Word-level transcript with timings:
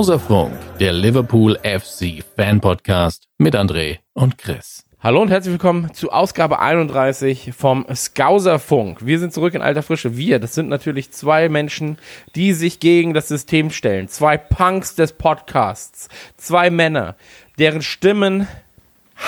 Skauserfunk, 0.00 0.54
der 0.78 0.94
Liverpool 0.94 1.58
FC 1.58 2.24
Fan 2.34 2.62
Podcast 2.62 3.28
mit 3.36 3.54
André 3.54 3.98
und 4.14 4.38
Chris. 4.38 4.86
Hallo 5.00 5.20
und 5.20 5.28
herzlich 5.28 5.52
willkommen 5.52 5.92
zu 5.92 6.10
Ausgabe 6.10 6.58
31 6.58 7.52
vom 7.54 7.84
Skauserfunk. 7.94 9.04
Wir 9.04 9.18
sind 9.18 9.34
zurück 9.34 9.52
in 9.52 9.60
alter 9.60 9.82
Frische. 9.82 10.16
Wir, 10.16 10.38
das 10.38 10.54
sind 10.54 10.70
natürlich 10.70 11.10
zwei 11.10 11.50
Menschen, 11.50 11.98
die 12.34 12.54
sich 12.54 12.80
gegen 12.80 13.12
das 13.12 13.28
System 13.28 13.68
stellen. 13.68 14.08
Zwei 14.08 14.38
Punks 14.38 14.94
des 14.94 15.12
Podcasts. 15.12 16.08
Zwei 16.38 16.70
Männer, 16.70 17.14
deren 17.58 17.82
Stimmen 17.82 18.48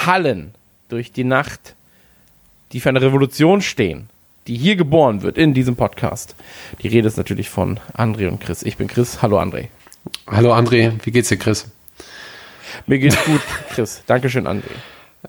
hallen 0.07 0.55
durch 0.89 1.13
die 1.13 1.25
Nacht, 1.25 1.75
die 2.73 2.81
für 2.81 2.89
eine 2.89 3.03
Revolution 3.03 3.61
stehen, 3.61 4.09
die 4.47 4.57
hier 4.57 4.77
geboren 4.77 5.21
wird 5.21 5.37
in 5.37 5.53
diesem 5.53 5.77
Podcast. 5.77 6.35
Die 6.81 6.89
Rede 6.89 7.09
ist 7.09 7.19
natürlich 7.19 7.51
von 7.51 7.79
André 7.95 8.27
und 8.27 8.41
Chris. 8.41 8.63
Ich 8.63 8.79
bin 8.79 8.89
Chris. 8.89 9.21
Hallo 9.21 9.39
André. 9.39 9.69
Hallo 10.27 10.53
André, 10.53 10.93
wie 11.05 11.11
geht's 11.11 11.29
dir, 11.29 11.37
Chris? 11.37 11.71
Mir 12.87 12.99
geht's 12.99 13.23
gut, 13.25 13.41
Chris. 13.71 14.03
Dankeschön, 14.07 14.47
André. 14.47 14.71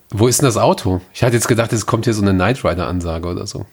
Wo 0.09 0.27
ist 0.27 0.41
denn 0.41 0.47
das 0.47 0.57
Auto? 0.57 1.01
Ich 1.13 1.23
hatte 1.23 1.35
jetzt 1.35 1.47
gedacht, 1.47 1.71
es 1.73 1.85
kommt 1.85 2.05
hier 2.05 2.13
so 2.13 2.21
eine 2.21 2.33
Knight 2.33 2.63
Rider-Ansage 2.63 3.27
oder 3.27 3.45
so. 3.45 3.65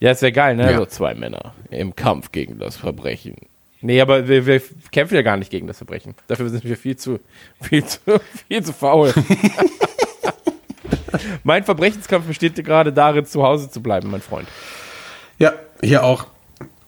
Ja, 0.00 0.10
es 0.10 0.22
wäre 0.22 0.32
geil, 0.32 0.56
ne? 0.56 0.70
Ja. 0.70 0.78
So 0.78 0.86
zwei 0.86 1.14
Männer 1.14 1.54
im 1.70 1.96
Kampf 1.96 2.32
gegen 2.32 2.58
das 2.58 2.76
Verbrechen. 2.76 3.36
Nee, 3.80 4.00
aber 4.00 4.26
wir, 4.26 4.46
wir 4.46 4.60
kämpfen 4.90 5.14
ja 5.14 5.22
gar 5.22 5.36
nicht 5.36 5.50
gegen 5.50 5.66
das 5.66 5.78
Verbrechen. 5.78 6.14
Dafür 6.26 6.48
sind 6.48 6.64
wir 6.64 6.76
viel 6.76 6.96
zu, 6.96 7.20
viel 7.60 7.84
zu, 7.84 7.98
viel 8.48 8.62
zu 8.62 8.72
faul. 8.72 9.12
mein 11.44 11.64
Verbrechenskampf 11.64 12.26
besteht 12.26 12.54
gerade 12.64 12.92
darin, 12.92 13.26
zu 13.26 13.42
Hause 13.42 13.70
zu 13.70 13.82
bleiben, 13.82 14.10
mein 14.10 14.22
Freund. 14.22 14.48
Ja, 15.38 15.52
hier 15.82 16.04
auch. 16.04 16.26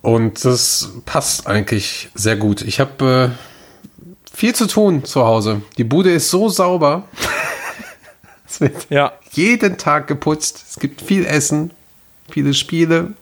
Und 0.02 0.44
das 0.44 0.92
passt 1.04 1.46
eigentlich 1.46 2.08
sehr 2.14 2.36
gut. 2.36 2.62
Ich 2.62 2.80
habe 2.80 3.34
äh, 3.34 4.34
viel 4.34 4.54
zu 4.54 4.66
tun 4.66 5.04
zu 5.04 5.24
Hause. 5.24 5.62
Die 5.76 5.84
Bude 5.84 6.10
ist 6.10 6.30
so 6.30 6.48
sauber. 6.48 7.04
es 8.48 8.60
wird 8.60 8.86
Ja. 8.90 9.12
jeden 9.32 9.76
Tag 9.76 10.06
geputzt. 10.06 10.64
Es 10.70 10.78
gibt 10.78 11.02
viel 11.02 11.26
Essen, 11.26 11.70
viele 12.30 12.54
Spiele, 12.54 13.12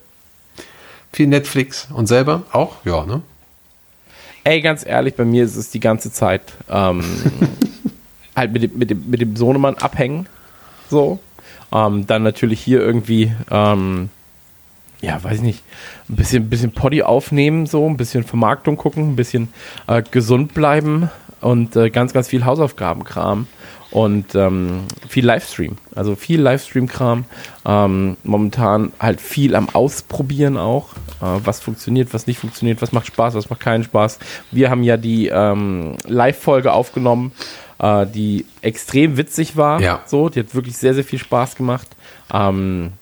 viel 1.11 1.27
Netflix. 1.27 1.87
Und 1.93 2.07
selber 2.07 2.43
auch? 2.51 2.77
Ja, 2.85 3.05
ne? 3.05 3.21
Ey, 4.45 4.61
ganz 4.61 4.85
ehrlich, 4.85 5.15
bei 5.15 5.25
mir 5.25 5.43
ist 5.43 5.57
es 5.57 5.69
die 5.69 5.81
ganze 5.81 6.11
Zeit 6.13 6.41
ähm, 6.69 7.03
halt 8.35 8.53
mit 8.53 8.63
dem, 8.63 8.77
mit, 8.77 8.89
dem, 8.89 9.09
mit 9.09 9.19
dem 9.19 9.35
Sohnemann 9.35 9.75
abhängen. 9.75 10.27
So. 10.89 11.19
Ähm, 11.73 12.07
dann 12.07 12.23
natürlich 12.23 12.61
hier 12.61 12.79
irgendwie, 12.79 13.33
ähm, 13.51 14.09
ja, 15.01 15.23
weiß 15.23 15.37
ich 15.37 15.41
nicht, 15.41 15.63
ein 16.09 16.15
bisschen, 16.15 16.43
ein 16.43 16.49
bisschen 16.49 16.71
Poddy 16.71 17.03
aufnehmen, 17.03 17.65
so, 17.65 17.87
ein 17.87 17.97
bisschen 17.97 18.23
Vermarktung 18.23 18.77
gucken, 18.77 19.11
ein 19.11 19.15
bisschen 19.15 19.49
äh, 19.87 20.03
gesund 20.11 20.53
bleiben 20.53 21.09
und 21.41 21.75
äh, 21.75 21.89
ganz, 21.89 22.13
ganz 22.13 22.27
viel 22.27 22.45
Hausaufgabenkram 22.45 23.47
und 23.91 24.35
ähm, 24.35 24.83
viel 25.07 25.25
Livestream. 25.25 25.77
Also 25.95 26.15
viel 26.15 26.41
Livestream-Kram. 26.41 27.25
Ähm, 27.65 28.17
momentan 28.23 28.91
halt 28.99 29.19
viel 29.19 29.55
am 29.55 29.69
Ausprobieren 29.69 30.57
auch. 30.57 30.93
Äh, 31.21 31.39
was 31.43 31.59
funktioniert, 31.59 32.13
was 32.13 32.27
nicht 32.27 32.39
funktioniert, 32.39 32.81
was 32.81 32.91
macht 32.91 33.07
Spaß, 33.07 33.33
was 33.33 33.49
macht 33.49 33.61
keinen 33.61 33.83
Spaß. 33.83 34.19
Wir 34.51 34.69
haben 34.69 34.83
ja 34.83 34.97
die 34.97 35.27
ähm, 35.27 35.95
Live-Folge 36.05 36.71
aufgenommen, 36.71 37.31
äh, 37.79 38.05
die 38.05 38.45
extrem 38.61 39.17
witzig 39.17 39.57
war. 39.57 39.81
Ja. 39.81 40.03
So, 40.05 40.29
die 40.29 40.41
hat 40.41 40.53
wirklich 40.53 40.77
sehr, 40.77 40.93
sehr 40.93 41.03
viel 41.03 41.19
Spaß 41.19 41.55
gemacht. 41.55 41.87
Ähm, 42.31 42.93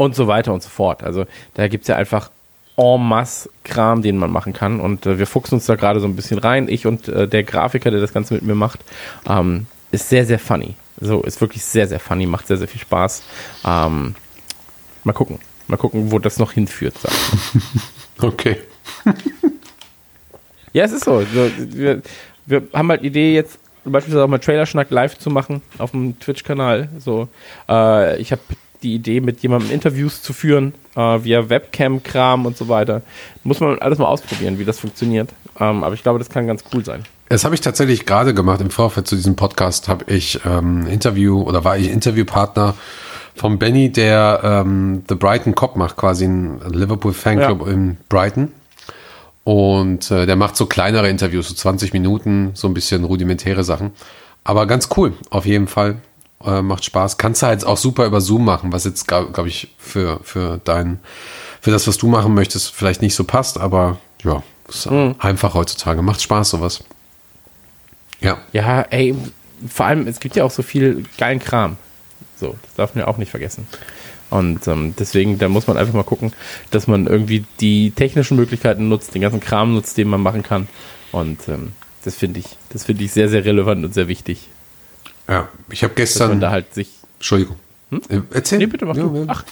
und 0.00 0.14
so 0.14 0.26
weiter 0.26 0.54
und 0.54 0.62
so 0.62 0.70
fort. 0.70 1.02
Also 1.02 1.26
da 1.52 1.68
gibt's 1.68 1.86
ja 1.86 1.96
einfach 1.96 2.30
en 2.78 3.06
masse 3.06 3.50
Kram, 3.64 4.00
den 4.00 4.16
man 4.16 4.30
machen 4.30 4.54
kann. 4.54 4.80
Und 4.80 5.04
äh, 5.04 5.18
wir 5.18 5.26
fuchsen 5.26 5.56
uns 5.56 5.66
da 5.66 5.74
gerade 5.74 6.00
so 6.00 6.06
ein 6.06 6.16
bisschen 6.16 6.38
rein. 6.38 6.68
Ich 6.68 6.86
und 6.86 7.06
äh, 7.08 7.28
der 7.28 7.42
Grafiker, 7.42 7.90
der 7.90 8.00
das 8.00 8.14
Ganze 8.14 8.32
mit 8.32 8.42
mir 8.42 8.54
macht, 8.54 8.80
ähm, 9.28 9.66
ist 9.90 10.08
sehr, 10.08 10.24
sehr 10.24 10.38
funny. 10.38 10.74
So, 11.02 11.20
ist 11.20 11.42
wirklich 11.42 11.62
sehr, 11.62 11.86
sehr 11.86 12.00
funny, 12.00 12.24
macht 12.24 12.46
sehr, 12.46 12.56
sehr 12.56 12.66
viel 12.66 12.80
Spaß. 12.80 13.22
Ähm, 13.66 14.14
mal 15.04 15.12
gucken. 15.12 15.38
Mal 15.68 15.76
gucken, 15.76 16.10
wo 16.10 16.18
das 16.18 16.38
noch 16.38 16.52
hinführt. 16.52 16.94
Okay. 18.22 18.58
Ja, 20.72 20.84
es 20.84 20.92
ist 20.92 21.04
so. 21.04 21.22
so 21.22 21.50
wir, 21.56 22.00
wir 22.46 22.62
haben 22.72 22.88
halt 22.90 23.02
Idee 23.02 23.34
jetzt 23.34 23.58
beispielsweise 23.84 24.22
auch 24.22 24.28
mal 24.28 24.38
Trailerschnack 24.38 24.88
live 24.90 25.18
zu 25.18 25.28
machen 25.28 25.62
auf 25.78 25.90
dem 25.90 26.20
Twitch-Kanal. 26.20 26.90
So, 26.98 27.26
äh, 27.68 28.20
ich 28.20 28.30
habe 28.30 28.42
die 28.82 28.94
Idee, 28.94 29.20
mit 29.20 29.40
jemandem 29.40 29.70
Interviews 29.70 30.22
zu 30.22 30.32
führen, 30.32 30.74
äh, 30.96 31.00
via 31.22 31.48
Webcam-Kram 31.48 32.46
und 32.46 32.56
so 32.56 32.68
weiter. 32.68 33.02
Muss 33.44 33.60
man 33.60 33.78
alles 33.78 33.98
mal 33.98 34.06
ausprobieren, 34.06 34.58
wie 34.58 34.64
das 34.64 34.78
funktioniert. 34.78 35.30
Ähm, 35.58 35.84
aber 35.84 35.94
ich 35.94 36.02
glaube, 36.02 36.18
das 36.18 36.28
kann 36.30 36.46
ganz 36.46 36.64
cool 36.72 36.84
sein. 36.84 37.04
Das 37.28 37.44
habe 37.44 37.54
ich 37.54 37.60
tatsächlich 37.60 38.06
gerade 38.06 38.34
gemacht. 38.34 38.60
Im 38.60 38.70
Vorfeld 38.70 39.06
zu 39.06 39.14
diesem 39.16 39.36
Podcast 39.36 39.88
habe 39.88 40.04
ich 40.12 40.40
ähm, 40.44 40.86
Interview 40.86 41.42
oder 41.42 41.64
war 41.64 41.76
ich 41.78 41.90
Interviewpartner 41.90 42.74
von 43.36 43.58
Benny, 43.58 43.90
der 43.92 44.40
ähm, 44.42 45.02
The 45.08 45.14
Brighton 45.14 45.54
Cop 45.54 45.76
macht, 45.76 45.96
quasi 45.96 46.24
ein 46.24 46.60
Liverpool 46.70 47.12
Fanclub 47.12 47.66
Ja. 47.66 47.72
in 47.72 47.96
Brighton. 48.08 48.52
Und 49.44 50.10
äh, 50.10 50.26
der 50.26 50.36
macht 50.36 50.56
so 50.56 50.66
kleinere 50.66 51.08
Interviews, 51.08 51.48
so 51.48 51.54
20 51.54 51.92
Minuten, 51.92 52.50
so 52.54 52.68
ein 52.68 52.74
bisschen 52.74 53.04
rudimentäre 53.04 53.64
Sachen. 53.64 53.92
Aber 54.44 54.66
ganz 54.66 54.88
cool, 54.96 55.12
auf 55.30 55.46
jeden 55.46 55.66
Fall. 55.66 55.96
Äh, 56.44 56.62
macht 56.62 56.84
Spaß. 56.84 57.18
Kannst 57.18 57.42
du 57.42 57.46
halt 57.46 57.64
auch 57.64 57.76
super 57.76 58.06
über 58.06 58.20
Zoom 58.20 58.44
machen, 58.44 58.72
was 58.72 58.84
jetzt, 58.84 59.06
glaube 59.06 59.32
glaub 59.32 59.46
ich, 59.46 59.74
für, 59.78 60.20
für 60.22 60.60
dein, 60.64 60.98
für 61.60 61.70
das, 61.70 61.86
was 61.86 61.98
du 61.98 62.06
machen 62.06 62.32
möchtest, 62.34 62.70
vielleicht 62.74 63.02
nicht 63.02 63.14
so 63.14 63.24
passt, 63.24 63.58
aber 63.58 63.98
ja, 64.24 64.42
ist 64.68 64.86
einfach 64.86 65.54
heutzutage. 65.54 66.00
Macht 66.02 66.22
Spaß, 66.22 66.50
sowas. 66.50 66.84
Ja. 68.20 68.38
Ja, 68.52 68.82
ey, 68.82 69.14
vor 69.68 69.86
allem, 69.86 70.06
es 70.06 70.20
gibt 70.20 70.36
ja 70.36 70.44
auch 70.44 70.50
so 70.50 70.62
viel 70.62 71.04
geilen 71.18 71.40
Kram. 71.40 71.76
So, 72.36 72.56
das 72.62 72.74
darf 72.74 72.94
man 72.94 73.04
ja 73.04 73.08
auch 73.08 73.18
nicht 73.18 73.30
vergessen. 73.30 73.66
Und 74.30 74.66
ähm, 74.68 74.94
deswegen, 74.98 75.38
da 75.38 75.48
muss 75.48 75.66
man 75.66 75.76
einfach 75.76 75.92
mal 75.92 76.04
gucken, 76.04 76.32
dass 76.70 76.86
man 76.86 77.06
irgendwie 77.06 77.44
die 77.58 77.90
technischen 77.90 78.36
Möglichkeiten 78.36 78.88
nutzt, 78.88 79.14
den 79.14 79.22
ganzen 79.22 79.40
Kram 79.40 79.74
nutzt, 79.74 79.98
den 79.98 80.08
man 80.08 80.22
machen 80.22 80.42
kann. 80.42 80.68
Und 81.12 81.48
ähm, 81.48 81.72
das 82.04 82.14
finde 82.14 82.40
ich, 82.40 82.46
das 82.70 82.84
finde 82.84 83.04
ich 83.04 83.12
sehr, 83.12 83.28
sehr 83.28 83.44
relevant 83.44 83.84
und 83.84 83.92
sehr 83.92 84.08
wichtig, 84.08 84.48
Ja, 85.30 85.48
ich 85.70 85.82
habe 85.84 85.94
dass 85.94 86.18
man 86.18 86.28
gestern. 86.28 86.40
da 86.40 86.50
halt 86.50 86.74
sich. 86.74 86.90
Entschuldigung. 87.16 87.56
Äh, 88.08 88.20
Erzähl. 88.32 88.58
Nee, 88.58 88.66
bitte 88.66 88.84
mach 88.84 88.96
Ja, 88.96 89.02
du. 89.04 89.16
ja. 89.16 89.24
Ach, 89.28 89.44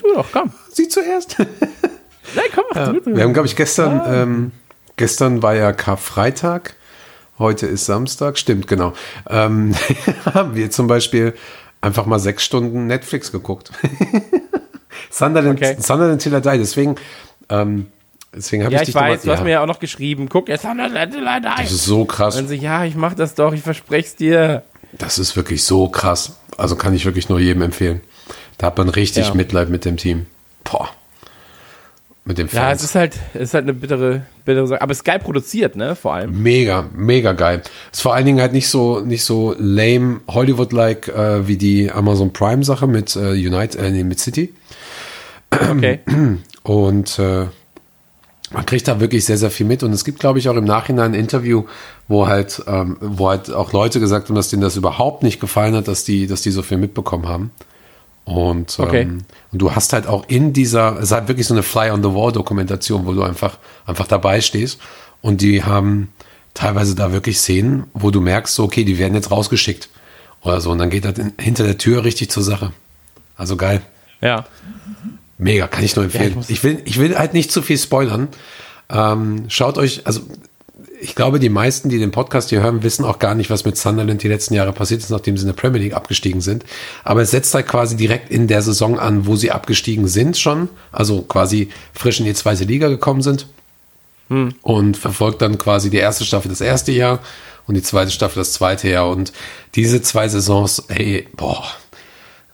du 0.00 0.14
doch, 0.14 0.26
komm. 0.32 0.52
Sie 0.72 0.88
zuerst. 0.88 1.36
Nein, 2.34 2.44
komm, 2.54 2.64
mach 2.74 2.92
du. 2.92 3.16
Wir 3.16 3.22
haben, 3.24 3.32
glaube 3.34 3.46
ich, 3.48 3.56
gestern, 3.56 4.02
ähm, 4.06 4.52
gestern 4.96 5.42
war 5.42 5.54
ja 5.54 5.72
Karfreitag. 5.72 6.74
Heute 7.38 7.66
ist 7.66 7.86
Samstag. 7.86 8.36
Stimmt, 8.38 8.66
genau. 8.66 8.94
Ähm, 9.28 9.74
haben 10.34 10.54
wir 10.56 10.70
zum 10.70 10.86
Beispiel 10.88 11.34
einfach 11.80 12.06
mal 12.06 12.18
sechs 12.18 12.44
Stunden 12.44 12.86
Netflix 12.88 13.30
geguckt. 13.32 13.70
Sunderland, 15.10 15.58
Okay. 15.62 15.76
Sunderland 15.80 16.20
Till 16.22 16.34
I 16.34 16.40
Die. 16.40 16.58
Deswegen, 16.58 16.96
ähm, 17.48 17.86
deswegen 18.34 18.64
habe 18.64 18.74
Ja, 18.74 18.82
ich 18.82 18.88
ich 18.88 18.94
dich 18.94 19.00
weiß, 19.00 19.22
du 19.22 19.26
nochmal- 19.28 19.36
hast 19.38 19.44
mir 19.44 19.50
ja 19.52 19.62
auch 19.62 19.66
noch 19.66 19.78
geschrieben. 19.78 20.28
Guck, 20.28 20.48
jetzt 20.48 20.64
haben 20.64 20.78
wir 20.78 20.88
leider 20.88 21.54
Das 21.56 21.70
ist 21.70 21.84
so 21.84 22.04
krass. 22.04 22.36
Und 22.36 22.48
sie, 22.48 22.56
ja, 22.56 22.84
ich 22.84 22.94
mach 22.96 23.14
das 23.14 23.34
doch, 23.34 23.52
ich 23.52 23.62
verspreche 23.62 24.06
es 24.08 24.16
dir. 24.16 24.62
Das 24.92 25.18
ist 25.18 25.36
wirklich 25.36 25.64
so 25.64 25.88
krass. 25.88 26.38
Also 26.56 26.76
kann 26.76 26.94
ich 26.94 27.04
wirklich 27.04 27.28
nur 27.28 27.38
jedem 27.40 27.62
empfehlen. 27.62 28.00
Da 28.56 28.68
hat 28.68 28.78
man 28.78 28.88
richtig 28.88 29.28
Ja. 29.28 29.34
Mitleid 29.34 29.68
mit 29.68 29.84
dem 29.84 29.96
Team. 29.96 30.26
Boah. 30.64 30.88
Mit 32.24 32.36
dem 32.38 32.48
Ja, 32.48 32.72
es 32.72 32.80
Fans. 32.80 32.84
ist 32.84 32.94
halt, 32.94 33.16
es 33.34 33.40
ist 33.40 33.54
halt 33.54 33.64
eine 33.64 33.72
bittere, 33.74 34.26
bittere 34.44 34.66
Sache. 34.66 34.82
Aber 34.82 34.92
es 34.92 34.98
ist 34.98 35.04
geil 35.04 35.18
produziert, 35.18 35.76
ne? 35.76 35.94
Vor 35.96 36.12
allem. 36.14 36.42
Mega, 36.42 36.86
mega 36.94 37.32
geil. 37.32 37.62
Ist 37.90 38.02
vor 38.02 38.14
allen 38.14 38.26
Dingen 38.26 38.40
halt 38.40 38.52
nicht 38.52 38.68
so, 38.68 39.00
nicht 39.00 39.24
so 39.24 39.54
lame 39.58 40.20
Hollywood-like 40.28 41.08
äh, 41.08 41.46
wie 41.48 41.56
die 41.56 41.90
Amazon 41.90 42.32
Prime 42.32 42.64
Sache 42.64 42.86
mit 42.86 43.16
äh, 43.16 43.30
United, 43.30 43.76
äh, 43.80 43.90
nee, 43.90 44.04
mit 44.04 44.20
City. 44.20 44.52
Okay. 45.50 46.00
Und 46.64 47.18
äh, 47.18 47.46
man 48.50 48.64
kriegt 48.66 48.88
da 48.88 49.00
wirklich 49.00 49.24
sehr, 49.24 49.38
sehr 49.38 49.50
viel 49.50 49.66
mit. 49.66 49.82
Und 49.82 49.92
es 49.92 50.04
gibt, 50.04 50.20
glaube 50.20 50.38
ich, 50.38 50.48
auch 50.48 50.56
im 50.56 50.64
Nachhinein 50.64 51.12
ein 51.12 51.20
Interview, 51.20 51.64
wo 52.06 52.26
halt, 52.26 52.62
ähm, 52.66 52.96
wo 53.00 53.28
halt 53.28 53.52
auch 53.52 53.72
Leute 53.72 54.00
gesagt 54.00 54.28
haben, 54.28 54.34
dass 54.36 54.48
denen 54.48 54.62
das 54.62 54.76
überhaupt 54.76 55.22
nicht 55.22 55.40
gefallen 55.40 55.74
hat, 55.74 55.88
dass 55.88 56.04
die, 56.04 56.26
dass 56.26 56.42
die 56.42 56.50
so 56.50 56.62
viel 56.62 56.78
mitbekommen 56.78 57.28
haben. 57.28 57.50
Und, 58.24 58.78
Okay. 58.78 59.02
ähm, 59.02 59.18
und 59.52 59.58
du 59.62 59.74
hast 59.74 59.92
halt 59.92 60.06
auch 60.06 60.24
in 60.28 60.52
dieser, 60.52 60.96
es 60.96 61.04
ist 61.04 61.12
halt 61.12 61.28
wirklich 61.28 61.46
so 61.46 61.54
eine 61.54 61.62
Fly-on-the-Wall-Dokumentation, 61.62 63.06
wo 63.06 63.12
du 63.12 63.22
einfach, 63.22 63.58
einfach 63.86 64.06
dabei 64.06 64.40
stehst. 64.40 64.78
Und 65.22 65.40
die 65.40 65.64
haben 65.64 66.12
teilweise 66.54 66.94
da 66.94 67.12
wirklich 67.12 67.38
Szenen, 67.38 67.84
wo 67.94 68.10
du 68.10 68.20
merkst, 68.20 68.54
so, 68.54 68.64
okay, 68.64 68.84
die 68.84 68.98
werden 68.98 69.14
jetzt 69.14 69.30
rausgeschickt. 69.30 69.88
Oder 70.42 70.60
so. 70.60 70.70
Und 70.70 70.78
dann 70.78 70.90
geht 70.90 71.04
das 71.04 71.18
in, 71.18 71.32
hinter 71.38 71.64
der 71.64 71.78
Tür 71.78 72.04
richtig 72.04 72.30
zur 72.30 72.42
Sache. 72.42 72.72
Also 73.36 73.56
geil. 73.56 73.82
Ja. 74.20 74.44
Mega, 75.38 75.66
kann 75.68 75.84
ich 75.84 75.94
nur 75.96 76.04
empfehlen. 76.04 76.30
ich 76.30 76.34
muss- 76.36 76.50
ich, 76.50 76.64
will, 76.64 76.82
ich 76.84 76.98
will 76.98 77.16
halt 77.16 77.32
nicht 77.32 77.50
zu 77.52 77.62
viel 77.62 77.78
spoilern. 77.78 78.28
Ähm, 78.90 79.44
schaut 79.48 79.78
euch, 79.78 80.06
also 80.06 80.20
ich 81.00 81.14
glaube, 81.14 81.38
die 81.38 81.48
meisten, 81.48 81.88
die 81.90 81.98
den 81.98 82.10
Podcast 82.10 82.50
hier 82.50 82.60
hören, 82.62 82.82
wissen 82.82 83.04
auch 83.04 83.20
gar 83.20 83.36
nicht, 83.36 83.50
was 83.50 83.64
mit 83.64 83.76
Sunderland 83.76 84.22
die 84.24 84.28
letzten 84.28 84.54
Jahre 84.54 84.72
passiert 84.72 85.00
ist, 85.00 85.10
nachdem 85.10 85.36
sie 85.36 85.42
in 85.42 85.46
der 85.48 85.54
Premier 85.60 85.80
League 85.80 85.94
abgestiegen 85.94 86.40
sind. 86.40 86.64
Aber 87.04 87.22
es 87.22 87.30
setzt 87.30 87.54
halt 87.54 87.68
quasi 87.68 87.96
direkt 87.96 88.30
in 88.32 88.48
der 88.48 88.62
Saison 88.62 88.98
an, 88.98 89.26
wo 89.26 89.36
sie 89.36 89.52
abgestiegen 89.52 90.08
sind 90.08 90.36
schon, 90.38 90.68
also 90.90 91.22
quasi 91.22 91.68
frisch 91.92 92.18
in 92.18 92.26
die 92.26 92.34
zweite 92.34 92.64
Liga 92.64 92.88
gekommen 92.88 93.22
sind. 93.22 93.46
Und 94.60 94.96
verfolgt 94.98 95.40
dann 95.40 95.56
quasi 95.56 95.88
die 95.88 95.96
erste 95.96 96.24
Staffel 96.24 96.50
das 96.50 96.60
erste 96.60 96.92
Jahr 96.92 97.20
und 97.66 97.76
die 97.76 97.82
zweite 97.82 98.10
Staffel 98.10 98.40
das 98.40 98.52
zweite 98.52 98.88
Jahr. 98.90 99.08
Und 99.08 99.32
diese 99.74 100.02
zwei 100.02 100.28
Saisons, 100.28 100.80
ey, 100.88 101.26
boah, 101.34 101.64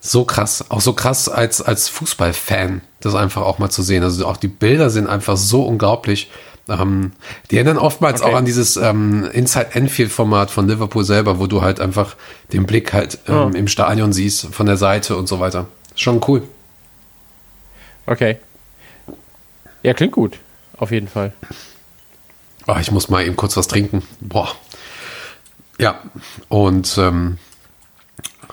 so 0.06 0.24
krass, 0.26 0.70
auch 0.70 0.82
so 0.82 0.92
krass 0.92 1.30
als, 1.30 1.62
als 1.62 1.88
Fußballfan, 1.88 2.82
das 3.00 3.14
einfach 3.14 3.40
auch 3.42 3.58
mal 3.58 3.70
zu 3.70 3.82
sehen. 3.82 4.02
Also 4.02 4.26
auch 4.26 4.36
die 4.36 4.48
Bilder 4.48 4.90
sind 4.90 5.06
einfach 5.06 5.38
so 5.38 5.62
unglaublich. 5.62 6.30
Ähm, 6.68 7.12
die 7.50 7.56
erinnern 7.56 7.78
oftmals 7.78 8.20
Okay. 8.20 8.30
auch 8.30 8.36
an 8.36 8.44
dieses 8.44 8.76
ähm, 8.76 9.24
Inside 9.32 9.68
Enfield 9.74 10.12
Format 10.12 10.50
von 10.50 10.68
Liverpool 10.68 11.04
selber, 11.04 11.38
wo 11.38 11.46
du 11.46 11.62
halt 11.62 11.80
einfach 11.80 12.16
den 12.52 12.66
Blick 12.66 12.92
halt 12.92 13.18
ähm, 13.28 13.34
Oh. 13.34 13.56
im 13.56 13.66
Stadion 13.66 14.12
siehst, 14.12 14.46
von 14.54 14.66
der 14.66 14.76
Seite 14.76 15.16
und 15.16 15.26
so 15.26 15.40
weiter. 15.40 15.68
Schon 15.96 16.20
cool. 16.28 16.42
Okay. 18.06 18.36
Ja, 19.82 19.94
klingt 19.94 20.12
gut. 20.12 20.38
Auf 20.76 20.90
jeden 20.90 21.08
Fall. 21.08 21.32
Oh, 22.66 22.76
ich 22.80 22.90
muss 22.90 23.08
mal 23.08 23.24
eben 23.24 23.36
kurz 23.36 23.56
was 23.56 23.68
trinken. 23.68 24.02
Boah. 24.20 24.48
Ja, 25.78 25.98
und 26.48 26.96
ähm, 26.98 27.38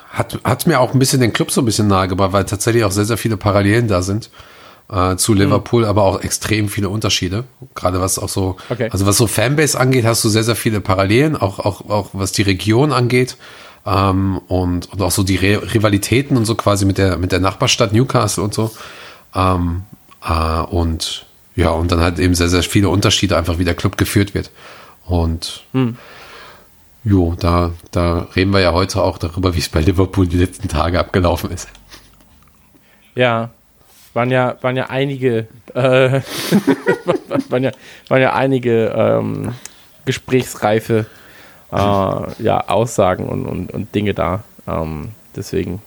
hat, 0.09 0.39
hat 0.43 0.67
mir 0.67 0.79
auch 0.79 0.93
ein 0.93 0.99
bisschen 0.99 1.21
den 1.21 1.33
Club 1.33 1.51
so 1.51 1.61
ein 1.61 1.65
bisschen 1.65 1.87
nahegebracht, 1.87 2.33
weil 2.33 2.45
tatsächlich 2.45 2.83
auch 2.83 2.91
sehr, 2.91 3.05
sehr 3.05 3.17
viele 3.17 3.37
Parallelen 3.37 3.87
da 3.87 4.01
sind 4.01 4.29
äh, 4.91 5.15
zu 5.15 5.33
Liverpool, 5.33 5.85
aber 5.85 6.03
auch 6.03 6.21
extrem 6.21 6.67
viele 6.69 6.89
Unterschiede. 6.89 7.45
Gerade 7.75 8.01
was 8.01 8.19
auch 8.19 8.29
so, 8.29 8.57
Okay. 8.69 8.89
also 8.91 9.05
was 9.05 9.17
so 9.17 9.27
Fanbase 9.27 9.79
angeht, 9.79 10.05
hast 10.05 10.23
du 10.23 10.29
sehr, 10.29 10.43
sehr 10.43 10.55
viele 10.55 10.81
Parallelen, 10.81 11.35
auch, 11.35 11.59
auch, 11.59 11.89
auch 11.89 12.09
was 12.13 12.31
die 12.33 12.41
Region 12.43 12.91
angeht. 12.91 13.37
Ähm, 13.85 14.39
und, 14.47 14.91
und 14.91 15.01
auch 15.01 15.11
so 15.11 15.23
die 15.23 15.37
Re 15.37 15.73
Rivalitäten 15.73 16.37
und 16.37 16.45
so 16.45 16.55
quasi 16.55 16.85
mit 16.85 16.97
der, 16.97 17.17
mit 17.17 17.31
der 17.31 17.39
Nachbarstadt 17.39 17.93
Newcastle 17.93 18.43
und 18.43 18.53
so. 18.53 18.69
Ähm, 19.33 19.83
äh, 20.23 20.61
und 20.61 21.25
ja, 21.55 21.69
und 21.69 21.91
dann 21.91 21.99
halt 21.99 22.19
eben 22.19 22.35
sehr, 22.35 22.49
sehr 22.49 22.63
viele 22.63 22.89
Unterschiede 22.89 23.37
einfach, 23.37 23.57
wie 23.57 23.65
der 23.65 23.73
Club 23.73 23.97
geführt 23.97 24.33
wird. 24.33 24.51
Und 25.05 25.63
jo, 27.03 27.35
da, 27.39 27.71
da 27.91 28.27
reden 28.35 28.51
wir 28.51 28.59
ja 28.59 28.73
heute 28.73 29.01
auch 29.01 29.17
darüber, 29.17 29.55
wie 29.55 29.59
es 29.59 29.69
bei 29.69 29.81
Liverpool 29.81 30.27
die 30.27 30.37
letzten 30.37 30.67
Tage 30.67 30.99
abgelaufen 30.99 31.51
ist. 31.51 31.69
Ja. 33.15 33.49
Waren 34.13 34.29
ja, 34.29 34.57
waren 34.61 34.75
ja 34.75 34.89
einige, 34.89 35.47
äh, 35.73 36.19
waren, 37.49 37.63
ja, 37.63 37.71
waren 38.09 38.21
ja 38.21 38.33
einige 38.33 38.93
ähm, 38.93 39.53
gesprächsreife 40.03 41.05
äh, 41.71 41.75
ja, 42.43 42.67
Aussagen 42.67 43.29
und, 43.29 43.45
und, 43.45 43.71
und 43.71 43.95
Dinge 43.95 44.13
da. 44.13 44.43
Ähm, 44.67 45.11
deswegen 45.33 45.81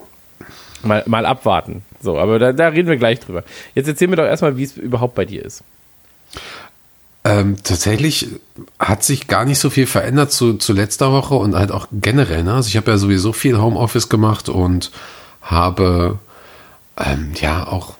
mal, 0.82 1.02
mal 1.06 1.26
abwarten. 1.26 1.84
So, 2.00 2.18
aber 2.18 2.38
da, 2.38 2.52
da 2.52 2.68
reden 2.68 2.88
wir 2.88 2.96
gleich 2.96 3.20
drüber. 3.20 3.44
Jetzt 3.74 3.88
erzähl 3.88 4.08
mir 4.08 4.16
doch 4.16 4.24
erstmal, 4.24 4.56
wie 4.56 4.64
es 4.64 4.76
überhaupt 4.76 5.14
bei 5.14 5.24
dir 5.24 5.44
ist. 5.44 5.62
Ähm, 7.26 7.56
tatsächlich 7.64 8.28
hat 8.78 9.02
sich 9.02 9.28
gar 9.28 9.46
nicht 9.46 9.58
so 9.58 9.70
viel 9.70 9.86
verändert 9.86 10.30
zu, 10.30 10.54
zu 10.54 10.74
letzter 10.74 11.10
Woche 11.10 11.34
und 11.34 11.54
halt 11.54 11.72
auch 11.72 11.88
generell. 11.90 12.44
Ne? 12.44 12.52
Also 12.52 12.68
ich 12.68 12.76
habe 12.76 12.90
ja 12.90 12.98
sowieso 12.98 13.32
viel 13.32 13.58
Homeoffice 13.58 14.10
gemacht 14.10 14.50
und 14.50 14.90
habe 15.40 16.18
ähm, 16.98 17.32
ja 17.34 17.66
auch 17.66 17.94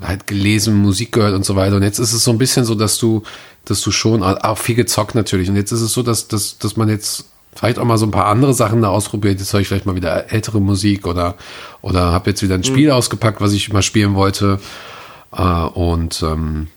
halt 0.00 0.26
gelesen, 0.26 0.76
Musik 0.76 1.12
gehört 1.12 1.34
und 1.34 1.44
so 1.44 1.56
weiter. 1.56 1.76
Und 1.76 1.82
jetzt 1.82 1.98
ist 1.98 2.14
es 2.14 2.24
so 2.24 2.30
ein 2.30 2.38
bisschen 2.38 2.64
so, 2.64 2.74
dass 2.74 2.96
du, 2.98 3.22
dass 3.66 3.82
du 3.82 3.90
schon 3.90 4.22
auch 4.22 4.58
viel 4.58 4.74
gezockt 4.74 5.14
natürlich. 5.14 5.50
Und 5.50 5.56
jetzt 5.56 5.72
ist 5.72 5.82
es 5.82 5.92
so, 5.92 6.02
dass, 6.02 6.28
dass, 6.28 6.58
dass 6.58 6.76
man 6.76 6.88
jetzt 6.88 7.26
vielleicht 7.54 7.78
auch 7.78 7.84
mal 7.84 7.98
so 7.98 8.06
ein 8.06 8.12
paar 8.12 8.26
andere 8.26 8.54
Sachen 8.54 8.80
da 8.80 8.88
ausprobiert. 8.88 9.40
Jetzt 9.40 9.52
höre 9.52 9.60
ich 9.60 9.68
vielleicht 9.68 9.86
mal 9.86 9.96
wieder 9.96 10.32
ältere 10.32 10.60
Musik 10.60 11.06
oder, 11.06 11.34
oder 11.82 12.12
habe 12.12 12.30
jetzt 12.30 12.42
wieder 12.42 12.54
ein 12.54 12.64
Spiel 12.64 12.90
ausgepackt, 12.90 13.40
was 13.40 13.52
ich 13.52 13.72
mal 13.72 13.82
spielen 13.82 14.14
wollte. 14.14 14.58
Äh, 15.32 15.42
und 15.42 16.22
ähm, 16.22 16.68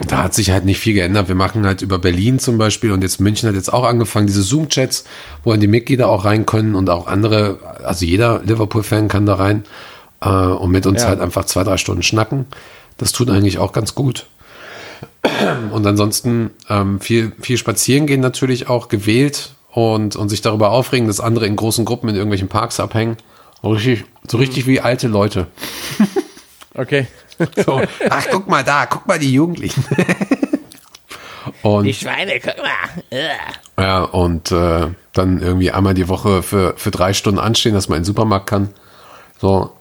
da 0.00 0.24
hat 0.24 0.34
sich 0.34 0.50
halt 0.50 0.64
nicht 0.64 0.78
viel 0.78 0.94
geändert. 0.94 1.28
Wir 1.28 1.34
machen 1.34 1.66
halt 1.66 1.82
über 1.82 1.98
Berlin 1.98 2.38
zum 2.38 2.58
Beispiel 2.58 2.90
und 2.90 3.02
jetzt 3.02 3.20
München 3.20 3.48
hat 3.48 3.54
jetzt 3.54 3.72
auch 3.72 3.84
angefangen, 3.84 4.26
diese 4.26 4.42
Zoom-Chats, 4.42 5.04
wo 5.44 5.50
dann 5.52 5.60
die 5.60 5.66
Mitglieder 5.66 6.08
auch 6.08 6.24
rein 6.24 6.46
können 6.46 6.74
und 6.74 6.90
auch 6.90 7.06
andere, 7.06 7.58
also 7.84 8.04
jeder 8.04 8.40
Liverpool-Fan 8.44 9.08
kann 9.08 9.26
da 9.26 9.34
rein 9.34 9.64
äh, 10.20 10.28
und 10.28 10.70
mit 10.70 10.86
uns 10.86 11.02
Ja. 11.02 11.08
halt 11.08 11.20
einfach 11.20 11.44
zwei, 11.44 11.64
drei 11.64 11.76
Stunden 11.76 12.02
schnacken. 12.02 12.46
Das 12.96 13.12
tut 13.12 13.30
eigentlich 13.30 13.58
auch 13.58 13.72
ganz 13.72 13.94
gut. 13.94 14.26
Und 15.70 15.86
ansonsten 15.86 16.50
ähm, 16.68 17.00
viel, 17.00 17.32
viel 17.40 17.56
spazieren 17.58 18.06
gehen 18.06 18.20
natürlich 18.20 18.68
auch 18.68 18.88
gewählt 18.88 19.54
und, 19.70 20.16
und 20.16 20.28
sich 20.28 20.40
darüber 20.42 20.70
aufregen, 20.70 21.08
dass 21.08 21.20
andere 21.20 21.46
in 21.46 21.56
großen 21.56 21.84
Gruppen 21.84 22.08
in 22.08 22.14
irgendwelchen 22.14 22.48
Parks 22.48 22.80
abhängen. 22.80 23.16
So 23.62 23.70
richtig, 23.70 24.04
so 24.28 24.38
richtig 24.38 24.66
wie 24.66 24.80
alte 24.80 25.08
Leute. 25.08 25.46
Okay. 26.76 27.06
So, 27.64 27.82
ach, 28.10 28.26
guck 28.30 28.48
mal 28.48 28.62
da, 28.64 28.86
guck 28.86 29.06
mal 29.06 29.18
die 29.18 29.32
Jugendlichen. 29.32 29.84
und, 31.62 31.92
Schweine, 31.94 32.40
guck 32.40 32.54
mal. 32.58 33.22
ja, 33.78 34.04
und 34.04 34.50
äh, 34.52 34.88
dann 35.12 35.40
irgendwie 35.42 35.70
einmal 35.70 35.94
die 35.94 36.08
Woche 36.08 36.42
für, 36.42 36.74
für 36.76 36.90
drei 36.90 37.12
Stunden 37.12 37.38
anstehen, 37.40 37.74
dass 37.74 37.88
man 37.88 37.96
in 37.96 38.02
den 38.02 38.06
Supermarkt 38.06 38.46
kann. 38.48 38.70
So, 39.40 39.72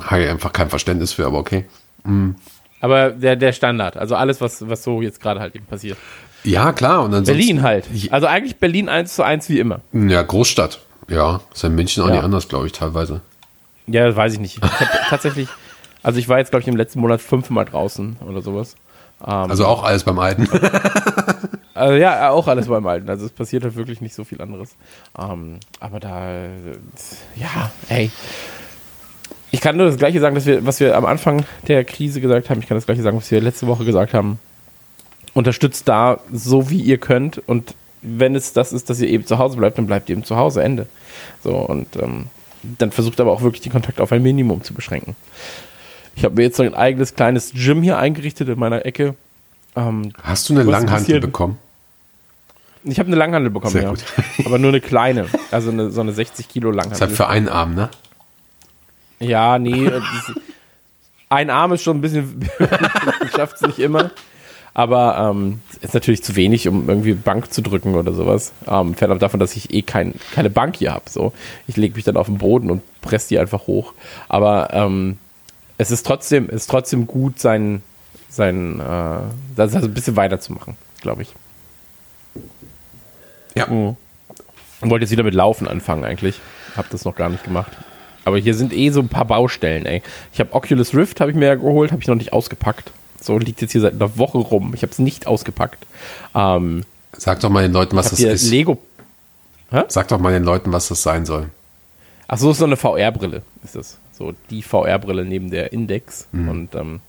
habe 0.00 0.24
ich 0.24 0.30
einfach 0.30 0.52
kein 0.52 0.68
Verständnis 0.70 1.12
für, 1.12 1.26
aber 1.26 1.38
okay. 1.38 1.66
Aber 2.80 3.10
der, 3.10 3.36
der 3.36 3.52
Standard, 3.52 3.96
also 3.96 4.14
alles, 4.14 4.40
was, 4.40 4.68
was 4.68 4.82
so 4.82 5.02
jetzt 5.02 5.20
gerade 5.20 5.40
halt 5.40 5.54
eben 5.54 5.66
passiert. 5.66 5.98
Ja, 6.44 6.72
klar. 6.72 7.02
Und 7.02 7.24
Berlin 7.24 7.62
halt. 7.62 7.86
Also 8.10 8.26
eigentlich 8.26 8.56
Berlin 8.56 8.88
1 8.88 9.14
zu 9.16 9.24
1 9.24 9.48
wie 9.48 9.58
immer. 9.58 9.80
Ja, 9.92 10.22
Großstadt. 10.22 10.80
Ja, 11.08 11.40
ist 11.52 11.64
in 11.64 11.74
München 11.74 12.02
auch 12.02 12.08
Ja. 12.08 12.14
nicht 12.14 12.24
anders, 12.24 12.48
glaube 12.48 12.66
ich, 12.66 12.72
teilweise. 12.72 13.20
Ja, 13.86 14.06
das 14.06 14.16
weiß 14.16 14.34
ich 14.34 14.40
nicht. 14.40 14.56
Ich 14.56 14.62
hab 14.62 15.08
tatsächlich, 15.08 15.48
also 16.06 16.20
ich 16.20 16.28
war 16.28 16.38
jetzt, 16.38 16.50
glaube 16.52 16.60
ich, 16.60 16.68
im 16.68 16.76
letzten 16.76 17.00
Monat 17.00 17.20
fünfmal 17.20 17.64
draußen 17.64 18.18
oder 18.24 18.40
sowas. 18.40 18.76
Also 19.18 19.66
auch 19.66 19.82
alles 19.82 20.04
beim 20.04 20.18
Alten. 20.18 20.48
Also 21.74 21.96
ja, 21.96 22.30
auch 22.30 22.48
alles 22.48 22.68
beim 22.68 22.86
Alten. 22.86 23.10
Also 23.10 23.26
es 23.26 23.32
passiert 23.32 23.62
halt 23.62 23.76
wirklich 23.76 24.00
nicht 24.00 24.14
so 24.14 24.24
viel 24.24 24.40
anderes. 24.40 24.76
Ähm, 25.18 25.60
aber 25.78 26.00
da, 26.00 26.46
ja, 27.34 27.70
ey. 27.90 28.10
Ich 29.50 29.60
kann 29.60 29.76
nur 29.76 29.84
das 29.84 29.98
Gleiche 29.98 30.18
sagen, 30.20 30.34
dass 30.34 30.46
wir, 30.46 30.64
was 30.64 30.80
wir 30.80 30.96
am 30.96 31.04
Anfang 31.04 31.44
der 31.68 31.84
Krise 31.84 32.22
gesagt 32.22 32.48
haben. 32.48 32.60
Ich 32.60 32.66
kann 32.66 32.78
das 32.78 32.86
Gleiche 32.86 33.02
sagen, 33.02 33.18
was 33.18 33.30
wir 33.30 33.42
letzte 33.42 33.66
Woche 33.66 33.84
gesagt 33.84 34.14
haben. 34.14 34.38
Unterstützt 35.34 35.86
da 35.86 36.20
so, 36.32 36.70
wie 36.70 36.80
ihr 36.80 36.96
könnt. 36.96 37.46
Und 37.46 37.74
wenn 38.00 38.34
es 38.34 38.54
das 38.54 38.72
ist, 38.72 38.88
dass 38.88 38.98
ihr 39.02 39.08
eben 39.10 39.26
zu 39.26 39.36
Hause 39.36 39.58
bleibt, 39.58 39.76
dann 39.76 39.86
bleibt 39.86 40.08
ihr 40.08 40.14
eben 40.14 40.24
zu 40.24 40.36
Hause. 40.36 40.62
Ende. 40.62 40.86
So, 41.44 41.56
und 41.56 41.94
ähm, 41.96 42.28
dann 42.62 42.90
versucht 42.90 43.20
aber 43.20 43.32
auch 43.32 43.42
wirklich 43.42 43.60
die 43.60 43.70
Kontakte 43.70 44.02
auf 44.02 44.12
ein 44.12 44.22
Minimum 44.22 44.62
zu 44.62 44.72
beschränken. 44.72 45.14
Ich 46.16 46.24
habe 46.24 46.34
mir 46.34 46.42
jetzt 46.44 46.56
so 46.56 46.62
ein 46.62 46.74
eigenes 46.74 47.14
kleines 47.14 47.52
Gym 47.54 47.82
hier 47.82 47.98
eingerichtet 47.98 48.48
in 48.48 48.58
meiner 48.58 48.84
Ecke. 48.86 49.14
Ähm, 49.76 50.12
Hast 50.22 50.48
du 50.48 50.54
eine 50.54 50.62
Langhantel 50.64 50.98
passiert? 50.98 51.20
bekommen? 51.22 51.58
ich 52.84 52.98
habe 53.00 53.08
eine 53.08 53.16
Langhandel 53.16 53.50
bekommen, 53.50 53.72
Sehr 53.72 53.82
ja. 53.82 53.90
gut. 53.90 54.04
Aber 54.46 54.58
nur 54.58 54.70
eine 54.70 54.80
kleine. 54.80 55.26
Also 55.50 55.70
eine, 55.70 55.90
so 55.90 56.00
eine 56.00 56.12
60 56.12 56.48
Kilo 56.48 56.70
Das 56.72 56.76
ist 56.76 56.84
Langhandel. 56.84 57.08
halt 57.08 57.16
für 57.16 57.28
einen 57.28 57.48
Arm, 57.48 57.74
ne? 57.74 57.90
Ja, 59.18 59.58
nee. 59.58 59.86
äh, 59.86 59.90
das, 59.90 60.32
ein 61.28 61.50
Arm 61.50 61.72
ist 61.72 61.82
schon 61.82 61.98
ein 61.98 62.00
bisschen, 62.00 62.48
schafft 63.36 63.56
es 63.56 63.62
nicht 63.62 63.78
immer. 63.80 64.10
Aber 64.72 65.30
ähm, 65.34 65.60
ist 65.80 65.94
natürlich 65.94 66.22
zu 66.22 66.36
wenig, 66.36 66.68
um 66.68 66.88
irgendwie 66.88 67.14
Bank 67.14 67.52
zu 67.52 67.62
drücken 67.62 67.94
oder 67.94 68.12
sowas. 68.12 68.52
Ähm, 68.68 68.94
fernab 68.94 69.18
davon, 69.20 69.40
dass 69.40 69.56
ich 69.56 69.72
eh 69.72 69.82
kein, 69.82 70.14
keine 70.34 70.50
Bank 70.50 70.76
hier 70.76 70.92
habe. 70.92 71.08
So. 71.10 71.32
Ich 71.66 71.76
lege 71.76 71.94
mich 71.96 72.04
dann 72.04 72.16
auf 72.18 72.26
den 72.26 72.38
Boden 72.38 72.70
und 72.70 72.82
presse 73.00 73.28
die 73.28 73.38
einfach 73.38 73.66
hoch. 73.66 73.94
Aber 74.28 74.68
ähm, 74.72 75.18
es 75.78 75.90
ist 75.90 76.06
trotzdem, 76.06 76.48
es 76.48 76.62
ist 76.62 76.70
trotzdem 76.70 77.06
gut, 77.06 77.38
sein, 77.38 77.82
sein 78.28 78.80
äh, 78.80 79.20
das 79.56 79.74
also 79.74 79.86
ein 79.86 79.94
bisschen 79.94 80.16
weiterzumachen, 80.16 80.76
glaube 81.00 81.22
ich. 81.22 81.34
Ja. 83.54 83.66
Mhm. 83.66 83.96
Und 84.80 84.90
wollte 84.90 85.04
jetzt 85.04 85.10
wieder 85.10 85.22
mit 85.22 85.34
Laufen 85.34 85.66
anfangen 85.66 86.04
eigentlich. 86.04 86.40
Hab 86.76 86.90
das 86.90 87.04
noch 87.04 87.14
gar 87.14 87.30
nicht 87.30 87.44
gemacht. 87.44 87.72
Aber 88.24 88.38
hier 88.38 88.54
sind 88.54 88.72
eh 88.72 88.90
so 88.90 89.00
ein 89.00 89.08
paar 89.08 89.24
Baustellen, 89.24 89.86
ey. 89.86 90.02
Ich 90.32 90.40
habe 90.40 90.52
Oculus 90.52 90.94
Rift, 90.94 91.20
habe 91.20 91.30
ich 91.30 91.36
mir 91.36 91.46
ja 91.46 91.54
geholt, 91.54 91.92
habe 91.92 92.02
ich 92.02 92.08
noch 92.08 92.16
nicht 92.16 92.32
ausgepackt. 92.32 92.90
So 93.20 93.38
liegt 93.38 93.62
jetzt 93.62 93.72
hier 93.72 93.80
seit 93.80 93.94
einer 93.94 94.18
Woche 94.18 94.38
rum. 94.38 94.72
Ich 94.74 94.82
habe 94.82 94.92
es 94.92 94.98
nicht 94.98 95.26
ausgepackt. 95.26 95.86
Ähm, 96.34 96.84
Sag 97.16 97.40
doch 97.40 97.48
mal 97.48 97.62
den 97.62 97.72
Leuten, 97.72 97.96
was 97.96 98.10
das 98.10 98.18
hier 98.18 98.32
ist. 98.32 98.50
Lego. 98.50 98.78
Sag 99.88 100.08
doch 100.08 100.18
mal 100.18 100.32
den 100.32 100.44
Leuten, 100.44 100.72
was 100.72 100.88
das 100.88 101.02
sein 101.02 101.24
soll. 101.24 101.48
Ach 102.28 102.38
so, 102.38 102.50
ist 102.50 102.58
so 102.58 102.64
eine 102.64 102.76
VR-Brille 102.76 103.42
ist 103.64 103.76
das. 103.76 103.98
So 104.16 104.34
die 104.50 104.62
VR-Brille 104.62 105.24
neben 105.24 105.50
der 105.50 105.72
Index. 105.72 106.28
Mhm. 106.32 106.48
Und 106.48 106.74
ähm, 106.74 107.00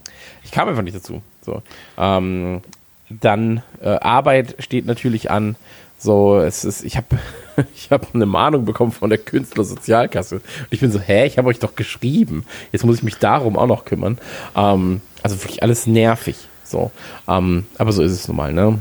ich 0.44 0.52
kam 0.52 0.68
einfach 0.68 0.84
nicht 0.84 0.96
dazu. 0.96 1.22
So. 1.42 1.62
Ähm, 1.98 2.62
dann 3.10 3.64
äh, 3.82 3.90
Arbeit 3.90 4.56
steht 4.60 4.86
natürlich 4.86 5.32
an 5.32 5.56
So, 5.98 6.40
es 6.40 6.66
ist, 6.66 6.84
ich 6.84 6.98
habe 6.98 7.08
ich 7.76 7.92
habe 7.92 8.08
eine 8.14 8.26
Mahnung 8.26 8.66
bekommen 8.66 8.92
von 8.92 9.10
der 9.10 9.20
Künstlersozialkasse. 9.20 10.36
Und 10.36 10.44
ich 10.70 10.80
bin 10.80 10.92
so, 10.92 11.00
hä, 11.00 11.26
ich 11.26 11.38
habe 11.38 11.48
euch 11.48 11.60
doch 11.60 11.76
geschrieben. 11.76 12.46
Jetzt 12.72 12.86
muss 12.86 12.98
ich 12.98 13.04
mich 13.04 13.18
darum 13.18 13.58
auch 13.58 13.68
noch 13.68 13.86
kümmern. 13.86 14.18
Ähm, 14.56 15.02
also 15.24 15.42
wirklich 15.42 15.64
alles 15.64 15.88
nervig. 15.88 16.36
So. 16.64 16.92
Ähm, 17.28 17.66
aber 17.78 17.92
so 17.92 18.04
ist 18.04 18.12
es 18.12 18.28
nun 18.28 18.38
mal, 18.38 18.54
ne? 18.54 18.80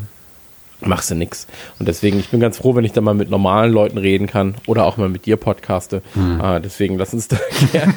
Machst 0.80 1.10
du 1.10 1.14
nix. 1.14 1.46
Und 1.78 1.88
deswegen, 1.88 2.18
ich 2.18 2.28
bin 2.28 2.38
ganz 2.38 2.58
froh, 2.58 2.74
wenn 2.74 2.84
ich 2.84 2.92
da 2.92 3.00
mal 3.00 3.14
mit 3.14 3.30
normalen 3.30 3.72
Leuten 3.72 3.96
reden 3.96 4.26
kann 4.26 4.56
oder 4.66 4.84
auch 4.84 4.98
mal 4.98 5.08
mit 5.08 5.24
dir 5.24 5.36
podcaste. 5.38 6.02
Mhm. 6.14 6.40
Äh, 6.40 6.60
deswegen 6.60 6.98
lass 6.98 7.14
uns 7.14 7.28
da 7.28 7.38
gerne 7.72 7.94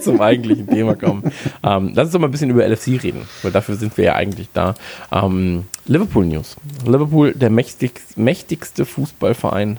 zum 0.00 0.22
eigentlichen 0.22 0.66
Thema 0.66 0.94
kommen. 0.94 1.30
Ähm, 1.62 1.92
lass 1.94 2.06
uns 2.06 2.12
doch 2.12 2.20
mal 2.20 2.28
ein 2.28 2.30
bisschen 2.30 2.48
über 2.48 2.66
LFC 2.66 3.02
reden, 3.02 3.28
weil 3.42 3.52
dafür 3.52 3.76
sind 3.76 3.96
wir 3.98 4.04
ja 4.04 4.14
eigentlich 4.14 4.48
da. 4.54 4.74
Ähm, 5.12 5.66
Liverpool 5.84 6.24
News. 6.24 6.56
Liverpool, 6.86 7.34
der 7.34 7.50
mächtigst, 7.50 8.16
mächtigste 8.16 8.86
Fußballverein 8.86 9.78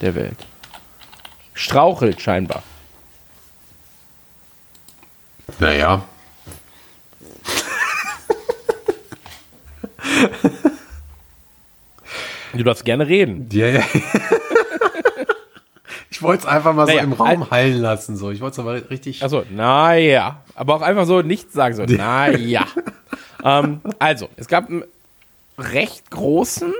der 0.00 0.16
Welt. 0.16 0.36
Strauchelt 1.54 2.20
scheinbar. 2.20 2.64
Naja. 5.60 6.02
Du 12.56 12.64
darfst 12.64 12.84
gerne 12.84 13.06
reden. 13.06 13.48
Ja, 13.52 13.66
ja. 13.66 13.82
Ich 16.08 16.22
wollte 16.22 16.44
es 16.44 16.48
einfach 16.48 16.72
mal 16.72 16.86
naja, 16.86 17.00
so 17.00 17.04
im 17.04 17.12
Raum 17.12 17.50
hallen 17.50 17.78
lassen. 17.78 18.16
So. 18.16 18.30
Ich 18.30 18.40
wollte 18.40 18.54
es 18.54 18.58
aber 18.58 18.90
richtig. 18.90 19.22
Achso, 19.22 19.42
naja. 19.50 20.40
Aber 20.54 20.76
auch 20.76 20.80
einfach 20.80 21.04
so 21.04 21.20
nichts 21.20 21.52
sagen. 21.52 21.74
So, 21.74 21.82
naja. 21.86 22.64
ähm, 23.44 23.82
also, 23.98 24.30
es 24.36 24.48
gab 24.48 24.70
einen 24.70 24.84
recht 25.58 26.10
großen 26.10 26.72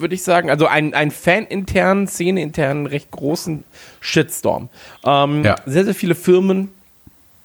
würde 0.00 0.14
ich 0.14 0.22
sagen. 0.22 0.50
Also 0.50 0.66
einen, 0.66 0.94
einen 0.94 1.10
faninternen, 1.10 2.08
szeneinternen, 2.08 2.86
recht 2.86 3.10
großen 3.10 3.64
Shitstorm. 4.00 4.68
Ähm, 5.04 5.44
ja. 5.44 5.56
Sehr, 5.66 5.84
sehr 5.84 5.94
viele 5.94 6.14
Firmen 6.14 6.70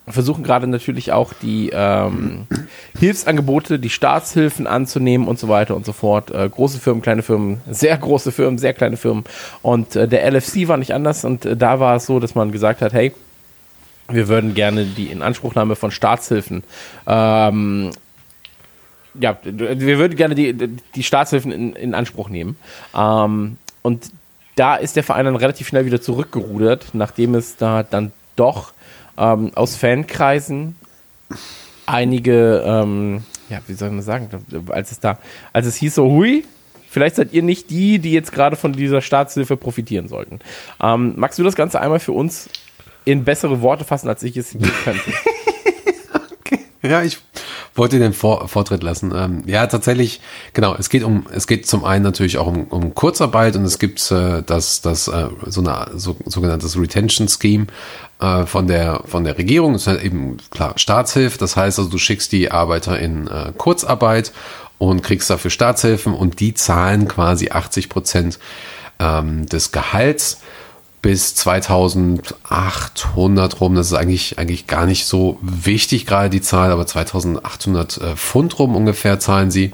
versuchen 0.08 0.44
gerade 0.44 0.68
natürlich 0.68 1.12
auch 1.12 1.34
die 1.34 1.72
ähm, 1.74 2.48
Hilfsangebote, 3.00 3.80
die 3.80 3.90
Staatshilfen 3.90 4.68
anzunehmen 4.68 5.28
und 5.28 5.40
so 5.40 5.48
weiter 5.48 5.76
und 5.76 5.86
so 5.86 5.94
fort. 5.94 6.32
Äh, 6.32 6.50
große 6.50 6.80
Firmen, 6.80 7.02
kleine 7.02 7.24
Firmen, 7.24 7.62
sehr 7.70 7.98
große 7.98 8.32
Firmen, 8.32 8.58
sehr 8.58 8.74
kleine 8.74 8.98
Firmen. 8.98 9.24
Und 9.62 9.96
äh, 9.96 10.08
der 10.08 10.30
LFC 10.32 10.68
war 10.68 10.78
nicht 10.78 10.94
anders 10.94 11.26
und 11.26 11.46
äh, 11.46 11.58
da 11.58 11.80
war 11.80 11.96
es 11.96 12.06
so, 12.06 12.20
dass 12.20 12.36
man 12.36 12.52
gesagt 12.52 12.82
hat, 12.82 12.94
hey, 12.94 13.14
wir 14.08 14.28
würden 14.28 14.54
gerne 14.54 14.86
die 14.86 15.08
Inanspruchnahme 15.08 15.76
von 15.76 15.90
Staatshilfen 15.90 16.64
ähm, 17.08 17.92
ja, 19.20 19.38
wir 19.44 19.98
würden 19.98 20.16
gerne 20.16 20.36
die, 20.36 20.54
die 20.54 21.04
Staatshilfen 21.04 21.52
in, 21.52 21.74
in 21.74 21.94
Anspruch 21.94 22.30
nehmen. 22.30 22.58
Ähm, 22.96 23.58
und 23.82 24.12
da 24.56 24.76
ist 24.76 24.96
der 24.96 25.04
Verein 25.04 25.26
dann 25.26 25.36
relativ 25.36 25.68
schnell 25.68 25.86
wieder 25.86 26.02
zurückgerudert, 26.02 26.88
nachdem 26.94 27.36
es 27.36 27.58
da 27.58 27.84
dann 27.84 28.12
doch 28.36 28.74
ähm, 29.18 29.52
aus 29.56 29.76
Fankreisen 29.76 30.76
einige, 31.86 32.64
ähm, 32.66 33.24
ja, 33.50 33.60
wie 33.68 33.74
soll 33.74 33.92
man 33.92 34.02
sagen, 34.02 34.30
als 34.70 34.92
es 34.92 35.00
da, 35.00 35.20
als 35.54 35.68
es 35.68 35.76
hieß 35.76 35.96
so, 35.96 36.06
hui, 36.06 36.44
vielleicht 36.90 37.16
seid 37.16 37.34
ihr 37.34 37.44
nicht 37.44 37.70
die, 37.70 38.00
die 38.00 38.12
jetzt 38.12 38.32
gerade 38.32 38.56
von 38.56 38.74
dieser 38.74 39.02
Staatshilfe 39.02 39.58
profitieren 39.58 40.08
sollten. 40.08 40.40
Ähm, 40.82 41.14
magst 41.16 41.38
du 41.40 41.44
das 41.44 41.56
Ganze 41.56 41.80
einmal 41.80 42.00
für 42.00 42.14
uns 42.14 42.50
in 43.04 43.24
bessere 43.24 43.62
Worte 43.62 43.86
fassen, 43.86 44.10
als 44.10 44.24
ich 44.24 44.36
es 44.38 44.56
könnte? 44.84 45.02
okay. 46.40 46.60
Ja, 46.82 47.04
ich 47.04 47.20
wollte 47.76 48.00
den 48.00 48.14
Vor 48.14 48.48
Vortritt 48.48 48.84
lassen. 48.84 49.14
Ähm, 49.16 49.44
ja, 49.46 49.68
tatsächlich, 49.68 50.22
genau, 50.54 50.76
es 50.76 50.90
geht 50.90 51.04
um, 51.04 51.26
es 51.32 51.46
geht 51.46 51.68
zum 51.68 51.84
einen 51.84 52.04
natürlich 52.04 52.38
auch 52.38 52.48
um, 52.48 52.64
um 52.66 52.96
Kurzarbeit 52.96 53.56
und 53.56 53.66
es 53.66 53.80
gibt 53.80 54.12
äh, 54.12 54.42
das, 54.44 54.82
das 54.82 55.08
äh, 55.08 55.28
so 55.46 55.62
eine 55.62 55.92
so, 55.96 56.16
sogenanntes 56.26 56.80
Retention 56.80 57.28
Scheme 57.28 57.68
äh, 58.20 58.46
von 58.46 58.68
der 58.68 59.04
von 59.06 59.24
der 59.24 59.38
Regierung. 59.38 59.74
Das 59.74 59.84
ist 59.84 59.88
halt 59.88 60.04
eben 60.04 60.38
klar 60.50 60.74
Staatshilfe. 60.78 61.38
Das 61.38 61.56
heißt 61.56 61.80
also, 61.80 61.92
du 61.92 61.98
schickst 61.98 62.32
die 62.32 62.50
Arbeiter 62.52 62.98
in 62.98 63.28
äh, 63.28 63.52
Kurzarbeit 63.58 64.32
und 64.78 65.04
kriegst 65.04 65.30
dafür 65.30 65.52
Staatshilfen 65.52 66.14
und 66.14 66.40
die 66.40 66.54
zahlen 66.54 67.08
quasi 67.08 67.50
80 67.50 67.90
Prozent 67.90 68.40
ähm, 69.00 69.46
des 69.48 69.72
Gehalts 69.72 70.40
bis 71.06 71.36
2800 71.36 73.62
rum. 73.62 73.76
Das 73.76 73.86
ist 73.86 73.94
eigentlich, 73.94 74.40
eigentlich 74.40 74.66
gar 74.66 74.88
nicht 74.88 75.06
so 75.06 75.38
wichtig, 75.40 76.08
gerade 76.08 76.32
die 76.32 76.42
Zahl, 76.42 76.72
aber 76.72 76.88
2800 76.88 77.98
äh, 77.98 78.16
Pfund 78.16 78.58
rum 78.58 78.76
ungefähr 78.76 79.20
zahlen 79.20 79.52
sie. 79.52 79.72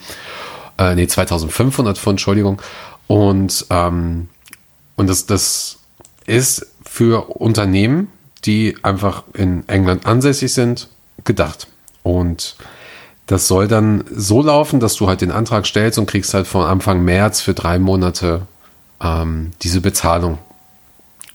Äh, 0.77 0.95
nee, 0.95 1.07
2500 1.07 1.97
Pfund, 1.97 2.15
Entschuldigung. 2.15 2.61
Und, 3.07 3.65
ähm, 3.69 4.27
und 4.97 5.09
das, 5.09 5.25
das 5.25 5.77
ist 6.25 6.67
für 6.85 7.29
Unternehmen, 7.29 8.09
die 8.43 8.75
einfach 8.81 9.23
in 9.33 9.63
England 9.69 10.05
ansässig 10.05 10.53
sind, 10.53 10.89
gedacht. 11.23 11.67
Und 12.03 12.57
das 13.27 13.47
soll 13.47 13.69
dann 13.69 14.03
so 14.13 14.41
laufen, 14.41 14.81
dass 14.81 14.95
du 14.95 15.07
halt 15.07 15.21
den 15.21 15.31
Antrag 15.31 15.65
stellst 15.65 15.97
und 15.97 16.07
kriegst 16.07 16.33
halt 16.33 16.45
von 16.45 16.65
Anfang 16.65 17.05
März 17.05 17.39
für 17.39 17.53
drei 17.53 17.79
Monate 17.79 18.47
ähm, 19.01 19.51
diese 19.61 19.79
Bezahlung 19.79 20.39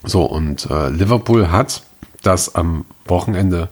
so, 0.07 0.23
und 0.25 0.71
äh, 0.71 0.89
Liverpool 0.89 1.51
hat 1.51 1.83
das 2.23 2.55
am 2.55 2.85
Wochenende 3.05 3.69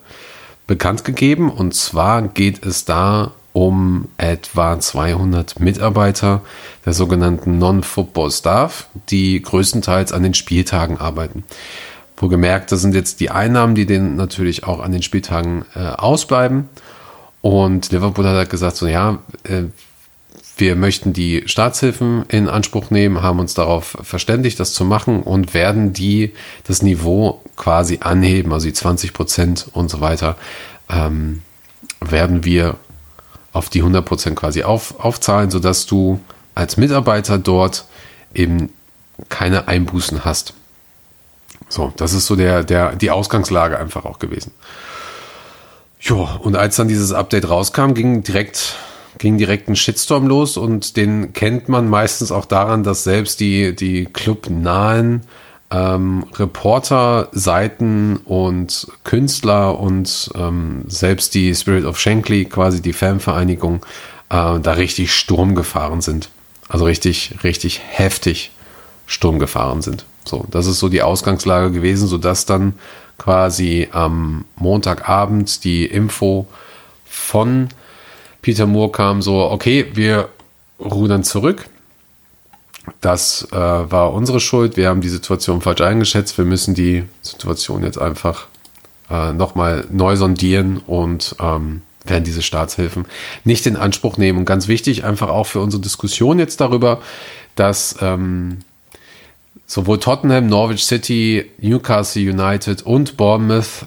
bekannt 0.67 1.05
gegeben. 1.05 1.51
Und 1.51 1.75
zwar 1.75 2.23
geht 2.23 2.65
es 2.65 2.85
da 2.85 3.33
um 3.53 4.09
etwa 4.17 4.79
200 4.79 5.61
Mitarbeiter 5.61 6.43
der 6.85 6.93
sogenannten 6.93 7.59
Non-Football 7.59 8.33
Staff, 8.33 8.89
die 9.11 9.41
größtenteils 9.41 10.13
an 10.13 10.25
den 10.25 10.35
Spieltagen 10.35 10.99
arbeiten. 10.99 11.45
Wo 12.17 12.29
gemerkt, 12.29 12.73
das 12.73 12.81
sind 12.81 12.95
jetzt 12.95 13.21
die 13.21 13.31
Einnahmen, 13.31 13.75
die 13.77 13.87
denen 13.87 14.17
natürlich 14.17 14.65
auch 14.65 14.81
an 14.81 14.93
den 14.93 15.03
Spieltagen 15.03 15.65
äh, 15.75 15.87
ausbleiben. 15.87 16.69
Und 17.43 17.93
Liverpool 17.93 18.27
hat 18.27 18.35
halt 18.35 18.51
gesagt, 18.51 18.77
so 18.77 18.87
ja, 18.87 19.19
äh, 19.45 19.65
wir 20.57 20.77
möchten 20.77 21.13
die 21.13 21.43
Staatshilfen 21.47 22.25
in 22.29 22.49
Anspruch 22.49 22.91
nehmen, 22.91 23.23
haben 23.23 23.41
uns 23.41 23.55
darauf 23.55 23.97
verständigt, 24.03 24.61
das 24.61 24.73
zu 24.73 24.85
machen 24.85 25.23
und 25.23 25.55
werden 25.55 25.93
die 25.93 26.33
das 26.67 26.83
Niveau 26.83 27.43
quasi 27.57 27.99
anheben, 28.01 28.53
also 28.53 28.67
die 28.67 28.73
20 28.73 29.13
Prozent 29.13 29.67
und 29.73 29.91
so 29.91 30.01
weiter, 30.01 30.37
ähm, 30.89 31.43
werden 32.01 32.45
wir 32.45 32.77
auf 33.53 33.69
die 33.69 33.81
100 33.81 34.05
Prozent 34.05 34.37
quasi 34.37 34.63
auf, 34.63 35.01
aufzahlen, 35.01 35.51
sodass 35.51 35.87
du 35.87 36.21
als 36.55 36.77
Mitarbeiter 36.77 37.39
dort 37.39 37.87
eben 38.35 38.71
keine 39.29 39.69
Einbußen 39.69 40.25
hast. 40.25 40.55
So, 41.69 41.93
das 41.97 42.13
ist 42.13 42.27
so 42.27 42.37
der, 42.37 42.63
der, 42.65 42.95
die 42.97 43.11
Ausgangslage 43.11 43.79
einfach 43.79 44.05
auch 44.05 44.19
gewesen. 44.19 44.53
Ja, 46.01 46.15
und 46.15 46.57
als 46.57 46.77
dann 46.77 46.89
dieses 46.89 47.13
Update 47.13 47.49
rauskam, 47.49 47.95
ging 47.95 48.23
direkt 48.23 48.77
ging 49.19 49.39
direkt 49.39 49.69
ein 49.69 49.77
Shitstorm 49.77 50.27
los 50.27 50.57
und 50.57 50.97
den 50.97 51.33
kennt 51.33 51.69
man 51.69 51.89
meistens 51.89 52.33
auch 52.33 52.45
daran, 52.45 52.83
dass 52.83 53.05
selbst 53.05 53.41
die, 53.41 53.75
die 53.75 54.07
clubnahen 54.07 55.23
ähm, 55.71 56.27
Reporter, 56.35 57.29
Seiten 57.33 58.17
und 58.25 58.87
Künstler 59.05 59.79
und 59.79 60.31
ähm, 60.35 60.85
selbst 60.87 61.35
die 61.35 61.55
Spirit 61.55 61.85
of 61.85 61.99
Shankly, 61.99 62.45
quasi 62.45 62.81
die 62.83 62.93
Fanvereinigung, 62.93 63.85
äh, 64.31 64.61
da 64.61 64.73
richtig 64.73 65.13
Sturm 65.13 65.55
gefahren 65.55 66.01
sind. 66.01 66.29
Also 66.69 66.85
richtig, 66.85 67.37
richtig 67.45 67.81
heftig 67.87 68.51
Sturm 69.07 69.39
gefahren 69.39 69.83
sind. 69.83 70.07
So, 70.25 70.47
das 70.51 70.67
ist 70.67 70.79
so 70.79 70.89
die 70.89 71.03
Ausgangslage 71.03 71.71
gewesen, 71.71 72.09
sodass 72.09 72.47
dann 72.47 72.75
quasi 73.19 73.89
am 73.93 74.45
Montagabend 74.57 75.65
die 75.65 75.85
Info 75.85 76.47
von 77.05 77.69
Peter 78.45 78.67
Moore 78.67 78.93
kam 78.93 79.23
so, 79.23 79.51
okay, 79.51 79.87
wir 79.95 80.29
rudern 80.79 81.25
zurück. 81.25 81.65
Das 83.01 83.49
äh, 83.53 83.57
war 83.57 84.13
unsere 84.13 84.39
Schuld. 84.39 84.77
Wir 84.77 84.91
haben 84.91 85.01
die 85.01 85.09
Situation 85.09 85.63
falsch 85.63 85.81
eingeschätzt. 85.81 86.37
Wir 86.37 86.45
müssen 86.45 86.75
die 86.75 87.05
Situation 87.23 87.83
jetzt 87.83 87.97
einfach 87.97 88.49
äh, 89.09 89.33
nochmal 89.33 89.87
neu 89.91 90.17
sondieren 90.17 90.77
und 90.77 91.37
ähm, 91.41 91.81
werden 92.05 92.25
diese 92.25 92.43
Staatshilfen 92.43 93.07
nicht 93.45 93.65
in 93.65 93.77
Anspruch 93.77 94.19
nehmen. 94.19 94.41
Und 94.41 94.45
ganz 94.45 94.69
wichtig, 94.69 95.05
einfach 95.05 95.31
auch 95.31 95.47
für 95.47 95.61
unsere 95.61 95.81
Diskussion 95.81 96.39
jetzt 96.39 96.61
darüber, 96.61 97.01
dass 97.57 97.97
ähm, 98.03 98.59
sowohl 99.67 99.99
Tottenham, 99.99 100.47
Norwich 100.47 100.85
City, 100.85 101.51
Newcastle 101.59 102.23
United 102.23 102.83
und 102.83 103.17
Bournemouth 103.17 103.87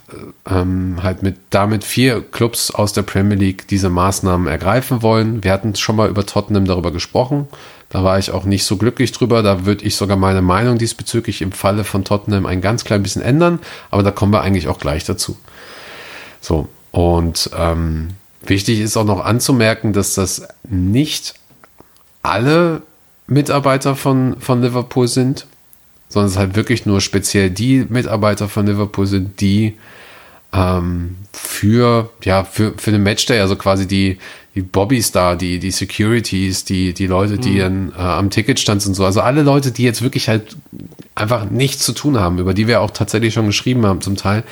ähm, 0.50 0.98
halt 1.04 1.22
mit 1.24 1.38
damit 1.52 1.84
vier 1.84 2.22
Clubs 2.22 2.72
aus 2.72 2.94
der 2.94 3.04
Premier 3.04 3.38
League 3.38 3.68
diese 3.68 3.90
Maßnahmen 3.90 4.48
ergreifen 4.48 5.02
wollen. 5.02 5.44
Wir 5.44 5.54
hatten 5.54 5.76
schon 5.76 5.96
mal 5.96 6.10
über 6.10 6.26
Tottenham 6.26 6.66
darüber 6.66 6.92
gesprochen. 6.92 7.48
Da 7.90 8.04
war 8.04 8.20
ich 8.20 8.32
auch 8.32 8.44
nicht 8.44 8.66
so 8.66 8.78
glücklich 8.78 9.12
drüber. 9.12 9.44
Da 9.44 9.66
würde 9.66 9.86
ich 9.86 9.96
sogar 9.96 10.18
meine 10.18 10.42
Meinung 10.42 10.78
diesbezüglich 10.78 11.42
im 11.42 11.52
Falle 11.52 11.84
von 11.84 12.04
Tottenham 12.04 12.46
ein 12.46 12.60
ganz 12.60 12.84
klein 12.84 13.04
bisschen 13.04 13.22
ändern. 13.22 13.60
Aber 13.92 14.04
da 14.04 14.12
kommen 14.12 14.34
wir 14.34 14.42
eigentlich 14.42 14.68
auch 14.68 14.80
gleich 14.80 15.06
dazu. 15.06 15.38
So, 16.42 16.68
und 16.92 17.50
ähm, 17.58 18.10
wichtig 18.46 18.80
ist 18.80 18.98
auch 18.98 19.06
noch 19.06 19.24
anzumerken, 19.24 19.94
dass 19.94 20.16
das 20.16 20.48
nicht 20.68 21.36
alle 22.24 22.82
Mitarbeiter 23.28 23.96
von, 23.96 24.38
von 24.40 24.62
Liverpool 24.62 25.08
sind, 25.08 25.46
sondern 26.10 26.32
es 26.32 26.38
halt 26.38 26.56
wirklich 26.56 26.86
nur 26.86 27.02
speziell 27.02 27.50
die 27.50 27.86
Mitarbeiter 27.90 28.48
von 28.48 28.66
Liverpool 28.66 29.08
sind, 29.08 29.42
die 29.42 29.76
ähm, 30.54 31.18
für, 31.34 32.10
ja, 32.24 32.44
für, 32.44 32.74
für 32.78 32.92
den 32.92 33.04
Matchday, 33.04 33.40
also 33.40 33.56
quasi 33.56 33.88
die, 33.88 34.18
die 34.56 34.62
Bobbys 34.62 35.12
da, 35.12 35.36
die, 35.36 35.60
die 35.60 35.72
Securities, 35.72 36.64
die, 36.64 36.94
die 36.94 37.08
Leute, 37.08 37.38
die 37.38 37.60
dann 37.60 37.92
äh, 37.92 38.02
am 38.02 38.30
Ticketstand 38.30 38.82
sind, 38.82 38.96
so, 38.96 39.06
also 39.06 39.22
alle 39.22 39.44
Leute, 39.44 39.72
die 39.72 39.84
jetzt 39.84 40.02
wirklich 40.02 40.30
halt 40.30 40.56
einfach 41.14 41.50
nichts 41.50 41.84
zu 41.84 41.92
tun 41.92 42.20
haben, 42.20 42.40
über 42.40 42.54
die 42.54 42.68
wir 42.68 42.82
auch 42.82 42.92
tatsächlich 42.92 43.34
schon 43.34 43.48
geschrieben 43.48 43.86
haben, 43.86 44.02
zum 44.02 44.16
Teil, 44.16 44.44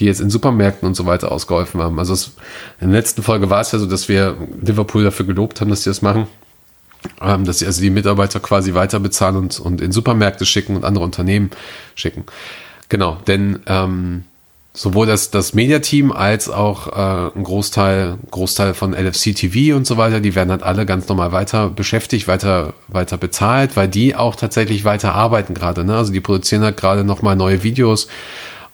die 0.00 0.06
jetzt 0.06 0.20
in 0.20 0.30
Supermärkten 0.30 0.86
und 0.86 0.94
so 0.94 1.06
weiter 1.06 1.30
ausgeholfen 1.30 1.80
haben. 1.80 1.98
Also 1.98 2.12
es, 2.12 2.32
in 2.80 2.90
der 2.90 2.98
letzten 3.00 3.22
Folge 3.22 3.48
war 3.48 3.60
es 3.60 3.72
ja 3.72 3.78
so, 3.78 3.86
dass 3.86 4.08
wir 4.08 4.36
Liverpool 4.60 5.04
dafür 5.04 5.26
gelobt 5.26 5.60
haben, 5.60 5.70
dass 5.70 5.84
sie 5.84 5.90
das 5.90 6.02
machen 6.02 6.26
ähm, 7.20 7.44
dass 7.44 7.58
sie 7.58 7.66
also 7.66 7.80
die 7.80 7.90
Mitarbeiter 7.90 8.40
quasi 8.40 8.74
weiter 8.74 9.00
bezahlen 9.00 9.36
und, 9.36 9.58
und 9.60 9.80
in 9.80 9.92
Supermärkte 9.92 10.46
schicken 10.46 10.76
und 10.76 10.84
andere 10.84 11.04
Unternehmen 11.04 11.50
schicken. 11.94 12.24
Genau, 12.88 13.18
denn 13.26 13.60
ähm, 13.66 14.24
sowohl 14.74 15.06
das, 15.06 15.30
das 15.30 15.54
Mediateam 15.54 16.10
als 16.10 16.50
auch 16.50 16.88
äh, 16.88 17.30
ein 17.36 17.44
Großteil, 17.44 18.18
Großteil 18.30 18.74
von 18.74 18.92
LFC 18.92 19.34
TV 19.34 19.76
und 19.76 19.86
so 19.86 19.96
weiter, 19.96 20.20
die 20.20 20.34
werden 20.34 20.50
halt 20.50 20.64
alle 20.64 20.84
ganz 20.84 21.08
normal 21.08 21.30
weiter 21.32 21.70
beschäftigt, 21.70 22.26
weiter, 22.26 22.74
weiter 22.88 23.16
bezahlt, 23.16 23.76
weil 23.76 23.88
die 23.88 24.16
auch 24.16 24.34
tatsächlich 24.34 24.84
weiter 24.84 25.14
arbeiten 25.14 25.54
gerade. 25.54 25.84
Ne? 25.84 25.96
Also 25.96 26.12
die 26.12 26.20
produzieren 26.20 26.62
halt 26.62 26.76
gerade 26.76 27.04
nochmal 27.04 27.36
neue 27.36 27.62
Videos 27.62 28.08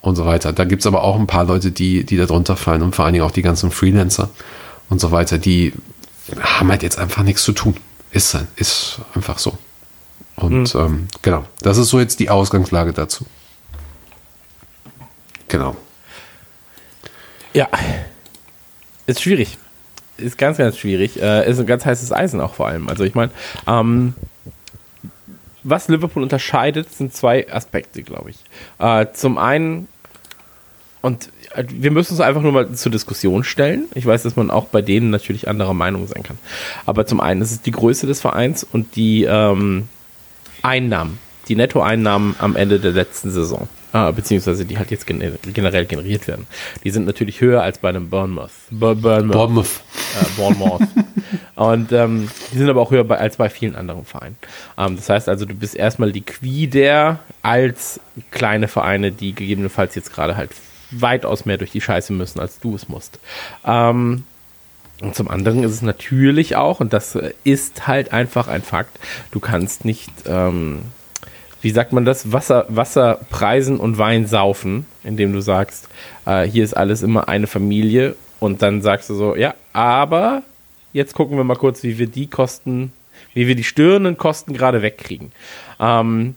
und 0.01 0.17
so 0.17 0.25
weiter. 0.25 0.55
Da 0.55 0.65
gibt's 0.65 0.87
aber 0.87 1.05
auch 1.05 1.19
ein 1.19 1.27
paar 1.27 1.45
Leute, 1.45 1.71
die, 1.71 2.05
die 2.05 2.17
da 2.17 2.25
drunter 2.25 2.57
fallen 2.57 2.81
und 2.83 2.97
vor 2.97 3.05
allen 3.05 3.13
Dingen 3.13 3.27
auch 3.27 3.31
die 3.31 3.43
ganzen 3.43 3.71
Freelancer 3.71 4.31
und 4.89 5.03
so 5.03 5.13
weiter, 5.13 5.37
die 5.37 5.75
haben 6.41 6.71
halt 6.71 6.83
jetzt 6.83 6.99
einfach 6.99 7.23
nichts 7.23 7.43
zu 7.43 7.53
tun. 7.53 7.77
Ist, 8.11 8.37
ist 8.57 9.01
einfach 9.15 9.39
so. 9.39 9.57
Und 10.37 10.75
mhm. 10.75 10.81
ähm, 10.81 11.09
genau, 11.23 11.45
das 11.61 11.79
ist 11.79 11.91
so 11.91 12.01
jetzt 12.01 12.19
die 12.19 12.31
Ausgangslage 12.31 12.93
dazu. 12.93 13.27
Genau. 15.49 15.77
Ja, 17.53 17.69
ist 19.07 19.23
schwierig. 19.23 19.59
Ist 20.17 20.39
ganz, 20.39 20.59
ganz 20.59 20.79
schwierig. 20.79 21.21
Äh, 21.21 21.51
ist 21.51 21.59
ein 21.59 21.67
ganz 21.67 21.85
heißes 21.85 22.13
Eisen 22.13 22.41
auch 22.41 22.55
vor 22.55 22.69
allem. 22.69 22.89
Also 22.89 23.05
ich 23.05 23.15
meine, 23.15 23.33
ähm, 23.67 24.15
was 25.63 25.89
Liverpool 25.89 26.23
unterscheidet, 26.23 26.93
sind 26.93 27.15
zwei 27.15 27.51
Aspekte, 27.53 28.03
glaube 28.03 28.31
ich. 28.31 28.39
Äh, 28.79 29.07
zum 29.13 29.39
einen, 29.39 29.89
und 31.03 31.31
wir 31.57 31.91
müssen 31.91 32.15
es 32.15 32.21
einfach 32.21 32.43
nur 32.43 32.53
mal 32.53 32.73
zur 32.73 32.93
Diskussion 32.93 33.43
stellen. 33.43 33.87
Ich 33.95 34.07
weiß, 34.07 34.23
dass 34.23 34.37
man 34.37 34.51
auch 34.51 34.67
bei 34.67 34.83
denen 34.83 35.11
natürlich 35.11 35.49
anderer 35.49 35.75
Meinung 35.75 36.07
sein 36.07 36.23
kann. 36.23 36.39
Aber 36.87 37.07
zum 37.07 37.21
einen 37.21 37.43
ist 37.43 37.51
es 37.51 37.61
die 37.61 37.73
Größe 37.73 38.07
des 38.07 38.21
Vereins 38.21 38.65
und 38.65 38.95
die 38.95 39.25
ähm, 39.25 39.89
Einnahmen, 40.63 41.19
die 41.49 41.57
Nettoeinnahmen 41.57 42.37
am 42.39 42.55
Ende 42.55 42.79
der 42.79 42.93
letzten 42.93 43.31
Saison. 43.31 43.69
Ah, 43.93 44.13
beziehungsweise 44.13 44.65
die 44.65 44.79
halt 44.79 44.93
jetzt 44.93 45.05
generell 45.09 45.85
generiert 45.85 46.29
werden. 46.29 46.47
Die 46.85 46.91
sind 46.91 47.07
natürlich 47.07 47.41
höher 47.41 47.61
als 47.61 47.79
bei 47.79 47.89
einem 47.89 48.09
Bournemouth. 48.09 48.53
Bournemouth. 48.71 49.33
Bournemouth. 49.33 49.81
Äh, 50.21 50.25
Bournemouth. 50.37 50.89
und 51.57 51.91
ähm, 51.91 52.29
die 52.53 52.59
sind 52.59 52.71
aber 52.71 52.83
auch 52.83 52.93
höher 52.93 53.03
bei, 53.03 53.19
als 53.19 53.37
bei 53.37 53.51
vielen 53.51 53.75
anderen 53.75 54.05
Vereinen. 54.05 54.37
Ähm, 54.79 54.95
das 54.95 55.09
heißt 55.09 55.29
also, 55.29 55.45
du 55.45 55.55
bist 55.55 55.75
erstmal 55.75 56.11
liquider 56.11 57.19
als 57.43 57.99
kleine 58.31 58.69
Vereine, 58.69 59.11
die 59.11 59.35
gegebenenfalls 59.35 59.97
jetzt 59.97 60.13
gerade 60.13 60.37
halt 60.37 60.51
weitaus 60.91 61.45
mehr 61.45 61.59
durch 61.59 61.71
die 61.71 61.81
Scheiße 61.81 62.13
müssen, 62.13 62.41
als 62.41 62.61
du 62.61 62.75
es 62.75 62.89
musst. 62.89 63.19
Ähm, 63.65 64.25
und 65.01 65.15
zum 65.15 65.31
anderen 65.31 65.63
ist 65.63 65.73
es 65.73 65.83
natürlich 65.83 66.57
auch, 66.57 66.81
und 66.81 66.93
das 66.93 67.19
ist 67.45 67.87
halt 67.87 68.13
einfach 68.13 68.49
ein 68.49 68.63
Fakt, 68.63 68.99
du 69.31 69.41
kannst 69.41 69.85
nicht, 69.85 70.11
ähm, 70.27 70.83
wie 71.63 71.71
sagt 71.71 71.93
man 71.93 72.05
das, 72.05 72.33
Wasser, 72.33 72.67
Wasser 72.69 73.19
preisen 73.31 73.81
und 73.81 73.97
Wein 73.99 74.27
saufen, 74.27 74.87
indem 75.03 75.33
du 75.33 75.41
sagst, 75.41 75.89
äh, 76.27 76.43
hier 76.43 76.65
ist 76.65 76.77
alles 76.77 77.03
immer 77.03 77.29
eine 77.29 77.47
Familie 77.47 78.15
und 78.41 78.63
dann 78.63 78.83
sagst 78.83 79.09
du 79.09 79.15
so, 79.15 79.37
ja, 79.37 79.55
aber 79.73 80.43
jetzt 80.93 81.15
gucken 81.15 81.37
wir 81.39 81.45
mal 81.45 81.57
kurz, 81.57 81.83
wie 81.83 81.99
wir 81.99 82.07
die 82.07 82.27
Kosten, 82.27 82.93
wie 83.33 83.47
wir 83.47 83.55
die 83.55 83.65
störenden 83.65 84.19
Kosten 84.19 84.53
gerade 84.53 84.83
wegkriegen. 84.83 85.33
Ähm, 85.79 86.35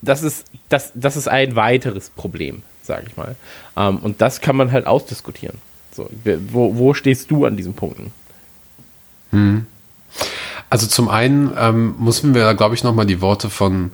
das 0.00 0.24
ist, 0.24 0.46
das, 0.68 0.90
das 0.96 1.16
ist 1.16 1.28
ein 1.28 1.54
weiteres 1.54 2.10
Problem 2.10 2.62
sage 2.82 3.06
ich 3.08 3.16
mal. 3.16 3.36
Ähm, 3.76 3.98
und 3.98 4.20
das 4.20 4.40
kann 4.40 4.56
man 4.56 4.72
halt 4.72 4.86
ausdiskutieren. 4.86 5.58
So, 5.94 6.08
wo, 6.50 6.76
wo 6.76 6.94
stehst 6.94 7.30
du 7.30 7.44
an 7.44 7.56
diesen 7.56 7.74
Punkten? 7.74 8.12
Hm. 9.30 9.66
Also 10.70 10.86
zum 10.86 11.08
einen 11.08 11.52
ähm, 11.58 11.94
müssen 11.98 12.34
wir, 12.34 12.54
glaube 12.54 12.74
ich, 12.74 12.82
nochmal 12.82 13.06
die 13.06 13.20
Worte 13.20 13.50
von 13.50 13.92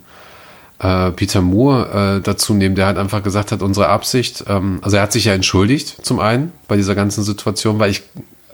äh, 0.78 1.10
Peter 1.10 1.40
Moore 1.40 2.18
äh, 2.18 2.20
dazu 2.22 2.54
nehmen, 2.54 2.76
der 2.76 2.86
halt 2.86 2.98
einfach 2.98 3.22
gesagt 3.22 3.50
hat, 3.50 3.62
unsere 3.62 3.88
Absicht, 3.88 4.44
ähm, 4.46 4.78
also 4.82 4.96
er 4.96 5.02
hat 5.02 5.12
sich 5.12 5.24
ja 5.24 5.34
entschuldigt 5.34 6.04
zum 6.06 6.20
einen 6.20 6.52
bei 6.68 6.76
dieser 6.76 6.94
ganzen 6.94 7.24
Situation, 7.24 7.80
weil 7.80 7.90
ich 7.90 8.02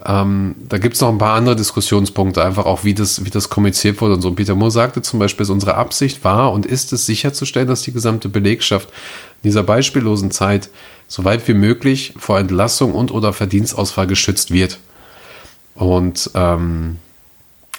ähm, 0.07 0.55
da 0.69 0.77
gibt 0.79 0.97
es 0.97 1.01
noch 1.01 1.09
ein 1.09 1.19
paar 1.19 1.35
andere 1.35 1.57
Diskussionspunkte, 1.57 2.45
einfach 2.45 2.67
auch 2.67 2.85
wie 2.85 2.93
das, 2.93 3.25
wie 3.25 3.31
das 3.31 3.49
kommuniziert 3.49 4.01
wurde 4.01 4.15
und 4.15 4.21
so. 4.21 4.33
Peter 4.33 4.55
Moore 4.55 4.71
sagte 4.71 5.01
zum 5.01 5.19
Beispiel, 5.19 5.51
unsere 5.51 5.77
Absicht 5.77 6.25
war 6.25 6.53
und 6.53 6.67
ist 6.67 6.93
es 6.93 7.07
sicherzustellen, 7.07 7.69
dass 7.69 7.83
die 7.83 7.93
gesamte 7.93 8.29
Belegschaft 8.29 8.91
dieser 9.45 9.63
beispiellosen 9.63 10.31
Zeit 10.31 10.71
so 11.07 11.25
weit 11.25 11.47
wie 11.47 11.55
möglich 11.55 12.15
vor 12.17 12.39
Entlassung 12.39 12.95
und 12.95 13.13
oder 13.13 13.33
Verdienstausfall 13.33 14.07
geschützt 14.07 14.51
wird. 14.51 14.79
Und 15.75 16.31
ähm, 16.35 16.99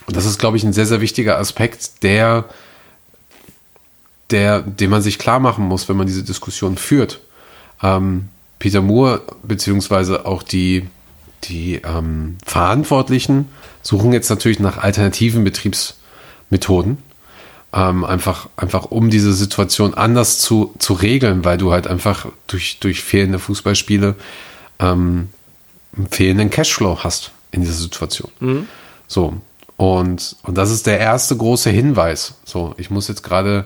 das 0.08 0.26
ist, 0.26 0.40
glaube 0.40 0.58
ich, 0.58 0.64
ein 0.64 0.74
sehr, 0.74 0.86
sehr 0.86 1.02
wichtiger 1.02 1.40
Aspekt, 1.40 2.04
der, 2.04 2.46
der, 4.30 4.62
den 4.62 4.90
man 4.90 5.02
sich 5.02 5.18
klar 5.18 5.40
machen 5.40 5.66
muss, 5.66 5.90
wenn 5.90 5.98
man 5.98 6.08
diese 6.08 6.24
Diskussion 6.24 6.78
führt. 6.78 7.22
Ähm, 7.82 8.30
Peter 8.60 8.82
Moore, 8.82 9.22
beziehungsweise 9.44 10.26
auch 10.26 10.44
die, 10.44 10.88
die 11.46 11.82
ähm, 11.84 12.38
Verantwortlichen 12.46 13.50
suchen 13.82 14.14
jetzt 14.14 14.30
natürlich 14.30 14.60
nach 14.60 14.78
alternativen 14.78 15.44
Betriebsmethoden, 15.44 16.98
ähm, 17.76 18.06
einfach, 18.06 18.48
einfach 18.56 18.86
um 18.86 19.10
diese 19.10 19.34
Situation 19.34 19.94
anders 19.94 20.40
zu, 20.40 20.74
zu 20.80 20.94
regeln, 20.94 21.44
weil 21.44 21.58
du 21.58 21.74
halt 21.74 21.88
einfach 21.88 22.28
durch, 22.48 22.80
durch 22.80 23.04
fehlende 23.04 23.38
Fußballspiele 23.38 24.16
ähm, 24.80 25.30
fehlenden 26.10 26.50
Cashflow 26.50 27.04
hast 27.04 27.32
in 27.52 27.62
dieser 27.62 27.74
Situation. 27.74 28.32
Mhm. 28.40 28.68
So. 29.08 29.34
Und, 29.78 30.38
und 30.44 30.58
das 30.58 30.72
ist 30.72 30.88
der 30.88 31.00
erste 31.00 31.36
große 31.36 31.70
Hinweis. 31.70 32.36
So, 32.46 32.74
ich 32.78 32.90
muss 32.90 33.10
jetzt 33.10 33.24
gerade 33.24 33.66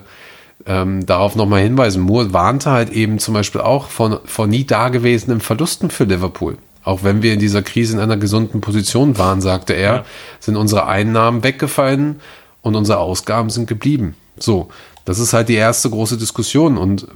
ähm, 0.66 1.06
darauf 1.06 1.36
nochmal 1.36 1.62
hinweisen. 1.62 2.02
Moore 2.02 2.32
warnte 2.32 2.72
halt 2.72 2.90
eben 2.90 3.20
zum 3.20 3.34
Beispiel 3.34 3.60
auch 3.60 3.88
von, 3.88 4.18
von 4.24 4.50
nie 4.50 4.64
dagewesenen 4.64 5.40
Verlusten 5.40 5.88
für 5.88 6.04
Liverpool. 6.04 6.58
Auch 6.82 7.04
wenn 7.04 7.22
wir 7.22 7.32
in 7.32 7.38
dieser 7.38 7.62
Krise 7.62 7.94
in 7.94 8.00
einer 8.00 8.16
gesunden 8.16 8.60
Position 8.60 9.18
waren, 9.18 9.40
sagte 9.40 9.74
er, 9.74 9.94
ja. 9.94 10.04
sind 10.40 10.56
unsere 10.56 10.86
Einnahmen 10.86 11.44
weggefallen 11.44 12.20
und 12.62 12.76
unsere 12.76 12.98
Ausgaben 12.98 13.50
sind 13.50 13.66
geblieben. 13.66 14.14
So, 14.38 14.68
das 15.04 15.18
ist 15.18 15.32
halt 15.32 15.48
die 15.48 15.54
erste 15.54 15.90
große 15.90 16.16
Diskussion 16.16 16.78
und 16.78 17.06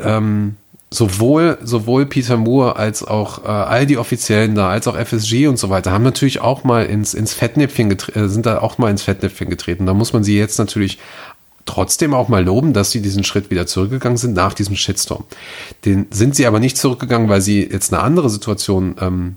ähm, 0.00 0.56
sowohl, 0.90 1.58
sowohl 1.62 2.06
Peter 2.06 2.36
Moore 2.36 2.76
als 2.76 3.04
auch 3.04 3.44
äh, 3.44 3.48
all 3.48 3.86
die 3.86 3.98
Offiziellen 3.98 4.54
da, 4.54 4.70
als 4.70 4.88
auch 4.88 4.96
FSG 4.96 5.46
und 5.46 5.58
so 5.58 5.70
weiter, 5.70 5.92
haben 5.92 6.04
natürlich 6.04 6.40
auch 6.40 6.64
mal 6.64 6.86
ins, 6.86 7.14
ins 7.14 7.34
Fettnäpfchen 7.34 7.90
getreten, 7.90 8.18
äh, 8.20 8.28
sind 8.28 8.46
da 8.46 8.60
auch 8.60 8.78
mal 8.78 8.90
ins 8.90 9.02
Fettnäpfchen 9.02 9.50
getreten. 9.50 9.86
Da 9.86 9.94
muss 9.94 10.12
man 10.12 10.24
sie 10.24 10.38
jetzt 10.38 10.58
natürlich 10.58 10.98
trotzdem 11.66 12.14
auch 12.14 12.28
mal 12.28 12.42
loben, 12.42 12.72
dass 12.72 12.90
sie 12.90 13.02
diesen 13.02 13.24
Schritt 13.24 13.50
wieder 13.50 13.66
zurückgegangen 13.66 14.16
sind 14.16 14.34
nach 14.34 14.54
diesem 14.54 14.74
Shitstorm. 14.74 15.24
Den 15.84 16.06
sind 16.10 16.34
sie 16.34 16.46
aber 16.46 16.60
nicht 16.60 16.78
zurückgegangen, 16.78 17.28
weil 17.28 17.42
sie 17.42 17.62
jetzt 17.70 17.92
eine 17.92 18.02
andere 18.02 18.30
Situation, 18.30 18.96
ähm, 19.00 19.36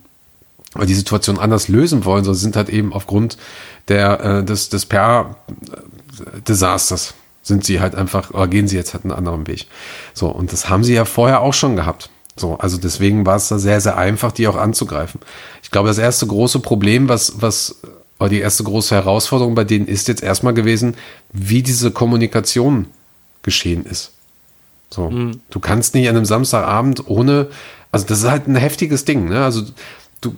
weil 0.74 0.88
die 0.88 0.94
Situation 0.94 1.38
anders 1.40 1.68
lösen 1.68 2.06
wollen, 2.06 2.24
sondern 2.24 2.40
sind 2.40 2.56
halt 2.56 2.70
eben 2.70 2.94
aufgrund 2.94 3.38
der, 3.88 4.20
äh, 4.24 4.44
des, 4.44 4.70
des 4.70 4.86
PR-Desasters 4.86 5.36
sind 7.44 7.66
sie 7.66 7.82
halt 7.82 7.96
einfach, 7.96 8.30
oder 8.32 8.48
gehen 8.48 8.68
sie 8.68 8.76
jetzt 8.78 8.94
halt 8.94 9.04
einen 9.04 9.14
anderen 9.14 9.48
Weg. 9.48 9.66
So, 10.14 10.30
und 10.30 10.54
das 10.54 10.70
haben 10.70 10.84
sie 10.84 10.94
ja 10.94 11.06
vorher 11.06 11.42
auch 11.42 11.54
schon 11.54 11.76
gehabt. 11.76 12.12
So, 12.36 12.58
also 12.58 12.78
deswegen 12.78 13.26
war 13.26 13.36
es 13.36 13.48
da 13.48 13.58
sehr, 13.60 13.82
sehr 13.82 13.98
einfach, 13.98 14.32
die 14.32 14.48
auch 14.48 14.56
anzugreifen. 14.56 15.20
Ich 15.64 15.72
glaube, 15.72 15.90
das 15.90 15.98
erste 15.98 16.28
große 16.28 16.60
Problem, 16.60 17.10
was, 17.10 17.42
was 17.42 17.78
aber 18.20 18.30
die 18.30 18.40
erste 18.40 18.64
große 18.64 18.94
Herausforderung 18.94 19.56
bei 19.56 19.64
denen 19.64 19.88
ist 19.88 20.08
jetzt 20.08 20.22
erstmal 20.22 20.54
gewesen, 20.54 20.96
wie 21.34 21.64
diese 21.64 21.90
Kommunikation 21.90 22.86
geschehen 23.42 23.86
ist. 23.86 24.12
So, 24.92 25.10
mhm. 25.10 25.40
du 25.50 25.60
kannst 25.60 25.96
nicht 25.96 26.08
an 26.08 26.16
einem 26.16 26.26
Samstagabend 26.26 27.10
ohne, 27.10 27.48
also 27.92 28.06
das 28.06 28.20
ist 28.20 28.30
halt 28.30 28.48
ein 28.48 28.56
heftiges 28.56 29.06
Ding, 29.06 29.28
ne? 29.28 29.44
Also 29.44 29.64
du, 30.22 30.36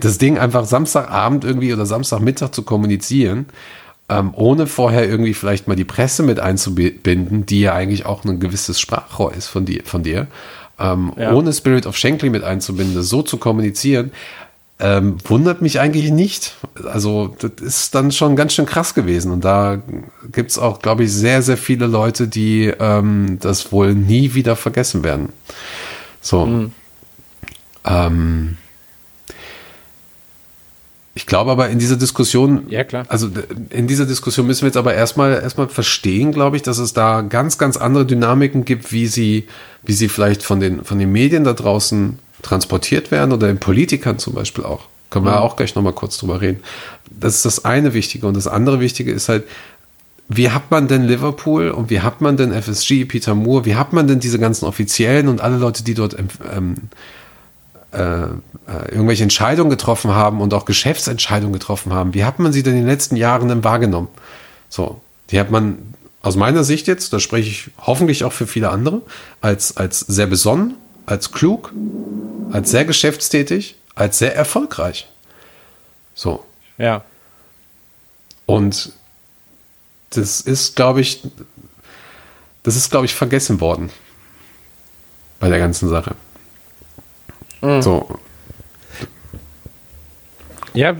das 0.00 0.18
Ding 0.18 0.38
einfach 0.38 0.64
Samstagabend 0.64 1.44
irgendwie 1.44 1.72
oder 1.72 1.86
Samstagmittag 1.86 2.52
zu 2.52 2.62
kommunizieren, 2.62 3.46
ähm, 4.08 4.32
ohne 4.34 4.66
vorher 4.66 5.08
irgendwie 5.08 5.34
vielleicht 5.34 5.68
mal 5.68 5.76
die 5.76 5.84
Presse 5.84 6.22
mit 6.22 6.40
einzubinden, 6.40 7.46
die 7.46 7.60
ja 7.60 7.74
eigentlich 7.74 8.06
auch 8.06 8.24
ein 8.24 8.40
gewisses 8.40 8.80
Sprachrohr 8.80 9.32
ist 9.34 9.46
von 9.46 9.64
dir, 9.64 9.82
von 9.84 10.02
dir, 10.02 10.26
ähm, 10.78 11.12
ja. 11.16 11.32
ohne 11.32 11.52
Spirit 11.52 11.86
of 11.86 11.96
Shankly 11.96 12.30
mit 12.30 12.42
einzubinden, 12.42 13.02
so 13.02 13.22
zu 13.22 13.36
kommunizieren, 13.36 14.12
ähm, 14.80 15.18
wundert 15.24 15.62
mich 15.62 15.78
eigentlich 15.78 16.10
nicht. 16.10 16.56
Also 16.84 17.36
das 17.38 17.52
ist 17.64 17.94
dann 17.94 18.10
schon 18.10 18.34
ganz 18.34 18.52
schön 18.54 18.66
krass 18.66 18.94
gewesen. 18.94 19.30
Und 19.30 19.44
da 19.44 19.80
gibt's 20.32 20.58
auch, 20.58 20.82
glaube 20.82 21.04
ich, 21.04 21.12
sehr, 21.12 21.40
sehr 21.42 21.56
viele 21.56 21.86
Leute, 21.86 22.26
die 22.26 22.72
ähm, 22.80 23.38
das 23.40 23.70
wohl 23.70 23.94
nie 23.94 24.34
wieder 24.34 24.56
vergessen 24.56 25.04
werden. 25.04 25.28
So. 26.20 26.46
Mhm. 26.46 26.72
Ähm, 27.84 28.56
ich 31.14 31.26
glaube 31.26 31.50
aber 31.50 31.68
in 31.68 31.78
dieser 31.78 31.96
Diskussion, 31.96 32.62
Ja, 32.68 32.84
klar. 32.84 33.04
also 33.08 33.28
in 33.70 33.86
dieser 33.86 34.06
Diskussion 34.06 34.46
müssen 34.46 34.62
wir 34.62 34.68
jetzt 34.68 34.76
aber 34.76 34.94
erstmal 34.94 35.32
erstmal 35.34 35.68
verstehen, 35.68 36.32
glaube 36.32 36.56
ich, 36.56 36.62
dass 36.62 36.78
es 36.78 36.92
da 36.94 37.20
ganz 37.20 37.58
ganz 37.58 37.76
andere 37.76 38.06
Dynamiken 38.06 38.64
gibt, 38.64 38.92
wie 38.92 39.06
sie 39.06 39.46
wie 39.82 39.92
sie 39.92 40.08
vielleicht 40.08 40.42
von 40.42 40.60
den 40.60 40.84
von 40.84 40.98
den 40.98 41.12
Medien 41.12 41.44
da 41.44 41.52
draußen 41.52 42.18
transportiert 42.42 43.10
werden 43.10 43.32
oder 43.32 43.46
den 43.46 43.58
Politikern 43.58 44.18
zum 44.18 44.34
Beispiel 44.34 44.64
auch. 44.64 44.88
Können 45.10 45.26
wir 45.26 45.42
auch 45.42 45.56
gleich 45.56 45.74
noch 45.74 45.82
mal 45.82 45.92
kurz 45.92 46.16
drüber 46.16 46.40
reden. 46.40 46.60
Das 47.10 47.36
ist 47.36 47.44
das 47.44 47.64
eine 47.66 47.92
Wichtige 47.92 48.26
und 48.26 48.34
das 48.36 48.46
andere 48.48 48.80
Wichtige 48.80 49.12
ist 49.12 49.28
halt, 49.28 49.44
wie 50.28 50.48
hat 50.50 50.70
man 50.70 50.88
denn 50.88 51.02
Liverpool 51.02 51.70
und 51.70 51.90
wie 51.90 52.00
hat 52.00 52.22
man 52.22 52.38
denn 52.38 52.52
FSG, 52.52 53.04
Peter 53.04 53.34
Moore, 53.34 53.66
wie 53.66 53.74
hat 53.74 53.92
man 53.92 54.06
denn 54.08 54.20
diese 54.20 54.38
ganzen 54.38 54.64
Offiziellen 54.64 55.28
und 55.28 55.42
alle 55.42 55.58
Leute, 55.58 55.84
die 55.84 55.92
dort 55.92 56.16
ähm, 56.56 56.76
äh, 57.92 58.28
irgendwelche 58.90 59.22
Entscheidungen 59.22 59.70
getroffen 59.70 60.12
haben 60.12 60.40
und 60.40 60.54
auch 60.54 60.64
Geschäftsentscheidungen 60.64 61.52
getroffen 61.52 61.92
haben. 61.92 62.14
Wie 62.14 62.24
hat 62.24 62.38
man 62.38 62.52
sie 62.52 62.62
denn 62.62 62.74
in 62.74 62.80
den 62.80 62.88
letzten 62.88 63.16
Jahren 63.16 63.48
denn 63.48 63.64
wahrgenommen? 63.64 64.08
So, 64.68 65.00
die 65.30 65.38
hat 65.38 65.50
man 65.50 65.94
aus 66.22 66.36
meiner 66.36 66.64
Sicht 66.64 66.86
jetzt, 66.86 67.12
da 67.12 67.18
spreche 67.18 67.50
ich 67.50 67.70
hoffentlich 67.78 68.24
auch 68.24 68.32
für 68.32 68.46
viele 68.46 68.70
andere, 68.70 69.02
als, 69.40 69.76
als 69.76 70.00
sehr 70.00 70.26
besonnen, 70.26 70.76
als 71.04 71.32
klug, 71.32 71.72
als 72.52 72.70
sehr 72.70 72.84
geschäftstätig, 72.84 73.76
als 73.94 74.18
sehr 74.18 74.34
erfolgreich. 74.34 75.08
So. 76.14 76.44
Ja. 76.78 77.04
Und 78.46 78.92
das 80.10 80.40
ist, 80.40 80.76
glaube 80.76 81.00
ich, 81.00 81.22
das 82.62 82.76
ist, 82.76 82.90
glaube 82.90 83.06
ich, 83.06 83.14
vergessen 83.14 83.60
worden 83.60 83.90
bei 85.40 85.48
der 85.48 85.58
ganzen 85.58 85.88
Sache. 85.88 86.14
So, 87.62 88.08
Ja, 90.74 90.96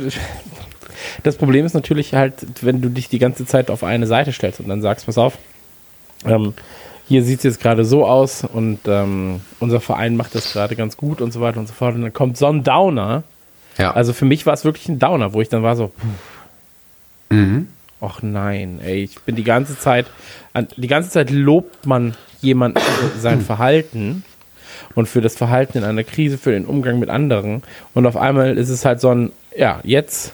das 1.22 1.36
Problem 1.36 1.66
ist 1.66 1.74
natürlich 1.74 2.14
halt, 2.14 2.34
wenn 2.62 2.80
du 2.80 2.88
dich 2.88 3.08
die 3.08 3.18
ganze 3.18 3.46
Zeit 3.46 3.70
auf 3.70 3.84
eine 3.84 4.06
Seite 4.06 4.32
stellst 4.32 4.60
und 4.60 4.68
dann 4.68 4.80
sagst, 4.80 5.06
pass 5.06 5.18
auf, 5.18 5.38
ähm, 6.24 6.54
hier 7.08 7.24
sieht 7.24 7.38
es 7.38 7.44
jetzt 7.44 7.60
gerade 7.60 7.84
so 7.84 8.06
aus 8.06 8.44
und 8.44 8.80
ähm, 8.86 9.40
unser 9.58 9.80
Verein 9.80 10.16
macht 10.16 10.34
das 10.34 10.52
gerade 10.52 10.76
ganz 10.76 10.96
gut 10.96 11.20
und 11.20 11.32
so 11.32 11.40
weiter 11.40 11.58
und 11.58 11.66
so 11.66 11.74
fort. 11.74 11.94
Und 11.94 12.02
dann 12.02 12.12
kommt 12.12 12.36
so 12.36 12.46
ein 12.46 12.62
Downer. 12.62 13.24
ja. 13.76 13.92
Also 13.92 14.12
für 14.12 14.24
mich 14.24 14.46
war 14.46 14.54
es 14.54 14.64
wirklich 14.64 14.88
ein 14.88 14.98
Downer, 14.98 15.32
wo 15.32 15.40
ich 15.40 15.48
dann 15.48 15.62
war 15.62 15.74
so, 15.74 15.88
puh, 15.88 17.34
mhm. 17.34 17.68
ach 18.00 18.22
nein, 18.22 18.78
ey, 18.82 19.02
ich 19.02 19.20
bin 19.20 19.34
die 19.34 19.44
ganze 19.44 19.78
Zeit, 19.78 20.06
die 20.76 20.86
ganze 20.86 21.10
Zeit 21.10 21.30
lobt 21.30 21.86
man 21.86 22.14
jemanden 22.40 22.78
für 22.78 23.18
sein 23.18 23.40
Verhalten 23.44 24.24
und 24.94 25.08
für 25.08 25.20
das 25.20 25.36
Verhalten 25.36 25.78
in 25.78 25.84
einer 25.84 26.04
Krise, 26.04 26.38
für 26.38 26.52
den 26.52 26.66
Umgang 26.66 26.98
mit 26.98 27.08
anderen. 27.08 27.62
Und 27.94 28.06
auf 28.06 28.16
einmal 28.16 28.56
ist 28.58 28.68
es 28.68 28.84
halt 28.84 29.00
so 29.00 29.10
ein, 29.10 29.32
ja, 29.56 29.80
jetzt 29.84 30.32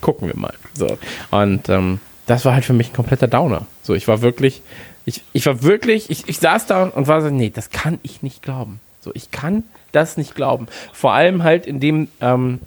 gucken 0.00 0.28
wir 0.28 0.36
mal. 0.36 0.54
So. 0.74 0.98
Und 1.30 1.68
ähm, 1.68 2.00
das 2.26 2.44
war 2.44 2.54
halt 2.54 2.64
für 2.64 2.72
mich 2.72 2.90
ein 2.90 2.96
kompletter 2.96 3.28
Downer. 3.28 3.66
So, 3.82 3.94
ich 3.94 4.08
war 4.08 4.22
wirklich, 4.22 4.62
ich, 5.04 5.22
ich 5.32 5.46
war 5.46 5.62
wirklich, 5.62 6.10
ich, 6.10 6.28
ich 6.28 6.38
saß 6.38 6.66
da 6.66 6.84
und 6.84 7.06
war 7.06 7.20
so, 7.20 7.30
nee, 7.30 7.50
das 7.50 7.70
kann 7.70 7.98
ich 8.02 8.22
nicht 8.22 8.42
glauben. 8.42 8.80
So, 9.00 9.10
ich 9.14 9.30
kann 9.30 9.64
das 9.92 10.16
nicht 10.16 10.34
glauben. 10.34 10.66
Vor 10.92 11.12
allem 11.12 11.44
halt, 11.44 11.66
indem 11.66 12.08
ähm, 12.20 12.60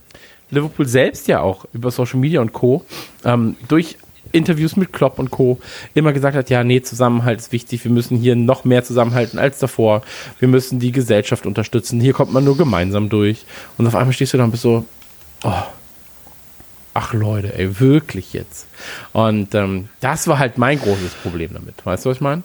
Liverpool 0.50 0.88
selbst 0.88 1.28
ja 1.28 1.42
auch 1.42 1.66
über 1.74 1.92
Social 1.92 2.20
Media 2.20 2.42
und 2.42 2.54
Co. 2.54 2.86
Ähm, 3.24 3.56
durch 3.68 3.98
Interviews 4.32 4.76
mit 4.76 4.94
Klopp 4.94 5.20
und 5.20 5.32
Co. 5.32 5.60
immer 5.94 6.13
gesagt 6.13 6.36
hat, 6.36 6.50
ja, 6.50 6.63
nee, 6.63 6.82
Zusammenhalt 6.82 7.39
ist 7.39 7.52
wichtig, 7.52 7.84
wir 7.84 7.92
müssen 7.92 8.18
hier 8.18 8.36
noch 8.36 8.63
mehr 8.65 8.84
zusammenhalten 8.84 9.39
als 9.39 9.60
davor, 9.60 10.02
wir 10.39 10.48
müssen 10.48 10.80
die 10.80 10.92
Gesellschaft 10.92 11.46
unterstützen, 11.46 12.00
hier 12.00 12.13
kommt 12.13 12.34
man 12.34 12.44
nur 12.44 12.58
gemeinsam 12.58 13.10
durch. 13.10 13.46
Und 13.78 13.88
auf 13.88 13.96
einmal 13.96 14.13
stehst 14.13 14.34
du 14.34 14.38
da 14.38 14.44
und 14.44 14.52
bist 14.52 14.63
so, 14.63 14.86
oh, 15.44 15.63
ach 16.94 17.13
Leute, 17.13 17.58
ey, 17.58 17.80
wirklich 17.80 18.34
jetzt. 18.34 18.68
Und 19.13 19.56
ähm, 19.56 19.89
das 20.00 20.28
war 20.28 20.39
halt 20.39 20.58
mein 20.58 20.80
großes 20.80 21.13
Problem 21.24 21.52
damit. 21.54 21.76
Weißt 21.86 22.06
du, 22.06 22.10
was 22.10 22.18
ich 22.18 22.22
meine? 22.22 22.44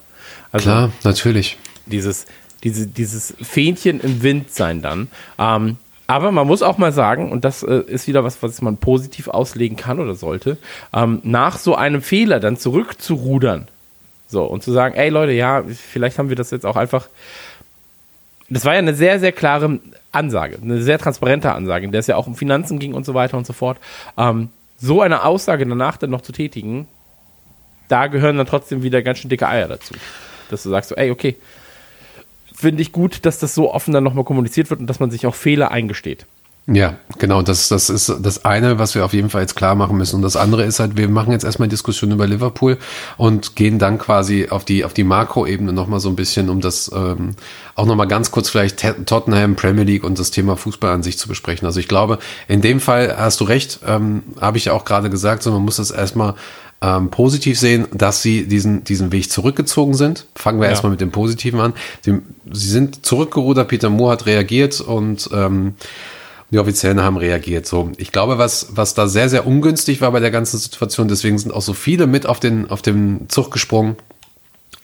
Also, 0.53 0.65
Klar, 0.65 0.93
natürlich. 1.03 1.59
dieses, 1.87 2.27
diese, 2.63 2.87
dieses 2.87 3.35
Fähnchen 3.43 4.01
im 4.01 4.23
Wind 4.23 4.53
sein 4.53 4.81
dann. 4.83 5.09
Ähm, 5.39 5.77
aber 6.07 6.33
man 6.33 6.47
muss 6.47 6.63
auch 6.63 6.79
mal 6.79 6.93
sagen, 6.93 7.33
und 7.33 7.45
das 7.45 7.63
äh, 7.63 7.83
ist 7.87 8.07
wieder 8.07 8.25
was, 8.25 8.43
was 8.43 8.61
man 8.61 8.77
positiv 8.77 9.29
auslegen 9.29 9.77
kann 9.77 10.01
oder 10.01 10.15
sollte, 10.15 10.59
ähm, 10.93 11.21
nach 11.23 11.59
so 11.59 11.75
einem 11.75 12.03
Fehler 12.03 12.41
dann 12.41 12.57
zurückzurudern. 12.57 13.69
So, 14.27 14.45
und 14.45 14.63
zu 14.63 14.73
sagen, 14.73 14.95
ey 14.95 15.09
Leute, 15.09 15.33
ja, 15.33 15.63
vielleicht 15.63 16.19
haben 16.19 16.29
wir 16.29 16.37
das 16.37 16.51
jetzt 16.51 16.67
auch 16.67 16.77
einfach. 16.77 17.09
Das 18.51 18.65
war 18.65 18.75
ja 18.75 18.79
eine 18.79 18.95
sehr, 18.95 19.19
sehr 19.21 19.33
klare 19.33 19.81
Ansage, 20.13 20.59
eine 20.61 20.83
sehr 20.83 20.99
transparente 20.99 21.53
Ansage, 21.53 21.87
in 21.87 21.93
der 21.93 22.01
es 22.01 22.07
ja 22.07 22.17
auch 22.17 22.27
um 22.27 22.35
Finanzen 22.35 22.79
ging 22.79 22.93
und 22.93 23.07
so 23.07 23.15
weiter 23.15 23.39
und 23.39 23.47
so 23.47 23.53
fort. 23.53 23.79
Ähm, 24.19 24.51
so 24.79 25.01
eine 25.01 25.25
Aussage 25.25 25.67
danach 25.67 25.97
dann 25.97 26.11
noch 26.11 26.21
zu 26.21 26.33
tätigen, 26.33 26.87
da 27.89 28.07
gehören 28.07 28.37
dann 28.37 28.47
trotzdem 28.47 28.83
wieder 28.83 29.03
ganz 29.03 29.19
schön 29.19 29.31
dicke 29.31 29.49
Eier 29.49 29.69
dazu. 29.69 29.95
Dass 30.51 30.63
du 30.63 30.71
sagst 30.71 30.91
so, 30.91 30.97
ey, 30.97 31.11
okay, 31.11 31.37
finde 32.65 32.83
ich 32.83 32.93
gut, 32.93 33.25
dass 33.27 33.39
das 33.39 33.55
so 33.55 33.73
offen 33.73 33.95
dann 33.95 34.03
nochmal 34.03 34.25
kommuniziert 34.25 34.71
wird 34.71 34.81
und 34.81 34.89
dass 34.89 35.01
man 35.01 35.11
sich 35.11 35.27
auch 35.27 35.35
Fehler 35.35 35.71
eingesteht. 35.71 36.27
Ja, 36.67 36.95
genau. 37.19 37.43
Das, 37.43 37.69
das 37.69 37.91
ist 37.91 38.11
das 38.21 38.47
eine, 38.47 38.79
was 38.79 38.95
wir 38.95 39.05
auf 39.05 39.13
jeden 39.13 39.29
Fall 39.29 39.43
jetzt 39.43 39.55
klar 39.55 39.75
machen 39.75 39.99
müssen. 39.99 40.17
Und 40.17 40.23
das 40.23 40.35
andere 40.35 40.65
ist 40.65 40.81
halt, 40.81 40.97
wir 40.97 41.11
machen 41.11 41.31
jetzt 41.31 41.45
erstmal 41.45 41.69
Diskussion 41.69 42.11
über 42.11 42.27
Liverpool 42.27 42.79
und 43.19 43.55
gehen 43.55 43.79
dann 43.79 43.99
quasi 43.99 44.49
auf 44.49 44.65
die, 44.65 44.83
auf 44.83 44.95
die 44.95 45.05
Makroebene 45.05 45.75
nochmal 45.75 46.01
so 46.01 46.09
ein 46.09 46.17
bisschen, 46.17 46.49
um 46.49 46.63
das 46.63 46.91
ähm, 46.95 47.35
auch 47.75 47.85
nochmal 47.85 48.09
ganz 48.09 48.31
kurz 48.31 48.49
vielleicht 48.49 48.79
Te- 48.79 49.05
Tottenham, 49.05 49.57
Premier 49.57 49.85
League 49.85 50.05
und 50.05 50.19
das 50.19 50.31
Thema 50.31 50.57
Fußball 50.57 50.91
an 50.91 51.03
sich 51.03 51.19
zu 51.19 51.29
besprechen. 51.29 51.67
Also 51.67 51.81
ich 51.81 51.89
glaube, 51.89 52.19
in 52.49 52.63
dem 52.63 52.81
Fall 52.81 53.15
hast 53.15 53.43
du 53.43 53.45
recht, 53.45 53.81
ähm, 53.87 54.23
habe 54.41 54.57
ich 54.57 54.65
ja 54.65 54.73
auch 54.73 54.87
gerade 54.87 55.11
gesagt, 55.11 55.43
so 55.43 55.53
man 55.53 55.63
muss 55.63 55.77
das 55.77 55.91
erstmal 55.91 56.33
ähm, 56.85 57.09
positiv 57.11 57.59
sehen, 57.59 57.87
dass 57.95 58.21
sie 58.21 58.47
diesen, 58.47 58.85
diesen 58.85 59.11
Weg 59.11 59.31
zurückgezogen 59.31 59.95
sind. 59.95 60.27
Fangen 60.35 60.61
wir 60.61 60.67
Ja. 60.67 60.73
erstmal 60.73 60.91
mit 60.91 61.01
dem 61.01 61.11
Positiven 61.13 61.59
an. 61.61 61.73
Sie, 62.03 62.19
sie 62.53 62.69
sind 62.69 63.07
zurückgerudert, 63.07 63.69
Peter 63.69 63.89
Moore 63.89 64.13
hat 64.13 64.27
reagiert 64.27 64.81
und 64.83 65.31
ähm, 65.33 65.75
die 66.51 66.59
Offiziellen 66.59 67.01
haben 67.01 67.17
reagiert. 67.17 67.67
So, 67.67 67.91
ich 67.97 68.13
glaube, 68.13 68.37
was, 68.37 68.69
was 68.75 68.93
da 68.93 69.09
sehr, 69.09 69.31
sehr 69.31 69.47
ungünstig 69.47 70.03
war 70.03 70.13
bei 70.13 70.21
der 70.21 70.31
ganzen 70.31 70.59
Situation, 70.59 71.09
deswegen 71.09 71.39
sind 71.39 71.53
auch 71.55 71.63
so 71.63 71.73
viele 71.73 72.07
mit 72.07 72.27
auf 72.27 72.39
den, 72.39 72.71
auf 72.71 72.83
den 72.83 73.29
Zug 73.29 73.51
gesprungen, 73.51 73.97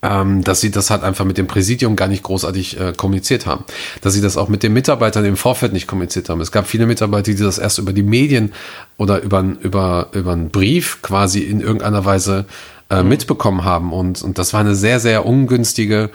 ähm, 0.03 0.43
dass 0.45 0.61
sie 0.61 0.71
das 0.71 0.91
halt 0.91 1.03
einfach 1.03 1.25
mit 1.25 1.37
dem 1.39 1.47
Präsidium 1.47 1.97
gar 1.97 2.09
nicht 2.09 2.23
großartig 2.23 2.81
äh, 2.81 2.93
kommuniziert 2.97 3.47
haben. 3.47 3.65
Dass 4.01 4.15
sie 4.15 4.21
das 4.21 4.37
auch 4.37 4.49
mit 4.49 4.63
den 4.63 4.73
Mitarbeitern 4.73 5.25
im 5.25 5.37
Vorfeld 5.37 5.73
nicht 5.73 5.87
kommuniziert 5.87 6.29
haben. 6.29 6.41
Es 6.41 6.53
gab 6.53 6.67
viele 6.67 6.87
Mitarbeiter, 6.87 7.33
die 7.33 7.37
das 7.43 7.59
erst 7.59 7.79
über 7.79 7.93
die 7.93 8.03
Medien 8.03 8.53
oder 8.97 9.21
über, 9.23 9.45
über, 9.61 10.09
über 10.13 10.33
einen 10.33 10.51
Brief 10.51 11.03
quasi 11.03 11.41
in 11.41 11.61
irgendeiner 11.61 12.05
Weise 12.05 12.47
äh, 12.89 13.03
mitbekommen 13.03 13.65
haben. 13.65 13.93
Und, 13.93 14.23
und 14.23 14.39
das 14.39 14.53
war 14.53 14.61
eine 14.61 14.75
sehr, 14.75 15.01
sehr 15.01 15.27
ungünstige 15.27 16.11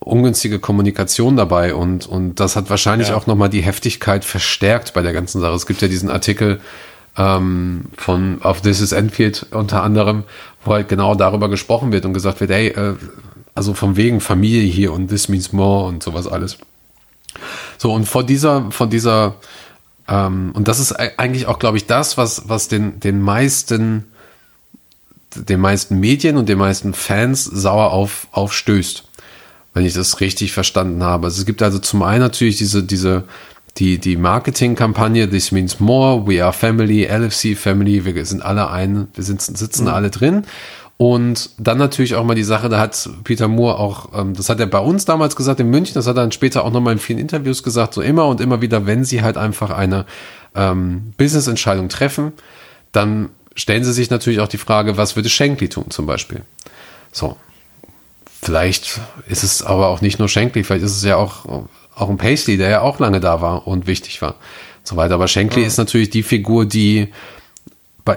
ungünstige 0.00 0.60
Kommunikation 0.60 1.36
dabei 1.36 1.74
und, 1.74 2.06
und 2.06 2.36
das 2.38 2.54
hat 2.54 2.70
wahrscheinlich 2.70 3.08
Ja. 3.08 3.16
auch 3.16 3.26
nochmal 3.26 3.48
die 3.48 3.62
Heftigkeit 3.62 4.24
verstärkt 4.24 4.92
bei 4.94 5.02
der 5.02 5.12
ganzen 5.12 5.40
Sache. 5.40 5.54
Es 5.54 5.66
gibt 5.66 5.82
ja 5.82 5.88
diesen 5.88 6.08
Artikel 6.08 6.60
ähm, 7.18 7.86
von 7.96 8.40
auf 8.42 8.62
This 8.62 8.80
is 8.80 8.92
Enfield 8.92 9.46
unter 9.50 9.82
anderem, 9.82 10.24
wo 10.64 10.72
halt 10.72 10.88
genau 10.88 11.14
darüber 11.14 11.48
gesprochen 11.48 11.92
wird 11.92 12.04
und 12.04 12.14
gesagt 12.14 12.40
wird, 12.40 12.50
ey, 12.50 12.68
äh, 12.68 12.94
also 13.54 13.74
von 13.74 13.96
wegen 13.96 14.20
Familie 14.20 14.62
hier 14.62 14.92
und 14.92 15.08
this 15.08 15.28
means 15.28 15.52
more 15.52 15.86
und 15.86 16.02
sowas 16.02 16.28
alles. 16.28 16.58
So, 17.76 17.92
und 17.92 18.06
vor 18.06 18.24
dieser, 18.24 18.70
von 18.70 18.88
dieser, 18.88 19.34
ähm, 20.08 20.52
und 20.54 20.68
das 20.68 20.78
ist 20.78 20.92
eigentlich 20.92 21.46
auch, 21.46 21.58
glaube 21.58 21.76
ich, 21.76 21.86
das, 21.86 22.16
was, 22.16 22.48
was 22.48 22.68
den, 22.68 23.00
den 23.00 23.20
meisten, 23.20 24.04
den 25.34 25.60
meisten 25.60 25.98
Medien 25.98 26.36
und 26.36 26.48
den 26.48 26.58
meisten 26.58 26.94
Fans 26.94 27.44
sauer 27.44 27.92
auf, 27.92 28.28
aufstößt 28.32 29.04
wenn 29.74 29.86
ich 29.86 29.94
das 29.94 30.20
richtig 30.20 30.52
verstanden 30.52 31.04
habe. 31.04 31.26
Also 31.26 31.38
es 31.38 31.46
gibt 31.46 31.62
also 31.62 31.78
zum 31.78 32.02
einen 32.02 32.18
natürlich 32.18 32.56
diese, 32.56 32.82
diese, 32.82 33.24
die, 33.78 33.98
die 33.98 34.16
Marketingkampagne 34.16 35.28
This 35.28 35.52
Means 35.52 35.80
More, 35.80 36.26
We 36.26 36.42
Are 36.42 36.52
Family, 36.52 37.04
LFC 37.04 37.56
Family, 37.56 38.04
wir 38.04 38.24
sind 38.24 38.42
alle 38.42 38.70
ein, 38.70 39.08
wir 39.14 39.24
sind, 39.24 39.40
sitzen 39.40 39.88
alle 39.88 40.10
drin. 40.10 40.44
Und 40.96 41.50
dann 41.58 41.78
natürlich 41.78 42.16
auch 42.16 42.24
mal 42.24 42.34
die 42.34 42.42
Sache, 42.42 42.68
da 42.68 42.80
hat 42.80 43.08
Peter 43.22 43.46
Moore 43.46 43.78
auch, 43.78 44.18
ähm, 44.18 44.34
das 44.34 44.48
hat 44.48 44.58
er 44.58 44.66
bei 44.66 44.80
uns 44.80 45.04
damals 45.04 45.36
gesagt 45.36 45.60
in 45.60 45.70
München, 45.70 45.94
das 45.94 46.08
hat 46.08 46.16
er 46.16 46.22
dann 46.22 46.32
später 46.32 46.64
auch 46.64 46.72
nochmal 46.72 46.94
in 46.94 46.98
vielen 46.98 47.20
Interviews 47.20 47.62
gesagt, 47.62 47.94
so 47.94 48.02
immer 48.02 48.26
und 48.26 48.40
immer 48.40 48.60
wieder, 48.60 48.86
wenn 48.86 49.04
sie 49.04 49.22
halt 49.22 49.36
einfach 49.36 49.70
eine 49.70 50.06
ähm, 50.56 51.12
Business-Entscheidung 51.16 51.88
treffen, 51.88 52.32
dann 52.90 53.28
stellen 53.54 53.84
sie 53.84 53.92
sich 53.92 54.10
natürlich 54.10 54.40
auch 54.40 54.48
die 54.48 54.58
Frage, 54.58 54.96
was 54.96 55.14
würde 55.14 55.28
Shankly 55.28 55.68
tun 55.68 55.86
zum 55.90 56.06
Beispiel? 56.06 56.42
So, 57.12 57.36
Vielleicht 58.40 59.00
ist 59.26 59.42
es 59.42 59.62
aber 59.62 59.88
auch 59.88 60.00
nicht 60.00 60.20
nur 60.20 60.28
Shankly, 60.28 60.62
vielleicht 60.62 60.84
ist 60.84 60.96
es 60.96 61.02
ja 61.02 61.16
auch, 61.16 61.44
auch 62.00 62.08
ein 62.08 62.16
Paisley, 62.18 62.56
der 62.56 62.70
ja 62.70 62.80
auch 62.82 62.98
lange 62.98 63.20
da 63.20 63.40
war 63.40 63.66
und 63.66 63.86
wichtig 63.86 64.20
war. 64.22 64.36
so 64.84 64.96
weiter. 64.96 65.14
Aber 65.14 65.28
Shankly 65.28 65.64
ist 65.64 65.76
natürlich 65.78 66.10
die 66.10 66.22
Figur, 66.22 66.64
die 66.66 67.08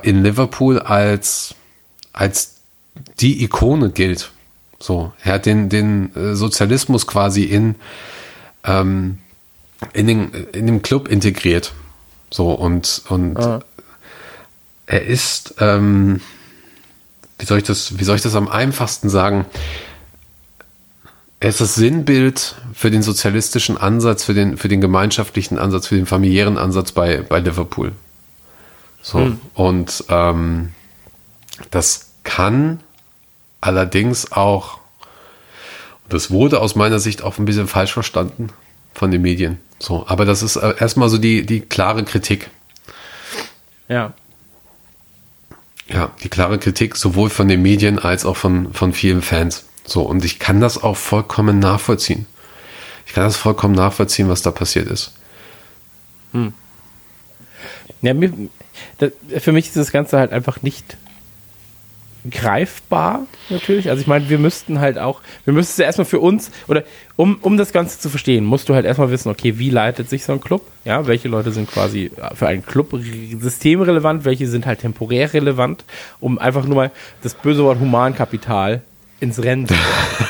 in 0.03 0.23
Liverpool 0.23 0.79
als, 0.79 1.53
als 2.13 2.55
die 3.19 3.43
Ikone 3.43 3.89
gilt. 3.91 4.31
So, 4.79 5.11
er 5.23 5.33
hat 5.33 5.45
den, 5.45 5.67
den 5.69 6.15
äh, 6.15 6.33
Sozialismus 6.35 7.05
quasi 7.07 7.43
in, 7.43 7.75
ähm, 8.63 9.17
in, 9.93 10.07
den, 10.07 10.31
in 10.53 10.65
den 10.65 10.81
Club 10.81 11.07
integriert. 11.09 11.73
So, 12.29 12.51
und, 12.53 13.01
und 13.09 13.37
Ah. 13.37 13.59
er 14.85 15.05
ist, 15.05 15.55
ähm, 15.59 16.21
wie 17.37 17.45
soll 17.45 17.57
ich 17.57 17.63
das, 17.65 17.99
wie 17.99 18.03
soll 18.05 18.15
ich 18.15 18.21
das 18.21 18.35
am 18.35 18.47
einfachsten 18.47 19.09
sagen? 19.09 19.45
Er 21.41 21.49
ist 21.49 21.57
Sinnbild 21.57 22.55
für 22.71 22.91
den 22.91 23.01
sozialistischen 23.01 23.75
Ansatz, 23.75 24.23
für 24.23 24.35
den, 24.35 24.57
für 24.57 24.67
den 24.67 24.79
gemeinschaftlichen 24.79 25.57
Ansatz, 25.57 25.87
für 25.87 25.95
den 25.95 26.05
familiären 26.05 26.59
Ansatz 26.59 26.91
bei, 26.91 27.23
bei 27.23 27.39
Liverpool. 27.39 27.93
So, 29.01 29.35
und 29.55 30.03
ähm, 30.09 30.71
das 31.71 32.11
kann 32.23 32.79
allerdings 33.59 34.31
auch, 34.31 34.77
das 36.09 36.29
wurde 36.29 36.61
aus 36.61 36.75
meiner 36.75 36.99
Sicht 36.99 37.23
auch 37.23 37.39
ein 37.39 37.45
bisschen 37.45 37.67
falsch 37.67 37.93
verstanden 37.93 38.49
von 38.93 39.09
den 39.09 39.23
Medien. 39.23 39.59
So, 39.79 40.05
aber 40.07 40.25
das 40.25 40.43
ist 40.43 40.57
äh, 40.57 40.75
erstmal 40.79 41.09
so 41.09 41.17
die, 41.17 41.43
die 41.43 41.61
klare 41.61 42.03
Kritik. 42.03 42.51
Ja. 43.89 44.13
Ja, 45.87 46.11
die 46.21 46.29
klare 46.29 46.59
Kritik 46.59 46.95
sowohl 46.95 47.31
von 47.31 47.47
den 47.47 47.63
Medien 47.63 47.97
als 47.97 48.25
auch 48.25 48.37
von, 48.37 48.71
von 48.75 48.93
vielen 48.93 49.23
Fans. 49.23 49.65
So, 49.91 50.03
und 50.03 50.23
ich 50.23 50.39
kann 50.39 50.61
das 50.61 50.81
auch 50.81 50.95
vollkommen 50.95 51.59
nachvollziehen. 51.59 52.25
Ich 53.05 53.11
kann 53.11 53.25
das 53.25 53.35
vollkommen 53.35 53.75
nachvollziehen, 53.75 54.29
was 54.29 54.41
da 54.41 54.49
passiert 54.49 54.87
ist. 54.87 55.11
Ja, 58.01 58.13
mir, 58.13 58.31
das, 58.99 59.11
für 59.39 59.51
mich 59.51 59.67
ist 59.67 59.75
das 59.75 59.91
Ganze 59.91 60.17
halt 60.17 60.31
einfach 60.31 60.61
nicht 60.61 60.95
greifbar, 62.29 63.25
natürlich. 63.49 63.89
Also 63.89 63.99
ich 63.99 64.07
meine, 64.07 64.29
wir 64.29 64.37
müssten 64.37 64.79
halt 64.79 64.97
auch, 64.97 65.19
wir 65.43 65.53
müssten 65.53 65.71
es 65.71 65.77
ja 65.77 65.85
erstmal 65.85 66.05
für 66.05 66.19
uns, 66.19 66.51
oder 66.69 66.83
um, 67.17 67.39
um 67.41 67.57
das 67.57 67.73
Ganze 67.73 67.99
zu 67.99 68.09
verstehen, 68.09 68.45
musst 68.45 68.69
du 68.69 68.75
halt 68.75 68.85
erstmal 68.85 69.11
wissen, 69.11 69.29
okay, 69.29 69.59
wie 69.59 69.71
leitet 69.71 70.09
sich 70.09 70.23
so 70.23 70.31
ein 70.31 70.39
Club? 70.39 70.61
Ja, 70.85 71.05
welche 71.05 71.27
Leute 71.27 71.51
sind 71.51 71.69
quasi 71.69 72.11
für 72.35 72.47
einen 72.47 72.65
Club 72.65 72.97
systemrelevant, 73.41 74.23
welche 74.23 74.47
sind 74.47 74.65
halt 74.65 74.79
temporär 74.79 75.33
relevant, 75.33 75.83
um 76.21 76.39
einfach 76.39 76.63
nur 76.63 76.75
mal 76.75 76.91
das 77.23 77.33
böse 77.33 77.63
Wort 77.65 77.79
Humankapital 77.79 78.83
ins 79.21 79.41
Rennen 79.41 79.67
zu. 79.67 79.75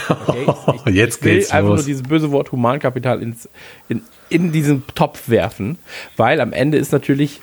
Okay? 0.09 0.45
Ich, 0.45 0.85
ich, 0.87 0.93
Jetzt 0.93 1.17
ich 1.19 1.23
will 1.23 1.35
geht's 1.35 1.51
einfach 1.51 1.69
los. 1.69 1.79
nur 1.79 1.85
dieses 1.85 2.03
böse 2.03 2.31
Wort 2.31 2.51
Humankapital 2.51 3.21
ins, 3.21 3.47
in, 3.87 4.01
in 4.29 4.51
diesen 4.51 4.83
Topf 4.93 5.29
werfen, 5.29 5.79
weil 6.17 6.41
am 6.41 6.51
Ende 6.53 6.77
ist 6.77 6.91
natürlich 6.91 7.39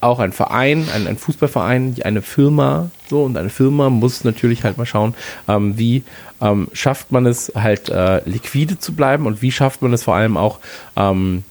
auch 0.00 0.18
ein 0.18 0.32
Verein, 0.32 0.88
ein, 0.94 1.06
ein 1.06 1.16
Fußballverein, 1.16 1.96
eine 2.04 2.22
Firma, 2.22 2.90
so 3.08 3.22
und 3.22 3.36
eine 3.36 3.50
Firma 3.50 3.90
muss 3.90 4.24
natürlich 4.24 4.64
halt 4.64 4.76
mal 4.76 4.86
schauen, 4.86 5.14
ähm, 5.46 5.78
wie 5.78 6.02
ähm, 6.40 6.68
schafft 6.72 7.12
man 7.12 7.26
es 7.26 7.52
halt 7.54 7.88
äh, 7.90 8.22
liquide 8.28 8.78
zu 8.78 8.94
bleiben 8.94 9.26
und 9.26 9.40
wie 9.42 9.52
schafft 9.52 9.82
man 9.82 9.92
es 9.92 10.02
vor 10.02 10.16
allem 10.16 10.36
auch 10.36 10.58
ähm, 10.96 11.44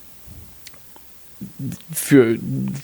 für, 1.93 2.37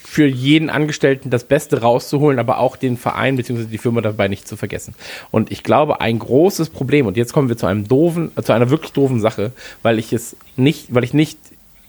für 0.04 0.26
jeden 0.26 0.70
Angestellten 0.70 1.30
das 1.30 1.44
Beste 1.44 1.82
rauszuholen, 1.82 2.40
aber 2.40 2.60
auch 2.60 2.78
den 2.78 2.98
Verein 2.98 3.36
bzw. 3.36 3.66
die 3.66 3.78
Firma 3.78 4.02
dabei 4.02 4.28
nicht 4.28 4.48
zu 4.48 4.56
vergessen. 4.56 4.96
Und 5.32 5.52
ich 5.52 5.64
glaube, 5.64 6.00
ein 6.00 6.20
großes 6.20 6.70
Problem, 6.70 7.06
und 7.06 7.18
jetzt 7.18 7.34
kommen 7.34 7.50
wir 7.50 7.58
zu 7.58 7.66
einem 7.66 7.88
doofen, 7.88 8.32
zu 8.42 8.54
einer 8.54 8.70
wirklich 8.70 8.94
doofen 8.94 9.20
Sache, 9.20 9.52
weil 9.82 10.00
ich 10.00 10.14
es 10.14 10.38
nicht, 10.56 10.94
weil 10.94 11.04
ich 11.04 11.14
nicht, 11.14 11.38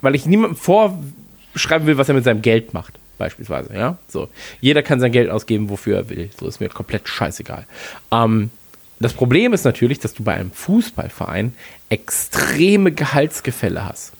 weil 0.01 0.15
ich 0.17 0.27
niemandem 0.27 0.57
vorschreiben 0.57 1.87
will, 1.87 1.99
was 1.99 2.09
er 2.09 2.15
mit 2.15 2.25
seinem 2.25 2.43
Geld 2.43 2.75
macht, 2.75 2.95
beispielsweise, 3.17 3.73
ja. 3.75 3.97
So. 4.09 4.29
Jeder 4.61 4.83
kann 4.83 4.99
sein 4.99 5.13
Geld 5.13 5.31
ausgeben, 5.31 5.71
wofür 5.71 5.97
er 5.99 6.09
will. 6.11 6.31
So 6.39 6.49
ist 6.49 6.59
mir 6.59 6.69
komplett 6.69 7.09
scheißegal. 7.09 7.65
Ähm, 8.11 8.51
das 8.99 9.13
Problem 9.13 9.53
ist 9.53 9.65
natürlich, 9.65 10.01
dass 10.01 10.15
du 10.15 10.25
bei 10.25 10.35
einem 10.35 10.51
Fußballverein 10.51 11.55
extreme 11.91 12.91
Gehaltsgefälle 12.93 13.85
hast. 13.85 14.13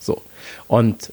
So. 0.00 0.22
Und 0.66 1.12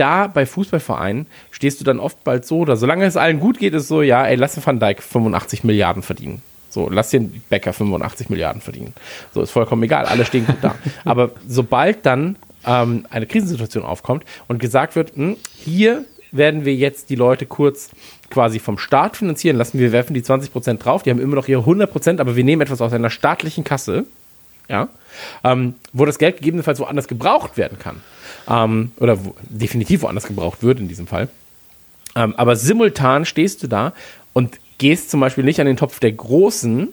da 0.00 0.26
bei 0.26 0.46
Fußballvereinen 0.46 1.26
stehst 1.50 1.80
du 1.80 1.84
dann 1.84 2.00
oft 2.00 2.24
bald 2.24 2.46
so, 2.46 2.58
oder 2.58 2.76
solange 2.76 3.04
es 3.04 3.16
allen 3.16 3.38
gut 3.38 3.58
geht, 3.58 3.74
ist 3.74 3.88
so, 3.88 4.02
ja, 4.02 4.26
ey, 4.26 4.36
lass 4.36 4.54
den 4.54 4.64
Van 4.64 4.80
Dijk 4.80 5.02
85 5.02 5.64
Milliarden 5.64 6.02
verdienen. 6.02 6.42
So, 6.70 6.88
lass 6.88 7.10
den 7.10 7.42
Becker 7.48 7.72
85 7.72 8.30
Milliarden 8.30 8.62
verdienen. 8.62 8.94
So, 9.34 9.42
ist 9.42 9.50
vollkommen 9.50 9.82
egal, 9.82 10.06
alle 10.06 10.24
stehen 10.24 10.46
gut 10.46 10.58
da. 10.62 10.74
Aber 11.04 11.32
sobald 11.46 12.06
dann 12.06 12.36
ähm, 12.66 13.06
eine 13.10 13.26
Krisensituation 13.26 13.84
aufkommt 13.84 14.24
und 14.48 14.58
gesagt 14.58 14.96
wird, 14.96 15.14
hm, 15.14 15.36
hier 15.56 16.04
werden 16.32 16.64
wir 16.64 16.74
jetzt 16.74 17.10
die 17.10 17.16
Leute 17.16 17.44
kurz 17.44 17.90
quasi 18.30 18.60
vom 18.60 18.78
Staat 18.78 19.16
finanzieren 19.16 19.56
lassen, 19.56 19.80
wir 19.80 19.90
werfen 19.92 20.14
die 20.14 20.22
20% 20.22 20.78
drauf, 20.78 21.02
die 21.02 21.10
haben 21.10 21.20
immer 21.20 21.34
noch 21.34 21.48
ihre 21.48 21.62
100%, 21.62 22.20
aber 22.20 22.36
wir 22.36 22.44
nehmen 22.44 22.62
etwas 22.62 22.80
aus 22.80 22.92
einer 22.92 23.10
staatlichen 23.10 23.64
Kasse, 23.64 24.06
ja, 24.70 24.88
ähm, 25.44 25.74
wo 25.92 26.04
das 26.04 26.18
Geld 26.18 26.36
gegebenenfalls 26.36 26.78
woanders 26.78 27.08
gebraucht 27.08 27.56
werden 27.56 27.78
kann. 27.78 28.00
Ähm, 28.48 28.92
oder 28.98 29.24
wo, 29.24 29.34
definitiv 29.42 30.02
woanders 30.02 30.26
gebraucht 30.26 30.62
wird 30.62 30.78
in 30.78 30.88
diesem 30.88 31.06
Fall. 31.06 31.28
Ähm, 32.16 32.34
aber 32.36 32.56
simultan 32.56 33.24
stehst 33.24 33.62
du 33.62 33.66
da 33.66 33.92
und 34.32 34.58
gehst 34.78 35.10
zum 35.10 35.20
Beispiel 35.20 35.44
nicht 35.44 35.60
an 35.60 35.66
den 35.66 35.76
Topf 35.76 36.00
der 36.00 36.12
Großen, 36.12 36.88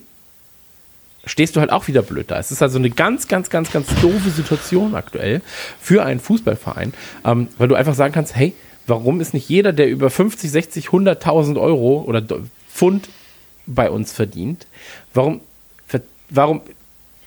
stehst 1.26 1.56
du 1.56 1.60
halt 1.60 1.72
auch 1.72 1.88
wieder 1.88 2.02
blöd 2.02 2.32
da. 2.32 2.40
Es 2.40 2.52
ist 2.52 2.62
also 2.62 2.80
eine 2.80 2.90
ganz, 2.90 3.28
ganz, 3.28 3.50
ganz, 3.50 3.72
ganz 3.72 3.88
doofe 4.02 4.30
Situation 4.30 4.96
aktuell 4.96 5.42
für 5.80 6.04
einen 6.04 6.20
Fußballverein, 6.20 6.94
ähm, 7.26 7.48
weil 7.58 7.68
du 7.68 7.76
einfach 7.76 7.96
sagen 7.96 8.14
kannst, 8.14 8.36
hey, 8.36 8.54
warum 8.88 9.22
ist 9.22 9.34
nicht 9.34 9.50
jeder, 9.50 9.74
der 9.74 9.88
über 9.88 10.10
50, 10.10 10.50
60, 10.50 10.88
100.000 10.88 11.60
Euro 11.60 12.04
oder 12.08 12.24
Pfund 12.74 13.10
bei 13.66 13.90
uns 13.90 14.14
verdient, 14.14 14.66
warum, 15.14 15.42
warum 16.30 16.62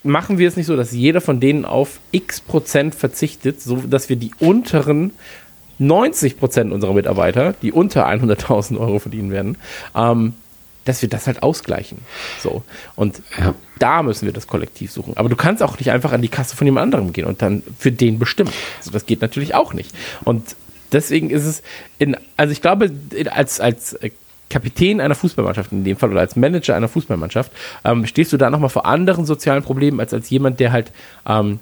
machen 0.03 0.39
wir 0.39 0.49
es 0.49 0.57
nicht 0.57 0.67
so, 0.67 0.77
dass 0.77 0.93
jeder 0.93 1.21
von 1.21 1.41
denen 1.41 1.65
auf 1.65 1.99
x 2.11 2.41
Prozent 2.41 2.95
verzichtet, 2.95 3.61
so 3.61 3.77
dass 3.77 4.09
wir 4.09 4.17
die 4.17 4.31
unteren 4.39 5.13
90 5.79 6.39
Prozent 6.39 6.73
unserer 6.73 6.93
Mitarbeiter, 6.93 7.55
die 7.63 7.73
unter 7.73 8.07
100.000 8.07 8.79
Euro 8.79 8.99
verdienen 8.99 9.31
werden, 9.31 9.57
ähm, 9.95 10.35
dass 10.85 11.03
wir 11.03 11.09
das 11.09 11.27
halt 11.27 11.43
ausgleichen. 11.43 11.99
So. 12.43 12.63
Und 12.97 13.23
Ja. 13.39 13.55
da 13.79 14.03
müssen 14.03 14.27
wir 14.27 14.33
das 14.33 14.47
Kollektiv 14.47 14.91
suchen. 14.93 15.17
Aber 15.17 15.29
du 15.29 15.37
kannst 15.37 15.63
auch 15.63 15.79
nicht 15.79 15.91
einfach 15.91 16.13
an 16.13 16.23
die 16.23 16.29
Kasse 16.29 16.57
von 16.57 16.67
jemand 16.67 16.85
anderem 16.85 17.13
gehen 17.13 17.27
und 17.27 17.41
dann 17.43 17.63
für 17.79 17.93
den 17.93 18.19
bestimmen. 18.19 18.51
Also 18.79 18.91
das 18.91 19.07
geht 19.07 19.21
natürlich 19.23 19.55
auch 19.55 19.73
nicht. 19.75 19.95
Und 20.25 20.57
deswegen 20.93 21.31
ist 21.31 21.45
es 21.45 21.63
in, 21.99 22.17
also 22.37 22.53
ich 22.53 22.61
glaube, 22.63 22.91
als, 23.31 23.61
als 23.61 23.99
Kapitän 24.51 25.01
einer 25.01 25.15
Fußballmannschaft 25.15 25.73
in 25.73 25.85
dem 25.85 25.97
Fall 25.97 26.11
oder 26.11 26.21
als 26.21 26.37
Manager 26.37 26.77
einer 26.77 26.89
Fußballmannschaft, 26.89 27.53
ähm, 27.85 28.05
stehst 28.07 28.33
du 28.33 28.37
da 28.37 28.51
nochmal 28.51 28.69
vor 28.69 28.85
anderen 28.85 29.25
sozialen 29.25 29.63
Problemen 29.63 30.01
als 30.01 30.13
als 30.13 30.29
jemand, 30.29 30.61
der 30.61 30.73
halt 30.73 30.93
ähm, 31.27 31.61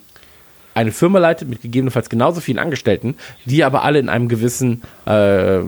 eine 0.75 0.93
Firma 0.93 1.19
leitet 1.19 1.49
mit 1.49 1.63
gegebenenfalls 1.63 2.09
genauso 2.09 2.41
vielen 2.41 2.59
Angestellten, 2.59 3.17
die 3.45 3.65
aber 3.65 3.83
alle 3.83 3.99
in 3.99 4.09
einem 4.09 4.29
gewissen 4.29 4.83
äh, 5.07 5.61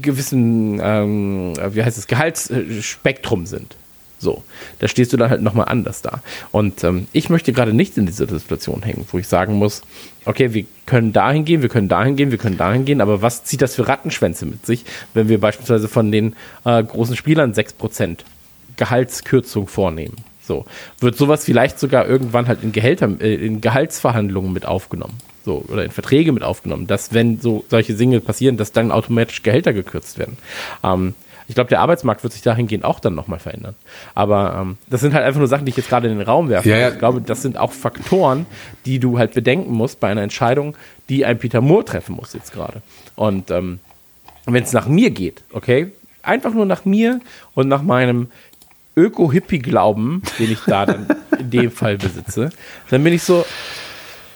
gewissen, 0.00 0.80
ähm, 0.82 1.54
wie 1.70 1.84
heißt 1.84 1.98
es, 1.98 2.06
Gehaltsspektrum 2.06 3.46
sind. 3.46 3.76
So, 4.18 4.42
da 4.80 4.88
stehst 4.88 5.12
du 5.12 5.16
dann 5.16 5.30
halt 5.30 5.42
nochmal 5.42 5.66
anders 5.68 6.02
da. 6.02 6.22
Und 6.50 6.82
ähm, 6.82 7.06
ich 7.12 7.30
möchte 7.30 7.52
gerade 7.52 7.72
nicht 7.72 7.96
in 7.96 8.06
dieser 8.06 8.26
Situation 8.26 8.82
hängen, 8.82 9.06
wo 9.10 9.18
ich 9.18 9.28
sagen 9.28 9.54
muss, 9.54 9.82
okay, 10.24 10.52
wir 10.52 10.64
können 10.86 11.12
dahin 11.12 11.44
gehen, 11.44 11.62
wir 11.62 11.68
können 11.68 11.88
dahin 11.88 12.16
gehen, 12.16 12.30
wir 12.30 12.38
können 12.38 12.56
dahin 12.56 12.84
gehen, 12.84 13.00
aber 13.00 13.22
was 13.22 13.44
zieht 13.44 13.62
das 13.62 13.76
für 13.76 13.86
Rattenschwänze 13.86 14.44
mit 14.44 14.66
sich, 14.66 14.84
wenn 15.14 15.28
wir 15.28 15.40
beispielsweise 15.40 15.88
von 15.88 16.10
den 16.10 16.34
äh, 16.64 16.82
großen 16.82 17.16
Spielern 17.16 17.52
6% 17.52 18.18
Gehaltskürzung 18.76 19.68
vornehmen? 19.68 20.16
So, 20.42 20.64
wird 20.98 21.16
sowas 21.16 21.44
vielleicht 21.44 21.78
sogar 21.78 22.08
irgendwann 22.08 22.48
halt 22.48 22.62
in 22.62 22.72
Gehälter, 22.72 23.08
äh, 23.20 23.34
in 23.34 23.60
Gehaltsverhandlungen 23.60 24.52
mit 24.52 24.66
aufgenommen. 24.66 25.18
So, 25.44 25.64
oder 25.68 25.84
in 25.84 25.90
Verträge 25.90 26.32
mit 26.32 26.42
aufgenommen, 26.42 26.86
dass 26.86 27.14
wenn 27.14 27.40
so 27.40 27.64
solche 27.68 27.94
Dinge 27.94 28.20
passieren, 28.20 28.56
dass 28.56 28.72
dann 28.72 28.90
automatisch 28.90 29.42
Gehälter 29.42 29.72
gekürzt 29.72 30.18
werden. 30.18 30.36
Ähm, 30.82 31.14
ich 31.48 31.54
glaube, 31.54 31.70
der 31.70 31.80
Arbeitsmarkt 31.80 32.22
wird 32.22 32.34
sich 32.34 32.42
dahingehend 32.42 32.84
auch 32.84 33.00
dann 33.00 33.14
nochmal 33.14 33.38
verändern. 33.38 33.74
Aber 34.14 34.58
ähm, 34.60 34.78
das 34.88 35.00
sind 35.00 35.14
halt 35.14 35.24
einfach 35.24 35.38
nur 35.38 35.48
Sachen, 35.48 35.64
die 35.64 35.70
ich 35.70 35.78
jetzt 35.78 35.88
gerade 35.88 36.06
in 36.06 36.18
den 36.18 36.26
Raum 36.26 36.50
werfe. 36.50 36.68
Ja, 36.68 36.76
ja. 36.76 36.90
Ich 36.90 36.98
glaube, 36.98 37.22
das 37.22 37.40
sind 37.40 37.56
auch 37.56 37.72
Faktoren, 37.72 38.44
die 38.84 38.98
du 38.98 39.18
halt 39.18 39.32
bedenken 39.32 39.72
musst 39.72 39.98
bei 39.98 40.10
einer 40.10 40.22
Entscheidung, 40.22 40.76
die 41.08 41.24
ein 41.24 41.38
Peter 41.38 41.62
Moore 41.62 41.86
treffen 41.86 42.16
muss 42.16 42.34
jetzt 42.34 42.52
gerade. 42.52 42.82
Und 43.16 43.50
ähm, 43.50 43.80
wenn 44.44 44.62
es 44.62 44.74
nach 44.74 44.86
mir 44.86 45.10
geht, 45.10 45.42
okay, 45.50 45.90
einfach 46.22 46.52
nur 46.52 46.66
nach 46.66 46.84
mir 46.84 47.20
und 47.54 47.68
nach 47.68 47.82
meinem 47.82 48.28
Öko-Hippie-Glauben, 48.94 50.22
den 50.38 50.52
ich 50.52 50.60
da 50.66 50.84
dann 50.84 51.06
in 51.38 51.50
dem 51.50 51.70
Fall 51.70 51.96
besitze, 51.96 52.50
dann 52.90 53.02
bin 53.02 53.14
ich 53.14 53.22
so, 53.22 53.46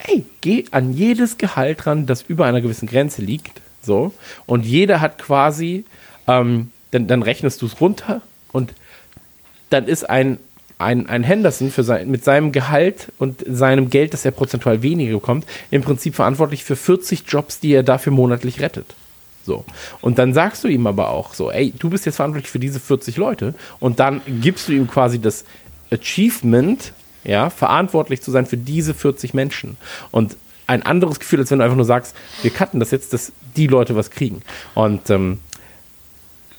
ey, 0.07 0.25
geh 0.41 0.65
an 0.71 0.95
jedes 0.95 1.37
Gehalt 1.37 1.87
ran, 1.87 2.07
das 2.07 2.23
über 2.23 2.47
einer 2.47 2.63
gewissen 2.63 2.89
Grenze 2.89 3.21
liegt. 3.21 3.61
So. 3.83 4.15
Und 4.47 4.65
jeder 4.65 5.03
hat 5.03 5.19
quasi, 5.19 5.85
ähm, 6.27 6.71
dann, 6.93 7.09
dann 7.09 7.23
rechnest 7.23 7.61
du 7.63 7.67
es 7.67 7.81
runter 7.81 8.23
und 8.53 8.73
dann 9.71 9.87
ist 9.87 10.09
ein 10.09 10.39
ein, 10.83 11.09
ein 11.09 11.23
Henderson 11.23 11.71
für 11.71 11.85
sein, 11.85 12.11
mit 12.11 12.25
seinem 12.25 12.51
Gehalt 12.51 13.13
und 13.19 13.45
seinem 13.47 13.89
Geld, 13.89 14.13
das 14.13 14.25
er 14.25 14.33
prozentual 14.33 14.83
weniger 14.83 15.15
bekommt, 15.15 15.47
im 15.71 15.83
Prinzip 15.83 16.15
verantwortlich 16.15 16.65
für 16.65 16.77
40 16.77 17.25
Jobs, 17.29 17.61
die 17.61 17.73
er 17.73 17.83
dafür 17.83 18.13
monatlich 18.13 18.61
rettet. 18.61 18.95
So. 19.45 19.65
Und 20.01 20.19
dann 20.19 20.35
sagst 20.35 20.65
du 20.65 20.69
ihm 20.69 20.87
aber 20.87 21.11
auch 21.11 21.35
so, 21.35 21.51
ey, 21.51 21.73
du 21.77 21.91
bist 21.91 22.07
jetzt 22.07 22.17
verantwortlich 22.17 22.51
für 22.51 22.59
diese 22.59 22.81
40 22.81 23.17
Leute 23.17 23.55
und 23.81 24.01
dann 24.01 24.21
gibst 24.41 24.69
du 24.69 24.73
ihm 24.73 24.89
quasi 24.89 25.21
das 25.21 25.45
Achievement, 25.91 26.93
ja, 27.25 27.51
verantwortlich 27.51 28.23
zu 28.23 28.31
sein 28.31 28.47
für 28.47 28.57
diese 28.57 28.95
40 28.95 29.35
Menschen. 29.35 29.77
Und 30.11 30.37
ein 30.67 30.85
anderes 30.85 31.21
Gefühl, 31.21 31.41
als 31.41 31.51
wenn 31.51 31.59
du 31.59 31.65
einfach 31.65 31.77
nur 31.77 31.85
sagst, 31.85 32.17
wir 32.43 32.51
cutten 32.51 32.81
das 32.81 32.91
jetzt, 32.93 33.13
dass 33.13 33.33
die 33.57 33.67
Leute 33.67 33.95
was 33.95 34.11
kriegen. 34.11 34.43
Und 34.75 35.11
ähm, 35.11 35.39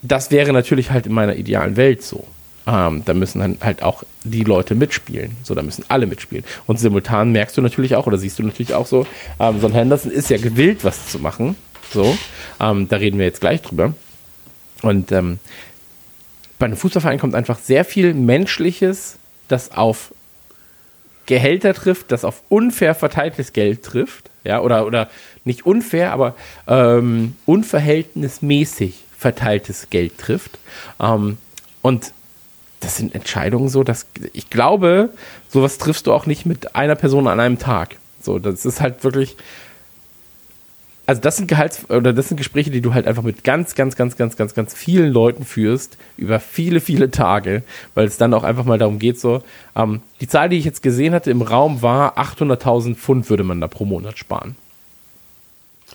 das 0.03 0.29
wäre 0.31 0.53
natürlich 0.53 0.91
halt 0.91 1.07
in 1.07 1.13
meiner 1.13 1.35
idealen 1.35 1.77
Welt 1.77 2.03
so. 2.03 2.27
Ähm, 2.65 3.03
da 3.05 3.13
müssen 3.13 3.39
dann 3.39 3.57
halt 3.61 3.83
auch 3.83 4.03
die 4.23 4.43
Leute 4.43 4.75
mitspielen. 4.75 5.35
So, 5.43 5.53
da 5.55 5.63
müssen 5.63 5.83
alle 5.89 6.05
mitspielen. 6.05 6.45
Und 6.65 6.79
simultan 6.79 7.31
merkst 7.31 7.57
du 7.57 7.61
natürlich 7.61 7.95
auch 7.95 8.07
oder 8.07 8.17
siehst 8.17 8.39
du 8.39 8.43
natürlich 8.43 8.73
auch 8.73 8.85
so, 8.85 9.05
ähm, 9.39 9.59
so 9.59 9.67
ein 9.67 9.73
Henderson 9.73 10.11
ist 10.11 10.29
ja 10.29 10.37
gewillt, 10.37 10.83
was 10.83 11.07
zu 11.07 11.19
machen. 11.19 11.55
So, 11.91 12.17
ähm, 12.59 12.87
da 12.87 12.97
reden 12.97 13.17
wir 13.17 13.25
jetzt 13.25 13.41
gleich 13.41 13.61
drüber. 13.61 13.93
Und 14.81 15.11
ähm, 15.11 15.39
bei 16.59 16.65
einem 16.65 16.77
Fußballverein 16.77 17.19
kommt 17.19 17.35
einfach 17.35 17.59
sehr 17.59 17.83
viel 17.83 18.13
Menschliches, 18.13 19.17
das 19.47 19.71
auf 19.71 20.13
Gehälter 21.25 21.73
trifft, 21.73 22.11
das 22.11 22.25
auf 22.25 22.43
unfair 22.49 22.95
verteiltes 22.95 23.53
Geld 23.53 23.83
trifft, 23.83 24.29
ja, 24.43 24.59
oder, 24.59 24.85
oder 24.85 25.09
nicht 25.45 25.65
unfair, 25.65 26.11
aber 26.11 26.35
ähm, 26.67 27.35
unverhältnismäßig 27.45 29.03
verteiltes 29.23 29.89
Geld 29.89 30.19
trifft. 30.19 30.59
Ähm, 30.99 31.37
und 31.81 32.13
das 32.81 32.97
sind 32.97 33.15
Entscheidungen 33.15 33.69
so, 33.69 33.83
dass 33.83 34.05
ich 34.33 34.49
glaube, 34.49 35.09
sowas 35.49 35.77
triffst 35.77 36.05
du 36.05 36.13
auch 36.13 36.25
nicht 36.25 36.45
mit 36.45 36.75
einer 36.75 36.95
Person 36.95 37.27
an 37.27 37.39
einem 37.39 37.57
Tag. 37.57 37.95
So, 38.21 38.39
das 38.39 38.65
ist 38.65 38.81
halt 38.81 39.03
wirklich, 39.03 39.37
also 41.05 41.21
das 41.21 41.37
sind 41.37 41.47
Gehalts 41.47 41.89
oder 41.89 42.11
das 42.11 42.27
sind 42.27 42.37
Gespräche, 42.37 42.71
die 42.71 42.81
du 42.81 42.93
halt 42.93 43.07
einfach 43.07 43.23
mit 43.23 43.43
ganz, 43.43 43.75
ganz, 43.75 43.95
ganz, 43.95 44.17
ganz, 44.17 44.35
ganz, 44.35 44.53
ganz 44.53 44.73
vielen 44.73 45.11
Leuten 45.11 45.45
führst 45.45 45.97
über 46.17 46.39
viele, 46.41 46.81
viele 46.81 47.09
Tage, 47.09 47.63
weil 47.95 48.05
es 48.05 48.17
dann 48.17 48.33
auch 48.33 48.43
einfach 48.43 48.65
mal 48.65 48.77
darum 48.77 48.99
geht, 48.99 49.19
so 49.19 49.43
ähm, 49.75 50.01
die 50.19 50.27
Zahl, 50.27 50.49
die 50.49 50.57
ich 50.57 50.65
jetzt 50.65 50.83
gesehen 50.83 51.13
hatte 51.13 51.31
im 51.31 51.41
Raum, 51.41 51.81
war 51.81 52.17
800.000 52.17 52.95
Pfund 52.95 53.29
würde 53.29 53.43
man 53.43 53.61
da 53.61 53.67
pro 53.67 53.85
Monat 53.85 54.17
sparen. 54.17 54.55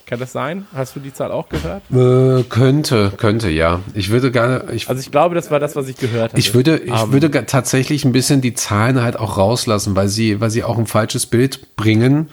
Kann 0.09 0.19
das 0.19 0.31
sein? 0.31 0.65
Hast 0.73 0.95
du 0.95 0.99
die 0.99 1.13
Zahl 1.13 1.31
auch 1.31 1.49
gehört? 1.49 1.83
Äh, 1.91 2.43
könnte, 2.49 3.13
könnte, 3.15 3.47
ja. 3.51 3.81
Ich 3.93 4.09
würde 4.09 4.31
gerne, 4.31 4.65
ich, 4.73 4.89
Also 4.89 4.99
ich 4.99 5.11
glaube, 5.11 5.35
das 5.35 5.51
war 5.51 5.59
das, 5.59 5.75
was 5.75 5.87
ich 5.87 5.97
gehört 5.97 6.31
habe. 6.31 6.39
ich 6.39 6.55
würde, 6.55 6.77
ich 6.79 6.91
Ähm, 6.91 7.13
würde 7.13 7.29
tatsächlich 7.45 8.05
ein 8.05 8.11
bisschen 8.11 8.41
die 8.41 8.55
Zahlen 8.55 9.03
halt 9.03 9.17
auch 9.19 9.37
rauslassen, 9.37 9.95
weil 9.95 10.07
sie, 10.07 10.41
weil 10.41 10.49
sie 10.49 10.63
auch 10.63 10.79
ein 10.79 10.87
falsches 10.87 11.27
Bild 11.27 11.75
bringen 11.75 12.29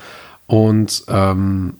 und 0.46 1.04
ähm, 1.08 1.74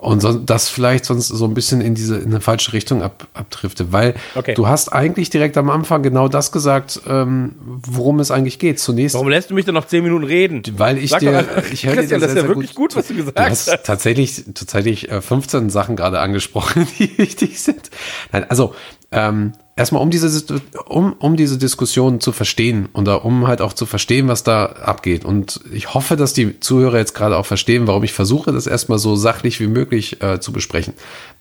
und 0.00 0.20
so, 0.20 0.32
das 0.32 0.68
vielleicht 0.68 1.04
sonst 1.04 1.28
so 1.28 1.44
ein 1.44 1.52
bisschen 1.54 1.80
in 1.80 1.94
diese 1.94 2.16
in 2.16 2.26
eine 2.30 2.40
falsche 2.40 2.72
Richtung 2.72 3.02
ab, 3.02 3.26
abdrifte, 3.34 3.92
weil 3.92 4.14
Okay. 4.34 4.54
du 4.54 4.66
hast 4.66 4.88
eigentlich 4.92 5.28
direkt 5.30 5.56
am 5.58 5.68
Anfang 5.70 6.02
genau 6.02 6.26
das 6.28 6.52
gesagt, 6.52 7.00
ähm, 7.06 7.54
worum 7.60 8.18
es 8.20 8.30
eigentlich 8.30 8.58
geht. 8.58 8.80
Zunächst 8.80 9.14
Warum 9.14 9.28
lässt 9.28 9.50
du 9.50 9.54
mich 9.54 9.66
denn 9.66 9.74
noch 9.74 9.86
10 9.86 10.02
Minuten 10.02 10.24
reden? 10.24 10.62
weil 10.78 10.96
ich 10.98 11.10
Sag 11.10 11.20
dir, 11.20 11.36
einfach, 11.38 11.70
ich 11.70 11.84
höre 11.84 11.92
dir 11.92 11.98
Christian, 11.98 12.20
das 12.20 12.30
ist 12.30 12.36
ja 12.38 12.48
wirklich 12.48 12.74
gut, 12.74 12.96
was 12.96 13.08
du 13.08 13.14
gesagt 13.14 13.38
Du 13.38 13.42
hast 13.42 13.70
hast. 13.70 13.84
tatsächlich, 13.84 14.44
tatsächlich 14.54 15.10
äh, 15.10 15.20
15 15.20 15.68
Sachen 15.70 15.96
gerade 15.96 16.18
angesprochen, 16.20 16.86
die 16.98 17.18
wichtig 17.18 17.60
sind. 17.60 17.90
Nein, 18.32 18.46
also 18.48 18.74
ähm, 19.12 19.52
erstmal 19.80 20.02
um 20.02 20.10
diese 20.10 20.60
um, 20.86 21.14
um 21.14 21.36
diese 21.36 21.56
Diskussion 21.56 22.20
zu 22.20 22.32
verstehen 22.32 22.88
und 22.92 23.06
da, 23.06 23.14
um 23.14 23.48
halt 23.48 23.62
auch 23.62 23.72
zu 23.72 23.86
verstehen, 23.86 24.28
was 24.28 24.42
da 24.42 24.66
abgeht. 24.66 25.24
Und 25.24 25.60
ich 25.72 25.94
hoffe, 25.94 26.16
dass 26.16 26.34
die 26.34 26.60
Zuhörer 26.60 26.98
jetzt 26.98 27.14
gerade 27.14 27.38
auch 27.38 27.46
verstehen, 27.46 27.86
warum 27.86 28.04
ich 28.04 28.12
versuche, 28.12 28.52
das 28.52 28.66
erstmal 28.66 28.98
so 28.98 29.16
sachlich 29.16 29.58
wie 29.58 29.68
möglich 29.68 30.22
äh, 30.22 30.38
zu 30.38 30.52
besprechen 30.52 30.92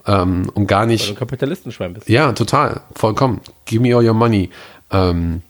ähm, 0.07 0.49
und 0.53 0.67
gar 0.67 0.81
Weil 0.81 0.87
nicht 0.87 1.09
du 1.09 1.13
ein 1.13 1.17
Kapitalistenschwein 1.17 1.93
bist. 1.93 2.07
ja, 2.07 2.31
total, 2.31 2.81
vollkommen. 2.95 3.41
Give 3.65 3.81
me 3.81 3.93
all 3.93 4.07
your 4.07 4.13
money. 4.13 4.49
Ähm, 4.89 5.41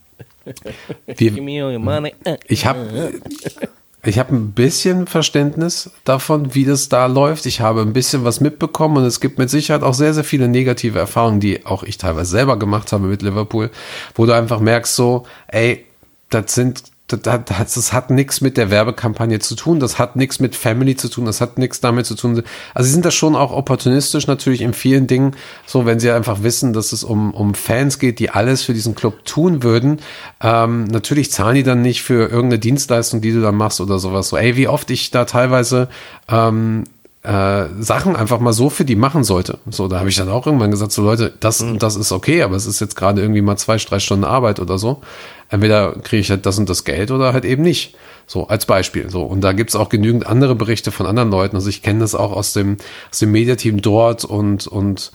wir, 1.06 1.16
Give 1.16 1.42
me 1.42 1.64
all 1.64 1.72
your 1.72 1.80
money. 1.80 2.14
Ich 2.48 2.66
habe 2.66 3.14
ich 4.04 4.18
hab 4.18 4.32
ein 4.32 4.54
bisschen 4.54 5.08
Verständnis 5.08 5.92
davon, 6.06 6.56
wie 6.56 6.64
das 6.64 6.88
da 6.88 7.06
läuft. 7.08 7.46
Ich 7.46 7.60
habe 7.60 7.82
ein 7.82 7.92
bisschen 7.92 8.24
was 8.24 8.40
mitbekommen 8.40 8.98
und 8.98 9.04
es 9.04 9.20
gibt 9.20 9.38
mit 9.38 9.50
Sicherheit 9.50 9.84
auch 9.84 9.94
sehr, 9.94 10.14
sehr 10.14 10.24
viele 10.24 10.48
negative 10.48 10.98
Erfahrungen, 10.98 11.42
die 11.42 11.66
auch 11.66 11.84
ich 11.84 11.98
teilweise 11.98 12.32
selber 12.32 12.58
gemacht 12.58 12.94
habe 12.94 13.08
mit 13.08 13.22
Liverpool, 13.22 13.72
wo 14.16 14.26
du 14.26 14.34
einfach 14.34 14.62
merkst 14.62 14.96
so, 14.96 15.26
ey, 15.48 15.86
das 16.30 16.56
sind 16.56 16.84
das, 17.12 17.74
das, 17.74 17.94
hat 17.94 18.10
nichts 18.10 18.42
mit 18.42 18.58
der 18.58 18.70
Werbekampagne 18.70 19.40
zu 19.40 19.56
tun, 19.56 19.80
das 19.80 20.00
hat 20.00 20.16
nichts 20.16 20.40
mit 20.40 20.56
Family 20.56 20.96
zu 20.96 21.10
tun, 21.10 21.26
das 21.26 21.42
hat 21.42 21.58
nichts 21.58 21.82
damit 21.82 22.06
zu 22.06 22.16
tun. 22.16 22.44
Also 22.74 22.88
sie 22.88 22.94
sind 22.94 23.06
da 23.06 23.12
schon 23.12 23.36
auch 23.36 23.52
opportunistisch 23.52 24.28
natürlich 24.28 24.62
in 24.62 24.74
vielen 24.74 25.08
Dingen, 25.08 25.36
so 25.66 25.86
wenn 25.86 26.00
sie 26.00 26.12
einfach 26.12 26.44
wissen, 26.44 26.74
dass 26.74 26.92
es 26.92 27.04
um, 27.04 27.34
um 27.34 27.54
Fans 27.56 28.00
geht, 28.00 28.20
die 28.20 28.30
alles 28.30 28.64
für 28.64 28.74
diesen 28.74 28.96
Club 28.96 29.26
tun 29.26 29.64
würden. 29.64 30.00
Ähm, 30.42 30.86
natürlich 30.86 31.32
zahlen 31.32 31.56
die 31.56 31.64
dann 31.64 31.82
nicht 31.82 32.02
für 32.04 32.30
irgendeine 32.30 32.60
Dienstleistung, 32.60 33.22
die 33.22 33.32
du 33.32 33.42
dann 33.42 33.56
machst 33.56 33.82
oder 33.82 34.00
sowas. 34.00 34.30
So, 34.30 34.38
ey, 34.38 34.56
wie 34.56 34.68
oft 34.68 34.90
ich 34.92 35.12
da 35.12 35.26
teilweise 35.26 35.90
ähm, 36.30 36.84
äh, 37.24 37.66
Sachen 37.80 38.16
einfach 38.16 38.40
mal 38.40 38.54
so 38.54 38.70
für 38.70 38.86
die 38.86 38.96
machen 38.96 39.24
sollte. 39.24 39.60
So, 39.70 39.88
da 39.88 40.00
habe 40.00 40.10
ich 40.10 40.16
dann 40.16 40.30
auch 40.30 40.46
irgendwann 40.46 40.72
gesagt, 40.72 40.92
so 40.92 41.04
Leute, 41.04 41.34
das, 41.40 41.64
das 41.78 41.96
ist 41.96 42.12
okay, 42.12 42.44
aber 42.44 42.56
es 42.56 42.66
ist 42.66 42.80
jetzt 42.80 42.96
gerade 42.96 43.22
irgendwie 43.22 43.42
mal 43.42 43.58
zwei, 43.58 43.78
drei 43.78 44.00
Stunden 44.00 44.24
Arbeit 44.24 44.60
oder 44.60 44.78
so. 44.78 45.02
Entweder 45.50 45.94
kriege 45.94 46.22
ich 46.22 46.30
halt 46.30 46.46
das 46.46 46.58
und 46.58 46.70
das 46.70 46.86
Geld 46.86 47.12
oder 47.12 47.34
halt 47.34 47.46
eben 47.46 47.64
nicht. 47.64 47.96
So, 48.26 48.48
als 48.48 48.66
Beispiel. 48.66 49.10
So, 49.10 49.24
und 49.24 49.42
da 49.42 49.54
gibt's 49.54 49.76
auch 49.76 49.90
genügend 49.90 50.28
andere 50.28 50.56
Berichte 50.56 50.92
von 50.92 51.08
anderen 51.08 51.32
Leuten. 51.32 51.56
Also 51.56 51.68
ich 51.68 51.82
kenne 51.82 52.00
das 52.00 52.14
auch 52.14 52.32
aus 52.32 52.54
dem, 52.54 52.78
aus 53.12 53.20
dem 53.20 53.32
Mediateam 53.32 53.82
dort 53.82 54.24
und, 54.24 54.68
und 54.68 55.12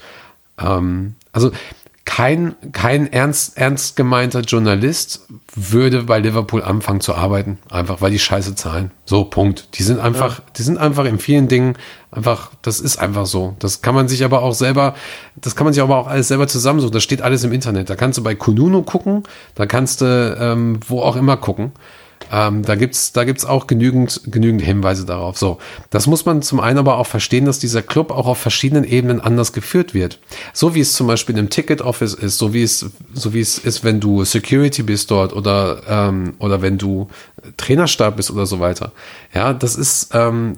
ähm, 0.59 1.15
also 1.31 1.51
kein, 2.05 2.55
kein 2.71 3.11
ernst, 3.11 3.57
ernst 3.57 3.95
gemeinter 3.95 4.41
Journalist 4.41 5.27
würde 5.55 6.03
bei 6.03 6.19
Liverpool 6.19 6.63
anfangen 6.63 7.01
zu 7.01 7.15
arbeiten, 7.15 7.57
einfach 7.69 7.99
weil 7.99 8.11
die 8.11 8.19
Scheiße 8.19 8.53
zahlen. 8.55 8.91
So, 9.05 9.25
Punkt. 9.25 9.77
Die 9.77 9.83
sind 9.83 9.99
einfach, 9.99 10.41
die 10.55 10.61
sind 10.61 10.77
einfach 10.77 11.05
in 11.05 11.17
vielen 11.17 11.47
Dingen 11.47 11.75
einfach, 12.11 12.51
das 12.61 12.79
ist 12.79 12.97
einfach 12.97 13.25
so. 13.25 13.55
Das 13.59 13.81
kann 13.81 13.95
man 13.95 14.07
sich 14.07 14.23
aber 14.23 14.43
auch 14.43 14.53
selber, 14.53 14.93
das 15.35 15.55
kann 15.55 15.65
man 15.65 15.73
sich 15.73 15.81
aber 15.81 15.97
auch 15.97 16.07
alles 16.07 16.27
selber 16.27 16.47
zusammensuchen. 16.47 16.93
Das 16.93 17.03
steht 17.03 17.23
alles 17.23 17.43
im 17.43 17.51
Internet. 17.51 17.89
Da 17.89 17.95
kannst 17.95 18.19
du 18.19 18.23
bei 18.23 18.35
Kununu 18.35 18.83
gucken, 18.83 19.23
da 19.55 19.65
kannst 19.65 20.01
du 20.01 20.37
ähm, 20.39 20.79
wo 20.87 21.01
auch 21.01 21.15
immer 21.15 21.37
gucken. 21.37 21.71
Ähm, 22.31 22.63
da 22.63 22.75
gibt's, 22.75 23.11
da 23.11 23.23
gibt's 23.23 23.45
auch 23.45 23.67
genügend, 23.67 24.21
genügend 24.25 24.61
Hinweise 24.61 25.05
darauf. 25.05 25.37
So, 25.37 25.59
das 25.89 26.07
muss 26.07 26.25
man 26.25 26.41
zum 26.41 26.59
einen 26.59 26.79
aber 26.79 26.97
auch 26.97 27.07
verstehen, 27.07 27.45
dass 27.45 27.59
dieser 27.59 27.81
Club 27.81 28.11
auch 28.11 28.25
auf 28.25 28.37
verschiedenen 28.37 28.83
Ebenen 28.83 29.21
anders 29.21 29.53
geführt 29.53 29.93
wird. 29.93 30.19
So 30.53 30.75
wie 30.75 30.79
es 30.79 30.93
zum 30.93 31.07
Beispiel 31.07 31.37
im 31.37 31.49
Ticket 31.49 31.81
Office 31.81 32.13
ist, 32.13 32.37
so 32.37 32.53
wie 32.53 32.63
es, 32.63 32.85
so 33.13 33.33
wie 33.33 33.41
es 33.41 33.57
ist, 33.57 33.83
wenn 33.83 33.99
du 33.99 34.25
Security 34.25 34.83
bist 34.83 35.11
dort 35.11 35.33
oder 35.33 35.81
ähm, 35.87 36.33
oder 36.39 36.61
wenn 36.61 36.77
du 36.77 37.07
Trainerstab 37.57 38.17
bist 38.17 38.31
oder 38.31 38.45
so 38.45 38.59
weiter. 38.59 38.91
Ja, 39.33 39.53
das 39.53 39.75
ist 39.75 40.09
ähm, 40.13 40.57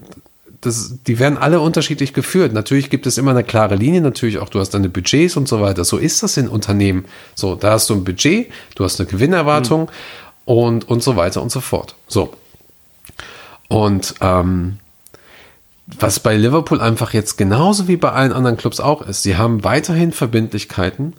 das, 0.62 0.96
die 1.06 1.20
werden 1.20 1.38
alle 1.38 1.60
unterschiedlich 1.60 2.14
geführt. 2.14 2.52
Natürlich 2.54 2.90
gibt 2.90 3.06
es 3.06 3.18
immer 3.18 3.32
eine 3.32 3.44
klare 3.44 3.76
Linie, 3.76 4.02
natürlich 4.02 4.40
auch, 4.40 4.50
du 4.50 4.60
hast 4.60 4.72
deine 4.72 4.90
Budgets 4.90 5.38
und 5.38 5.48
so 5.48 5.62
weiter. 5.62 5.86
So 5.86 5.98
ist 5.98 6.24
das 6.24 6.36
in 6.38 6.48
Unternehmen. 6.48 7.06
So, 7.36 7.56
da 7.56 7.72
hast 7.72 7.90
du 7.90 7.94
ein 7.94 8.04
Budget, 8.04 8.50
du 8.76 8.84
hast 8.84 9.00
eine 9.00 9.08
Gewinnerwartung 9.08 9.90
und, 10.48 10.88
und 10.88 11.04
so 11.04 11.16
weiter 11.18 11.42
und 11.42 11.52
so 11.52 11.60
fort. 11.60 11.96
So. 12.08 12.34
Und 13.68 14.16
ähm, 14.22 14.80
was 16.00 16.22
bei 16.22 16.36
Liverpool 16.36 16.80
einfach 16.80 17.14
jetzt 17.14 17.38
genauso 17.38 17.88
wie 17.88 17.98
bei 17.98 18.12
allen 18.12 18.32
anderen 18.32 18.56
Clubs 18.56 18.80
auch 18.80 19.02
ist, 19.02 19.24
sie 19.24 19.36
haben 19.36 19.66
weiterhin 19.66 20.14
Verbindlichkeiten. 20.14 21.14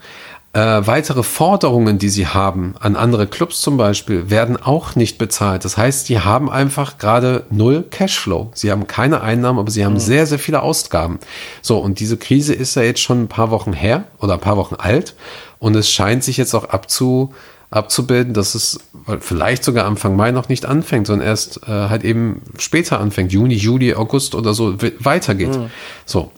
Äh, 0.55 0.87
weitere 0.87 1.23
Forderungen, 1.23 1.99
die 1.99 2.09
sie 2.09 2.27
haben 2.27 2.75
an 2.81 2.97
andere 2.97 3.27
Clubs 3.27 3.61
zum 3.61 3.77
Beispiel, 3.77 4.31
werden 4.31 4.57
auch 4.57 4.97
nicht 4.97 5.19
bezahlt. 5.19 5.67
Das 5.67 5.77
heißt, 5.77 6.07
sie 6.07 6.21
haben 6.21 6.51
einfach 6.51 6.97
gerade 6.97 7.45
null 7.51 7.83
Cashflow. 7.83 8.51
Sie 8.55 8.71
haben 8.71 8.87
keine 8.87 9.21
Einnahmen, 9.21 9.59
aber 9.59 9.71
sie 9.71 9.85
haben 9.85 9.99
sehr, 9.99 10.27
sehr 10.27 10.39
viele 10.39 10.63
Ausgaben. 10.63 11.19
So, 11.61 11.77
und 11.77 12.01
diese 12.01 12.17
Krise 12.17 12.55
ist 12.55 12.77
ja 12.77 12.83
jetzt 12.83 13.01
schon 13.01 13.25
ein 13.25 13.29
paar 13.29 13.51
Wochen 13.51 13.75
her 13.75 14.05
oder 14.21 14.35
ein 14.35 14.41
paar 14.41 14.57
Wochen 14.57 14.77
alt. 14.77 15.15
Und 15.59 15.77
es 15.77 15.91
scheint 15.91 16.25
sich 16.25 16.39
jetzt 16.39 16.55
auch 16.55 16.65
abzu, 16.65 17.35
abzubilden, 17.71 18.33
dass 18.33 18.55
es 18.55 18.81
vielleicht 19.21 19.63
sogar 19.63 19.87
Anfang 19.87 20.17
Mai 20.17 20.31
noch 20.31 20.49
nicht 20.49 20.65
anfängt, 20.65 21.07
sondern 21.07 21.27
erst 21.27 21.63
äh, 21.65 21.67
halt 21.67 22.03
eben 22.05 22.43
später 22.59 22.99
anfängt, 23.01 23.33
Juni, 23.33 23.55
Juli, 23.55 23.95
August 23.95 24.35
oder 24.35 24.55
so 24.55 24.81
we- 24.81 24.95
weitergeht. 25.01 25.59
So. 26.07 26.31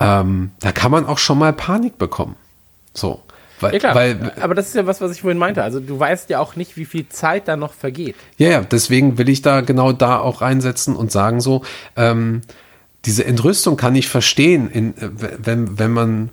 Ähm, 0.00 0.50
da 0.60 0.72
kann 0.72 0.90
man 0.90 1.06
auch 1.06 1.18
schon 1.18 1.38
mal 1.38 1.52
Panik 1.52 1.98
bekommen. 1.98 2.36
So. 2.94 3.20
Weil, 3.60 3.74
Ja 3.74 3.78
klar, 3.78 3.94
weil 3.94 4.32
aber 4.40 4.54
das 4.54 4.68
ist 4.68 4.74
ja 4.74 4.86
was, 4.86 5.00
was 5.00 5.12
ich 5.12 5.20
vorhin 5.20 5.38
meinte. 5.38 5.62
Also 5.62 5.80
du 5.80 5.98
weißt 5.98 6.28
ja 6.30 6.40
auch 6.40 6.56
nicht, 6.56 6.76
wie 6.76 6.84
viel 6.84 7.08
Zeit 7.08 7.46
da 7.46 7.56
noch 7.56 7.72
vergeht. 7.72 8.16
Ja, 8.36 8.48
ja, 8.48 8.60
deswegen 8.62 9.16
will 9.18 9.28
ich 9.28 9.42
da 9.42 9.60
genau 9.60 9.92
da 9.92 10.18
auch 10.18 10.40
reinsetzen 10.40 10.96
und 10.96 11.12
sagen 11.12 11.40
so, 11.40 11.62
ähm, 11.96 12.40
diese 13.04 13.24
Entrüstung 13.24 13.76
kann 13.76 13.94
ich 13.94 14.08
verstehen, 14.08 14.70
in, 14.70 14.96
äh, 14.96 15.10
wenn, 15.38 15.78
wenn 15.78 15.92
man 15.92 16.30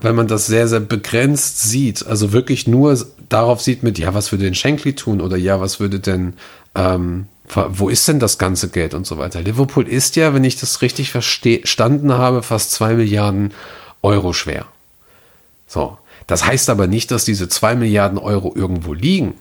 wenn 0.00 0.14
man 0.14 0.28
das 0.28 0.46
sehr, 0.46 0.68
sehr 0.68 0.80
begrenzt 0.80 1.62
sieht, 1.62 2.06
also 2.06 2.32
wirklich 2.32 2.66
nur 2.66 2.98
darauf 3.28 3.60
sieht 3.60 3.82
mit, 3.82 3.98
ja, 3.98 4.14
was 4.14 4.32
würde 4.32 4.44
denn 4.44 4.54
Shankly 4.54 4.94
tun 4.94 5.20
oder 5.20 5.36
ja, 5.36 5.60
was 5.60 5.80
würde 5.80 6.00
denn, 6.00 6.34
ähm, 6.74 7.26
wo 7.52 7.88
ist 7.88 8.06
denn 8.06 8.20
das 8.20 8.38
ganze 8.38 8.68
Geld 8.68 8.94
und 8.94 9.06
so 9.06 9.18
weiter. 9.18 9.40
Liverpool 9.40 9.88
ist 9.88 10.16
ja, 10.16 10.34
wenn 10.34 10.44
ich 10.44 10.56
das 10.56 10.82
richtig 10.82 11.10
verstanden 11.10 12.12
habe, 12.12 12.42
fast 12.42 12.72
zwei 12.72 12.94
Milliarden 12.94 13.52
Euro 14.02 14.32
schwer. 14.32 14.66
So. 15.66 15.98
Das 16.26 16.44
heißt 16.44 16.68
aber 16.68 16.86
nicht, 16.86 17.10
dass 17.10 17.24
diese 17.24 17.48
zwei 17.48 17.74
Milliarden 17.74 18.18
Euro 18.18 18.52
irgendwo 18.54 18.92
liegen. 18.92 19.34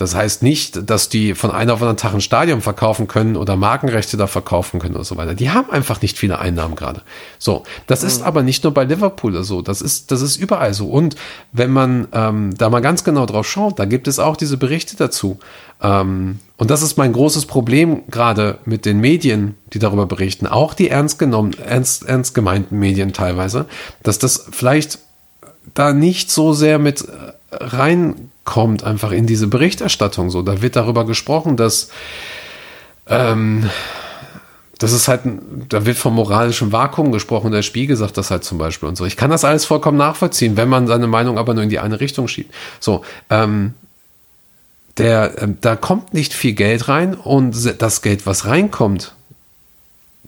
Das 0.00 0.14
heißt 0.14 0.42
nicht, 0.42 0.88
dass 0.88 1.10
die 1.10 1.34
von 1.34 1.50
einem 1.50 1.72
auf 1.72 1.82
anderen 1.82 1.98
Tag 1.98 2.14
ein 2.14 2.22
Stadion 2.22 2.62
verkaufen 2.62 3.06
können 3.06 3.36
oder 3.36 3.56
Markenrechte 3.56 4.16
da 4.16 4.26
verkaufen 4.26 4.80
können 4.80 4.96
und 4.96 5.04
so 5.04 5.18
weiter. 5.18 5.34
Die 5.34 5.50
haben 5.50 5.68
einfach 5.68 6.00
nicht 6.00 6.16
viele 6.16 6.38
Einnahmen 6.38 6.74
gerade. 6.74 7.02
So, 7.38 7.64
das 7.86 8.02
ist 8.02 8.20
mhm. 8.20 8.26
aber 8.26 8.42
nicht 8.42 8.64
nur 8.64 8.72
bei 8.72 8.84
Liverpool 8.84 9.44
so. 9.44 9.60
Das 9.60 9.82
ist, 9.82 10.10
das 10.10 10.22
ist 10.22 10.38
überall 10.38 10.72
so. 10.72 10.86
Und 10.86 11.16
wenn 11.52 11.70
man 11.70 12.08
ähm, 12.12 12.54
da 12.56 12.70
mal 12.70 12.80
ganz 12.80 13.04
genau 13.04 13.26
drauf 13.26 13.46
schaut, 13.46 13.78
da 13.78 13.84
gibt 13.84 14.08
es 14.08 14.18
auch 14.18 14.38
diese 14.38 14.56
Berichte 14.56 14.96
dazu. 14.96 15.38
Ähm, 15.82 16.38
und 16.56 16.70
das 16.70 16.80
ist 16.80 16.96
mein 16.96 17.12
großes 17.12 17.44
Problem 17.44 18.04
gerade 18.10 18.56
mit 18.64 18.86
den 18.86 19.00
Medien, 19.00 19.56
die 19.74 19.80
darüber 19.80 20.06
berichten, 20.06 20.46
auch 20.46 20.72
die 20.72 20.88
ernst 20.88 21.18
genommen, 21.18 21.54
ernst, 21.62 22.06
ernst 22.06 22.34
gemeinten 22.34 22.78
Medien 22.78 23.12
teilweise, 23.12 23.66
dass 24.02 24.18
das 24.18 24.46
vielleicht 24.50 24.98
da 25.74 25.92
nicht 25.92 26.30
so 26.30 26.54
sehr 26.54 26.78
mit 26.78 27.02
äh, 27.02 27.32
reinkommt, 28.50 28.84
einfach 28.84 29.12
in 29.12 29.26
diese 29.26 29.46
Berichterstattung. 29.46 30.30
So, 30.30 30.42
da 30.42 30.62
wird 30.62 30.76
darüber 30.76 31.06
gesprochen, 31.06 31.56
dass 31.56 31.90
ähm, 33.06 33.68
das 34.78 34.92
ist 34.92 35.08
halt, 35.08 35.22
da 35.68 35.84
wird 35.84 35.98
vom 35.98 36.14
moralischen 36.14 36.72
Vakuum 36.72 37.12
gesprochen, 37.12 37.52
der 37.52 37.62
Spiegel 37.62 37.96
sagt 37.96 38.16
das 38.16 38.30
halt 38.30 38.44
zum 38.44 38.58
Beispiel 38.58 38.88
und 38.88 38.96
so. 38.96 39.04
Ich 39.04 39.16
kann 39.16 39.30
das 39.30 39.44
alles 39.44 39.64
vollkommen 39.64 39.98
nachvollziehen, 39.98 40.56
wenn 40.56 40.68
man 40.68 40.86
seine 40.86 41.06
Meinung 41.06 41.38
aber 41.38 41.54
nur 41.54 41.62
in 41.62 41.70
die 41.70 41.78
eine 41.78 42.00
Richtung 42.00 42.28
schiebt. 42.28 42.54
So, 42.80 43.04
ähm, 43.28 43.74
der, 44.96 45.42
äh, 45.42 45.48
da 45.60 45.76
kommt 45.76 46.14
nicht 46.14 46.32
viel 46.32 46.54
Geld 46.54 46.88
rein 46.88 47.14
und 47.14 47.54
das 47.80 48.02
Geld, 48.02 48.26
was 48.26 48.46
reinkommt, 48.46 49.14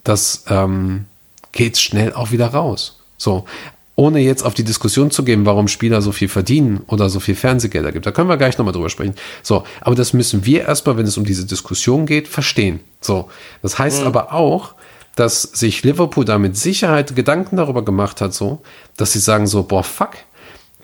das 0.05 0.45
ähm, 0.49 1.07
geht 1.53 1.79
schnell 1.79 2.13
auch 2.13 2.31
wieder 2.31 2.49
raus. 2.49 2.99
So, 3.17 3.47
ohne 3.95 4.21
jetzt 4.21 4.43
auf 4.45 4.55
die 4.55 4.65
Diskussion 4.65 5.11
zu 5.11 5.23
gehen, 5.23 5.45
warum 5.45 5.69
Spieler 5.69 6.01
so 6.01 6.13
viel 6.13 6.29
verdienen 6.29 6.81
oder 6.87 7.11
so 7.11 7.21
viel 7.21 7.35
Fernsehgelder 7.35 7.93
gibt. 7.93 8.07
Da 8.07 8.11
können 8.11 8.29
wir 8.29 8.39
gleich 8.39 8.57
nochmal 8.57 8.73
drüber 8.73 8.89
sprechen. 8.89 9.15
So, 9.43 9.65
aber 9.81 9.95
das 9.95 10.13
müssen 10.13 10.47
wir 10.47 10.63
erstmal, 10.63 10.97
wenn 10.97 11.07
es 11.07 11.19
um 11.19 11.25
diese 11.25 11.45
Diskussion 11.45 12.07
geht, 12.07 12.29
verstehen. 12.29 12.81
So, 13.01 13.29
das 13.61 13.79
heißt 13.79 14.01
mhm. 14.01 14.07
aber 14.07 14.33
auch, 14.33 14.75
dass 15.15 15.43
sich 15.43 15.83
Liverpool 15.83 16.25
da 16.25 16.39
mit 16.39 16.57
Sicherheit 16.57 17.15
Gedanken 17.15 17.57
darüber 17.57 17.85
gemacht 17.85 18.21
hat, 18.21 18.33
so, 18.33 18.63
dass 18.97 19.13
sie 19.13 19.19
sagen 19.19 19.47
so, 19.47 19.63
boah, 19.63 19.85
fuck, 19.85 20.13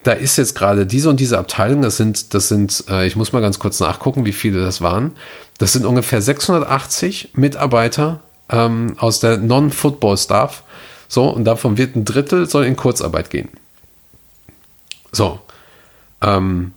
da 0.03 0.13
ist 0.13 0.37
jetzt 0.37 0.55
gerade 0.55 0.87
diese 0.87 1.09
und 1.09 1.19
diese 1.19 1.39
Abteilung, 1.39 1.83
das 1.83 1.97
sind, 1.97 2.35
das 2.35 2.49
sind, 2.49 2.85
äh, 2.89 3.07
ich 3.07 3.17
muss 3.17 3.33
mal 3.33 3.41
ganz 3.41 3.59
kurz 3.59 3.81
nachgucken, 3.81 4.27
wie 4.27 4.33
viele 4.33 4.61
das 4.61 4.81
waren. 4.81 5.13
Das 5.59 5.73
sind 5.73 5.85
ungefähr 5.85 6.23
680 6.23 7.31
Mitarbeiter 7.35 8.21
ähm, 8.51 8.95
aus 8.99 9.21
der 9.21 9.39
Non-Football-Staff, 9.39 10.63
so, 11.09 11.29
und 11.29 11.45
davon 11.45 11.79
wird 11.79 11.97
ein 11.97 12.05
Drittel 12.05 12.49
soll 12.49 12.67
in 12.67 12.77
Kurzarbeit 12.77 13.31
gehen. 13.31 13.49
So. 15.11 15.41
Ähm, 16.21 16.73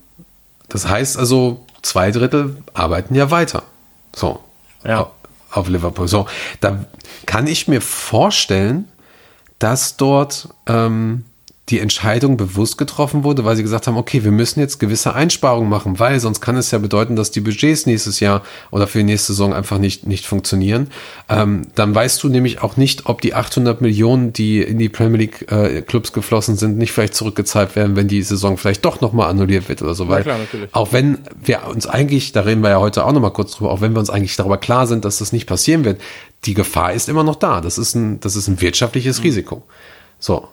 das 0.69 0.87
heißt 0.87 1.17
also, 1.17 1.65
zwei 1.81 2.11
Drittel 2.11 2.57
arbeiten 2.73 3.13
ja 3.13 3.29
weiter. 3.29 3.63
So. 4.15 4.39
Ja. 4.85 5.11
Auf, 5.51 5.67
Liverpool. 5.67 6.07
So. 6.07 6.27
Da 6.61 6.85
kann 7.25 7.45
ich 7.45 7.67
mir 7.67 7.81
vorstellen, 7.81 8.87
dass 9.59 9.97
dort 9.97 10.47
ähm, 10.65 11.25
die 11.71 11.79
Entscheidung 11.79 12.35
bewusst 12.35 12.77
getroffen 12.77 13.23
wurde, 13.23 13.45
weil 13.45 13.55
sie 13.55 13.63
gesagt 13.63 13.87
haben, 13.87 13.95
okay, 13.95 14.23
wir 14.23 14.31
müssen 14.31 14.59
jetzt 14.59 14.79
gewisse 14.79 15.13
Einsparungen 15.13 15.69
machen, 15.69 15.99
weil 15.99 16.19
sonst 16.19 16.41
kann 16.41 16.57
es 16.57 16.69
ja 16.71 16.77
bedeuten, 16.77 17.15
dass 17.15 17.31
die 17.31 17.39
Budgets 17.39 17.85
nächstes 17.85 18.19
Jahr 18.19 18.43
oder 18.71 18.87
für 18.87 18.97
die 18.97 19.05
nächste 19.05 19.31
Saison 19.31 19.53
einfach 19.53 19.77
nicht, 19.77 20.05
nicht 20.05 20.25
funktionieren. 20.25 20.91
Ähm, 21.29 21.67
dann 21.75 21.95
weißt 21.95 22.21
du 22.21 22.29
nämlich 22.29 22.61
auch 22.61 22.75
nicht, 22.75 23.05
ob 23.05 23.21
die 23.21 23.33
800 23.33 23.79
Millionen, 23.79 24.33
die 24.33 24.61
in 24.61 24.79
die 24.79 24.89
Premier 24.89 25.19
League 25.19 25.49
äh, 25.49 25.81
Clubs 25.81 26.11
geflossen 26.11 26.57
sind, 26.57 26.77
nicht 26.77 26.91
vielleicht 26.91 27.15
zurückgezahlt 27.15 27.75
werden, 27.77 27.95
wenn 27.95 28.09
die 28.09 28.21
Saison 28.21 28.57
vielleicht 28.57 28.83
doch 28.83 28.99
nochmal 28.99 29.29
annulliert 29.29 29.69
wird 29.69 29.81
oder 29.81 29.95
so. 29.95 30.09
Weil 30.09 30.23
klar, 30.23 30.39
auch 30.73 30.91
wenn 30.91 31.19
wir 31.41 31.67
uns 31.67 31.87
eigentlich, 31.87 32.33
da 32.33 32.41
reden 32.41 32.61
wir 32.61 32.71
ja 32.71 32.79
heute 32.81 33.05
auch 33.05 33.13
nochmal 33.13 33.31
kurz 33.31 33.55
drüber, 33.55 33.71
auch 33.71 33.79
wenn 33.79 33.93
wir 33.93 33.99
uns 33.99 34.09
eigentlich 34.09 34.35
darüber 34.35 34.57
klar 34.57 34.87
sind, 34.87 35.05
dass 35.05 35.19
das 35.19 35.31
nicht 35.31 35.47
passieren 35.47 35.85
wird, 35.85 36.01
die 36.43 36.53
Gefahr 36.53 36.91
ist 36.91 37.07
immer 37.07 37.23
noch 37.23 37.35
da. 37.35 37.61
Das 37.61 37.77
ist 37.77 37.95
ein, 37.95 38.19
das 38.19 38.35
ist 38.35 38.49
ein 38.49 38.59
wirtschaftliches 38.59 39.19
mhm. 39.19 39.23
Risiko. 39.23 39.63
So, 40.19 40.49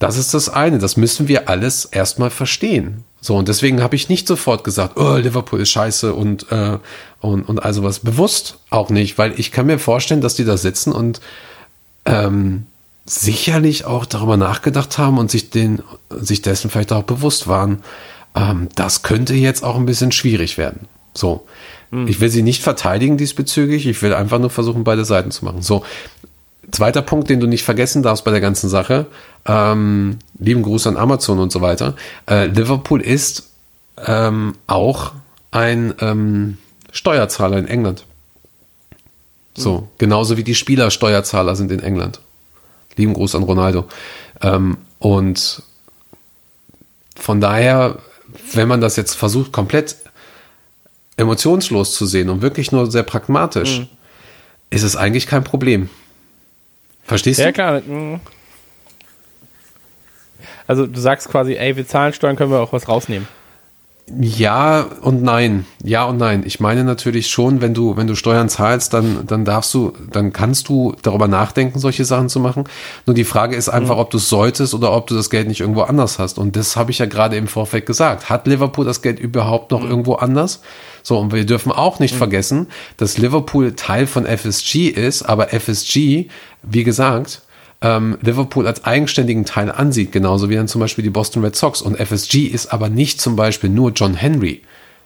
das 0.00 0.16
ist 0.16 0.34
das 0.34 0.48
eine. 0.48 0.78
Das 0.78 0.96
müssen 0.96 1.28
wir 1.28 1.48
alles 1.48 1.84
erstmal 1.84 2.30
verstehen. 2.30 3.04
So, 3.20 3.36
und 3.36 3.48
deswegen 3.48 3.82
habe 3.82 3.94
ich 3.94 4.08
nicht 4.08 4.26
sofort 4.26 4.64
gesagt, 4.64 4.98
oh, 4.98 5.16
Liverpool 5.16 5.60
ist 5.60 5.68
scheiße 5.68 6.14
und, 6.14 6.50
äh, 6.50 6.78
und, 7.20 7.42
und 7.42 7.62
also 7.62 7.84
was. 7.84 7.98
Bewusst 8.00 8.56
auch 8.70 8.88
nicht, 8.88 9.18
weil 9.18 9.38
ich 9.38 9.52
kann 9.52 9.66
mir 9.66 9.78
vorstellen, 9.78 10.22
dass 10.22 10.34
die 10.34 10.46
da 10.46 10.56
sitzen 10.56 10.92
und 10.92 11.20
ähm, 12.06 12.64
sicherlich 13.04 13.84
auch 13.84 14.06
darüber 14.06 14.38
nachgedacht 14.38 14.96
haben 14.96 15.18
und 15.18 15.30
sich, 15.30 15.50
den, 15.50 15.82
sich 16.08 16.40
dessen 16.40 16.70
vielleicht 16.70 16.92
auch 16.92 17.02
bewusst 17.02 17.46
waren, 17.46 17.82
ähm, 18.34 18.70
das 18.74 19.02
könnte 19.02 19.34
jetzt 19.34 19.62
auch 19.62 19.76
ein 19.76 19.86
bisschen 19.86 20.12
schwierig 20.12 20.56
werden. 20.56 20.88
So. 21.12 21.46
Hm. 21.90 22.08
Ich 22.08 22.20
will 22.20 22.30
sie 22.30 22.42
nicht 22.42 22.62
verteidigen 22.62 23.18
diesbezüglich, 23.18 23.86
ich 23.86 24.00
will 24.00 24.14
einfach 24.14 24.38
nur 24.38 24.48
versuchen, 24.48 24.82
beide 24.82 25.04
Seiten 25.04 25.30
zu 25.30 25.44
machen. 25.44 25.60
So, 25.60 25.84
Zweiter 26.72 27.02
Punkt, 27.02 27.30
den 27.30 27.40
du 27.40 27.46
nicht 27.46 27.64
vergessen 27.64 28.02
darfst 28.02 28.24
bei 28.24 28.30
der 28.30 28.40
ganzen 28.40 28.68
Sache, 28.68 29.06
ähm, 29.46 30.18
lieben 30.38 30.62
Gruß 30.62 30.86
an 30.86 30.96
Amazon 30.96 31.38
und 31.38 31.52
so 31.52 31.60
weiter. 31.60 31.94
Äh, 32.28 32.46
Liverpool 32.46 33.00
ist 33.00 33.50
ähm, 34.06 34.54
auch 34.66 35.12
ein 35.50 35.94
ähm, 36.00 36.58
Steuerzahler 36.92 37.58
in 37.58 37.68
England. 37.68 38.04
So, 39.54 39.78
mhm. 39.78 39.88
genauso 39.98 40.36
wie 40.36 40.44
die 40.44 40.54
Spieler 40.54 40.90
Steuerzahler 40.90 41.56
sind 41.56 41.72
in 41.72 41.80
England. 41.80 42.20
Lieben 42.96 43.14
Gruß 43.14 43.34
an 43.34 43.42
Ronaldo. 43.42 43.86
Ähm, 44.42 44.78
und 44.98 45.62
von 47.16 47.40
daher, 47.40 47.98
wenn 48.52 48.68
man 48.68 48.80
das 48.80 48.96
jetzt 48.96 49.14
versucht, 49.14 49.52
komplett 49.52 49.96
emotionslos 51.16 51.94
zu 51.94 52.06
sehen 52.06 52.30
und 52.30 52.42
wirklich 52.42 52.72
nur 52.72 52.90
sehr 52.90 53.02
pragmatisch, 53.02 53.80
mhm. 53.80 53.88
ist 54.70 54.82
es 54.82 54.96
eigentlich 54.96 55.26
kein 55.26 55.44
Problem. 55.44 55.90
Verstehst 57.04 57.40
ja, 57.40 57.46
du? 57.46 57.48
Ja, 57.48 57.80
klar. 57.80 58.20
Also 60.70 60.86
du 60.86 61.00
sagst 61.00 61.28
quasi, 61.28 61.54
ey, 61.54 61.74
wir 61.74 61.84
zahlen 61.84 62.12
Steuern, 62.12 62.36
können 62.36 62.52
wir 62.52 62.60
auch 62.60 62.72
was 62.72 62.88
rausnehmen. 62.88 63.26
Ja 64.20 64.86
und 65.02 65.20
nein. 65.20 65.66
Ja 65.82 66.04
und 66.04 66.16
nein. 66.16 66.44
Ich 66.46 66.60
meine 66.60 66.84
natürlich 66.84 67.28
schon, 67.28 67.60
wenn 67.60 67.74
du, 67.74 67.96
wenn 67.96 68.06
du 68.06 68.14
Steuern 68.14 68.48
zahlst, 68.48 68.94
dann, 68.94 69.26
dann 69.26 69.44
darfst 69.44 69.74
du, 69.74 69.92
dann 70.12 70.32
kannst 70.32 70.68
du 70.68 70.94
darüber 71.02 71.26
nachdenken, 71.26 71.80
solche 71.80 72.04
Sachen 72.04 72.28
zu 72.28 72.38
machen. 72.38 72.64
Nur 73.04 73.14
die 73.14 73.24
Frage 73.24 73.56
ist 73.56 73.68
einfach, 73.68 73.96
mhm. 73.96 74.00
ob 74.00 74.10
du 74.12 74.18
es 74.18 74.28
solltest 74.28 74.72
oder 74.72 74.92
ob 74.92 75.08
du 75.08 75.16
das 75.16 75.28
Geld 75.28 75.48
nicht 75.48 75.58
irgendwo 75.60 75.82
anders 75.82 76.20
hast. 76.20 76.38
Und 76.38 76.54
das 76.54 76.76
habe 76.76 76.92
ich 76.92 77.00
ja 77.00 77.06
gerade 77.06 77.36
im 77.36 77.48
Vorfeld 77.48 77.84
gesagt. 77.84 78.30
Hat 78.30 78.46
Liverpool 78.46 78.84
das 78.84 79.02
Geld 79.02 79.18
überhaupt 79.18 79.72
noch 79.72 79.82
mhm. 79.82 79.90
irgendwo 79.90 80.14
anders? 80.14 80.62
So, 81.02 81.18
und 81.18 81.32
wir 81.32 81.46
dürfen 81.46 81.72
auch 81.72 81.98
nicht 81.98 82.14
mhm. 82.14 82.18
vergessen, 82.18 82.66
dass 82.96 83.18
Liverpool 83.18 83.72
Teil 83.72 84.06
von 84.06 84.24
FSG 84.24 84.86
ist, 84.86 85.24
aber 85.24 85.48
FSG, 85.48 86.28
wie 86.62 86.84
gesagt, 86.84 87.42
ähm, 87.82 88.18
Liverpool 88.20 88.66
als 88.66 88.84
eigenständigen 88.84 89.44
Teil 89.44 89.70
ansieht, 89.70 90.12
genauso 90.12 90.50
wie 90.50 90.56
dann 90.56 90.68
zum 90.68 90.80
Beispiel 90.80 91.02
die 91.02 91.10
Boston 91.10 91.44
Red 91.44 91.56
Sox. 91.56 91.82
Und 91.82 91.96
FSG 91.96 92.46
ist 92.46 92.72
aber 92.72 92.88
nicht 92.88 93.20
zum 93.20 93.36
Beispiel 93.36 93.70
nur 93.70 93.92
John 93.92 94.14
Henry. 94.14 94.62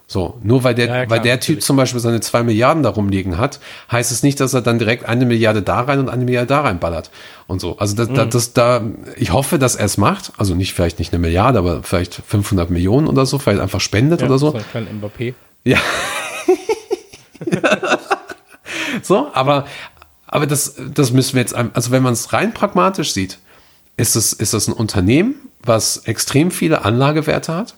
So, 0.06 0.38
nur 0.42 0.64
weil 0.64 0.74
der, 0.74 0.86
ja, 0.86 1.06
klar, 1.06 1.10
weil 1.10 1.20
der 1.20 1.40
Typ 1.40 1.62
zum 1.62 1.78
Beispiel 1.78 1.98
seine 1.98 2.20
zwei 2.20 2.42
Milliarden 2.42 2.82
da 2.82 2.90
rumliegen 2.90 3.38
hat, 3.38 3.58
heißt 3.90 4.12
es 4.12 4.22
nicht, 4.22 4.38
dass 4.38 4.52
er 4.52 4.60
dann 4.60 4.78
direkt 4.78 5.06
eine 5.06 5.24
Milliarde 5.24 5.62
da 5.62 5.80
rein 5.80 5.98
und 5.98 6.10
eine 6.10 6.26
Milliarde 6.26 6.48
da 6.48 6.60
rein 6.60 6.78
ballert 6.78 7.10
und 7.46 7.60
so. 7.60 7.78
Also 7.78 7.96
das, 7.96 8.10
mhm. 8.10 8.14
das, 8.14 8.28
das, 8.28 8.52
da, 8.52 8.82
ich 9.16 9.32
hoffe, 9.32 9.58
dass 9.58 9.76
er 9.76 9.86
es 9.86 9.96
macht. 9.96 10.32
Also 10.36 10.54
nicht 10.54 10.74
vielleicht 10.74 10.98
nicht 10.98 11.14
eine 11.14 11.20
Milliarde, 11.20 11.58
aber 11.58 11.82
vielleicht 11.82 12.14
500 12.26 12.68
Millionen 12.68 13.06
oder 13.06 13.24
so, 13.24 13.38
vielleicht 13.38 13.60
einfach 13.60 13.80
spendet 13.80 14.20
ja, 14.20 14.26
oder 14.26 14.38
so. 14.38 14.50
so 14.50 14.58
ein 14.74 15.00
Mbappé. 15.00 15.32
Ja. 15.64 15.78
so, 19.02 19.28
aber, 19.32 19.64
aber 20.34 20.48
das, 20.48 20.74
das 20.92 21.12
müssen 21.12 21.34
wir 21.34 21.42
jetzt, 21.42 21.54
also 21.54 21.92
wenn 21.92 22.02
man 22.02 22.12
es 22.12 22.32
rein 22.32 22.52
pragmatisch 22.52 23.12
sieht, 23.12 23.38
ist 23.96 24.16
es, 24.16 24.32
ist 24.32 24.52
das 24.52 24.66
ein 24.66 24.72
Unternehmen, 24.72 25.36
was 25.62 25.98
extrem 25.98 26.50
viele 26.50 26.84
Anlagewerte 26.84 27.54
hat, 27.54 27.76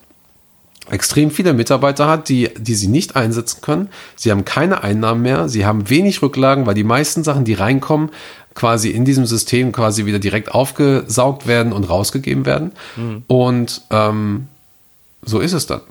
extrem 0.88 1.30
viele 1.30 1.52
Mitarbeiter 1.52 2.08
hat, 2.08 2.30
die, 2.30 2.48
die 2.56 2.74
sie 2.74 2.86
nicht 2.86 3.14
einsetzen 3.14 3.60
können. 3.60 3.90
Sie 4.14 4.30
haben 4.30 4.46
keine 4.46 4.82
Einnahmen 4.82 5.20
mehr, 5.20 5.50
sie 5.50 5.66
haben 5.66 5.90
wenig 5.90 6.22
Rücklagen, 6.22 6.64
weil 6.64 6.72
die 6.72 6.82
meisten 6.82 7.24
Sachen, 7.24 7.44
die 7.44 7.52
reinkommen, 7.52 8.08
quasi 8.54 8.88
in 8.88 9.04
diesem 9.04 9.26
System 9.26 9.70
quasi 9.70 10.06
wieder 10.06 10.18
direkt 10.18 10.50
aufgesaugt 10.54 11.46
werden 11.46 11.74
und 11.74 11.84
rausgegeben 11.84 12.46
werden. 12.46 12.72
Mhm. 12.96 13.24
Und 13.26 13.82
ähm, 13.90 14.46
so 15.20 15.40
ist 15.40 15.52
es 15.52 15.66
dann. 15.66 15.82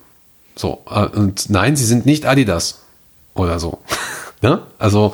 So, 0.55 0.81
äh, 0.89 1.05
und 1.05 1.47
nein, 1.51 1.75
sie 1.75 1.85
sind 1.85 2.07
nicht 2.07 2.25
Adidas 2.25 2.81
oder 3.35 3.59
so. 3.59 3.77
ne? 4.41 4.63
Also, 4.79 5.13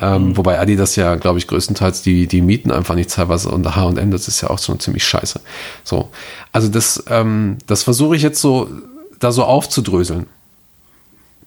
Ähm, 0.00 0.36
Wobei 0.36 0.58
Adidas 0.58 0.96
ja, 0.96 1.14
glaube 1.14 1.38
ich, 1.38 1.46
größtenteils 1.46 2.02
die, 2.02 2.26
die 2.26 2.42
Mieten 2.42 2.72
einfach 2.72 2.96
nicht 2.96 3.10
teilweise 3.10 3.48
unter 3.50 3.76
H&M, 3.76 4.10
das 4.10 4.26
ist 4.26 4.40
ja 4.40 4.50
auch 4.50 4.58
schon 4.58 4.80
ziemlich 4.80 5.04
scheiße. 5.04 5.40
So. 5.84 6.10
Also 6.52 6.68
das, 6.68 7.04
ähm, 7.08 7.58
das 7.66 7.84
versuche 7.84 8.16
ich 8.16 8.22
jetzt 8.22 8.40
so, 8.40 8.68
da 9.20 9.30
so 9.30 9.44
aufzudröseln 9.44 10.26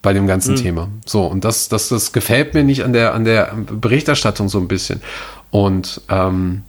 bei 0.00 0.12
dem 0.12 0.26
ganzen 0.26 0.56
Thema. 0.56 0.88
So, 1.04 1.26
und 1.26 1.44
das, 1.44 1.68
das, 1.68 1.88
das 1.88 2.12
gefällt 2.12 2.54
mir 2.54 2.64
nicht 2.64 2.84
an 2.84 2.92
der, 2.92 3.14
an 3.14 3.24
der 3.24 3.52
Berichterstattung 3.54 4.48
so 4.48 4.58
ein 4.58 4.68
bisschen. 4.68 5.02
Und 5.50 6.00
ähm, 6.08 6.62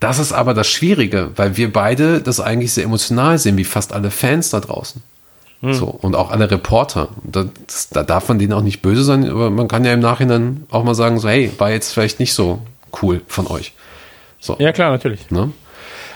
das 0.00 0.18
ist 0.18 0.32
aber 0.32 0.54
das 0.54 0.66
Schwierige, 0.66 1.30
weil 1.36 1.56
wir 1.56 1.72
beide 1.72 2.20
das 2.20 2.40
eigentlich 2.40 2.72
sehr 2.72 2.84
emotional 2.84 3.38
sehen, 3.38 3.56
wie 3.56 3.64
fast 3.64 3.92
alle 3.92 4.10
Fans 4.10 4.50
da 4.50 4.60
draußen. 4.60 5.02
So, 5.72 5.86
und 5.86 6.14
auch 6.14 6.30
alle 6.30 6.50
Reporter. 6.50 7.08
Da, 7.22 7.46
das, 7.66 7.88
da 7.88 8.02
darf 8.02 8.28
man 8.28 8.38
denen 8.38 8.52
auch 8.52 8.60
nicht 8.62 8.82
böse 8.82 9.02
sein, 9.04 9.28
aber 9.28 9.50
man 9.50 9.66
kann 9.68 9.84
ja 9.84 9.92
im 9.92 10.00
Nachhinein 10.00 10.64
auch 10.70 10.84
mal 10.84 10.94
sagen, 10.94 11.18
so, 11.18 11.28
hey, 11.28 11.50
war 11.58 11.70
jetzt 11.70 11.92
vielleicht 11.92 12.20
nicht 12.20 12.34
so 12.34 12.58
cool 13.02 13.22
von 13.26 13.46
euch. 13.46 13.72
So, 14.40 14.56
Ja, 14.58 14.72
klar, 14.72 14.90
natürlich. 14.90 15.30
ne? 15.30 15.52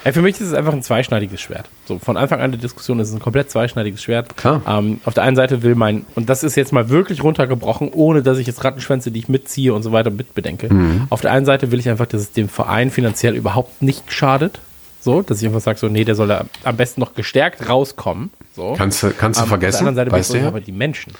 Ey, 0.05 0.13
für 0.13 0.23
mich 0.23 0.37
ist 0.41 0.47
es 0.49 0.55
einfach 0.55 0.73
ein 0.73 0.83
zweischneidiges 0.83 1.41
Schwert. 1.41 1.67
So, 1.87 1.99
von 1.99 2.17
Anfang 2.17 2.41
an 2.41 2.53
der 2.53 2.61
Diskussion 2.61 3.01
ist 3.01 3.09
es 3.09 3.15
ein 3.15 3.21
komplett 3.21 3.51
zweischneidiges 3.51 4.03
Schwert. 4.03 4.37
Klar. 4.37 4.63
Ähm, 4.67 5.01
auf 5.05 5.15
der 5.15 5.25
einen 5.25 5.35
Seite 5.35 5.63
will 5.63 5.75
mein, 5.75 6.07
und 6.15 6.31
das 6.31 6.45
ist 6.45 6.57
jetzt 6.57 6.73
mal 6.73 6.89
wirklich 6.89 7.25
runtergebrochen, 7.25 7.91
ohne 7.93 8.23
dass 8.23 8.39
ich 8.39 8.47
jetzt 8.47 8.63
Rattenschwänze, 8.65 9.11
die 9.11 9.19
ich 9.19 9.29
mitziehe 9.29 9.75
und 9.75 9.83
so 9.83 9.91
weiter 9.91 10.11
mitbedenke. 10.11 10.73
Mhm. 10.73 11.07
Auf 11.11 11.21
der 11.21 11.33
einen 11.33 11.47
Seite 11.47 11.73
will 11.73 11.81
ich 11.81 11.89
einfach, 11.89 12.07
dass 12.07 12.21
es 12.21 12.33
dem 12.33 12.49
Verein 12.49 12.91
finanziell 12.91 13.35
überhaupt 13.35 13.83
nicht 13.83 14.13
schadet. 14.13 14.61
So, 15.09 15.23
dass 15.23 15.41
ich 15.41 15.47
einfach 15.47 15.63
sage, 15.63 15.79
so, 15.79 15.89
nee, 15.89 16.05
der 16.05 16.15
soll 16.15 16.29
da 16.29 16.45
am 16.65 16.77
besten 16.77 17.01
noch 17.01 17.15
gestärkt 17.15 17.67
rauskommen. 17.67 18.31
So. 18.55 18.75
Kannst 18.77 19.03
du, 19.03 19.11
kannst 19.11 19.41
du 19.41 19.45
Ähm, 19.45 19.45
Auf 19.45 19.49
der 19.49 19.59
vergessen, 19.59 19.79
anderen 19.79 19.95
Seite 19.97 20.13
weißt 20.13 20.35
du 20.35 20.47
aber 20.47 20.61
die 20.61 20.73
Menschen. 20.73 21.15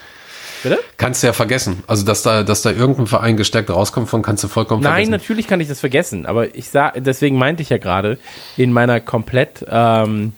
Bitte? 0.63 0.79
Kannst 0.99 1.23
du 1.23 1.29
ja 1.29 1.33
vergessen. 1.33 1.83
Also, 1.87 2.05
dass 2.05 2.23
da, 2.23 2.43
dass 2.43 2.61
da 2.61 2.71
irgendein 2.71 3.07
Verein 3.07 3.39
gestärkt 3.39 3.71
rauskommt 3.71 4.11
von, 4.11 4.21
kannst 4.21 4.45
du 4.45 4.49
vollkommen 4.49 4.83
Nein, 4.83 4.93
vergessen. 4.93 5.11
natürlich 5.13 5.47
kann 5.47 5.61
ich 5.61 5.69
das 5.69 5.81
vergessen, 5.81 6.27
aber 6.27 6.55
ich 6.55 6.69
sag, 6.69 7.03
deswegen 7.03 7.39
meinte 7.39 7.63
ich 7.63 7.71
ja 7.71 7.79
gerade, 7.79 8.19
in 8.59 8.73
meiner 8.73 9.01
komplett, 9.01 9.65
ähm, 9.71 10.35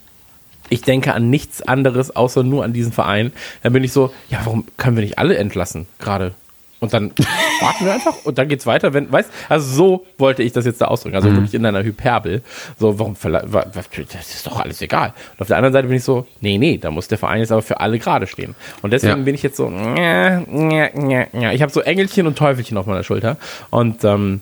ich 0.68 0.82
denke 0.82 1.12
an 1.14 1.28
nichts 1.28 1.62
anderes, 1.62 2.14
außer 2.14 2.44
nur 2.44 2.62
an 2.62 2.72
diesen 2.72 2.92
Verein. 2.92 3.32
Dann 3.64 3.72
bin 3.72 3.82
ich 3.82 3.92
so, 3.92 4.12
ja, 4.28 4.38
warum 4.44 4.64
können 4.76 4.96
wir 4.96 5.03
nicht 5.03 5.18
alle 5.18 5.36
entlassen 5.36 5.88
gerade? 5.98 6.34
Und 6.81 6.95
dann 6.95 7.12
warten 7.61 7.85
wir 7.85 7.93
einfach 7.93 8.24
und 8.24 8.39
dann 8.39 8.49
geht's 8.49 8.64
weiter, 8.66 8.95
wenn, 8.95 9.12
weißt, 9.12 9.31
also 9.51 9.74
so 9.74 10.07
wollte 10.16 10.43
ich 10.43 10.53
das 10.53 10.64
jetzt 10.64 10.81
da 10.81 10.87
ausdrücken, 10.87 11.14
also 11.16 11.31
wirklich 11.31 11.53
in 11.53 11.64
einer 11.66 11.83
Hyperbel. 11.83 12.43
So, 12.78 12.99
warum, 12.99 13.16
das 13.22 14.35
ist 14.35 14.47
doch 14.47 14.59
alles 14.59 14.81
egal. 14.81 15.12
Und 15.35 15.43
auf 15.43 15.47
der 15.49 15.59
anderen 15.59 15.74
Seite 15.74 15.89
bin 15.89 15.99
ich 15.99 16.05
so, 16.05 16.26
nee, 16.41 16.57
nee, 16.57 16.78
da 16.78 16.91
muss 16.91 17.07
der 17.09 17.18
Verein 17.18 17.41
jetzt 17.41 17.53
aber 17.53 17.61
für 17.62 17.81
alle 17.81 17.99
gerade 17.99 18.26
stehen. 18.26 18.55
Und 18.81 18.93
deswegen 18.93 19.18
Ja. 19.18 19.24
bin 19.24 19.35
ich 19.35 19.43
jetzt 19.43 19.59
so, 19.59 19.68
ja, 19.70 20.41
ja, 20.41 20.89
ja, 21.09 21.26
ja. 21.33 21.53
ich 21.53 21.61
habe 21.61 21.70
so 21.70 21.81
Engelchen 21.81 22.26
und 22.26 22.39
Teufelchen 22.39 22.78
auf 22.78 22.87
meiner 22.87 23.05
Schulter 23.05 23.37
und 23.68 24.03
ähm, 24.05 24.41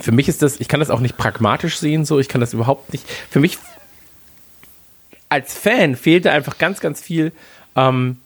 für 0.00 0.12
mich 0.12 0.28
ist 0.28 0.42
das, 0.42 0.60
ich 0.60 0.68
kann 0.68 0.80
das 0.80 0.90
auch 0.90 1.00
nicht 1.00 1.16
pragmatisch 1.16 1.78
sehen, 1.78 2.04
so, 2.04 2.18
ich 2.18 2.28
kann 2.28 2.40
das 2.42 2.52
überhaupt 2.52 2.92
nicht, 2.92 3.04
für 3.30 3.40
mich 3.40 3.58
als 5.30 5.54
Fan 5.54 5.96
fehlte 5.96 6.30
einfach 6.30 6.58
ganz, 6.58 6.80
ganz 6.80 7.00
viel. 7.00 7.32
Ähm, 7.76 8.18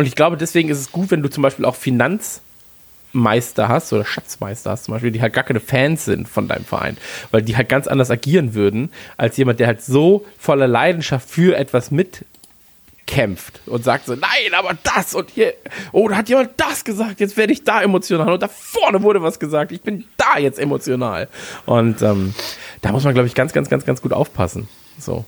und 0.00 0.06
ich 0.06 0.14
glaube, 0.14 0.38
deswegen 0.38 0.70
ist 0.70 0.78
es 0.78 0.92
gut, 0.92 1.10
wenn 1.10 1.20
du 1.20 1.28
zum 1.28 1.42
Beispiel 1.42 1.66
auch 1.66 1.76
Finanzmeister 1.76 3.68
hast 3.68 3.92
oder 3.92 4.06
Schatzmeister 4.06 4.70
hast, 4.70 4.84
zum 4.84 4.94
Beispiel, 4.94 5.10
die 5.10 5.20
halt 5.20 5.34
gar 5.34 5.44
keine 5.44 5.60
Fans 5.60 6.06
sind 6.06 6.26
von 6.26 6.48
deinem 6.48 6.64
Verein, 6.64 6.96
weil 7.32 7.42
die 7.42 7.54
halt 7.54 7.68
ganz 7.68 7.86
anders 7.86 8.10
agieren 8.10 8.54
würden, 8.54 8.90
als 9.18 9.36
jemand, 9.36 9.60
der 9.60 9.66
halt 9.66 9.82
so 9.82 10.24
voller 10.38 10.66
Leidenschaft 10.66 11.28
für 11.28 11.54
etwas 11.54 11.90
mitkämpft 11.90 13.60
und 13.66 13.84
sagt 13.84 14.06
so, 14.06 14.14
nein, 14.14 14.54
aber 14.56 14.70
das 14.82 15.14
und 15.14 15.28
hier, 15.28 15.52
oh, 15.92 16.08
da 16.08 16.16
hat 16.16 16.30
jemand 16.30 16.52
das 16.56 16.82
gesagt, 16.82 17.20
jetzt 17.20 17.36
werde 17.36 17.52
ich 17.52 17.64
da 17.64 17.82
emotional 17.82 18.32
und 18.32 18.42
da 18.42 18.48
vorne 18.48 19.02
wurde 19.02 19.20
was 19.20 19.38
gesagt, 19.38 19.70
ich 19.70 19.82
bin 19.82 20.06
da 20.16 20.38
jetzt 20.38 20.58
emotional. 20.58 21.28
Und 21.66 22.00
ähm, 22.00 22.32
da 22.80 22.92
muss 22.92 23.04
man, 23.04 23.12
glaube 23.12 23.26
ich, 23.26 23.34
ganz, 23.34 23.52
ganz, 23.52 23.68
ganz, 23.68 23.84
ganz 23.84 24.00
gut 24.00 24.14
aufpassen. 24.14 24.66
So. 24.98 25.26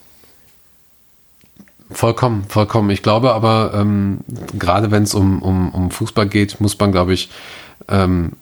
Vollkommen, 1.93 2.45
vollkommen. 2.49 2.91
Ich 2.91 3.03
glaube 3.03 3.35
aber, 3.35 3.73
ähm, 3.75 4.21
gerade 4.59 4.91
wenn 4.91 5.03
es 5.03 5.15
um, 5.15 5.43
um, 5.43 5.71
um 5.71 5.91
Fußball 5.91 6.27
geht, 6.27 6.61
muss 6.61 6.79
man, 6.79 6.93
glaube 6.93 7.13
ich, 7.13 7.31
ähm, 7.89 8.33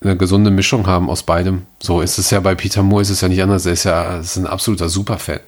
eine 0.00 0.16
gesunde 0.16 0.50
Mischung 0.50 0.86
haben 0.86 1.10
aus 1.10 1.22
beidem. 1.22 1.62
So 1.80 2.00
ist 2.00 2.18
es 2.18 2.30
ja 2.30 2.40
bei 2.40 2.54
Peter 2.54 2.82
Moore, 2.82 3.02
ist 3.02 3.10
es 3.10 3.20
ja 3.20 3.28
nicht 3.28 3.42
anders. 3.42 3.66
Er 3.66 3.72
ist 3.72 3.84
ja 3.84 4.18
ist 4.18 4.36
ein 4.36 4.46
absoluter 4.46 4.88
Superfan. 4.88 5.40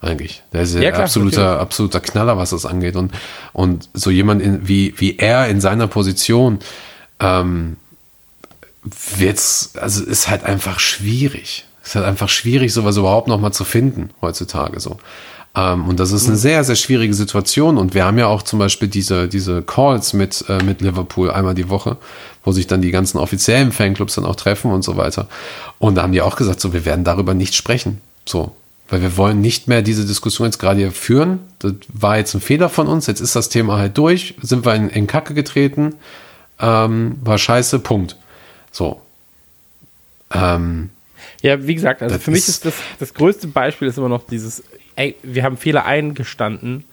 Eigentlich. 0.00 0.42
Der 0.52 0.62
ist 0.62 0.74
ja, 0.74 0.90
klar, 0.90 1.04
absoluter, 1.04 1.42
natürlich. 1.42 1.60
absoluter 1.60 2.00
Knaller, 2.00 2.36
was 2.36 2.50
das 2.50 2.66
angeht. 2.66 2.96
Und, 2.96 3.12
und 3.52 3.88
so 3.94 4.10
jemand 4.10 4.42
in, 4.42 4.66
wie, 4.66 4.94
wie 4.98 5.16
er 5.18 5.46
in 5.46 5.60
seiner 5.60 5.86
Position, 5.86 6.58
ähm, 7.20 7.76
wird's, 9.16 9.74
also 9.80 10.04
ist 10.04 10.28
halt 10.28 10.42
einfach 10.42 10.80
schwierig. 10.80 11.66
Ist 11.84 11.94
halt 11.94 12.04
einfach 12.04 12.28
schwierig, 12.28 12.72
sowas 12.72 12.96
überhaupt 12.96 13.28
noch 13.28 13.38
mal 13.38 13.52
zu 13.52 13.64
finden 13.64 14.10
heutzutage 14.20 14.80
so. 14.80 14.98
Ähm, 15.54 15.86
und 15.88 16.00
das 16.00 16.12
ist 16.12 16.26
eine 16.28 16.36
sehr, 16.36 16.64
sehr 16.64 16.76
schwierige 16.76 17.12
Situation. 17.14 17.76
Und 17.78 17.92
wir 17.94 18.04
haben 18.06 18.18
ja 18.18 18.26
auch 18.26 18.42
zum 18.42 18.58
Beispiel 18.58 18.88
diese, 18.88 19.28
diese 19.28 19.62
Calls 19.62 20.12
mit, 20.14 20.44
äh, 20.48 20.62
mit 20.62 20.80
Liverpool 20.80 21.30
einmal 21.30 21.54
die 21.54 21.68
Woche, 21.68 21.98
wo 22.44 22.52
sich 22.52 22.66
dann 22.66 22.80
die 22.82 22.90
ganzen 22.90 23.18
offiziellen 23.18 23.70
Fanclubs 23.72 24.14
dann 24.14 24.24
auch 24.24 24.36
treffen 24.36 24.70
und 24.72 24.82
so 24.82 24.96
weiter. 24.96 25.28
Und 25.78 25.96
da 25.96 26.02
haben 26.02 26.12
die 26.12 26.22
auch 26.22 26.36
gesagt, 26.36 26.60
so, 26.60 26.72
wir 26.72 26.84
werden 26.84 27.04
darüber 27.04 27.34
nicht 27.34 27.54
sprechen. 27.54 28.00
So. 28.24 28.52
Weil 28.88 29.02
wir 29.02 29.16
wollen 29.16 29.40
nicht 29.40 29.68
mehr 29.68 29.80
diese 29.82 30.04
Diskussion 30.06 30.46
jetzt 30.46 30.58
gerade 30.58 30.78
hier 30.80 30.92
führen. 30.92 31.38
Das 31.60 31.72
war 31.88 32.18
jetzt 32.18 32.34
ein 32.34 32.40
Fehler 32.40 32.68
von 32.68 32.88
uns. 32.88 33.06
Jetzt 33.06 33.20
ist 33.20 33.34
das 33.36 33.48
Thema 33.48 33.78
halt 33.78 33.96
durch. 33.98 34.34
Sind 34.42 34.64
wir 34.66 34.74
in, 34.74 34.88
in 34.90 35.06
Kacke 35.06 35.34
getreten. 35.34 35.94
Ähm, 36.60 37.16
war 37.22 37.38
scheiße. 37.38 37.78
Punkt. 37.78 38.16
So. 38.70 39.00
Ähm, 40.32 40.90
Ja, 41.42 41.66
wie 41.66 41.74
gesagt, 41.74 42.02
also 42.02 42.14
Das 42.14 42.24
für 42.24 42.30
mich 42.30 42.40
ist- 42.40 42.48
ist 42.48 42.64
das, 42.66 42.74
das 42.98 43.14
größte 43.14 43.48
Beispiel 43.48 43.88
ist 43.88 43.98
immer 43.98 44.08
noch 44.08 44.26
dieses, 44.26 44.62
ey, 44.96 45.14
wir 45.22 45.42
haben 45.44 45.56
Fehler 45.56 45.84
eingestanden 45.84 46.84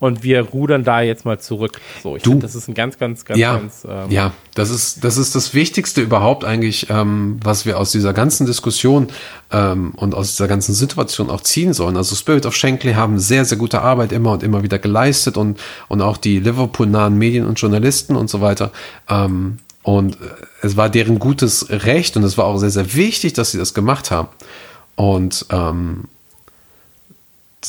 und 0.00 0.22
wir 0.22 0.42
rudern 0.42 0.84
da 0.84 1.00
jetzt 1.00 1.24
mal 1.24 1.40
zurück. 1.40 1.80
So, 2.04 2.14
ich 2.16 2.22
Du- 2.22 2.30
finde, 2.30 2.46
das 2.46 2.54
ist 2.54 2.68
ein 2.68 2.74
ganz, 2.74 2.98
ganz, 2.98 3.24
ganz, 3.24 3.40
ja, 3.40 3.56
ganz, 3.56 3.84
ähm, 3.88 4.10
ja, 4.10 4.32
das 4.54 4.70
ist, 4.70 5.02
das 5.02 5.16
ist 5.16 5.34
das 5.34 5.54
Wichtigste 5.54 6.00
überhaupt 6.02 6.44
eigentlich, 6.44 6.86
ähm, 6.88 7.40
was 7.42 7.66
wir 7.66 7.78
aus 7.80 7.90
dieser 7.90 8.12
ganzen 8.12 8.46
Diskussion 8.46 9.08
ähm, 9.50 9.92
und 9.96 10.14
aus 10.14 10.28
dieser 10.36 10.46
ganzen 10.46 10.72
Situation 10.72 11.30
auch 11.30 11.40
ziehen 11.40 11.72
sollen. 11.72 11.96
Also 11.96 12.14
Spirit 12.14 12.46
of 12.46 12.54
Shankly 12.54 12.92
haben 12.92 13.18
sehr, 13.18 13.44
sehr 13.44 13.58
gute 13.58 13.80
Arbeit 13.82 14.12
immer 14.12 14.30
und 14.32 14.44
immer 14.44 14.62
wieder 14.62 14.78
geleistet 14.78 15.36
und, 15.36 15.58
und 15.88 16.00
auch 16.00 16.16
die 16.16 16.38
Liverpool-nahen 16.38 17.18
Medien 17.18 17.44
und 17.44 17.58
Journalisten 17.60 18.14
und 18.14 18.30
so 18.30 18.40
weiter. 18.40 18.70
Ähm, 19.08 19.58
und 19.82 20.14
äh, 20.14 20.18
es 20.62 20.76
war 20.76 20.90
deren 20.90 21.18
gutes 21.18 21.70
Recht 21.70 22.16
und 22.16 22.22
es 22.22 22.38
war 22.38 22.44
auch 22.44 22.58
sehr, 22.58 22.70
sehr 22.70 22.94
wichtig, 22.94 23.32
dass 23.32 23.50
sie 23.50 23.58
das 23.58 23.74
gemacht 23.74 24.12
haben. 24.12 24.28
Und 24.94 25.46
ähm, 25.50 26.04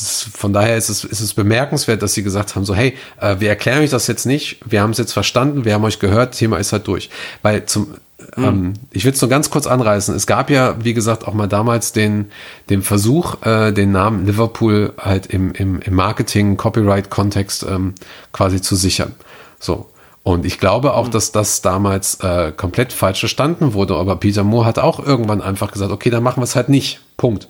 das, 0.00 0.28
von 0.34 0.52
daher 0.52 0.76
ist 0.76 0.88
es, 0.88 1.04
ist 1.04 1.20
es 1.20 1.34
bemerkenswert, 1.34 2.02
dass 2.02 2.14
sie 2.14 2.22
gesagt 2.22 2.56
haben, 2.56 2.64
so, 2.64 2.74
hey, 2.74 2.96
äh, 3.20 3.36
wir 3.38 3.48
erklären 3.48 3.82
euch 3.82 3.90
das 3.90 4.06
jetzt 4.06 4.26
nicht, 4.26 4.58
wir 4.64 4.82
haben 4.82 4.90
es 4.90 4.98
jetzt 4.98 5.12
verstanden, 5.12 5.64
wir 5.64 5.74
haben 5.74 5.84
euch 5.84 5.98
gehört, 5.98 6.34
Thema 6.34 6.58
ist 6.58 6.72
halt 6.72 6.86
durch. 6.86 7.10
Weil 7.42 7.66
zum, 7.66 7.94
ähm, 8.36 8.74
ich 8.90 9.04
will 9.04 9.12
es 9.12 9.20
nur 9.20 9.30
ganz 9.30 9.50
kurz 9.50 9.66
anreißen, 9.66 10.14
es 10.14 10.26
gab 10.26 10.50
ja, 10.50 10.76
wie 10.82 10.94
gesagt, 10.94 11.26
auch 11.26 11.34
mal 11.34 11.46
damals 11.46 11.92
den, 11.92 12.30
den 12.68 12.82
Versuch, 12.82 13.42
äh, 13.44 13.72
den 13.72 13.92
Namen 13.92 14.26
Liverpool 14.26 14.92
halt 14.98 15.26
im, 15.26 15.52
im, 15.52 15.80
im 15.80 15.94
Marketing, 15.94 16.56
Copyright-Kontext 16.56 17.64
ähm, 17.68 17.94
quasi 18.32 18.60
zu 18.60 18.76
sichern. 18.76 19.14
So. 19.58 19.90
Und 20.22 20.44
ich 20.44 20.60
glaube 20.60 20.94
auch, 20.94 21.08
dass 21.08 21.32
das 21.32 21.62
damals 21.62 22.20
äh, 22.20 22.52
komplett 22.52 22.92
falsch 22.92 23.20
verstanden 23.20 23.72
wurde, 23.72 23.96
aber 23.96 24.16
Peter 24.16 24.44
Moore 24.44 24.66
hat 24.66 24.78
auch 24.78 25.00
irgendwann 25.00 25.40
einfach 25.40 25.72
gesagt, 25.72 25.92
okay, 25.92 26.10
dann 26.10 26.22
machen 26.22 26.40
wir 26.40 26.44
es 26.44 26.56
halt 26.56 26.68
nicht. 26.68 27.00
Punkt. 27.16 27.48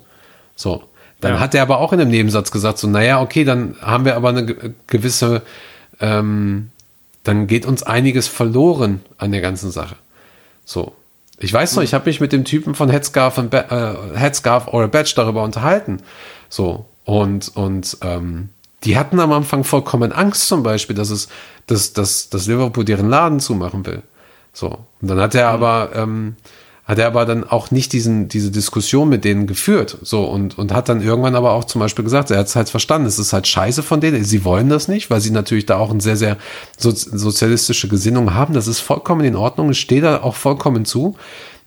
So. 0.55 0.83
Dann 1.21 1.35
Ja. 1.35 1.39
hat 1.39 1.55
er 1.55 1.61
aber 1.61 1.79
auch 1.79 1.93
in 1.93 2.01
einem 2.01 2.11
Nebensatz 2.11 2.51
gesagt, 2.51 2.77
so, 2.79 2.87
naja, 2.87 3.21
okay, 3.21 3.43
dann 3.43 3.75
haben 3.81 4.05
wir 4.05 4.15
aber 4.15 4.29
eine 4.29 4.45
ge- 4.45 4.71
gewisse, 4.87 5.43
ähm, 5.99 6.69
dann 7.23 7.47
geht 7.47 7.65
uns 7.65 7.83
einiges 7.83 8.27
verloren 8.27 9.01
an 9.17 9.31
der 9.31 9.41
ganzen 9.41 9.71
Sache. 9.71 9.95
So. 10.65 10.93
Ich 11.39 11.51
weiß 11.53 11.75
noch, 11.75 11.83
ich 11.83 11.93
habe 11.95 12.05
mich 12.07 12.19
mit 12.19 12.33
dem 12.33 12.43
Typen 12.45 12.75
von 12.75 12.89
Headscarf, 12.89 13.37
und 13.37 13.53
äh, 13.53 13.63
Headscarf 14.15 14.67
or 14.67 14.83
a 14.83 14.87
Badge 14.87 15.13
darüber 15.15 15.43
unterhalten. 15.43 16.01
So. 16.49 16.85
Und, 17.05 17.55
und 17.55 17.97
ähm, 18.01 18.49
die 18.83 18.97
hatten 18.97 19.19
am 19.19 19.31
Anfang 19.31 19.63
vollkommen 19.63 20.11
Angst 20.11 20.47
zum 20.47 20.61
Beispiel, 20.63 20.95
dass 20.95 21.09
es, 21.09 21.29
dass, 21.67 21.93
dass, 21.93 22.29
dass 22.29 22.45
Liverpool 22.47 22.85
deren 22.85 23.09
Laden 23.09 23.39
zumachen 23.39 23.85
will. 23.85 24.01
So. 24.53 24.79
Und 25.01 25.07
dann 25.07 25.19
hat 25.19 25.33
er 25.35 25.49
aber, 25.49 25.91
ähm, 25.95 26.35
hat 26.91 26.99
er 26.99 27.07
aber 27.07 27.25
dann 27.25 27.45
auch 27.45 27.71
nicht 27.71 27.93
diesen, 27.93 28.27
diese 28.27 28.51
Diskussion 28.51 29.07
mit 29.07 29.23
denen 29.23 29.47
geführt. 29.47 29.97
So, 30.01 30.25
und, 30.25 30.57
und 30.57 30.73
hat 30.73 30.89
dann 30.89 31.01
irgendwann 31.01 31.35
aber 31.35 31.53
auch 31.53 31.63
zum 31.63 31.79
Beispiel 31.79 32.03
gesagt, 32.03 32.31
er 32.31 32.37
hat 32.39 32.47
es 32.47 32.57
halt 32.57 32.67
verstanden, 32.67 33.07
es 33.07 33.17
ist 33.17 33.31
halt 33.31 33.47
scheiße 33.47 33.81
von 33.81 34.01
denen, 34.01 34.25
sie 34.25 34.43
wollen 34.43 34.67
das 34.67 34.89
nicht, 34.89 35.09
weil 35.09 35.21
sie 35.21 35.31
natürlich 35.31 35.65
da 35.65 35.77
auch 35.77 35.91
eine 35.91 36.01
sehr, 36.01 36.17
sehr 36.17 36.35
so, 36.77 36.91
sozialistische 36.91 37.87
Gesinnung 37.87 38.33
haben. 38.33 38.53
Das 38.53 38.67
ist 38.67 38.81
vollkommen 38.81 39.23
in 39.23 39.37
Ordnung, 39.37 39.71
ich 39.71 39.79
stehe 39.79 40.01
da 40.01 40.21
auch 40.21 40.35
vollkommen 40.35 40.83
zu. 40.83 41.15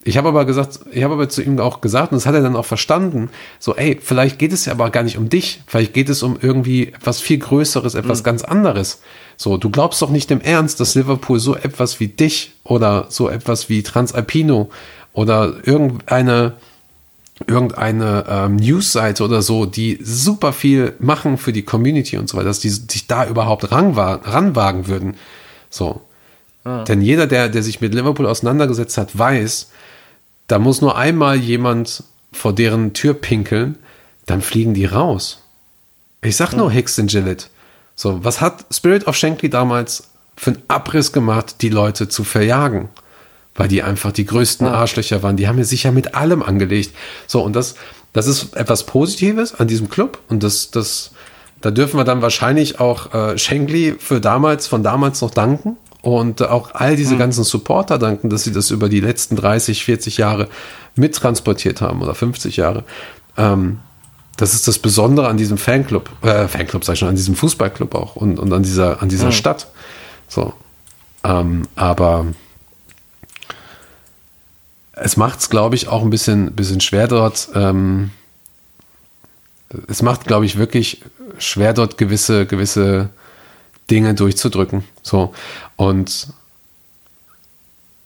Ich 0.07 0.19
habe 0.19 0.29
aber 0.29 0.45
gesagt, 0.45 0.81
ich 0.93 1.03
habe 1.03 1.15
aber 1.15 1.31
zu 1.31 1.41
ihm 1.41 1.59
auch 1.59 1.81
gesagt, 1.81 2.13
und 2.13 2.17
das 2.17 2.27
hat 2.27 2.35
er 2.35 2.43
dann 2.43 2.57
auch 2.57 2.67
verstanden, 2.67 3.31
so, 3.59 3.75
ey, 3.75 3.99
vielleicht 4.03 4.39
geht 4.39 4.53
es 4.53 4.67
ja 4.67 4.75
aber 4.75 4.91
gar 4.91 5.05
nicht 5.05 5.17
um 5.17 5.31
dich, 5.31 5.63
vielleicht 5.67 5.95
geht 5.95 6.11
es 6.11 6.23
um 6.23 6.37
irgendwie 6.39 6.89
etwas 6.89 7.23
viel 7.23 7.39
Größeres, 7.39 7.95
etwas 7.95 8.21
mhm. 8.21 8.25
ganz 8.25 8.45
anderes. 8.45 9.01
So, 9.39 9.57
du 9.57 9.71
glaubst 9.71 10.03
doch 10.03 10.11
nicht 10.11 10.31
im 10.31 10.43
Ernst, 10.43 10.81
dass 10.81 10.95
Liverpool 10.95 11.41
so 11.41 11.57
etwas 11.57 11.99
wie 11.99 12.09
dich 12.09 12.53
oder 12.63 13.07
so 13.09 13.31
etwas 13.31 13.71
wie 13.71 13.83
Transalpino 13.83 14.69
oder 15.15 15.55
irgendeine, 15.63 16.55
irgendeine 17.47 18.27
ähm, 18.29 18.57
Newsseite 18.57 19.25
oder 19.25 19.41
so, 19.41 19.65
die 19.65 19.99
super 20.03 20.53
viel 20.53 20.95
machen 20.99 21.39
für 21.39 21.53
die 21.53 21.63
Community 21.63 22.19
und 22.19 22.29
so 22.29 22.37
weiter, 22.37 22.49
dass 22.49 22.61
die 22.61 22.69
sich 22.69 23.07
da 23.07 23.27
überhaupt 23.27 23.73
ranwagen 23.73 24.87
würden. 24.87 25.15
So. 25.71 26.03
Ah. 26.65 26.85
Denn 26.85 27.01
jeder, 27.01 27.27
der, 27.27 27.49
der 27.49 27.63
sich 27.63 27.81
mit 27.81 27.95
Liverpool 27.95 28.27
auseinandergesetzt 28.27 28.99
hat, 28.99 29.17
weiß, 29.17 29.71
da 30.49 30.59
muss 30.59 30.83
nur 30.83 30.99
einmal 30.99 31.37
jemand 31.37 32.03
vor 32.33 32.53
deren 32.53 32.93
Tür 32.93 33.15
pinkeln, 33.15 33.79
dann 34.27 34.43
fliegen 34.43 34.75
die 34.75 34.85
raus. 34.85 35.41
Ich 36.23 36.37
sag 36.37 36.55
nur 36.55 36.71
Hicks 36.71 36.99
und 36.99 37.11
Gillett. 37.11 37.51
So, 37.95 38.25
was 38.25 38.41
hat 38.41 38.65
Spirit 38.73 39.07
of 39.07 39.15
Shankly 39.15 39.49
damals 39.49 40.09
für 40.37 40.51
einen 40.51 40.63
Abriss 40.67 41.13
gemacht, 41.13 41.57
die 41.61 41.69
Leute 41.69 42.09
zu 42.09 42.25
verjagen? 42.25 42.89
Weil 43.55 43.69
die 43.69 43.83
einfach 43.83 44.13
die 44.13 44.25
größten 44.25 44.67
Arschlöcher 44.67 45.23
waren. 45.23 45.37
Die 45.37 45.47
haben 45.47 45.59
ja 45.59 45.65
sicher 45.65 45.93
mit 45.93 46.15
allem 46.15 46.43
angelegt. 46.43 46.95
So, 47.27 47.43
und 47.43 47.55
das, 47.55 47.77
das 48.13 48.27
ist 48.27 48.57
etwas 48.57 48.85
Positives 48.85 49.55
an 49.55 49.69
diesem 49.69 49.89
Club. 49.89 50.19
Und 50.29 50.43
das, 50.43 50.71
das, 50.71 51.13
da 51.61 51.71
dürfen 51.71 51.99
wir 51.99 52.05
dann 52.05 52.21
wahrscheinlich 52.21 52.81
auch 52.81 53.15
äh, 53.15 53.39
Shankly 53.39 53.95
für 53.99 54.21
damals, 54.21 54.67
von 54.67 54.83
damals 54.83 55.21
noch 55.21 55.31
danken 55.31 55.77
und 56.05 56.43
auch 56.43 56.75
all 56.75 56.97
diese 56.97 57.15
mhm. 57.15 57.19
ganzen 57.19 57.45
Supporter 57.45 57.99
danken, 57.99 58.29
dass 58.29 58.45
sie 58.45 58.53
das 58.53 58.71
über 58.71 58.89
die 58.89 59.01
letzten 59.01 59.37
30, 59.37 59.85
40 59.85 60.19
Jahre 60.19 60.49
mittransportiert 60.97 61.81
haben 61.81 62.03
oder 62.03 62.15
50 62.15 62.57
Jahre. 62.57 62.85
Ähm, 63.39 63.79
das 64.37 64.53
ist 64.53 64.69
das 64.69 64.79
Besondere 64.79 65.29
an 65.29 65.37
diesem 65.37 65.59
Fanclub, 65.59 66.11
äh, 66.23 66.47
Fanclub 66.49 66.85
sag 66.85 66.95
ich 66.95 66.99
schon, 66.99 67.09
an 67.09 67.17
diesem 67.17 67.35
Fußballclub 67.37 67.95
auch 67.95 68.17
und, 68.17 68.39
und 68.39 68.53
an 68.53 68.63
dieser, 68.63 69.01
an 69.01 69.09
dieser 69.09 69.27
mhm. 69.27 69.33
Stadt. 69.33 69.69
So. 70.29 70.53
Ähm, 71.23 71.63
aber 71.77 72.27
es 74.97 75.17
macht 75.17 75.41
es, 75.41 75.51
glaube 75.51 75.75
ich, 75.75 75.89
auch 75.89 76.03
ein 76.03 76.11
bisschen, 76.11 76.53
bisschen 76.53 76.81
schwer 76.81 77.09
dort. 77.09 77.49
Ähm, 77.55 78.11
es 79.89 80.03
macht, 80.03 80.27
glaube 80.27 80.47
ich, 80.47 80.57
wirklich 80.57 81.03
schwer 81.39 81.75
dort 81.75 81.99
gewisse, 81.99 82.47
gewisse 82.47 83.11
Dinge 83.91 84.15
durchzudrücken. 84.15 84.85
So. 85.03 85.35
Und 85.77 86.29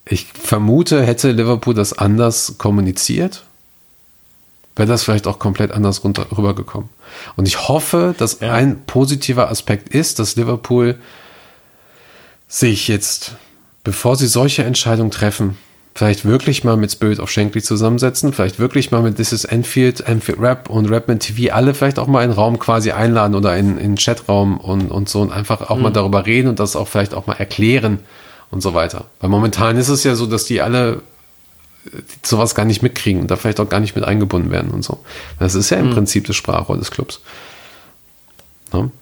ich 0.05 0.26
vermute, 0.26 1.05
hätte 1.05 1.32
Liverpool 1.32 1.74
das 1.74 1.93
anders 1.93 2.55
kommuniziert, 2.57 3.45
wäre 4.74 4.89
das 4.89 5.05
vielleicht 5.05 5.26
auch 5.26 5.39
komplett 5.39 5.72
anders 5.72 6.05
runter, 6.05 6.26
rübergekommen. 6.36 6.89
Und 7.36 7.47
ich 7.47 7.68
hoffe, 7.68 8.14
dass 8.16 8.41
ja. 8.41 8.55
ein 8.55 8.84
positiver 8.86 9.51
Aspekt 9.51 9.89
ist, 9.91 10.18
dass 10.18 10.36
Liverpool 10.36 10.99
sich 12.49 12.89
jetzt, 12.89 13.32
bevor 13.84 14.16
sie 14.16 14.28
solche 14.28 14.64
Entscheidungen 14.64 15.11
treffen, 15.11 15.59
vielleicht 15.99 16.24
wirklich 16.24 16.62
mal 16.62 16.76
mit 16.76 16.92
Spirit 16.92 17.18
of 17.18 17.28
Shankly 17.28 17.61
zusammensetzen, 17.61 18.32
vielleicht 18.32 18.61
wirklich 18.61 18.92
mal 18.92 19.03
mit 19.03 19.16
This 19.16 19.32
is 19.32 19.44
Enfield, 19.44 20.01
Enfield 20.03 20.38
Rap 20.38 20.70
und 20.70 20.88
Rapman 20.88 21.18
TV 21.18 21.53
alle 21.53 21.74
vielleicht 21.74 21.99
auch 21.99 22.07
mal 22.07 22.22
in 22.24 22.30
Raum 22.30 22.61
quasi 22.61 22.92
einladen 22.92 23.34
oder 23.34 23.57
in, 23.57 23.78
in 23.78 23.96
Chatraum 23.96 24.59
und, 24.59 24.92
und 24.92 25.09
so 25.09 25.22
und 25.22 25.32
einfach 25.32 25.68
auch 25.70 25.76
mhm. 25.76 25.82
mal 25.82 25.90
darüber 25.90 26.24
reden 26.24 26.46
und 26.46 26.61
das 26.61 26.76
auch 26.76 26.86
vielleicht 26.86 27.14
auch 27.14 27.26
mal 27.26 27.34
erklären 27.34 27.99
und 28.53 28.61
so 28.61 28.74
weiter. 28.74 29.07
Weil 29.18 29.28
momentan 29.28 29.76
ist 29.76 29.88
es 29.88 30.05
ja 30.05 30.14
so, 30.14 30.26
dass 30.26 30.44
die 30.44 30.62
alle 30.62 31.03
sowas 32.22 32.55
gar 32.55 32.64
nicht 32.64 32.80
mitkriegen 32.80 33.20
und 33.20 33.30
da 33.32 33.34
vielleicht 33.34 33.59
auch 33.59 33.68
gar 33.68 33.80
nicht 33.80 33.96
mit 33.96 34.05
eingebunden 34.05 34.53
werden 34.53 34.70
und 34.70 34.84
so. 34.84 35.01
Das 35.40 35.57
ist 35.57 35.70
ja 35.70 35.78
im 35.78 35.88
mhm. 35.88 35.94
Prinzip 35.94 36.28
das 36.28 36.36
Sprachrohr 36.36 36.78
des 36.78 36.92
Clubs. 36.92 37.20
Ne? 38.72 38.92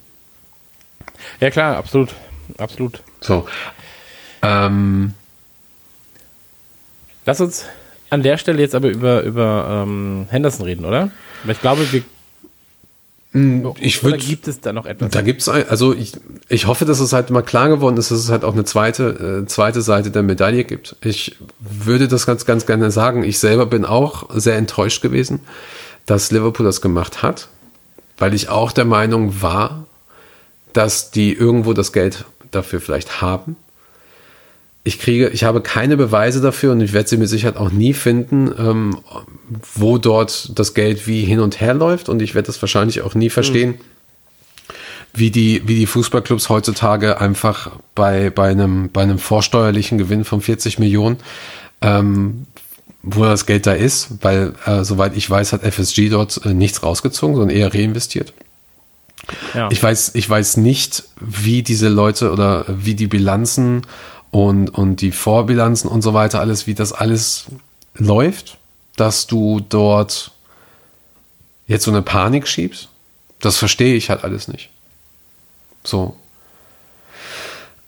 Ja 1.41 1.51
klar, 1.51 1.77
absolut. 1.77 2.15
Absolut. 2.57 3.03
So. 3.21 3.47
Ähm, 4.41 5.13
Lass 7.27 7.41
uns 7.41 7.65
an 8.09 8.23
der 8.23 8.39
Stelle 8.39 8.61
jetzt 8.61 8.75
aber 8.75 8.89
über, 8.89 9.23
über 9.23 9.85
ähm, 9.85 10.27
Henderson 10.31 10.65
reden, 10.65 10.85
oder? 10.85 11.11
Weil 11.45 11.53
ich 11.53 11.61
glaube, 11.61 11.93
wir. 11.93 12.03
Hm, 13.33 13.75
ich 13.81 14.03
würde. 14.03 14.19
gibt 14.19 14.47
es 14.47 14.61
da 14.61 14.73
noch 14.73 14.87
etwas? 14.87 15.11
Da 15.11 15.21
gibt 15.23 15.43
es, 15.43 15.49
also 15.49 15.93
ich, 15.93 16.13
ich 16.49 16.67
hoffe, 16.67 16.85
dass 16.85 17.01
es 17.01 17.13
halt 17.13 17.31
mal 17.31 17.43
klar 17.43 17.69
geworden 17.69 17.97
ist, 17.97 18.13
dass 18.13 18.21
es 18.21 18.31
halt 18.31 18.45
auch 18.45 18.55
eine 18.55 18.65
zweite, 18.65 19.43
äh, 19.43 19.47
zweite 19.47 19.83
Seite 19.83 20.13
der 20.13 20.23
Medaille 20.23 20.65
gibt. 20.65 20.97
Ich 21.03 21.37
würde 21.59 22.07
das 22.07 22.25
ganz, 22.27 22.47
ganz 22.47 22.65
gerne 22.65 22.93
sagen. 22.93 23.25
Ich 23.25 23.41
selber 23.41 23.67
bin 23.67 23.85
auch 23.85 24.31
sehr 24.33 24.57
enttäuscht 24.57 25.03
gewesen, 25.03 25.41
dass 26.07 26.31
Liverpool 26.31 26.65
das 26.65 26.81
gemacht 26.81 27.23
hat, 27.23 27.49
weil 28.17 28.33
ich 28.33 28.49
auch 28.49 28.71
der 28.71 28.85
Meinung 28.85 29.43
war, 29.43 29.85
dass 30.73 31.11
die 31.11 31.33
irgendwo 31.33 31.73
das 31.73 31.93
Geld 31.93 32.25
dafür 32.53 32.81
vielleicht 32.81 33.21
haben 33.21 33.57
ich 34.87 35.01
kriege, 35.01 35.31
ich 35.31 35.43
habe 35.43 35.63
keine 35.63 35.97
Beweise 35.97 36.41
dafür 36.41 36.71
und 36.71 36.81
ich 36.81 36.93
werde 36.93 37.09
sie 37.09 37.17
mit 37.17 37.29
Sicherheit 37.29 37.57
auch 37.57 37.73
nie 37.73 37.93
finden, 37.93 38.55
ähm, 38.57 38.99
wo 39.75 39.99
dort 39.99 40.57
das 40.57 40.75
Geld 40.75 41.09
wie 41.09 41.25
hin 41.25 41.41
und 41.41 41.61
her 41.61 41.75
läuft 41.75 42.09
und 42.09 42.23
ich 42.23 42.37
werde 42.37 42.47
das 42.47 42.63
wahrscheinlich 42.63 43.03
auch 43.03 43.17
nie 43.17 43.29
verstehen, 43.29 43.71
mhm. 43.71 43.79
wie 45.13 45.33
die, 45.33 45.63
wie 45.67 45.75
die 45.75 45.87
Fußballclubs 45.87 46.49
heutzutage 46.51 47.21
einfach 47.21 47.73
bei, 47.97 48.31
bei 48.31 48.49
einem, 48.49 48.89
bei 48.93 49.03
einem 49.03 49.19
vorsteuerlichen 49.19 49.99
Gewinn 49.99 50.25
von 50.25 50.41
40 50.41 50.79
Millionen, 50.79 51.17
ähm, 51.83 52.47
wo 53.03 53.25
das 53.25 53.45
Geld 53.45 53.67
da 53.67 53.73
ist, 53.73 54.23
weil, 54.23 54.55
äh, 54.67 54.85
soweit 54.85 55.17
ich 55.17 55.29
weiß, 55.29 55.53
hat 55.53 55.65
FSG 55.65 56.11
dort 56.11 56.47
äh, 56.47 56.55
nichts 56.55 56.85
rausgezogen, 56.85 57.35
sondern 57.35 57.57
eher 57.57 57.75
reinvestiert. 57.75 58.33
Ja. 59.53 59.69
Ich 59.73 59.83
weiß, 59.83 60.13
ich 60.15 60.31
weiß 60.31 60.59
nicht, 60.59 61.03
wie 61.21 61.65
diese 61.65 61.89
Leute 61.89 62.31
oder 62.31 62.65
wie 62.69 62.95
die 62.95 63.09
Bilanzen 63.09 63.83
und, 64.37 64.69
und 64.69 65.01
die 65.01 65.13
Vorbilanzen 65.13 65.89
und 65.89 66.03
so 66.03 66.13
weiter, 66.13 66.41
alles, 66.41 66.67
wie 66.67 66.75
das 66.75 66.93
alles 66.93 67.47
läuft, 67.95 68.59
dass 68.97 69.27
du 69.27 69.61
dort 69.67 70.31
jetzt 71.67 71.85
so 71.85 71.91
eine 71.91 72.03
Panik 72.03 72.47
schiebst, 72.47 72.91
das 73.41 73.57
verstehe 73.57 73.95
ich 73.95 74.11
halt 74.11 74.25
alles 74.25 74.47
nicht. 74.47 74.69
So. 75.85 76.17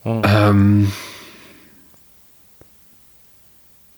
Oh. 0.05 0.23
Ähm, 0.25 0.91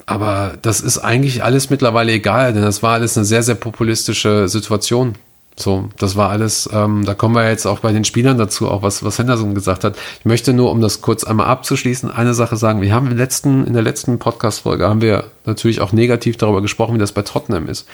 aber 0.07 0.59
das 0.61 0.81
ist 0.81 0.99
eigentlich 0.99 1.45
alles 1.45 1.71
mittlerweile 1.71 2.11
egal, 2.11 2.53
denn 2.53 2.63
das 2.63 2.83
war 2.83 2.95
alles 2.95 3.17
eine 3.17 3.27
sehr, 3.27 3.45
sehr 3.45 3.55
populistische 3.55 4.49
Situation. 4.49 5.15
So, 5.61 5.91
das 5.99 6.17
war 6.17 6.31
alles, 6.31 6.69
ähm, 6.73 7.05
da 7.05 7.15
kommen 7.15 7.35
wir 7.35 7.49
jetzt 7.49 7.67
auch 7.67 7.81
bei 7.81 7.93
den 7.93 8.05
Spielern 8.05 8.39
dazu, 8.39 8.69
auch 8.69 8.83
was, 8.83 9.05
was 9.05 9.19
Henderson 9.19 9.55
gesagt 9.55 9.85
hat. 9.85 9.97
Ich 10.21 10.25
möchte 10.25 10.53
nur, 10.53 10.71
um 10.71 10.81
das 10.81 11.03
kurz 11.03 11.25
einmal 11.25 11.47
abzuschließen, 11.47 12.11
eine 12.11 12.35
Sache 12.35 12.57
sagen. 12.57 12.81
Wir 12.81 12.95
haben 12.95 13.11
im 13.11 13.17
letzten, 13.17 13.67
in 13.67 13.75
der 13.75 13.83
letzten 13.83 14.19
Podcast-Folge 14.19 14.89
haben 14.89 15.01
wir 15.01 15.25
natürlich 15.45 15.81
auch 15.81 15.93
negativ 15.93 16.37
darüber 16.37 16.63
gesprochen, 16.63 16.95
wie 16.95 16.99
das 16.99 17.13
bei 17.13 17.23
Tottenham 17.23 17.69
ist. 17.69 17.87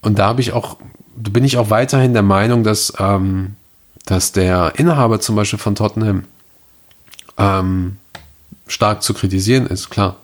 Und 0.00 0.18
da 0.18 0.28
habe 0.28 0.40
ich 0.40 0.52
auch, 0.52 0.76
bin 1.16 1.44
ich 1.44 1.58
auch 1.58 1.70
weiterhin 1.70 2.12
der 2.12 2.22
Meinung, 2.22 2.62
dass, 2.62 2.92
ähm, 2.98 3.56
dass 4.06 4.32
der 4.32 4.74
Inhaber 4.76 5.20
zum 5.20 5.36
Beispiel 5.36 5.58
von 5.58 5.74
Tottenham 5.74 6.24
ähm, 7.36 7.96
stark 8.68 9.02
zu 9.02 9.12
kritisieren 9.12 9.66
ist, 9.66 9.90
klar. 9.90 10.16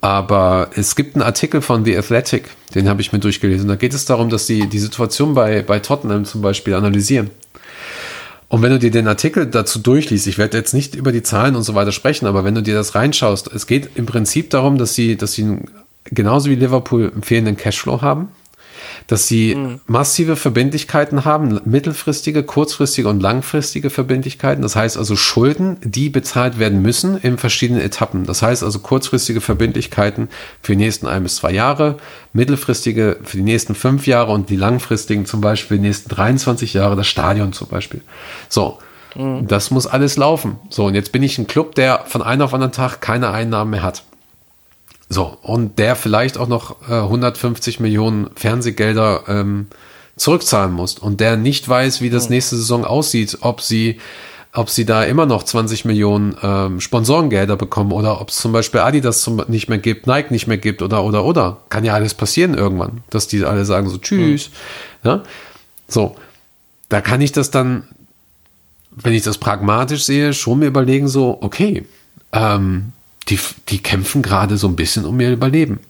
Aber 0.00 0.70
es 0.74 0.96
gibt 0.96 1.14
einen 1.14 1.22
Artikel 1.22 1.62
von 1.62 1.84
The 1.84 1.96
Athletic, 1.96 2.48
den 2.74 2.88
habe 2.88 3.00
ich 3.00 3.12
mir 3.12 3.20
durchgelesen. 3.20 3.68
Da 3.68 3.76
geht 3.76 3.94
es 3.94 4.04
darum, 4.04 4.28
dass 4.28 4.46
sie 4.46 4.66
die 4.66 4.78
Situation 4.78 5.34
bei, 5.34 5.62
bei 5.62 5.78
Tottenham 5.78 6.24
zum 6.24 6.42
Beispiel 6.42 6.74
analysieren. 6.74 7.30
Und 8.48 8.62
wenn 8.62 8.72
du 8.72 8.80
dir 8.80 8.90
den 8.90 9.06
Artikel 9.06 9.46
dazu 9.46 9.78
durchliest, 9.78 10.26
ich 10.26 10.38
werde 10.38 10.58
jetzt 10.58 10.74
nicht 10.74 10.96
über 10.96 11.12
die 11.12 11.22
Zahlen 11.22 11.54
und 11.54 11.62
so 11.62 11.76
weiter 11.76 11.92
sprechen, 11.92 12.26
aber 12.26 12.44
wenn 12.44 12.56
du 12.56 12.62
dir 12.62 12.74
das 12.74 12.96
reinschaust, 12.96 13.52
es 13.54 13.68
geht 13.68 13.90
im 13.94 14.06
Prinzip 14.06 14.50
darum, 14.50 14.76
dass 14.76 14.94
sie, 14.96 15.16
dass 15.16 15.34
sie 15.34 15.58
genauso 16.04 16.50
wie 16.50 16.56
Liverpool 16.56 17.12
einen 17.12 17.22
fehlenden 17.22 17.56
Cashflow 17.56 18.02
haben 18.02 18.28
dass 19.06 19.26
sie 19.26 19.54
mhm. 19.54 19.80
massive 19.86 20.36
Verbindlichkeiten 20.36 21.24
haben, 21.24 21.60
mittelfristige, 21.64 22.42
kurzfristige 22.42 23.08
und 23.08 23.20
langfristige 23.20 23.90
Verbindlichkeiten. 23.90 24.62
Das 24.62 24.76
heißt 24.76 24.96
also 24.96 25.16
Schulden, 25.16 25.78
die 25.82 26.10
bezahlt 26.10 26.58
werden 26.58 26.82
müssen 26.82 27.18
in 27.18 27.38
verschiedenen 27.38 27.82
Etappen. 27.82 28.24
Das 28.26 28.42
heißt 28.42 28.62
also 28.62 28.78
kurzfristige 28.78 29.40
Verbindlichkeiten 29.40 30.28
für 30.62 30.72
die 30.72 30.78
nächsten 30.84 31.06
ein 31.06 31.22
bis 31.22 31.36
zwei 31.36 31.52
Jahre, 31.52 31.98
mittelfristige 32.32 33.18
für 33.22 33.36
die 33.36 33.42
nächsten 33.42 33.74
fünf 33.74 34.06
Jahre 34.06 34.32
und 34.32 34.50
die 34.50 34.56
langfristigen 34.56 35.26
zum 35.26 35.40
Beispiel 35.40 35.78
die 35.78 35.86
nächsten 35.86 36.08
23 36.08 36.74
Jahre, 36.74 36.96
das 36.96 37.06
Stadion 37.06 37.52
zum 37.52 37.68
Beispiel. 37.68 38.02
So. 38.48 38.78
Mhm. 39.14 39.46
Das 39.48 39.70
muss 39.70 39.86
alles 39.86 40.16
laufen. 40.16 40.58
So, 40.68 40.84
und 40.84 40.94
jetzt 40.94 41.10
bin 41.12 41.22
ich 41.22 41.38
ein 41.38 41.46
Club, 41.46 41.74
der 41.74 42.04
von 42.06 42.22
einem 42.22 42.42
auf 42.42 42.54
anderen 42.54 42.72
Tag 42.72 43.00
keine 43.00 43.30
Einnahmen 43.30 43.72
mehr 43.72 43.82
hat. 43.82 44.04
So, 45.12 45.36
und 45.42 45.80
der 45.80 45.96
vielleicht 45.96 46.38
auch 46.38 46.46
noch 46.46 46.88
äh, 46.88 46.94
150 46.94 47.80
Millionen 47.80 48.30
Fernsehgelder 48.36 49.24
ähm, 49.26 49.66
zurückzahlen 50.14 50.72
muss 50.72 50.98
und 50.98 51.20
der 51.20 51.36
nicht 51.36 51.68
weiß, 51.68 52.00
wie 52.00 52.10
das 52.10 52.30
nächste 52.30 52.56
Saison 52.56 52.84
aussieht, 52.84 53.38
ob 53.40 53.60
sie 53.60 53.98
ob 54.52 54.68
sie 54.68 54.84
da 54.84 55.04
immer 55.04 55.26
noch 55.26 55.44
20 55.44 55.84
Millionen 55.84 56.36
ähm, 56.42 56.80
Sponsorengelder 56.80 57.56
bekommen 57.56 57.92
oder 57.92 58.20
ob 58.20 58.30
es 58.30 58.36
zum 58.36 58.52
Beispiel 58.52 58.80
Adidas 58.80 59.20
zum, 59.20 59.42
nicht 59.46 59.68
mehr 59.68 59.78
gibt, 59.78 60.08
Nike 60.08 60.32
nicht 60.32 60.48
mehr 60.48 60.58
gibt 60.58 60.82
oder, 60.82 61.04
oder, 61.04 61.24
oder. 61.24 61.58
Kann 61.68 61.84
ja 61.84 61.94
alles 61.94 62.14
passieren 62.14 62.54
irgendwann, 62.54 63.04
dass 63.10 63.28
die 63.28 63.44
alle 63.44 63.64
sagen 63.64 63.88
so 63.88 63.98
Tschüss. 63.98 64.50
Mhm. 65.02 65.08
Ja? 65.08 65.22
So, 65.86 66.16
da 66.88 67.00
kann 67.00 67.20
ich 67.20 67.30
das 67.30 67.52
dann, 67.52 67.84
wenn 68.90 69.12
ich 69.12 69.22
das 69.22 69.38
pragmatisch 69.38 70.02
sehe, 70.02 70.32
schon 70.34 70.58
mir 70.58 70.66
überlegen 70.66 71.06
so, 71.06 71.38
okay, 71.42 71.86
ähm, 72.32 72.92
die, 73.30 73.38
die 73.68 73.82
kämpfen 73.82 74.22
gerade 74.22 74.56
so 74.56 74.66
ein 74.68 74.76
bisschen 74.76 75.04
um 75.04 75.18
ihr 75.20 75.30
Überleben. 75.32 75.80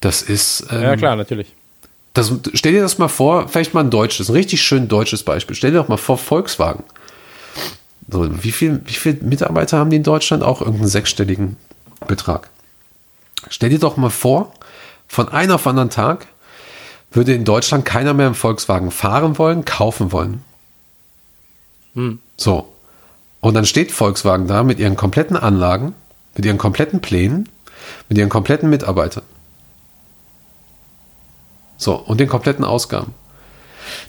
Das 0.00 0.22
ist. 0.22 0.66
Ähm, 0.70 0.82
ja, 0.82 0.96
klar, 0.96 1.16
natürlich. 1.16 1.52
Das, 2.12 2.32
stell 2.54 2.72
dir 2.72 2.82
das 2.82 2.98
mal 2.98 3.08
vor, 3.08 3.48
vielleicht 3.48 3.74
mal 3.74 3.80
ein 3.80 3.90
deutsches, 3.90 4.28
ein 4.28 4.32
richtig 4.32 4.62
schön 4.62 4.88
deutsches 4.88 5.22
Beispiel. 5.22 5.54
Stell 5.54 5.70
dir 5.70 5.78
doch 5.78 5.88
mal 5.88 5.96
vor, 5.96 6.18
Volkswagen. 6.18 6.84
So, 8.08 8.42
wie 8.42 8.52
viele 8.52 8.80
wie 8.84 8.92
viel 8.92 9.18
Mitarbeiter 9.22 9.78
haben 9.78 9.90
die 9.90 9.96
in 9.96 10.02
Deutschland? 10.02 10.42
Auch 10.42 10.60
irgendeinen 10.60 10.88
sechsstelligen 10.88 11.56
Betrag. 12.06 12.50
Stell 13.48 13.70
dir 13.70 13.78
doch 13.78 13.96
mal 13.96 14.10
vor, 14.10 14.52
von 15.08 15.28
einem 15.28 15.52
auf 15.52 15.66
anderen 15.66 15.90
Tag 15.90 16.26
würde 17.10 17.34
in 17.34 17.44
Deutschland 17.44 17.84
keiner 17.84 18.14
mehr 18.14 18.26
im 18.26 18.34
Volkswagen 18.34 18.90
fahren 18.90 19.38
wollen, 19.38 19.64
kaufen 19.64 20.12
wollen. 20.12 20.44
Hm. 21.94 22.18
So. 22.36 22.72
Und 23.40 23.54
dann 23.54 23.64
steht 23.64 23.92
Volkswagen 23.92 24.46
da 24.46 24.62
mit 24.62 24.78
ihren 24.78 24.96
kompletten 24.96 25.36
Anlagen, 25.36 25.94
mit 26.36 26.44
ihren 26.44 26.58
kompletten 26.58 27.00
Plänen, 27.00 27.48
mit 28.08 28.18
ihren 28.18 28.28
kompletten 28.28 28.70
Mitarbeitern. 28.70 29.24
So, 31.78 31.94
und 31.94 32.20
den 32.20 32.28
kompletten 32.28 32.64
Ausgaben. 32.64 33.14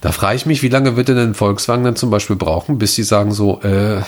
Da 0.02 0.12
frage 0.12 0.36
ich 0.36 0.46
mich, 0.46 0.64
wie 0.64 0.70
lange 0.70 0.96
wird 0.96 1.10
denn 1.10 1.18
ein 1.18 1.34
Volkswagen 1.34 1.84
dann 1.84 1.96
zum 1.96 2.10
Beispiel 2.10 2.36
brauchen, 2.36 2.78
bis 2.78 2.96
sie 2.96 3.04
sagen 3.04 3.32
so, 3.32 3.62
äh, 3.62 4.02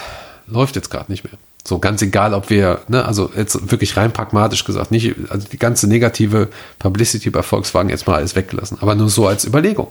läuft 0.47 0.75
jetzt 0.75 0.89
gerade 0.89 1.11
nicht 1.11 1.23
mehr. 1.23 1.33
So 1.65 1.77
ganz 1.79 2.01
egal, 2.01 2.33
ob 2.33 2.49
wir, 2.49 2.81
ne, 2.87 3.05
also 3.05 3.31
jetzt 3.35 3.69
wirklich 3.69 3.95
rein 3.97 4.11
pragmatisch 4.11 4.63
gesagt, 4.63 4.91
nicht, 4.91 5.15
also 5.29 5.47
die 5.47 5.59
ganze 5.59 5.87
negative 5.87 6.47
Publicity 6.79 7.29
bei 7.29 7.43
Volkswagen 7.43 7.89
jetzt 7.89 8.07
mal 8.07 8.15
alles 8.15 8.35
weggelassen, 8.35 8.77
aber 8.81 8.95
nur 8.95 9.09
so 9.09 9.27
als 9.27 9.45
Überlegung. 9.45 9.89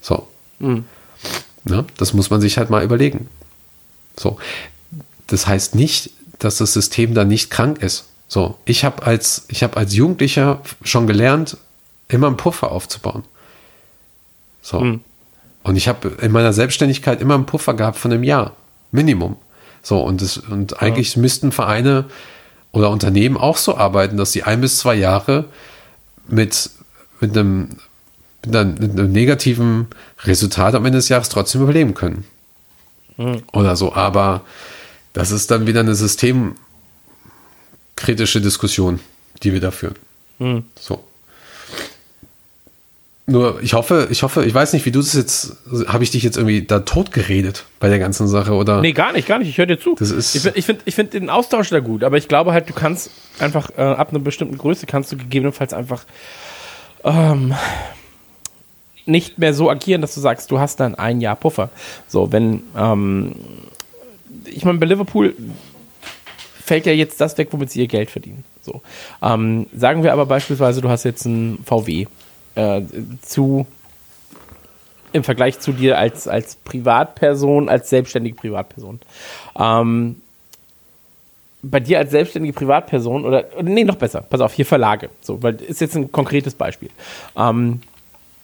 So. 0.00 0.28
Mhm. 0.58 0.84
Ne, 1.64 1.84
das 1.96 2.12
muss 2.12 2.30
man 2.30 2.40
sich 2.40 2.58
halt 2.58 2.68
mal 2.68 2.82
überlegen. 2.82 3.28
So. 4.18 4.38
Das 5.28 5.46
heißt 5.46 5.76
nicht, 5.76 6.10
dass 6.44 6.58
das 6.58 6.72
System 6.72 7.14
da 7.14 7.24
nicht 7.24 7.50
krank 7.50 7.82
ist. 7.82 8.06
So. 8.28 8.58
Ich 8.64 8.84
habe 8.84 9.04
als, 9.04 9.44
ich 9.48 9.62
habe 9.62 9.76
als 9.76 9.94
Jugendlicher 9.94 10.62
schon 10.82 11.06
gelernt, 11.06 11.56
immer 12.08 12.26
einen 12.26 12.36
Puffer 12.36 12.72
aufzubauen. 12.72 13.24
So. 14.62 14.80
Mhm. 14.80 15.00
Und 15.62 15.76
ich 15.76 15.88
habe 15.88 16.16
in 16.20 16.32
meiner 16.32 16.52
Selbstständigkeit 16.52 17.20
immer 17.20 17.34
einen 17.34 17.46
Puffer 17.46 17.74
gehabt 17.74 17.98
von 17.98 18.12
einem 18.12 18.24
Jahr. 18.24 18.52
Minimum. 18.90 19.36
So, 19.82 20.00
und, 20.00 20.22
das, 20.22 20.38
und 20.38 20.80
eigentlich 20.82 21.16
ja. 21.16 21.22
müssten 21.22 21.52
Vereine 21.52 22.06
oder 22.72 22.90
Unternehmen 22.90 23.36
auch 23.36 23.56
so 23.56 23.76
arbeiten, 23.76 24.16
dass 24.16 24.32
sie 24.32 24.42
ein 24.42 24.60
bis 24.60 24.78
zwei 24.78 24.94
Jahre 24.94 25.46
mit, 26.26 26.70
mit, 27.20 27.36
einem, 27.36 27.76
mit, 28.44 28.56
einem, 28.56 28.74
mit 28.74 28.90
einem 28.92 29.12
negativen 29.12 29.88
Resultat 30.24 30.74
am 30.74 30.84
Ende 30.86 30.98
des 30.98 31.08
Jahres 31.08 31.28
trotzdem 31.28 31.62
überleben 31.62 31.94
können. 31.94 32.24
Mhm. 33.16 33.42
Oder 33.52 33.76
so. 33.76 33.94
Aber 33.94 34.42
das 35.12 35.30
ist 35.30 35.50
dann 35.50 35.66
wieder 35.66 35.80
eine 35.80 35.94
systemkritische 35.94 38.40
Diskussion, 38.40 39.00
die 39.42 39.52
wir 39.52 39.60
da 39.60 39.70
führen. 39.70 39.96
Mhm. 40.38 40.64
So. 40.78 41.04
Nur, 43.26 43.62
ich 43.62 43.74
hoffe, 43.74 44.08
ich 44.10 44.24
hoffe, 44.24 44.44
ich 44.44 44.52
weiß 44.52 44.72
nicht, 44.72 44.84
wie 44.84 44.90
du 44.90 44.98
das 44.98 45.14
jetzt, 45.14 45.56
habe 45.86 46.02
ich 46.02 46.10
dich 46.10 46.24
jetzt 46.24 46.36
irgendwie 46.36 46.62
da 46.62 46.80
tot 46.80 47.12
geredet 47.12 47.66
bei 47.78 47.88
der 47.88 48.00
ganzen 48.00 48.26
Sache 48.26 48.52
oder? 48.52 48.80
Nee, 48.80 48.92
gar 48.92 49.12
nicht, 49.12 49.28
gar 49.28 49.38
nicht. 49.38 49.48
Ich 49.48 49.58
höre 49.58 49.66
dir 49.66 49.78
zu. 49.78 49.94
Das 49.96 50.10
ist 50.10 50.34
ich 50.34 50.66
finde 50.66 50.82
ich 50.84 50.96
find 50.96 51.14
den 51.14 51.30
Austausch 51.30 51.70
da 51.70 51.78
gut, 51.78 52.02
aber 52.02 52.16
ich 52.16 52.26
glaube 52.26 52.52
halt, 52.52 52.68
du 52.68 52.72
kannst 52.72 53.10
einfach 53.38 53.70
äh, 53.76 53.82
ab 53.82 54.10
einer 54.10 54.18
bestimmten 54.18 54.58
Größe 54.58 54.86
kannst 54.86 55.12
du 55.12 55.16
gegebenenfalls 55.16 55.72
einfach 55.72 56.04
ähm, 57.04 57.54
nicht 59.06 59.38
mehr 59.38 59.54
so 59.54 59.70
agieren, 59.70 60.00
dass 60.00 60.14
du 60.14 60.20
sagst, 60.20 60.50
du 60.50 60.58
hast 60.58 60.80
dann 60.80 60.96
ein 60.96 61.20
Jahr 61.20 61.36
Puffer. 61.36 61.70
So, 62.08 62.32
wenn, 62.32 62.64
ähm, 62.76 63.36
ich 64.46 64.64
meine, 64.64 64.78
bei 64.78 64.86
Liverpool 64.86 65.34
fällt 66.64 66.86
ja 66.86 66.92
jetzt 66.92 67.20
das 67.20 67.36
weg, 67.38 67.48
womit 67.50 67.70
sie 67.70 67.80
ihr 67.80 67.88
Geld 67.88 68.10
verdienen. 68.10 68.44
So. 68.62 68.82
Ähm, 69.22 69.66
sagen 69.76 70.02
wir 70.02 70.12
aber 70.12 70.26
beispielsweise, 70.26 70.80
du 70.80 70.88
hast 70.88 71.04
jetzt 71.04 71.24
ein 71.24 71.58
VW 71.64 72.06
äh, 72.54 72.82
zu 73.22 73.66
im 75.12 75.24
Vergleich 75.24 75.60
zu 75.60 75.72
dir 75.72 75.98
als, 75.98 76.26
als 76.26 76.56
Privatperson, 76.56 77.68
als 77.68 77.90
selbstständige 77.90 78.34
Privatperson. 78.34 79.00
Ähm, 79.58 80.16
bei 81.62 81.80
dir 81.80 81.98
als 81.98 82.10
selbstständige 82.10 82.54
Privatperson 82.54 83.24
oder, 83.24 83.44
nee, 83.62 83.84
noch 83.84 83.96
besser, 83.96 84.22
pass 84.22 84.40
auf, 84.40 84.52
hier 84.52 84.66
Verlage. 84.66 85.10
So, 85.20 85.42
weil 85.42 85.56
ist 85.56 85.80
jetzt 85.80 85.96
ein 85.96 86.10
konkretes 86.10 86.54
Beispiel. 86.54 86.90
Ähm, 87.36 87.82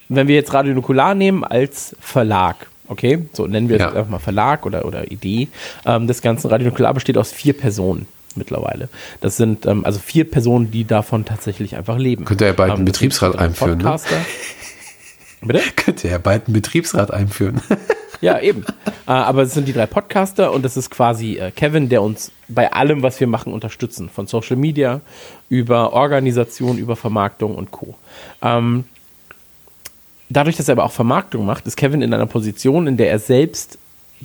wenn 0.09 0.29
wir 0.29 0.37
jetzt 0.37 0.55
Radio 0.55 0.75
Nukular 0.75 1.15
nehmen 1.15 1.45
als 1.45 1.97
Verlag, 2.01 2.69
okay, 2.89 3.27
so 3.33 3.47
nennen 3.47 3.69
wir 3.69 3.79
ja. 3.79 3.89
es 3.89 3.95
einfach 3.95 4.11
mal 4.11 4.19
Verlag 4.19 4.67
oder, 4.67 4.85
oder 4.85 5.11
Idee, 5.11 5.49
ähm, 5.87 6.07
das 6.07 6.23
ganze 6.23 6.51
Radio 6.51 6.69
Nukular 6.69 6.95
besteht 6.95 7.19
aus 7.19 7.33
vier 7.33 7.53
Personen 7.53 8.07
mittlerweile. 8.35 8.89
Das 9.21 9.37
sind 9.37 9.67
ähm, 9.67 9.85
also 9.85 9.99
vier 9.99 10.29
Personen, 10.31 10.71
die 10.71 10.85
davon 10.85 11.25
tatsächlich 11.25 11.77
einfach 11.77 11.99
leben. 11.99 12.25
Könnte 12.25 12.47
er 12.47 12.53
bald 12.55 12.71
einen 12.71 12.81
ähm, 12.81 12.85
Betriebsrat 12.87 13.39
einführen? 13.39 13.79
Ne? 13.79 13.97
Bitte? 15.43 15.61
Könnte 15.77 16.09
er 16.09 16.19
bald 16.19 16.47
einen 16.47 16.55
Betriebsrat 16.55 17.13
einführen? 17.13 17.61
ja, 18.21 18.41
eben. 18.41 18.65
Äh, 19.07 19.11
aber 19.13 19.43
es 19.43 19.55
sind 19.55 19.69
die 19.69 19.73
drei 19.73 19.87
Podcaster 19.87 20.53
und 20.53 20.65
das 20.65 20.77
ist 20.77 20.91
quasi 20.91 21.39
äh, 21.39 21.51
Kevin, 21.51 21.89
der 21.89 22.03
uns 22.03 22.33
bei 22.49 22.73
allem, 22.73 23.03
was 23.03 23.21
wir 23.21 23.27
machen, 23.27 23.53
unterstützen. 23.53 24.09
Von 24.09 24.27
Social 24.27 24.57
Media 24.57 25.01
über 25.49 25.93
Organisation, 25.93 26.79
über 26.79 26.97
Vermarktung 26.97 27.55
und 27.55 27.71
Co. 27.71 27.95
Ähm, 28.43 28.85
dadurch, 30.29 30.57
dass 30.57 30.69
er 30.69 30.73
aber 30.73 30.85
auch 30.85 30.93
Vermarktung 30.93 31.45
macht, 31.45 31.67
ist 31.67 31.77
Kevin 31.77 32.03
in 32.03 32.13
einer 32.15 32.27
Position, 32.27 32.87
in 32.87 32.97
der 32.97 33.11
er 33.11 33.19
selbst 33.19 33.79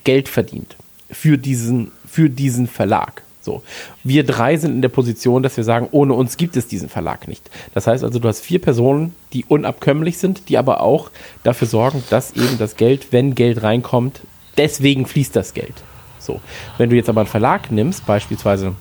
Geld 0.04 0.28
verdient 0.28 0.76
für 1.10 1.38
diesen, 1.38 1.92
für 2.10 2.30
diesen 2.30 2.68
Verlag. 2.68 3.24
So. 3.42 3.62
Wir 4.04 4.26
drei 4.26 4.56
sind 4.58 4.74
in 4.74 4.82
der 4.82 4.90
Position, 4.90 5.44
dass 5.44 5.58
wir 5.58 5.66
sagen, 5.66 5.90
ohne 5.92 6.14
uns 6.14 6.38
gibt 6.38 6.56
es 6.56 6.68
diesen 6.68 6.88
Verlag 6.88 7.28
nicht. 7.28 7.50
Das 7.74 7.88
heißt 7.88 8.04
also, 8.04 8.20
du 8.20 8.28
hast 8.28 8.40
vier 8.40 8.60
Personen, 8.60 9.14
die 9.34 9.46
unabkömmlich 9.46 10.18
sind, 10.18 10.48
die 10.50 10.58
aber 10.58 10.82
auch 10.82 11.12
dafür 11.44 11.68
sorgen, 11.68 12.04
dass 12.10 12.32
eben 12.36 12.58
das 12.58 12.78
Geld, 12.78 13.08
wenn 13.12 13.36
Geld 13.36 13.62
reinkommt, 13.62 14.22
deswegen 14.58 15.06
fließt 15.06 15.36
das 15.36 15.54
Geld. 15.54 15.74
So. 16.20 16.40
Wenn 16.78 16.90
du 16.90 16.96
jetzt 16.96 17.10
aber 17.10 17.22
einen 17.22 17.30
Verlag 17.30 17.70
nimmst, 17.70 18.06
beispielsweise, 18.06 18.76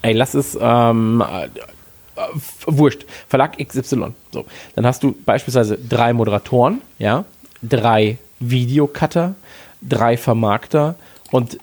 ey, 0.00 0.14
lass 0.14 0.32
es, 0.32 0.58
ähm, 0.58 1.22
äh, 1.22 1.48
wurscht, 2.66 3.04
Verlag 3.28 3.58
XY. 3.58 4.12
So. 4.32 4.44
Dann 4.74 4.86
hast 4.86 5.02
du 5.02 5.14
beispielsweise 5.24 5.78
drei 5.78 6.12
Moderatoren, 6.12 6.80
ja, 6.98 7.24
drei 7.62 8.18
Videocutter, 8.40 9.34
drei 9.80 10.16
Vermarkter 10.16 10.94
und 11.30 11.58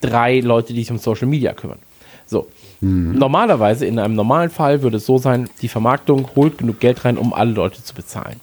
drei 0.00 0.40
Leute, 0.40 0.72
die 0.72 0.80
sich 0.80 0.90
um 0.90 0.98
Social 0.98 1.26
Media 1.26 1.52
kümmern. 1.52 1.78
So. 2.26 2.48
Mhm. 2.80 3.16
Normalerweise, 3.18 3.86
in 3.86 3.98
einem 3.98 4.14
normalen 4.14 4.50
Fall, 4.50 4.82
würde 4.82 4.98
es 4.98 5.06
so 5.06 5.18
sein, 5.18 5.48
die 5.62 5.68
Vermarktung 5.68 6.28
holt 6.36 6.58
genug 6.58 6.80
Geld 6.80 7.04
rein, 7.04 7.18
um 7.18 7.32
alle 7.32 7.52
Leute 7.52 7.82
zu 7.82 7.94
bezahlen. 7.94 8.40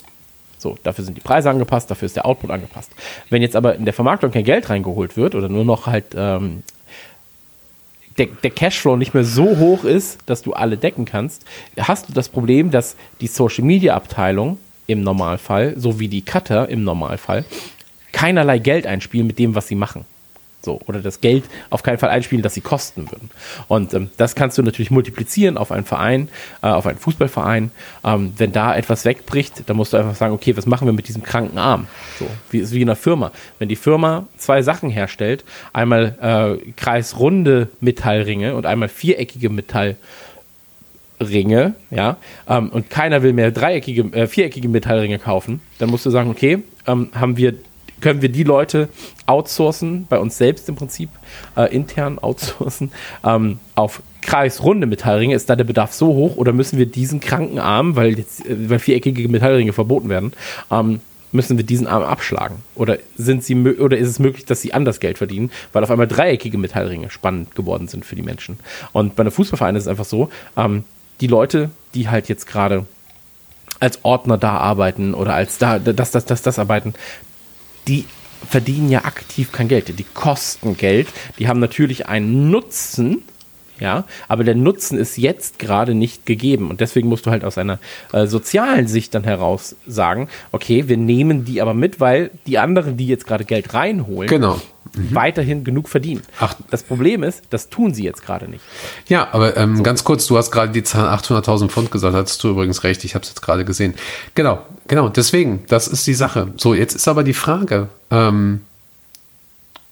So, 0.58 0.78
dafür 0.84 1.04
sind 1.04 1.18
die 1.18 1.22
Preise 1.22 1.50
angepasst, 1.50 1.90
dafür 1.90 2.06
ist 2.06 2.16
der 2.16 2.26
Output 2.26 2.52
angepasst. 2.52 2.92
Wenn 3.32 3.42
jetzt 3.42 3.56
aber 3.56 3.76
in 3.76 3.86
der 3.86 3.96
Vermarktung 3.96 4.30
kein 4.30 4.44
Geld 4.44 4.70
reingeholt 4.70 5.18
wird 5.18 5.34
oder 5.34 5.50
nur 5.50 5.66
noch 5.66 5.88
halt 5.88 6.06
ähm, 6.16 6.62
der, 8.22 8.36
der, 8.44 8.52
Cashflow 8.52 8.96
nicht 8.98 9.14
mehr 9.14 9.24
so 9.24 9.58
hoch 9.58 9.84
ist, 9.84 10.20
dass 10.28 10.42
du 10.42 10.54
alle 10.54 10.78
decken 10.78 11.06
kannst, 11.06 11.46
hast 11.80 12.08
du 12.08 12.14
das 12.14 12.30
Problem, 12.30 12.70
dass 12.70 12.96
die 13.20 13.28
Social 13.28 13.64
Media 13.64 13.96
Abteilung 13.96 14.58
im 14.88 15.02
Normalfall, 15.02 15.74
sowie 15.78 16.08
die 16.08 16.22
Cutter 16.22 16.70
im 16.70 16.84
Normalfall, 16.84 17.46
keinerlei 18.12 18.60
Geld 18.60 18.86
einspielen 18.86 19.26
mit 19.26 19.40
dem, 19.40 19.56
was 19.56 19.68
sie 19.68 19.76
machen. 19.76 20.06
So, 20.64 20.80
oder 20.86 21.00
das 21.00 21.22
Geld 21.22 21.46
auf 21.72 21.82
keinen 21.82 21.98
Fall 21.98 22.10
einspielen, 22.10 22.44
das 22.44 22.54
sie 22.54 22.62
kosten 22.62 23.10
würden. 23.12 23.32
Und 23.68 23.96
ähm, 23.96 24.12
das 24.18 24.36
kannst 24.36 24.60
du 24.60 24.62
natürlich 24.64 24.92
multiplizieren 24.92 25.58
auf 25.58 25.72
einen 25.72 25.86
Verein, 25.86 26.30
äh, 26.62 26.68
auf 26.68 26.86
einen 26.86 27.00
Fußballverein. 27.00 27.72
Ähm, 28.04 28.34
wenn 28.38 28.52
da 28.52 28.76
etwas 28.76 29.04
wegbricht, 29.04 29.64
dann 29.68 29.76
musst 29.76 29.94
du 29.94 29.98
einfach 29.98 30.14
sagen, 30.16 30.36
okay, 30.36 30.56
was 30.56 30.68
machen 30.68 30.88
wir 30.88 30.94
mit 30.94 31.08
diesem 31.08 31.24
kranken 31.24 31.58
Arm? 31.58 31.88
So, 32.20 32.28
wie 32.52 32.60
ist 32.60 32.74
wie 32.74 32.82
in 32.82 32.90
einer 32.90 32.96
Firma. 32.96 33.32
Wenn 33.58 33.70
die 33.70 33.76
Firma 33.76 34.28
zwei 34.38 34.62
Sachen 34.62 34.92
herstellt, 34.92 35.44
einmal 35.74 36.60
äh, 36.62 36.72
kreisrunde 36.74 37.70
Metallringe 37.80 38.54
und 38.56 38.68
einmal 38.68 38.90
viereckige 38.90 39.50
Metallringe, 39.50 39.96
ja, 41.90 42.18
ähm, 42.48 42.70
und 42.70 42.92
keiner 42.92 43.24
will 43.24 43.34
mehr 43.34 43.50
dreieckige, 43.52 44.14
äh, 44.14 44.28
viereckige 44.28 44.70
Metallringe 44.70 45.18
kaufen, 45.18 45.60
dann 45.80 45.90
musst 45.90 46.06
du 46.06 46.12
sagen, 46.12 46.30
okay, 46.30 46.62
ähm, 46.86 47.10
haben 47.14 47.36
wir 47.38 47.56
können 48.02 48.22
wir 48.22 48.30
die 48.30 48.44
Leute 48.44 48.90
outsourcen, 49.26 50.08
bei 50.10 50.20
uns 50.20 50.38
selbst 50.38 50.68
im 50.70 50.76
Prinzip, 50.76 51.10
äh, 51.56 51.74
intern 51.74 52.20
outsourcen, 52.20 52.92
ähm, 53.24 53.60
auf 53.76 54.02
kreisrunde 54.22 54.88
Metallringe, 54.88 55.36
ist 55.36 55.50
da 55.50 55.56
der 55.56 55.64
Bedarf 55.64 55.94
so 55.94 56.08
hoch 56.08 56.36
oder 56.36 56.54
müssen 56.54 56.78
wir 56.78 56.86
diesen 56.86 57.20
kranken 57.20 57.60
Arm, 57.60 57.96
weil 57.96 58.18
jetzt, 58.18 58.46
äh, 58.46 58.70
weil 58.70 58.80
viereckige 58.80 59.28
Metallringe 59.30 59.74
verboten 59.74 60.10
werden, 60.10 60.34
ähm, 60.70 61.00
müssen 61.32 61.58
wir 61.58 61.66
diesen 61.66 61.88
Arm 61.88 62.04
abschlagen? 62.04 62.58
Oder 62.76 62.98
sind 63.16 63.44
sie 63.44 63.56
oder 63.56 63.98
ist 63.98 64.10
es 64.10 64.20
möglich, 64.20 64.46
dass 64.46 64.62
sie 64.62 64.74
anders 64.74 65.00
Geld 65.00 65.18
verdienen, 65.18 65.52
weil 65.74 65.84
auf 65.84 65.92
einmal 65.92 66.08
dreieckige 66.08 66.58
Metallringe 66.58 67.10
spannend 67.10 67.56
geworden 67.56 67.88
sind 67.88 68.06
für 68.06 68.16
die 68.16 68.22
Menschen? 68.22 68.60
Und 68.92 69.16
bei 69.16 69.22
einem 69.22 69.32
Fußballverein 69.32 69.76
ist 69.76 69.84
es 69.84 69.88
einfach 69.88 70.06
so, 70.06 70.30
ähm, 70.58 70.84
die 71.22 71.28
Leute, 71.28 71.70
die 71.94 72.10
halt 72.10 72.28
jetzt 72.28 72.48
gerade 72.48 72.86
als 73.80 74.04
Ordner 74.04 74.38
da 74.38 74.58
arbeiten 74.58 75.14
oder 75.14 75.34
als 75.34 75.58
da 75.58 75.80
das, 75.80 76.12
das, 76.12 76.26
das, 76.26 76.42
das 76.42 76.60
arbeiten, 76.60 76.94
die 77.88 78.06
verdienen 78.50 78.90
ja 78.90 79.06
aktiv 79.06 79.52
kein 79.52 79.68
Geld. 79.68 79.98
Die 80.00 80.06
kosten 80.14 80.76
Geld. 80.78 81.08
Die 81.40 81.48
haben 81.48 81.60
natürlich 81.60 82.08
einen 82.08 82.50
Nutzen, 82.50 83.22
ja, 83.80 84.04
aber 84.28 84.44
der 84.44 84.56
Nutzen 84.56 84.98
ist 84.98 85.18
jetzt 85.18 85.58
gerade 85.58 85.96
nicht 85.96 86.26
gegeben. 86.26 86.70
Und 86.70 86.82
deswegen 86.82 87.08
musst 87.08 87.26
du 87.26 87.32
halt 87.32 87.44
aus 87.44 87.58
einer 87.58 87.80
äh, 88.14 88.28
sozialen 88.28 88.88
Sicht 88.88 89.16
dann 89.16 89.24
heraus 89.24 89.76
sagen, 89.88 90.30
okay, 90.52 90.88
wir 90.88 90.98
nehmen 90.98 91.46
die 91.46 91.62
aber 91.62 91.74
mit, 91.74 92.00
weil 92.00 92.30
die 92.46 92.60
anderen, 92.60 92.98
die 92.98 93.08
jetzt 93.08 93.26
gerade 93.26 93.44
Geld 93.46 93.74
reinholen, 93.74 94.30
Genau. 94.30 94.62
weiterhin 94.94 95.64
genug 95.64 95.90
verdienen. 95.90 96.22
Ach. 96.40 96.54
das 96.70 96.84
Problem 96.84 97.24
ist, 97.24 97.44
das 97.50 97.70
tun 97.70 97.94
sie 97.94 98.04
jetzt 98.04 98.24
gerade 98.24 98.48
nicht. 98.50 98.64
Ja, 99.08 99.30
aber 99.32 99.58
ähm, 99.58 99.82
ganz 99.82 100.04
kurz, 100.04 100.28
du 100.28 100.38
hast 100.38 100.52
gerade 100.52 100.72
die 100.72 100.84
Zahl 100.84 101.08
800.000 101.18 101.70
Pfund 101.70 101.90
gesagt, 101.92 102.16
hattest 102.16 102.44
du 102.44 102.50
übrigens 102.50 102.84
recht, 102.84 103.04
ich 103.04 103.16
habe 103.16 103.24
es 103.24 103.30
jetzt 103.30 103.42
gerade 103.42 103.66
gesehen. 103.66 103.96
Genau, 104.36 104.60
genau, 104.92 105.08
deswegen, 105.08 105.64
das 105.70 105.88
ist 105.88 106.06
die 106.06 106.14
Sache. 106.14 106.54
So, 106.58 106.74
jetzt 106.74 106.94
ist 106.94 107.08
aber 107.08 107.24
die 107.24 107.34
Frage, 107.34 107.88
ähm, 108.12 108.62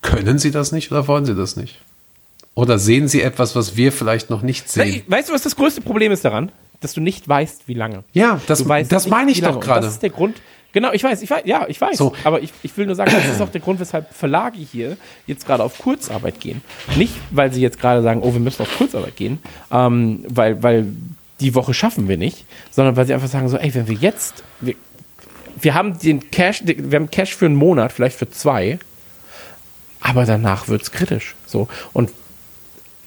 können 0.02 0.38
sie 0.40 0.52
das 0.52 0.74
nicht 0.74 0.92
oder 0.92 1.08
wollen 1.08 1.26
sie 1.26 1.36
das 1.36 1.56
nicht? 1.56 1.80
Oder 2.54 2.78
sehen 2.78 3.08
sie 3.08 3.22
etwas, 3.22 3.56
was 3.56 3.78
wir 3.78 3.94
vielleicht 3.94 4.30
noch 4.30 4.42
nicht 4.42 4.70
sehen? 4.70 5.04
Weißt 5.08 5.30
du, 5.30 5.34
was 5.34 5.44
das 5.44 5.56
größte 5.56 5.80
Problem 5.80 6.12
ist 6.12 6.26
daran? 6.26 6.52
Dass 6.82 6.94
du 6.94 7.00
nicht 7.00 7.28
weißt, 7.28 7.68
wie 7.68 7.74
lange. 7.74 8.04
Ja, 8.14 8.42
das, 8.48 8.66
das 8.66 9.06
nicht, 9.06 9.10
meine 9.10 9.32
ich 9.32 9.42
doch 9.42 9.62
gerade. 9.62 9.86
Das 9.86 9.94
ist 9.94 10.04
der 10.04 10.10
Grund. 10.10 10.36
Genau, 10.74 10.92
ich 10.92 11.04
weiß, 11.04 11.22
ich 11.22 11.30
weiß, 11.30 11.44
ja, 11.46 11.66
ich 11.70 11.80
weiß. 11.80 11.98
So. 11.98 12.14
Aber 12.26 12.42
ich, 12.42 12.52
ich 12.62 12.76
will 12.78 12.86
nur 12.86 12.96
sagen, 12.96 13.12
das 13.14 13.26
ist 13.26 13.42
auch 13.42 13.50
der 13.50 13.62
Grund, 13.62 13.80
weshalb 13.80 14.14
Verlage 14.14 14.60
hier 14.60 14.98
jetzt 15.28 15.46
gerade 15.46 15.64
auf 15.64 15.78
Kurzarbeit 15.78 16.42
gehen. 16.42 16.62
Nicht, 16.98 17.16
weil 17.32 17.54
sie 17.54 17.62
jetzt 17.62 17.80
gerade 17.80 18.04
sagen, 18.04 18.20
oh, 18.22 18.34
wir 18.34 18.42
müssen 18.42 18.62
auf 18.62 18.78
Kurzarbeit 18.78 19.16
gehen, 19.16 19.40
ähm, 19.72 20.26
weil, 20.28 20.62
weil 20.62 20.88
die 21.40 21.56
Woche 21.56 21.74
schaffen 21.74 22.08
wir 22.08 22.18
nicht, 22.18 22.46
sondern 22.72 22.96
weil 22.96 23.06
sie 23.08 23.14
einfach 23.14 23.30
sagen 23.30 23.48
so, 23.48 23.58
ey, 23.58 23.74
wenn 23.74 23.88
wir 23.88 23.96
jetzt, 23.96 24.44
wir, 24.60 24.76
wir 25.62 25.74
haben 25.74 25.98
den 26.00 26.32
Cash, 26.32 26.64
wir 26.66 27.00
haben 27.00 27.10
Cash 27.10 27.36
für 27.36 27.46
einen 27.46 27.56
Monat, 27.56 27.92
vielleicht 27.92 28.18
für 28.18 28.30
zwei, 28.30 28.80
aber 30.02 30.26
danach 30.26 30.68
wird's 30.68 30.92
kritisch. 30.92 31.36
So. 31.46 31.68
Und 31.94 32.12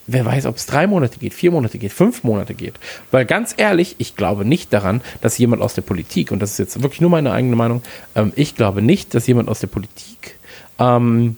wer 0.06 0.24
weiß, 0.24 0.46
ob 0.46 0.56
es 0.56 0.66
drei 0.66 0.86
Monate 0.86 1.18
geht, 1.18 1.34
vier 1.34 1.50
Monate 1.50 1.78
geht, 1.78 1.92
fünf 1.92 2.24
Monate 2.24 2.54
geht. 2.54 2.74
Weil 3.10 3.24
ganz 3.24 3.54
ehrlich, 3.56 3.96
ich 3.98 4.16
glaube 4.16 4.44
nicht 4.44 4.72
daran, 4.72 5.00
dass 5.20 5.38
jemand 5.38 5.62
aus 5.62 5.74
der 5.74 5.82
Politik, 5.82 6.32
und 6.32 6.40
das 6.40 6.52
ist 6.52 6.58
jetzt 6.58 6.82
wirklich 6.82 7.00
nur 7.00 7.10
meine 7.10 7.32
eigene 7.32 7.56
Meinung, 7.56 7.82
ähm, 8.14 8.32
ich 8.36 8.54
glaube 8.54 8.82
nicht, 8.82 9.14
dass 9.14 9.26
jemand 9.26 9.48
aus 9.48 9.60
der 9.60 9.68
Politik 9.68 10.38
ähm, 10.78 11.36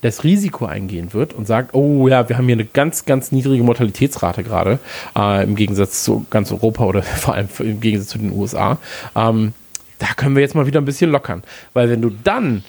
das 0.00 0.24
Risiko 0.24 0.66
eingehen 0.66 1.12
wird 1.12 1.32
und 1.32 1.46
sagt, 1.46 1.74
oh 1.74 2.08
ja, 2.08 2.28
wir 2.28 2.36
haben 2.36 2.46
hier 2.46 2.56
eine 2.56 2.64
ganz, 2.64 3.04
ganz 3.04 3.30
niedrige 3.30 3.62
Mortalitätsrate 3.62 4.42
gerade, 4.42 4.78
äh, 5.16 5.44
im 5.44 5.54
Gegensatz 5.54 6.02
zu 6.02 6.26
ganz 6.28 6.50
Europa 6.50 6.84
oder 6.84 7.02
vor 7.02 7.34
allem 7.34 7.48
im 7.60 7.80
Gegensatz 7.80 8.10
zu 8.10 8.18
den 8.18 8.32
USA. 8.32 8.78
Ähm, 9.14 9.54
da 10.02 10.14
können 10.16 10.34
wir 10.34 10.42
jetzt 10.42 10.56
mal 10.56 10.66
wieder 10.66 10.80
ein 10.80 10.84
bisschen 10.84 11.12
lockern. 11.12 11.44
Weil 11.74 11.88
wenn 11.88 12.02
du 12.02 12.10
dann, 12.10 12.64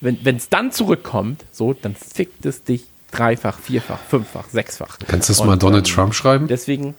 wenn 0.00 0.36
es 0.36 0.48
dann 0.48 0.72
zurückkommt, 0.72 1.44
so, 1.52 1.72
dann 1.72 1.94
fickt 1.94 2.44
es 2.44 2.64
dich 2.64 2.84
dreifach, 3.12 3.60
vierfach, 3.60 4.00
fünffach, 4.08 4.46
sechsfach. 4.50 4.98
Kannst 5.06 5.28
du 5.28 5.34
es 5.34 5.44
mal 5.44 5.56
Donald 5.56 5.88
ähm, 5.88 5.94
Trump 5.94 6.14
schreiben? 6.14 6.48
Deswegen, 6.48 6.94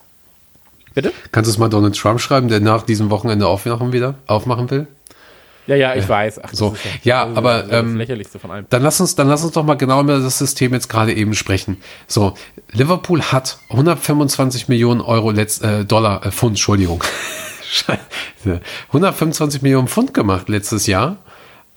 bitte? 0.94 1.12
Kannst 1.34 1.50
du 1.50 1.52
es 1.52 1.58
mal 1.58 1.68
Donald 1.68 1.98
Trump 1.98 2.22
schreiben, 2.22 2.48
der 2.48 2.62
nach 2.62 2.84
diesem 2.84 3.10
Wochenende 3.10 3.48
aufmachen 3.48 3.92
wieder, 3.92 4.16
aufmachen 4.28 4.72
will? 4.72 4.88
Ja, 5.68 5.76
ja, 5.76 5.96
ich 5.96 6.08
weiß. 6.08 6.42
Ach, 6.44 6.54
So. 6.54 6.76
Ja, 7.04 7.24
ist 7.24 7.36
aber, 7.36 7.70
ähm, 7.72 7.98
lächerlichste 7.98 8.40
von 8.40 8.52
allem. 8.52 8.68
Dann 8.70 8.82
lass 8.82 9.02
uns, 9.02 9.16
dann 9.16 9.28
lass 9.28 9.44
uns 9.44 9.54
doch 9.54 9.64
mal 9.66 9.74
genau 9.76 10.00
über 10.00 10.20
das 10.20 10.38
System 10.38 10.74
jetzt 10.74 10.88
gerade 10.88 11.14
eben 11.14 11.34
sprechen. 11.34 11.78
So, 12.08 12.36
Liverpool 12.72 13.22
hat 13.22 13.58
125 13.72 14.70
Millionen 14.70 15.02
Euro 15.02 15.32
letzt, 15.32 15.64
äh, 15.64 15.84
Dollar, 15.84 16.26
äh, 16.26 16.32
Pfund, 16.32 16.52
Entschuldigung. 16.52 17.04
Scheiße. 17.72 18.62
125 18.88 19.62
Millionen 19.62 19.88
Pfund 19.88 20.14
gemacht 20.14 20.50
letztes 20.50 20.88
Jahr 20.88 21.18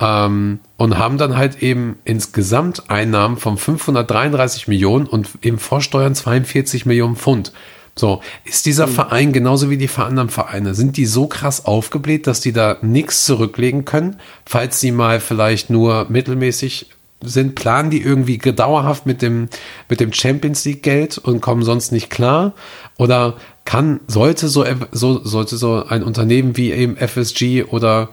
ähm, 0.01 0.61
und 0.77 0.99
haben 0.99 1.19
dann 1.19 1.37
halt 1.37 1.63
eben 1.63 1.97
insgesamt 2.05 2.91
Einnahmen 2.91 3.37
von 3.37 3.57
533 3.57 4.69
Millionen 4.69 5.07
und 5.07 5.29
eben 5.43 5.59
Vorsteuern 5.59 6.15
42 6.15 6.87
Millionen 6.87 7.17
Pfund. 7.17 7.53
So, 7.95 8.23
ist 8.45 8.67
dieser 8.67 8.87
Verein 8.87 9.33
genauso 9.33 9.71
wie 9.71 9.77
die 9.77 9.91
anderen 9.97 10.29
Vereine, 10.29 10.75
sind 10.75 10.97
die 10.97 11.07
so 11.07 11.27
krass 11.27 11.65
aufgebläht, 11.65 12.29
dass 12.29 12.41
die 12.41 12.53
da 12.53 12.77
nichts 12.81 13.25
zurücklegen 13.25 13.85
können, 13.85 14.21
falls 14.47 14.79
sie 14.79 14.93
mal 14.93 15.19
vielleicht 15.19 15.69
nur 15.69 16.07
mittelmäßig 16.09 16.91
sind, 17.21 17.55
planen 17.55 17.91
die 17.91 18.01
irgendwie 18.01 18.39
dauerhaft 18.39 19.07
mit 19.07 19.23
dem, 19.23 19.49
mit 19.89 20.01
dem 20.01 20.13
Champions 20.13 20.65
League 20.65 20.83
Geld 20.83 21.19
und 21.19 21.41
kommen 21.41 21.63
sonst 21.63 21.91
nicht 21.91 22.11
klar? 22.11 22.53
Oder 22.97 23.35
kann, 23.65 24.01
sollte 24.07 24.49
so, 24.49 24.65
so, 24.93 25.25
sollte 25.25 25.57
so 25.57 25.85
ein 25.85 26.03
Unternehmen 26.03 26.57
wie 26.57 26.73
eben 26.73 26.97
FSG 26.97 27.65
oder, 27.65 28.09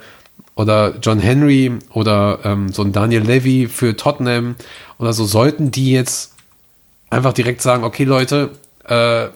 oder 0.56 0.96
John 1.02 1.20
Henry 1.20 1.72
oder 1.92 2.40
ähm, 2.44 2.72
so 2.72 2.82
ein 2.82 2.92
Daniel 2.92 3.24
Levy 3.24 3.68
für 3.68 3.96
Tottenham 3.96 4.56
oder 4.98 5.14
so, 5.14 5.26
sollten 5.26 5.72
die 5.72 5.92
jetzt 5.92 6.34
einfach 7.10 7.34
direkt 7.34 7.62
sagen, 7.62 7.84
okay 7.84 8.04
Leute, 8.04 8.52
äh, 8.88 9.28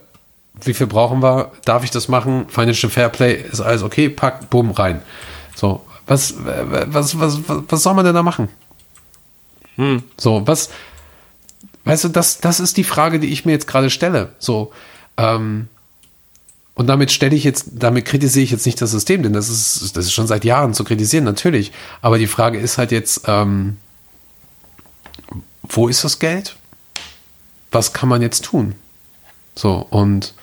wie 0.61 0.73
viel 0.73 0.87
brauchen 0.87 1.21
wir? 1.21 1.51
Darf 1.63 1.83
ich 1.83 1.91
das 1.91 2.07
machen? 2.07 2.47
Financial 2.49 2.89
Fair 2.89 3.09
Play 3.09 3.45
ist 3.51 3.61
alles 3.61 3.83
okay, 3.83 4.09
pack, 4.09 4.49
bumm, 4.49 4.71
rein. 4.71 5.01
So, 5.55 5.85
was, 6.07 6.35
was, 6.43 7.15
was, 7.15 7.19
was, 7.19 7.39
was 7.69 7.83
soll 7.83 7.93
man 7.93 8.03
denn 8.03 8.15
da 8.15 8.23
machen? 8.23 8.49
So, 10.17 10.45
was, 10.45 10.69
weißt 11.85 12.05
du, 12.05 12.09
das, 12.09 12.39
das 12.39 12.59
ist 12.59 12.75
die 12.77 12.83
Frage, 12.83 13.19
die 13.19 13.31
ich 13.31 13.45
mir 13.45 13.53
jetzt 13.53 13.67
gerade 13.67 13.89
stelle. 13.89 14.33
So, 14.39 14.73
ähm, 15.17 15.69
und 16.75 16.87
damit 16.87 17.11
stelle 17.11 17.35
ich 17.35 17.43
jetzt, 17.43 17.67
damit 17.73 18.05
kritisiere 18.05 18.43
ich 18.43 18.51
jetzt 18.51 18.65
nicht 18.65 18.81
das 18.81 18.91
System, 18.91 19.23
denn 19.23 19.33
das 19.33 19.49
ist, 19.49 19.95
das 19.95 20.05
ist 20.05 20.13
schon 20.13 20.27
seit 20.27 20.45
Jahren 20.45 20.73
zu 20.73 20.83
kritisieren, 20.83 21.25
natürlich. 21.25 21.71
Aber 22.01 22.17
die 22.17 22.27
Frage 22.27 22.59
ist 22.59 22.77
halt 22.77 22.91
jetzt, 22.91 23.23
ähm, 23.25 23.77
wo 25.63 25.87
ist 25.87 26.03
das 26.03 26.19
Geld? 26.19 26.55
Was 27.71 27.93
kann 27.93 28.09
man 28.09 28.21
jetzt 28.21 28.45
tun? 28.45 28.75
So, 29.55 29.85
und, 29.89 30.33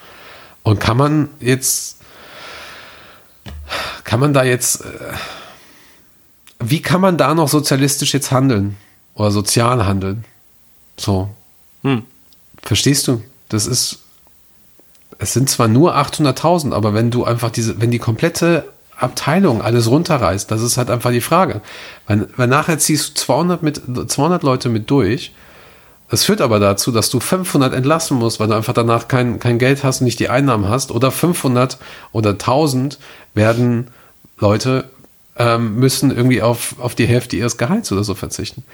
und 0.63 0.79
kann 0.79 0.97
man 0.97 1.29
jetzt, 1.41 1.99
kann 4.05 4.21
man 4.21 4.33
da 4.33 4.45
jetzt, 4.45 4.83
äh, 4.83 5.15
wie 6.61 6.83
kann 6.83 7.01
man 7.01 7.19
da 7.19 7.35
noch 7.35 7.49
sozialistisch 7.49 8.15
jetzt 8.15 8.31
handeln? 8.31 8.77
Oder 9.17 9.31
sozial 9.31 9.87
handeln? 9.87 10.25
So. 10.97 11.29
Verstehst 12.63 13.09
du? 13.09 13.23
Das 13.49 13.67
ist, 13.67 14.01
es 15.19 15.33
sind 15.33 15.51
zwar 15.51 15.69
nur 15.69 15.97
800.000, 15.97 16.73
aber 16.73 16.95
wenn 16.95 17.11
du 17.11 17.25
einfach 17.25 17.51
diese, 17.51 17.81
wenn 17.81 17.91
die 17.91 17.99
komplette 17.99 18.69
Abteilung 18.99 19.63
alles 19.63 19.91
runterreißt, 19.91 20.51
das 20.51 20.63
ist 20.63 20.77
halt 20.77 20.91
einfach 20.91 21.11
die 21.11 21.21
Frage. 21.21 21.61
Weil, 22.07 22.29
weil 22.37 22.49
nachher 22.49 22.79
ziehst 22.79 23.11
du 23.11 23.15
200, 23.15 23.63
mit, 23.63 23.81
200 24.11 24.43
Leute 24.43 24.69
mit 24.69 24.91
durch. 24.91 25.33
Es 26.09 26.25
führt 26.25 26.41
aber 26.41 26.61
dazu, 26.61 26.93
dass 26.93 27.11
du 27.11 27.19
500 27.19 27.75
entlassen 27.75 28.19
musst, 28.19 28.39
weil 28.39 28.49
du 28.49 28.55
einfach 28.55 28.75
danach 28.75 29.09
kein, 29.09 29.41
kein 29.41 29.59
Geld 29.59 29.83
hast 29.83 30.01
und 30.01 30.05
nicht 30.05 30.21
die 30.21 30.29
Einnahmen 30.29 30.69
hast. 30.69 30.93
Oder 30.93 31.11
500 31.11 31.79
oder 32.13 32.31
1000 32.31 32.99
werden 33.35 33.89
Leute 34.39 34.85
ähm, 35.37 35.77
müssen 35.77 36.15
irgendwie 36.15 36.43
auf, 36.43 36.77
auf 36.79 36.95
die 36.95 37.07
Hälfte 37.07 37.37
ihres 37.37 37.59
Gehalts 37.59 37.93
oder 37.93 38.05
so 38.05 38.15
verzichten. 38.15 38.65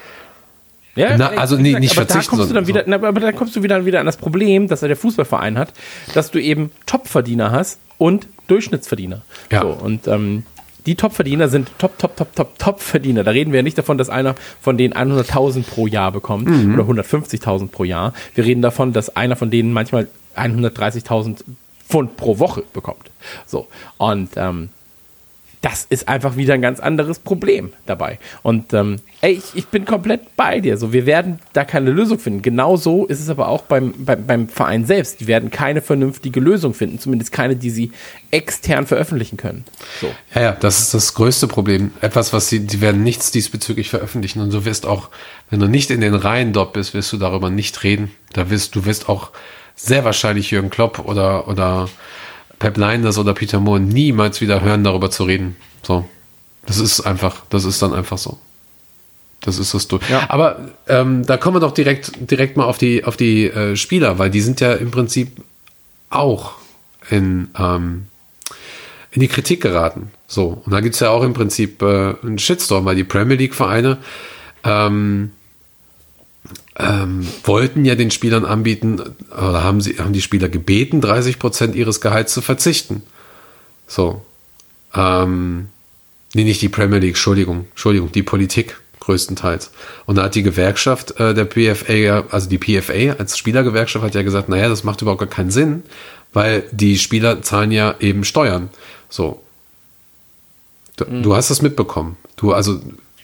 Ja, 0.95 1.17
Na, 1.17 1.29
also 1.31 1.57
nee, 1.57 1.79
nicht 1.79 1.97
aber 1.97 2.07
verzichten, 2.07 2.33
Da 2.33 2.37
kommst 2.37 2.51
du 2.51 2.55
dann 2.55 2.67
wieder, 2.67 2.85
na, 2.87 2.97
aber 2.97 3.19
dann 3.21 3.35
kommst 3.35 3.57
du 3.57 3.63
wieder, 3.63 3.87
wieder 3.87 4.01
an 4.01 4.07
das 4.07 4.17
Problem, 4.19 4.69
dass 4.69 4.83
er 4.83 4.89
der 4.89 4.97
Fußballverein 4.97 5.59
hat, 5.59 5.73
dass 6.15 6.31
du 6.31 6.39
eben 6.41 6.71
Topverdiener 6.87 7.51
hast 7.51 7.79
und 7.99 8.27
Durchschnittsverdiener. 8.49 9.23
Ja. 9.51 9.63
So, 9.63 9.69
und 9.69 10.07
ähm, 10.07 10.45
die 10.85 10.97
Topverdiener 10.97 11.49
sind 11.49 11.71
Top, 11.79 11.97
Top, 11.99 12.17
Top, 12.17 12.35
Top, 12.35 12.59
Top-Verdiener. 12.59 13.23
Da 13.25 13.31
reden 13.31 13.53
wir 13.53 13.61
ja 13.61 13.63
nicht 13.63 13.79
davon, 13.79 13.97
dass 13.99 14.11
einer 14.11 14.35
von 14.61 14.77
denen 14.77 14.93
100.000 14.95 15.63
pro 15.63 15.87
Jahr 15.87 16.13
bekommt 16.13 16.49
Mhm. 16.49 16.75
oder 16.75 16.83
150.000 16.85 17.69
pro 17.69 17.85
Jahr. 17.85 18.13
Wir 18.35 18.45
reden 18.45 18.63
davon, 18.63 18.93
dass 18.93 19.15
einer 19.17 19.37
von 19.37 19.51
denen 19.51 19.73
manchmal 19.73 20.09
130.000 20.37 21.45
Pfund 21.89 22.17
pro 22.17 22.39
Woche 22.39 22.65
bekommt. 22.73 23.11
So. 23.47 23.69
Und 23.99 24.31
ähm, 24.37 24.71
das 25.63 25.87
ist 25.89 26.09
einfach 26.09 26.37
wieder 26.37 26.55
ein 26.55 26.61
ganz 26.61 26.81
anderes 26.81 27.21
Problem 27.21 27.73
dabei. 27.87 28.19
Und 28.43 28.75
ähm, 28.75 28.97
ey, 29.21 29.35
ich, 29.35 29.45
ich 29.55 29.69
bin 29.69 29.85
komplett 29.85 30.37
bei 30.37 30.59
dir. 30.59 30.77
So, 30.77 30.93
wir 30.93 31.07
werden 31.07 31.39
da 31.53 31.65
keine 31.65 31.93
Lösung 31.93 32.19
finden. 32.19 32.43
Genauso 32.43 33.07
ist 33.07 33.21
es 33.21 33.29
aber 33.29 33.47
auch 33.47 33.63
beim, 33.63 33.95
beim, 33.97 34.27
beim 34.27 34.49
Verein 34.49 34.85
selbst. 34.85 35.21
Die 35.21 35.29
werden 35.29 35.51
keine 35.53 35.81
vernünftige 35.81 36.41
Lösung 36.41 36.75
finden, 36.75 36.99
zumindest 36.99 37.31
keine, 37.31 37.55
die 37.55 37.71
sie 37.71 37.93
extern 38.33 38.89
veröffentlichen 38.89 39.37
können. 39.37 39.65
So. 40.01 40.09
Ja, 40.35 40.43
ja, 40.43 40.53
das 40.53 40.81
ist 40.81 40.95
das 40.95 41.15
größte 41.15 41.47
Problem. 41.47 41.93
Etwas, 42.01 42.33
was 42.33 42.49
sie, 42.49 42.67
die 42.67 42.81
werden 42.81 43.05
nichts 43.05 43.31
diesbezüglich 43.31 43.89
veröffentlichen 43.89 44.41
und 44.41 44.53
du 44.53 44.65
wirst 44.65 44.85
auch, 44.85 45.11
wenn 45.49 45.61
du 45.61 45.69
nicht 45.69 45.93
in 45.93 46.01
den 46.01 46.15
Reihen 46.15 46.53
dort 46.53 46.73
bist, 46.73 46.93
wirst 46.93 47.13
du 47.13 47.19
darüber 47.19 47.51
nicht 47.51 47.85
reden. 47.85 48.11
Da 48.33 48.51
wirst, 48.51 48.75
du 48.75 48.85
wirst 48.85 49.09
auch 49.09 49.31
sehr 49.77 50.05
wahrscheinlich 50.05 50.51
Jürgen 50.51 50.71
Klopp 50.71 50.99
oder, 50.99 51.47
oder 51.47 51.89
Pep 52.63 52.77
Linders 52.77 53.19
oder 53.19 53.35
Peter 53.35 53.59
Moore 53.59 53.81
niemals 53.81 54.41
wieder 54.41 54.61
hören, 54.61 54.85
darüber 54.85 55.11
zu 55.11 55.25
reden. 55.25 55.57
So. 55.83 56.09
Das 56.65 56.79
ist 56.79 57.01
einfach, 57.01 57.43
das 57.51 57.65
ist 57.65 57.83
dann 57.83 57.93
einfach 57.93 58.19
so. 58.19 58.39
Das 59.41 59.59
ist 59.59 59.75
das 59.75 59.89
durch. 59.89 60.09
Ja. 60.09 60.27
Aber 60.29 60.69
ähm, 60.87 61.27
da 61.27 61.39
kommen 61.39 61.57
wir 61.57 61.61
doch 61.61 61.75
direkt, 61.75 62.13
direkt 62.31 62.57
mal 62.57 62.67
auf 62.67 62.79
die, 62.79 63.03
auf 63.03 63.17
die 63.17 63.47
äh, 63.47 63.75
Spieler, 63.75 64.21
weil 64.21 64.31
die 64.31 64.41
sind 64.41 64.61
ja 64.61 64.75
im 64.75 64.93
Prinzip 64.93 65.43
auch 66.09 66.53
in, 67.11 67.49
ähm, 67.59 68.07
in 69.11 69.21
die 69.21 69.29
Kritik 69.29 69.61
geraten. 69.61 70.13
So, 70.29 70.63
und 70.65 70.71
da 70.71 70.79
gibt's 70.79 71.01
ja 71.01 71.11
auch 71.11 71.25
im 71.25 71.33
Prinzip 71.33 71.83
äh, 71.83 72.15
einen 72.23 72.39
Shitstorm, 72.39 72.85
weil 72.85 72.95
die 72.95 73.03
Premier 73.03 73.37
League-Vereine 73.39 73.99
ähm, 74.63 75.33
ähm, 76.79 77.27
wollten 77.45 77.85
ja 77.85 77.95
den 77.95 78.11
Spielern 78.11 78.45
anbieten, 78.45 79.01
oder 79.31 79.63
haben, 79.63 79.81
sie, 79.81 79.99
haben 79.99 80.13
die 80.13 80.23
Spieler 80.23 80.49
gebeten, 80.49 81.01
30 81.01 81.39
Prozent 81.39 81.75
ihres 81.75 82.01
Gehalts 82.01 82.33
zu 82.33 82.41
verzichten. 82.41 83.03
So. 83.87 84.23
Ähm, 84.95 85.69
nee, 86.35 86.45
nicht 86.45 86.63
die 86.63 86.69
Premier 86.69 86.99
League, 86.99 87.11
Entschuldigung, 87.11 87.67
Entschuldigung, 87.71 88.13
die 88.13 88.23
Politik 88.23 88.79
größtenteils. 89.01 89.71
Und 90.07 90.17
da 90.17 90.25
hat 90.25 90.35
die 90.35 90.43
Gewerkschaft 90.43 91.19
äh, 91.19 91.35
der 91.35 91.45
PFA, 91.45 92.27
also 92.31 92.49
die 92.49 92.59
PFA 92.59 93.19
als 93.19 93.37
Spielergewerkschaft 93.37 94.05
hat 94.05 94.15
ja 94.15 94.23
gesagt, 94.23 94.49
naja, 94.49 94.69
das 94.69 94.85
macht 94.85 95.03
überhaupt 95.03 95.21
gar 95.21 95.29
keinen 95.29 95.51
Sinn, 95.51 95.83
weil 96.33 96.65
die 96.71 96.99
Spieler 96.99 97.43
zahlen 97.43 97.73
ja 97.73 97.97
eben 98.01 98.25
Steuern. 98.25 98.71
So. 99.09 99.43
Du, 100.97 101.05
du 101.05 101.35
hast 101.35 101.51
das 101.51 101.63
mitbekommen. 101.63 102.17
Du, 102.37 102.53
also, 102.53 102.81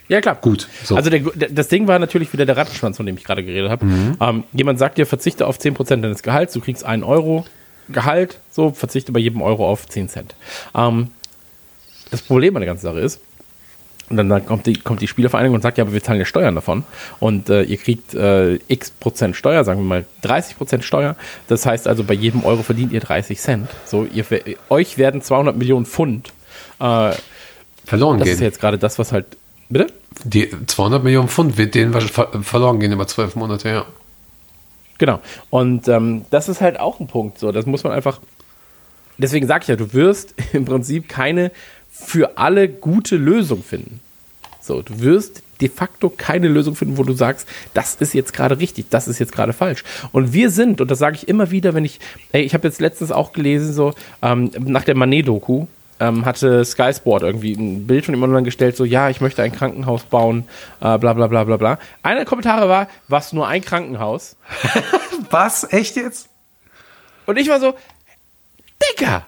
Ja, 0.09 0.21
klar. 0.21 0.37
Gut, 0.41 0.69
so. 0.85 0.97
Also 0.97 1.11
der, 1.11 1.21
das 1.21 1.69
Ding 1.69 1.87
war 1.87 1.99
natürlich 1.99 2.33
wieder 2.33 2.47
der 2.47 2.57
Rattenschwanz, 2.57 2.97
von 2.97 3.07
dem 3.07 3.17
ich 3.17 3.25
gerade 3.25 3.45
geredet 3.45 3.71
habe. 3.71 3.87
Ähm, 4.21 4.45
jemand 4.53 4.79
sagt 4.79 4.99
dir, 4.99 5.07
verzichte 5.07 5.47
auf 5.47 5.59
10% 5.59 6.01
deines 6.01 6.23
Gehalts, 6.23 6.55
du 6.55 6.61
kriegst 6.61 6.85
einen 6.85 7.05
Euro 7.05 7.45
Gehalt, 7.91 8.39
so 8.51 8.71
verzichte 8.71 9.13
bei 9.13 9.21
jedem 9.21 9.41
Euro 9.41 9.69
auf 9.69 9.87
10 9.87 10.09
Cent. 10.09 10.35
Ähm, 10.75 11.11
das 12.11 12.23
Problem 12.23 12.55
an 12.57 12.61
der 12.61 12.67
ganzen 12.67 12.85
Sache 12.85 13.01
ist, 13.01 13.21
und 14.11 14.17
dann, 14.17 14.47
kommt, 14.47 14.67
die, 14.67 14.75
kommt 14.75 15.03
die 15.03 15.09
Spielervereinigung 15.09 15.57
und 15.57 15.61
sagt, 15.61 15.77
ja, 15.77 15.85
aber 15.85 15.93
wir 15.93 16.03
zahlen 16.03 16.19
ja 16.19 16.25
Steuern 16.25 16.55
davon. 16.55 16.85
Und 17.21 17.51
äh, 17.51 17.63
ihr 17.63 17.77
kriegt 17.77 18.15
äh, 18.15 18.55
x 18.69 18.91
Prozent 18.91 19.37
Steuer, 19.37 19.65
sagen 19.65 19.81
wir 19.81 19.85
mal 19.85 20.05
30 20.23 20.57
Prozent 20.57 20.85
Steuer. 20.85 21.15
Das 21.49 21.67
heißt 21.67 21.87
also, 21.87 22.05
bei 22.05 22.15
jedem 22.15 22.45
Euro 22.45 22.63
verdient 22.63 22.93
ihr 22.93 23.01
30 23.01 23.39
Cent. 23.39 23.69
So, 23.85 24.07
ihr, 24.07 24.25
euch 24.71 24.97
werden 24.97 25.21
200 25.21 25.57
Millionen 25.57 25.85
Pfund. 25.85 26.33
Äh, 26.81 27.13
verloren 27.85 28.19
das 28.19 28.25
gehen. 28.25 28.35
ist 28.35 28.41
ja 28.41 28.47
jetzt 28.47 28.61
gerade 28.61 28.79
das, 28.79 28.99
was 28.99 29.13
halt. 29.13 29.27
Bitte? 29.69 29.93
Die 30.25 30.51
200 30.67 31.05
Millionen 31.05 31.29
Pfund 31.29 31.59
wird 31.59 31.75
denen 31.75 31.93
verloren 32.01 32.81
gehen 32.81 32.93
über 32.93 33.07
zwölf 33.07 33.37
Monate, 33.37 33.69
ja. 33.69 33.87
Genau. 34.99 35.21
Und 35.51 35.89
ähm, 35.89 36.25
das 36.31 36.49
ist 36.49 36.61
halt 36.61 36.81
auch 36.81 37.01
ein 37.01 37.07
Punkt. 37.07 37.39
So, 37.39 37.53
das 37.53 37.67
muss 37.67 37.85
man 37.85 37.93
einfach. 37.93 38.21
Deswegen 39.17 39.47
sage 39.47 39.63
ich 39.63 39.69
ja, 39.69 39.77
du 39.77 39.93
wirst 39.93 40.35
im 40.53 40.65
Prinzip 40.65 41.09
keine 41.09 41.53
für 41.91 42.37
alle 42.37 42.69
gute 42.69 43.17
Lösung 43.17 43.63
finden. 43.63 44.01
So, 44.61 44.83
du 44.83 45.01
wirst 45.01 45.43
de 45.61 45.69
facto 45.69 46.11
keine 46.11 46.49
Lösung 46.49 46.77
finden, 46.77 46.99
wo 46.99 47.03
du 47.03 47.13
sagst, 47.13 47.49
das 47.75 47.97
ist 47.97 48.15
jetzt 48.15 48.33
gerade 48.33 48.59
richtig, 48.61 48.91
das 48.91 49.09
ist 49.09 49.19
jetzt 49.19 49.33
gerade 49.33 49.53
falsch. 49.53 49.83
Und 50.13 50.33
wir 50.33 50.51
sind, 50.51 50.81
und 50.81 50.91
das 50.91 50.99
sage 50.99 51.17
ich 51.17 51.27
immer 51.27 51.51
wieder, 51.51 51.75
wenn 51.75 51.85
ich, 51.85 51.99
ey, 52.33 52.43
ich 52.43 52.55
habe 52.55 52.69
jetzt 52.69 52.81
letztens 52.81 53.11
auch 53.11 53.33
gelesen, 53.33 53.73
so 53.73 53.95
ähm, 54.23 54.51
nach 54.59 54.85
der 54.85 54.97
Manet-Doku, 54.97 55.67
ähm, 56.01 56.25
hatte 56.25 56.65
Sky 56.65 56.93
Sport 56.95 57.23
irgendwie 57.23 57.53
ein 57.53 57.87
Bild 57.87 58.05
von 58.05 58.15
ihm 58.15 58.23
online 58.23 58.45
gestellt, 58.45 58.77
so, 58.77 58.85
ja, 58.85 59.09
ich 59.09 59.21
möchte 59.21 59.43
ein 59.43 59.53
Krankenhaus 59.53 60.05
bauen, 60.05 60.45
äh, 60.81 60.99
bla 60.99 61.13
bla 61.13 61.27
bla 61.27 61.45
bla 61.45 61.57
bla. 61.57 61.79
Einer 62.03 62.17
der 62.21 62.25
Kommentare 62.27 62.69
war, 62.69 62.89
was, 63.09 63.33
nur 63.33 63.47
ein 63.49 63.63
Krankenhaus? 63.63 64.37
Was? 65.31 65.71
Echt 65.73 65.97
jetzt? 65.97 66.29
Und 67.27 67.39
ich 67.39 67.49
war 67.49 67.61
so, 67.61 67.75
Digga, 68.97 69.27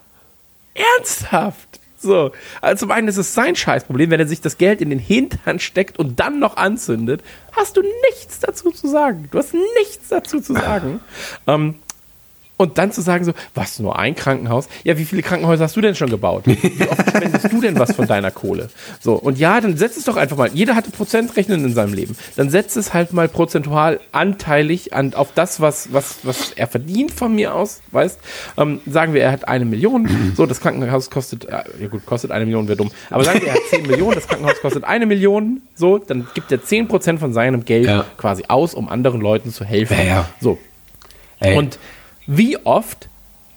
ernsthaft? 0.75 1.81
So, 1.99 2.33
also 2.63 2.87
zum 2.87 2.93
einen 2.93 3.09
ist 3.09 3.19
es 3.19 3.35
sein 3.35 3.55
Scheißproblem, 3.55 4.09
wenn 4.11 4.21
er 4.21 4.27
sich 4.27 4.41
das 4.41 4.57
Geld 4.57 4.81
in 4.81 4.89
den 4.89 4.99
Hintern 4.99 5.59
steckt 5.59 5.99
und 5.99 6.19
dann 6.19 6.39
noch 6.39 6.57
anzündet, 6.57 7.23
hast 7.53 7.77
du 7.77 7.83
nichts 8.09 8.41
dazu 8.41 8.71
zu 8.71 8.89
sagen. 8.89 9.29
Du 9.31 9.39
hast 9.39 9.53
nichts 9.53 10.09
dazu 10.09 10.41
zu 10.41 10.55
sagen. 10.55 11.01
ähm, 11.47 11.75
und 12.61 12.77
dann 12.77 12.93
zu 12.93 13.01
sagen 13.01 13.25
so, 13.25 13.33
was, 13.55 13.79
nur 13.79 13.99
ein 13.99 14.15
Krankenhaus? 14.15 14.69
Ja, 14.85 14.99
wie 14.99 15.07
viele 15.07 15.23
Krankenhäuser 15.23 15.65
hast 15.65 15.77
du 15.77 15.81
denn 15.81 15.95
schon 15.95 16.11
gebaut? 16.11 16.43
Wie 16.45 16.87
oft 16.87 17.09
spendest 17.09 17.51
du 17.51 17.61
denn 17.63 17.79
was 17.79 17.93
von 17.97 18.07
deiner 18.07 18.31
Kohle? 18.31 18.69
So, 19.01 19.15
und 19.15 19.39
ja, 19.39 19.63
dann 19.63 19.79
setz 19.79 19.97
es 19.97 20.05
doch 20.05 20.17
einfach 20.17 20.37
mal. 20.37 20.51
Jeder 20.53 20.77
hatte 20.77 20.91
Prozentrechnen 20.91 21.65
in 21.65 21.73
seinem 21.73 21.95
Leben. 21.95 22.15
Dann 22.37 22.51
setz 22.51 22.77
es 22.77 22.93
halt 22.93 23.15
mal 23.15 23.29
prozentual 23.29 23.99
anteilig 24.13 24.93
an, 24.93 25.15
auf 25.15 25.29
das, 25.35 25.61
was, 25.63 25.93
was, 25.95 26.19
was 26.23 26.53
er 26.53 26.67
verdient 26.67 27.13
von 27.13 27.35
mir 27.35 27.55
aus, 27.55 27.81
weißt? 27.93 28.19
Ähm, 28.59 28.81
sagen 28.87 29.15
wir, 29.15 29.23
er 29.23 29.33
hat 29.33 29.49
eine 29.49 29.65
Million. 29.65 30.35
So, 30.37 30.45
das 30.45 30.61
Krankenhaus 30.61 31.09
kostet, 31.09 31.47
äh, 31.47 31.63
ja 31.81 31.89
gut, 31.89 32.05
kostet 32.05 32.31
eine 32.31 32.45
Million, 32.45 32.69
wäre 32.69 32.77
dumm. 32.77 32.91
Aber 33.09 33.25
sagen 33.25 33.41
wir, 33.41 33.49
er 33.49 33.55
hat 33.55 33.61
10 33.71 33.87
Millionen, 33.87 34.17
das 34.17 34.29
Krankenhaus 34.29 34.61
kostet 34.61 34.85
eine 34.85 35.07
Million. 35.07 35.63
So, 35.75 35.97
dann 35.97 36.29
gibt 36.35 36.53
er 36.53 36.63
10 36.63 36.89
Prozent 36.89 37.21
von 37.21 37.33
seinem 37.33 37.65
Geld 37.65 37.87
Ja. 37.87 38.05
quasi 38.19 38.45
aus, 38.49 38.75
um 38.75 38.91
anderen 38.91 39.23
Leuten 39.23 39.51
zu 39.51 39.65
helfen. 39.65 39.97
Ja, 39.99 40.05
ja. 40.05 40.29
So, 40.43 40.59
Ey. 41.41 41.57
und 41.57 41.79
wie 42.33 42.57
oft 42.65 43.09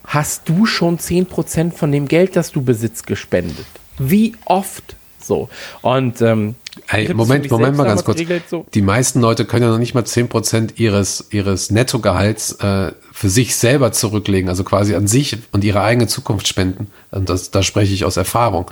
hast 0.03 0.49
du 0.49 0.65
schon 0.65 0.97
10% 0.97 1.73
von 1.73 1.91
dem 1.91 2.07
Geld, 2.07 2.35
das 2.35 2.51
du 2.51 2.63
besitzt, 2.63 3.05
gespendet? 3.05 3.67
Wie 3.99 4.35
oft? 4.45 4.95
So. 5.19 5.47
Und 5.83 6.21
ähm, 6.23 6.55
Ey, 6.87 7.03
ich 7.03 7.09
hab 7.09 7.17
das 7.17 7.27
für 7.27 7.33
Moment, 7.33 7.51
Moment 7.51 7.77
mal 7.77 7.83
ganz 7.83 8.03
kurz. 8.03 8.19
so. 8.49 8.65
Die 8.73 8.81
meisten 8.81 9.21
Leute 9.21 9.45
können 9.45 9.63
ja 9.63 9.69
noch 9.69 9.77
nicht 9.77 9.93
mal 9.93 10.03
10% 10.03 10.71
ihres, 10.77 11.27
ihres 11.29 11.69
Nettogehalts 11.69 12.53
äh, 12.53 12.93
für 13.11 13.29
sich 13.29 13.55
selber 13.55 13.91
zurücklegen, 13.91 14.49
also 14.49 14.63
quasi 14.63 14.95
an 14.95 15.05
sich 15.05 15.37
und 15.51 15.63
ihre 15.63 15.81
eigene 15.81 16.07
Zukunft 16.07 16.47
spenden. 16.47 16.87
Und 17.11 17.29
das, 17.29 17.51
da 17.51 17.61
spreche 17.61 17.93
ich 17.93 18.05
aus 18.05 18.17
Erfahrung. 18.17 18.71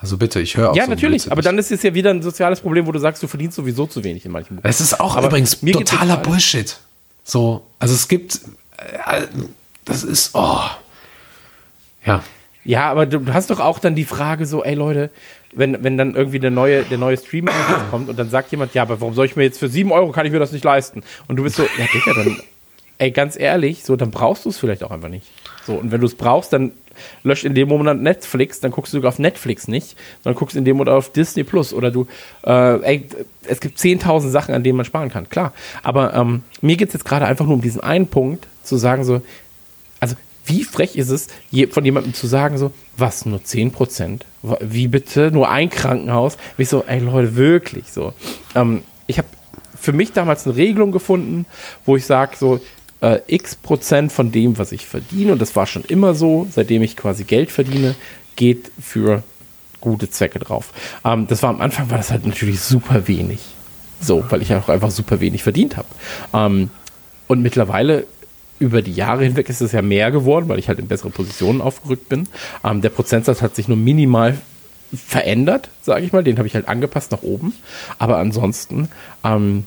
Also 0.00 0.16
bitte, 0.16 0.40
ich 0.40 0.56
höre 0.56 0.70
auch 0.70 0.76
Ja, 0.76 0.84
so 0.84 0.90
natürlich, 0.90 1.30
aber 1.30 1.42
dann 1.42 1.58
ist 1.58 1.72
es 1.72 1.82
ja 1.82 1.92
wieder 1.92 2.10
ein 2.10 2.22
soziales 2.22 2.60
Problem, 2.60 2.86
wo 2.86 2.92
du 2.92 3.00
sagst, 3.00 3.20
du 3.20 3.26
verdienst 3.26 3.56
sowieso 3.56 3.86
zu 3.86 4.04
wenig 4.04 4.24
in 4.24 4.30
manchen 4.30 4.60
Es 4.62 4.80
ist 4.80 5.00
auch 5.00 5.16
Aber 5.16 5.26
übrigens 5.26 5.60
totaler 5.60 6.18
Bullshit. 6.18 6.76
So, 7.24 7.66
also 7.78 7.94
es 7.94 8.08
gibt, 8.08 8.40
das 9.84 10.04
ist, 10.04 10.30
oh. 10.34 10.60
Ja, 12.04 12.22
Ja, 12.64 12.90
aber 12.90 13.06
du 13.06 13.32
hast 13.32 13.50
doch 13.50 13.60
auch 13.60 13.78
dann 13.78 13.94
die 13.94 14.04
Frage 14.04 14.46
so, 14.46 14.62
ey 14.62 14.74
Leute, 14.74 15.10
wenn, 15.52 15.82
wenn 15.82 15.96
dann 15.96 16.14
irgendwie 16.14 16.38
der 16.38 16.50
neue, 16.50 16.82
der 16.84 16.98
neue 16.98 17.16
Stream 17.16 17.48
kommt 17.90 18.08
und 18.08 18.18
dann 18.18 18.30
sagt 18.30 18.50
jemand, 18.52 18.74
ja, 18.74 18.82
aber 18.82 19.00
warum 19.00 19.14
soll 19.14 19.26
ich 19.26 19.36
mir 19.36 19.44
jetzt 19.44 19.58
für 19.58 19.68
sieben 19.68 19.92
Euro 19.92 20.12
kann 20.12 20.26
ich 20.26 20.32
mir 20.32 20.38
das 20.38 20.52
nicht 20.52 20.64
leisten? 20.64 21.02
Und 21.28 21.36
du 21.36 21.42
bist 21.42 21.56
so, 21.56 21.62
ja, 21.62 21.86
Digga, 21.92 22.14
dann, 22.14 22.36
ey, 22.98 23.10
ganz 23.10 23.38
ehrlich, 23.38 23.84
so, 23.84 23.96
dann 23.96 24.10
brauchst 24.10 24.44
du 24.44 24.50
es 24.50 24.58
vielleicht 24.58 24.84
auch 24.84 24.90
einfach 24.90 25.08
nicht. 25.08 25.26
So, 25.66 25.74
und 25.74 25.90
wenn 25.90 26.00
du 26.00 26.06
es 26.06 26.14
brauchst, 26.14 26.52
dann 26.52 26.72
löscht 27.22 27.44
in 27.44 27.54
dem 27.54 27.68
Moment 27.68 28.02
Netflix, 28.02 28.60
dann 28.60 28.70
guckst 28.70 28.92
du 28.92 28.98
sogar 28.98 29.08
auf 29.10 29.18
Netflix 29.18 29.68
nicht, 29.68 29.96
sondern 30.22 30.38
guckst 30.38 30.56
in 30.56 30.64
dem 30.64 30.76
Moment 30.76 30.94
auf 30.94 31.12
Disney 31.12 31.44
Plus 31.44 31.72
oder 31.72 31.90
du, 31.90 32.06
äh, 32.44 32.82
ey, 32.82 33.08
es 33.46 33.60
gibt 33.60 33.78
10.000 33.78 34.28
Sachen, 34.28 34.54
an 34.54 34.62
denen 34.62 34.76
man 34.76 34.84
sparen 34.84 35.08
kann, 35.08 35.28
klar. 35.28 35.52
Aber 35.82 36.14
ähm, 36.14 36.42
mir 36.60 36.76
geht's 36.76 36.92
jetzt 36.92 37.04
gerade 37.04 37.24
einfach 37.24 37.46
nur 37.46 37.54
um 37.54 37.62
diesen 37.62 37.80
einen 37.80 38.08
Punkt, 38.08 38.46
zu 38.62 38.76
sagen 38.76 39.04
so, 39.04 39.22
also 40.00 40.16
wie 40.46 40.64
frech 40.64 40.96
ist 40.96 41.10
es, 41.10 41.28
von 41.70 41.84
jemandem 41.84 42.14
zu 42.14 42.26
sagen, 42.26 42.58
so, 42.58 42.72
was, 42.96 43.24
nur 43.24 43.44
10 43.44 43.70
Prozent? 43.70 44.26
Wie 44.60 44.88
bitte? 44.88 45.30
Nur 45.30 45.48
ein 45.50 45.70
Krankenhaus? 45.70 46.36
Wie 46.56 46.64
so, 46.64 46.84
ey 46.84 46.98
Leute, 46.98 47.36
wirklich 47.36 47.92
so. 47.92 48.12
Ähm, 48.54 48.82
ich 49.06 49.18
habe 49.18 49.28
für 49.78 49.92
mich 49.92 50.12
damals 50.12 50.46
eine 50.46 50.56
Regelung 50.56 50.92
gefunden, 50.92 51.46
wo 51.86 51.96
ich 51.96 52.04
sage, 52.04 52.36
so, 52.36 52.60
äh, 53.00 53.20
x 53.26 53.54
Prozent 53.54 54.12
von 54.12 54.32
dem, 54.32 54.58
was 54.58 54.72
ich 54.72 54.86
verdiene, 54.86 55.32
und 55.32 55.40
das 55.40 55.56
war 55.56 55.66
schon 55.66 55.84
immer 55.84 56.14
so, 56.14 56.46
seitdem 56.50 56.82
ich 56.82 56.96
quasi 56.96 57.24
Geld 57.24 57.50
verdiene, 57.50 57.94
geht 58.36 58.70
für 58.80 59.22
gute 59.80 60.10
Zwecke 60.10 60.38
drauf. 60.38 60.72
Ähm, 61.04 61.26
das 61.26 61.42
war 61.42 61.50
am 61.50 61.60
Anfang, 61.60 61.90
war 61.90 61.98
das 61.98 62.10
halt 62.10 62.26
natürlich 62.26 62.60
super 62.60 63.08
wenig. 63.08 63.40
So, 64.00 64.24
weil 64.30 64.42
ich 64.42 64.54
auch 64.54 64.68
einfach 64.68 64.90
super 64.90 65.20
wenig 65.20 65.42
verdient 65.42 65.76
habe. 65.76 65.88
Ähm, 66.32 66.70
und 67.28 67.42
mittlerweile 67.42 68.06
über 68.60 68.82
die 68.82 68.92
Jahre 68.92 69.24
hinweg 69.24 69.48
ist 69.48 69.60
es 69.60 69.72
ja 69.72 69.82
mehr 69.82 70.12
geworden, 70.12 70.48
weil 70.48 70.58
ich 70.58 70.68
halt 70.68 70.78
in 70.78 70.86
bessere 70.86 71.10
Positionen 71.10 71.60
aufgerückt 71.60 72.08
bin. 72.08 72.28
Ähm, 72.62 72.82
der 72.82 72.90
Prozentsatz 72.90 73.42
hat 73.42 73.56
sich 73.56 73.66
nur 73.66 73.76
minimal 73.76 74.38
verändert, 74.94 75.70
sage 75.82 76.04
ich 76.04 76.12
mal. 76.12 76.22
Den 76.22 76.38
habe 76.38 76.46
ich 76.46 76.54
halt 76.54 76.68
angepasst 76.68 77.10
nach 77.10 77.22
oben. 77.22 77.54
Aber 77.98 78.18
ansonsten 78.18 78.88
ähm, 79.24 79.64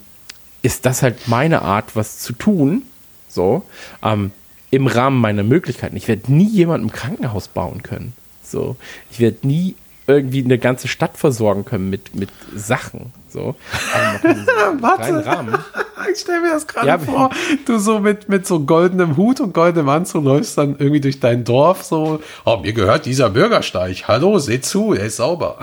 ist 0.62 0.86
das 0.86 1.02
halt 1.02 1.28
meine 1.28 1.64
Art, 1.64 1.96
was 1.96 2.20
zu 2.20 2.34
tun. 2.34 2.84
So, 3.28 3.64
ähm, 4.04 4.32
im 4.70 4.88
Rahmen 4.88 5.20
meiner 5.20 5.44
Möglichkeiten. 5.44 5.96
Ich 5.96 6.08
werde 6.08 6.32
nie 6.32 6.50
jemanden 6.50 6.88
im 6.88 6.94
Krankenhaus 6.94 7.48
bauen 7.48 7.84
können. 7.84 8.14
So, 8.44 8.76
ich 9.12 9.20
werde 9.20 9.48
nie 9.48 9.76
irgendwie 10.08 10.44
eine 10.44 10.58
ganze 10.58 10.88
Stadt 10.88 11.18
versorgen 11.18 11.66
können 11.66 11.90
mit, 11.90 12.16
mit 12.16 12.30
Sachen. 12.56 13.14
So, 13.30 13.56
aber 13.94 14.04
man 14.04 14.22
kann 14.22 14.38
in 14.38 14.46
so 14.46 14.52
einem 14.62 14.80
kleinen 14.80 15.20
Rahmen. 15.20 15.58
Ich 16.12 16.20
stelle 16.20 16.42
mir 16.42 16.50
das 16.50 16.68
gerade 16.68 16.86
Ja, 16.86 17.00
vor, 17.00 17.30
du 17.66 17.78
so 17.80 18.00
mit, 18.00 18.28
mit 18.28 18.46
so 18.46 18.60
goldenem 18.60 19.16
Hut 19.16 19.40
und 19.40 19.54
goldenem 19.54 19.88
Anzug 19.88 20.26
läufst 20.26 20.58
dann 20.58 20.76
irgendwie 20.78 21.00
durch 21.00 21.22
dein 21.22 21.46
Dorf 21.46 21.84
so, 21.84 22.20
oh, 22.44 22.58
mir 22.58 22.74
gehört 22.74 23.06
dieser 23.06 23.30
Bürgersteig, 23.30 24.06
hallo, 24.08 24.38
seht 24.38 24.66
zu, 24.66 24.94
er 24.94 25.06
ist 25.06 25.16
sauber. 25.16 25.60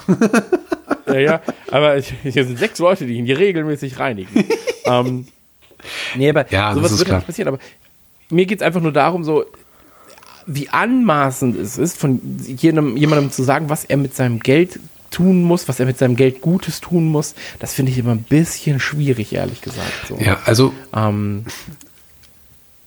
Ja, 1.07 1.19
ja, 1.19 1.41
aber 1.71 1.97
hier 2.01 2.45
sind 2.47 2.59
sechs 2.59 2.79
Leute, 2.79 3.07
die 3.07 3.15
ihn 3.15 3.27
hier 3.27 3.39
regelmäßig 3.39 3.99
reinigen. 3.99 4.45
ähm, 4.85 5.29
nee, 6.15 6.31
aber 6.31 6.51
Ja, 6.51 6.75
sowas 6.75 6.99
wird 6.99 7.11
nicht 7.11 7.27
passieren. 7.27 7.49
Aber 7.49 7.59
mir 8.31 8.47
geht 8.47 8.61
es 8.61 8.67
einfach 8.67 8.81
nur 8.81 8.93
darum, 8.93 9.25
so 9.25 9.45
wie 10.47 10.69
anmaßend 10.69 11.57
es 11.57 11.79
ist, 11.79 11.97
von 11.97 12.21
jedem, 12.47 12.97
jemandem 12.97 13.31
zu 13.31 13.43
sagen, 13.43 13.69
was 13.69 13.85
er 13.85 13.97
mit 13.97 14.15
seinem 14.17 14.41
Geld 14.41 14.79
tun 15.11 15.43
muss, 15.43 15.69
was 15.69 15.81
er 15.81 15.87
mit 15.87 15.99
seinem 15.99 16.15
Geld 16.17 16.41
Gutes 16.41 16.81
tun 16.81 17.09
muss, 17.09 17.35
das 17.59 17.73
finde 17.75 17.91
ich 17.93 17.99
immer 17.99 18.13
ein 18.13 18.23
bisschen 18.23 18.79
schwierig, 18.79 19.33
ehrlich 19.35 19.61
gesagt. 19.61 19.91
So. 20.09 20.17
Ja, 20.19 20.39
also 20.45 20.73
Ähm, 20.95 21.45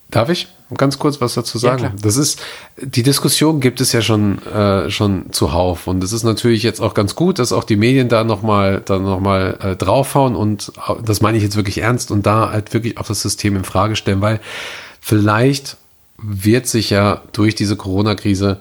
Darf 0.10 0.30
ich 0.30 0.48
ganz 0.78 1.00
kurz 1.00 1.20
was 1.22 1.34
dazu 1.34 1.58
Ja, 1.58 1.62
sagen? 1.62 1.78
klar. 1.80 1.94
das 2.02 2.18
ist, 2.18 2.40
die 2.80 3.02
Diskussion 3.02 3.60
gibt 3.60 3.82
es 3.82 3.92
ja 3.94 4.02
schon, 4.04 4.40
äh, 4.46 4.92
schon 4.92 5.32
zuhauf. 5.34 5.88
Und 5.88 6.04
es 6.04 6.14
ist 6.14 6.24
natürlich 6.24 6.62
jetzt 6.62 6.82
auch 6.82 6.94
ganz 6.94 7.16
gut, 7.16 7.40
dass 7.40 7.52
auch 7.52 7.64
die 7.64 7.76
Medien 7.76 8.10
da 8.10 8.24
nochmal, 8.24 8.82
da 8.86 9.00
noch 9.00 9.20
mal, 9.20 9.58
äh, 9.62 9.76
draufhauen 9.76 10.36
und 10.36 10.72
das 11.04 11.22
meine 11.22 11.38
ich 11.38 11.44
jetzt 11.44 11.56
wirklich 11.56 11.80
ernst 11.80 12.12
und 12.12 12.28
da 12.28 12.52
halt 12.52 12.74
wirklich 12.76 13.00
auch 13.00 13.08
das 13.08 13.22
System 13.24 13.56
in 13.56 13.64
Frage 13.64 13.96
stellen, 13.96 14.22
weil 14.22 14.40
vielleicht 15.02 15.78
wird 16.24 16.68
sich 16.68 16.90
ja 16.90 17.22
durch 17.34 17.56
diese 17.56 17.76
Corona-Krise 17.76 18.60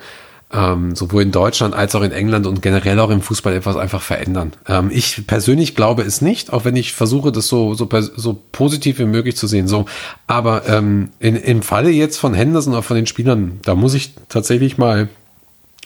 ähm, 0.53 0.95
sowohl 0.95 1.23
in 1.23 1.33
Deutschland 1.33 1.75
als 1.75 1.95
auch 1.95 2.03
in 2.03 2.13
England 2.13 2.47
und 2.47 2.61
generell 2.61 2.99
auch 3.01 3.11
im 3.11 3.23
Fußball 3.23 3.55
etwas 3.55 3.77
einfach 3.77 4.03
verändern. 4.03 4.53
Ähm, 4.69 4.91
ich 4.93 5.27
persönlich 5.27 5.75
glaube 5.75 6.03
es 6.03 6.21
nicht, 6.21 6.53
auch 6.53 6.65
wenn 6.65 6.77
ich 6.77 6.93
versuche, 6.93 7.33
das 7.33 7.49
so, 7.49 7.75
so, 7.75 7.89
so 8.17 8.43
positiv 8.53 8.99
wie 8.99 9.07
möglich 9.07 9.37
zu 9.37 9.47
sehen. 9.47 9.67
So, 9.67 9.87
aber 10.27 10.69
ähm, 10.69 11.09
in, 11.21 11.37
im 11.37 11.63
Falle 11.63 11.91
jetzt 11.91 12.19
von 12.19 12.35
Henderson 12.35 12.75
oder 12.75 12.83
von 12.83 12.97
den 12.97 13.07
Spielern, 13.07 13.61
da 13.63 13.75
muss 13.75 13.95
ich 13.95 14.13
tatsächlich 14.29 14.77
mal 14.77 15.09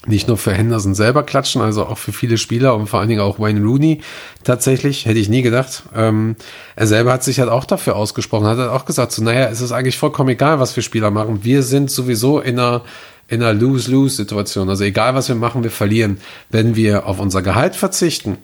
nicht 0.08 0.28
nur 0.28 0.36
für 0.36 0.52
Henderson 0.52 0.94
selber 0.94 1.22
klatschen, 1.22 1.62
also 1.62 1.86
auch 1.86 1.98
für 1.98 2.12
viele 2.12 2.38
Spieler 2.38 2.74
und 2.74 2.86
vor 2.86 3.00
allen 3.00 3.08
Dingen 3.08 3.20
auch 3.20 3.38
Wayne 3.38 3.60
Rooney 3.60 4.00
tatsächlich, 4.44 5.06
hätte 5.06 5.18
ich 5.18 5.28
nie 5.28 5.42
gedacht. 5.42 5.84
Ähm, 5.94 6.36
er 6.76 6.86
selber 6.86 7.12
hat 7.12 7.24
sich 7.24 7.40
halt 7.40 7.50
auch 7.50 7.64
dafür 7.64 7.96
ausgesprochen, 7.96 8.46
hat 8.46 8.58
halt 8.58 8.70
auch 8.70 8.84
gesagt, 8.84 9.12
so, 9.12 9.22
naja, 9.22 9.48
es 9.48 9.60
ist 9.60 9.72
eigentlich 9.72 9.98
vollkommen 9.98 10.30
egal, 10.30 10.60
was 10.60 10.74
wir 10.76 10.82
Spieler 10.82 11.10
machen. 11.10 11.40
Wir 11.42 11.62
sind 11.62 11.90
sowieso 11.90 12.40
in 12.40 12.58
einer, 12.58 12.82
in 13.28 13.42
einer 13.42 13.52
Lose-Lose-Situation. 13.52 14.68
Also 14.68 14.84
egal, 14.84 15.14
was 15.14 15.28
wir 15.28 15.36
machen, 15.36 15.62
wir 15.62 15.70
verlieren. 15.70 16.18
Wenn 16.50 16.76
wir 16.76 17.06
auf 17.06 17.20
unser 17.20 17.42
Gehalt 17.42 17.76
verzichten, 17.76 18.38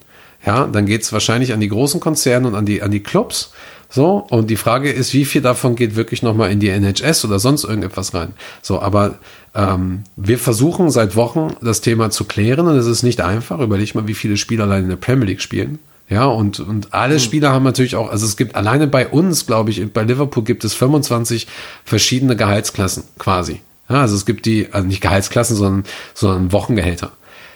ja, 0.44 0.66
dann 0.66 0.86
geht 0.86 1.02
es 1.02 1.12
wahrscheinlich 1.12 1.52
an 1.52 1.60
die 1.60 1.68
großen 1.68 2.00
Konzerne 2.00 2.48
und 2.48 2.54
an 2.54 2.66
die, 2.66 2.82
an 2.82 2.90
die 2.90 3.02
Clubs. 3.02 3.52
So, 3.94 4.26
und 4.30 4.48
die 4.48 4.56
Frage 4.56 4.90
ist, 4.90 5.12
wie 5.12 5.26
viel 5.26 5.42
davon 5.42 5.76
geht 5.76 5.96
wirklich 5.96 6.22
nochmal 6.22 6.50
in 6.50 6.60
die 6.60 6.70
NHS 6.70 7.26
oder 7.26 7.38
sonst 7.38 7.64
irgendetwas 7.64 8.14
rein? 8.14 8.32
So, 8.62 8.80
aber 8.80 9.18
ähm, 9.54 10.04
wir 10.16 10.38
versuchen 10.38 10.90
seit 10.90 11.14
Wochen 11.14 11.54
das 11.60 11.82
Thema 11.82 12.08
zu 12.08 12.24
klären 12.24 12.66
und 12.66 12.76
es 12.76 12.86
ist 12.86 13.02
nicht 13.02 13.20
einfach. 13.20 13.60
Überleg 13.60 13.94
mal, 13.94 14.06
wie 14.08 14.14
viele 14.14 14.38
Spieler 14.38 14.64
allein 14.64 14.84
in 14.84 14.88
der 14.88 14.96
Premier 14.96 15.26
League 15.26 15.42
spielen. 15.42 15.78
Ja, 16.08 16.24
und, 16.24 16.58
und 16.58 16.94
alle 16.94 17.20
Spieler 17.20 17.52
haben 17.52 17.64
natürlich 17.64 17.94
auch, 17.96 18.10
also 18.10 18.24
es 18.24 18.38
gibt 18.38 18.56
alleine 18.56 18.86
bei 18.86 19.06
uns, 19.06 19.46
glaube 19.46 19.70
ich, 19.70 19.92
bei 19.92 20.02
Liverpool 20.02 20.42
gibt 20.42 20.64
es 20.64 20.72
25 20.72 21.46
verschiedene 21.84 22.34
Gehaltsklassen 22.34 23.04
quasi. 23.18 23.60
Ja, 23.90 24.00
also 24.00 24.16
es 24.16 24.24
gibt 24.24 24.46
die, 24.46 24.68
also 24.72 24.86
nicht 24.86 25.02
Gehaltsklassen, 25.02 25.54
sondern, 25.54 25.84
sondern 26.14 26.52
Wochengehälter. 26.52 27.12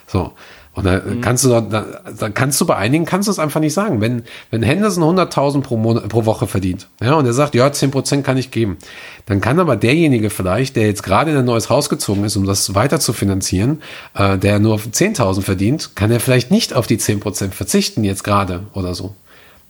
So. 0.06 0.32
Und 0.76 0.84
da 0.84 1.00
kannst 1.22 1.42
du, 1.42 1.48
da, 1.48 1.86
da 2.18 2.28
kannst 2.28 2.60
du 2.60 2.66
bei 2.66 2.76
einigen 2.76 3.06
kannst 3.06 3.28
du 3.28 3.32
es 3.32 3.38
einfach 3.38 3.60
nicht 3.60 3.72
sagen. 3.72 4.02
Wenn, 4.02 4.24
wenn 4.50 4.62
Henderson 4.62 5.18
100.000 5.18 5.62
pro, 5.62 5.78
Monat, 5.78 6.06
pro 6.08 6.26
Woche 6.26 6.46
verdient, 6.46 6.88
ja, 7.00 7.14
und 7.14 7.24
er 7.24 7.32
sagt, 7.32 7.54
ja, 7.54 7.66
10% 7.66 8.20
kann 8.20 8.36
ich 8.36 8.50
geben, 8.50 8.76
dann 9.24 9.40
kann 9.40 9.58
aber 9.58 9.76
derjenige 9.76 10.28
vielleicht, 10.28 10.76
der 10.76 10.86
jetzt 10.86 11.02
gerade 11.02 11.30
in 11.30 11.36
ein 11.38 11.46
neues 11.46 11.70
Haus 11.70 11.88
gezogen 11.88 12.24
ist, 12.24 12.36
um 12.36 12.44
das 12.44 12.74
weiter 12.74 13.00
zu 13.00 13.14
finanzieren, 13.14 13.80
äh, 14.14 14.36
der 14.36 14.58
nur 14.58 14.76
10.000 14.76 15.40
verdient, 15.40 15.96
kann 15.96 16.10
er 16.10 16.20
vielleicht 16.20 16.50
nicht 16.50 16.74
auf 16.74 16.86
die 16.86 16.98
10% 16.98 17.52
verzichten 17.52 18.04
jetzt 18.04 18.22
gerade 18.22 18.64
oder 18.74 18.94
so. 18.94 19.14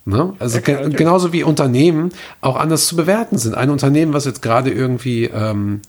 Ne? 0.06 0.34
Also 0.40 0.60
ge 0.60 0.90
genauso 0.90 1.32
wie 1.32 1.44
Unternehmen 1.44 2.10
auch 2.40 2.56
anders 2.56 2.88
zu 2.88 2.96
bewerten 2.96 3.38
sind. 3.38 3.54
Ein 3.54 3.70
Unternehmen, 3.70 4.12
was 4.12 4.24
jetzt 4.24 4.42
gerade 4.42 4.70
irgendwie 4.70 5.24
ähm, 5.24 5.82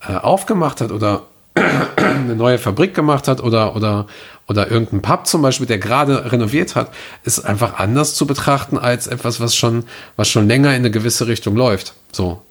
äh, 0.00 0.14
aufgemacht 0.14 0.80
hat 0.80 0.92
oder 0.92 1.24
eine 1.96 2.34
neue 2.34 2.58
Fabrik 2.58 2.94
gemacht 2.94 3.28
hat 3.28 3.42
oder, 3.42 3.76
oder, 3.76 4.06
oder 4.48 4.70
irgendein 4.70 5.02
Pub 5.02 5.26
zum 5.26 5.42
Beispiel, 5.42 5.66
der 5.66 5.78
gerade 5.78 6.30
renoviert 6.32 6.74
hat, 6.74 6.92
ist 7.24 7.40
einfach 7.40 7.78
anders 7.78 8.14
zu 8.14 8.26
betrachten 8.26 8.78
als 8.78 9.06
etwas, 9.06 9.40
was 9.40 9.54
schon, 9.54 9.84
was 10.16 10.28
schon 10.28 10.48
länger 10.48 10.70
in 10.70 10.76
eine 10.76 10.90
gewisse 10.90 11.26
Richtung 11.26 11.56
läuft. 11.56 11.94
So. 12.12 12.42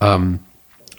Ähm, 0.00 0.40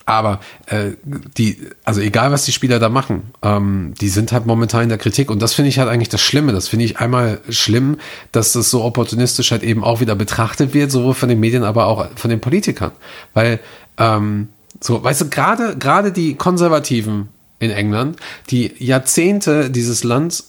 aber 0.06 0.40
äh, 0.66 0.92
die, 1.38 1.58
also 1.84 2.02
egal 2.02 2.32
was 2.32 2.46
die 2.46 2.52
Spieler 2.52 2.80
da 2.80 2.90
machen, 2.90 3.32
ähm, 3.44 3.94
die 4.02 4.10
sind 4.10 4.32
halt 4.32 4.46
momentan 4.46 4.84
in 4.84 4.90
der 4.90 4.98
Kritik 4.98 5.30
und 5.30 5.42
das 5.42 5.54
finde 5.54 5.70
ich 5.70 5.80
halt 5.80 5.90
eigentlich 5.90 6.10
das 6.10 6.22
Schlimme. 6.22 6.52
Das 6.52 6.68
finde 6.68 6.86
ich 6.86 6.98
einmal 6.98 7.40
schlimm, 7.50 7.98
dass 8.32 8.52
das 8.54 8.70
so 8.70 8.84
opportunistisch 8.84 9.52
halt 9.52 9.64
eben 9.64 9.84
auch 9.84 10.02
wieder 10.02 10.16
betrachtet 10.16 10.74
wird, 10.74 10.92
sowohl 10.92 11.14
von 11.14 11.30
den 11.30 11.40
Medien, 11.40 11.64
aber 11.64 11.86
auch 11.86 12.08
von 12.16 12.30
den 12.30 12.42
Politikern. 12.42 12.92
Weil, 13.34 13.60
ähm, 13.98 14.50
so, 14.80 15.04
weißt 15.04 15.22
du, 15.22 15.30
gerade, 15.30 15.78
gerade 15.78 16.12
die 16.12 16.36
Konservativen 16.36 17.30
in 17.62 17.72
England, 17.72 18.18
die 18.50 18.74
Jahrzehnte 18.80 19.70
dieses 19.70 20.04
Land 20.04 20.44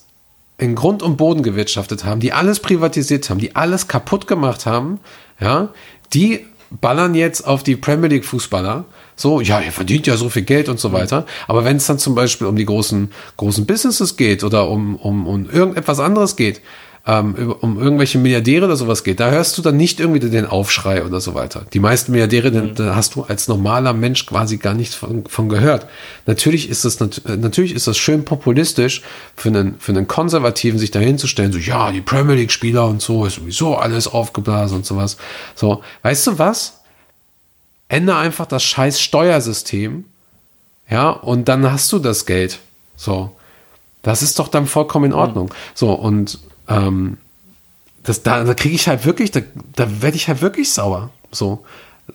in 0.59 0.75
Grund 0.75 1.03
und 1.03 1.17
Boden 1.17 1.43
gewirtschaftet 1.43 2.05
haben, 2.05 2.21
die 2.21 2.33
alles 2.33 2.61
privatisiert 2.61 3.29
haben, 3.31 3.39
die 3.39 3.55
alles 3.55 3.87
kaputt 3.87 4.27
gemacht 4.27 4.67
haben, 4.67 4.99
ja, 5.41 5.69
die 6.15 6.47
ballern 6.71 7.15
jetzt 7.15 7.47
auf 7.47 7.63
die 7.63 7.77
Premier 7.77 8.09
League 8.09 8.25
Fußballer. 8.25 8.87
So, 9.15 9.43
ja, 9.43 9.61
ihr 9.61 9.73
verdient 9.73 10.07
ja 10.07 10.17
so 10.17 10.31
viel 10.31 10.43
Geld 10.43 10.71
und 10.71 10.81
so 10.81 10.93
weiter. 10.93 11.27
Aber 11.47 11.67
wenn 11.67 11.77
es 11.77 11.87
dann 11.87 11.99
zum 11.99 12.15
Beispiel 12.15 12.47
um 12.47 12.57
die 12.57 12.65
großen, 12.65 13.13
großen 13.37 13.67
Businesses 13.67 14.17
geht 14.17 14.43
oder 14.43 14.69
um, 14.69 14.97
um, 14.97 15.27
um 15.27 15.51
irgendetwas 15.51 16.01
anderes 16.01 16.37
geht, 16.37 16.63
ähm, 17.05 17.55
um 17.61 17.81
irgendwelche 17.81 18.19
Milliardäre 18.19 18.67
oder 18.67 18.77
sowas 18.77 19.03
geht, 19.03 19.19
da 19.19 19.31
hörst 19.31 19.59
du 19.59 19.63
dann 19.63 19.77
nicht 19.77 19.99
irgendwie 19.99 20.21
den 20.21 20.47
Aufschrei 20.47 21.05
oder 21.05 21.21
so 21.21 21.35
weiter. 21.35 21.63
Die 21.73 21.81
meisten 21.81 22.13
Milliardäre, 22.13 22.53
den- 22.53 22.77
da 22.77 22.95
hast 22.95 23.17
du 23.17 23.23
als 23.25 23.49
normaler 23.49 23.93
Mensch 23.93 24.25
quasi 24.25 24.59
gar 24.59 24.75
nichts 24.75 24.95
von, 24.95 25.27
von 25.27 25.49
gehört. 25.49 25.87
Natürlich 26.27 26.69
ist 26.69 26.85
das 26.85 27.01
äh, 27.01 27.37
natürlich 27.37 27.75
ist 27.75 27.89
das 27.89 27.99
schön 27.99 28.25
populistisch 28.25 29.03
für 29.35 29.49
einen 29.49 29.81
für 29.81 29.91
einen 29.91 30.07
Konservativen 30.07 30.79
sich 30.79 30.93
dahin 30.93 31.19
zu 31.19 31.27
stellen, 31.27 31.53
so 31.53 31.59
ja, 31.59 31.91
die 31.91 32.03
Premier 32.03 32.37
League 32.37 32.53
Spieler 32.53 32.87
und 32.87 33.03
so 33.03 33.25
ist 33.27 33.35
sowieso 33.35 33.77
alles 33.77 34.07
aufgeblasen 34.07 34.77
und 34.77 34.87
sowas. 34.87 35.17
So, 35.57 35.83
weißt 36.03 36.27
du 36.29 36.39
was? 36.39 36.81
Ändere 37.89 38.19
einfach 38.19 38.47
das 38.47 38.63
scheiß 38.63 39.01
Steuersystem, 39.01 40.05
ja, 40.89 41.11
und 41.11 41.49
dann 41.49 41.71
hast 41.71 41.91
du 41.93 41.99
das 41.99 42.27
Geld. 42.27 42.61
So. 42.97 43.33
Das 44.03 44.23
ist 44.23 44.39
doch 44.39 44.49
dann 44.49 44.67
vollkommen 44.67 45.07
in 45.07 45.13
Ordnung. 45.13 45.53
So, 45.75 45.93
und 45.93 46.39
ähm, 46.69 47.19
das, 48.03 48.23
da, 48.23 48.45
da 48.45 48.55
kriege 48.55 48.75
ich 48.75 48.89
halt 48.89 49.05
wirklich, 49.07 49.31
da, 49.31 49.41
da 49.75 50.03
werde 50.03 50.17
ich 50.17 50.29
halt 50.29 50.43
wirklich 50.43 50.73
sauer. 50.73 51.11
So. 51.31 51.65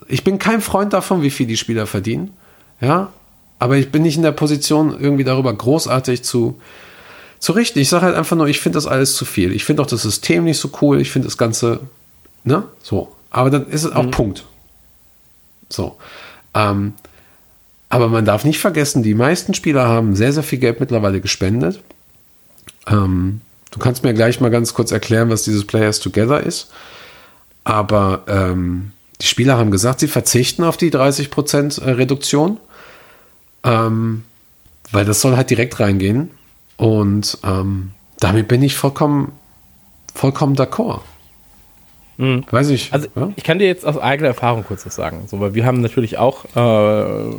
Ich 0.07 0.23
bin 0.23 0.39
kein 0.39 0.61
Freund 0.61 0.93
davon, 0.93 1.21
wie 1.21 1.29
viel 1.29 1.47
die 1.47 1.57
Spieler 1.57 1.87
verdienen. 1.87 2.33
Ja, 2.81 3.11
aber 3.59 3.77
ich 3.77 3.91
bin 3.91 4.03
nicht 4.03 4.17
in 4.17 4.23
der 4.23 4.31
Position, 4.31 4.99
irgendwie 4.99 5.23
darüber 5.23 5.53
großartig 5.53 6.23
zu, 6.23 6.59
zu 7.39 7.53
richten. 7.53 7.79
Ich 7.79 7.89
sage 7.89 8.05
halt 8.05 8.15
einfach 8.15 8.35
nur, 8.35 8.47
ich 8.47 8.59
finde 8.59 8.77
das 8.77 8.85
alles 8.85 9.15
zu 9.15 9.25
viel. 9.25 9.51
Ich 9.51 9.65
finde 9.65 9.81
auch 9.81 9.87
das 9.87 10.01
System 10.01 10.43
nicht 10.43 10.59
so 10.59 10.69
cool. 10.81 11.01
Ich 11.01 11.11
finde 11.11 11.27
das 11.27 11.37
Ganze, 11.37 11.79
ne, 12.43 12.63
so. 12.83 13.15
Aber 13.29 13.49
dann 13.49 13.67
ist 13.67 13.83
es 13.83 13.91
auch 13.91 14.09
Punkt. 14.11 14.45
So. 15.69 15.97
Ähm, 16.53 16.93
aber 17.89 18.09
man 18.09 18.25
darf 18.25 18.43
nicht 18.43 18.59
vergessen, 18.59 19.03
die 19.03 19.13
meisten 19.13 19.53
Spieler 19.53 19.87
haben 19.87 20.15
sehr, 20.15 20.33
sehr 20.33 20.43
viel 20.43 20.59
Geld 20.59 20.79
mittlerweile 20.79 21.21
gespendet. 21.21 21.81
Ähm, 22.87 23.41
du 23.71 23.79
kannst 23.79 24.03
mir 24.03 24.13
gleich 24.13 24.39
mal 24.39 24.49
ganz 24.49 24.73
kurz 24.73 24.91
erklären, 24.91 25.29
was 25.29 25.43
dieses 25.43 25.65
Players 25.65 25.99
Together 25.99 26.41
ist. 26.41 26.71
Aber 27.63 28.23
ähm, 28.27 28.91
die 29.21 29.27
Spieler 29.27 29.57
haben 29.57 29.71
gesagt, 29.71 29.99
sie 29.99 30.07
verzichten 30.07 30.63
auf 30.63 30.77
die 30.77 30.91
30% 30.91 31.85
Reduktion, 31.85 32.59
ähm, 33.63 34.23
weil 34.91 35.05
das 35.05 35.21
soll 35.21 35.35
halt 35.35 35.49
direkt 35.49 35.79
reingehen. 35.79 36.31
Und 36.77 37.37
ähm, 37.43 37.91
damit 38.19 38.47
bin 38.47 38.61
ich 38.61 38.75
vollkommen, 38.75 39.33
vollkommen 40.13 40.55
d'accord. 40.55 41.01
Weiß 42.17 42.69
ich. 42.69 42.91
Also 42.93 43.07
ja? 43.15 43.31
ich 43.35 43.43
kann 43.43 43.59
dir 43.59 43.67
jetzt 43.67 43.85
aus 43.85 43.97
eigener 43.97 44.29
Erfahrung 44.29 44.63
kurz 44.63 44.85
was 44.85 44.95
sagen. 44.95 45.27
So, 45.27 45.39
weil 45.39 45.53
wir 45.53 45.65
haben 45.65 45.81
natürlich 45.81 46.17
auch 46.17 46.45
äh, 46.55 47.35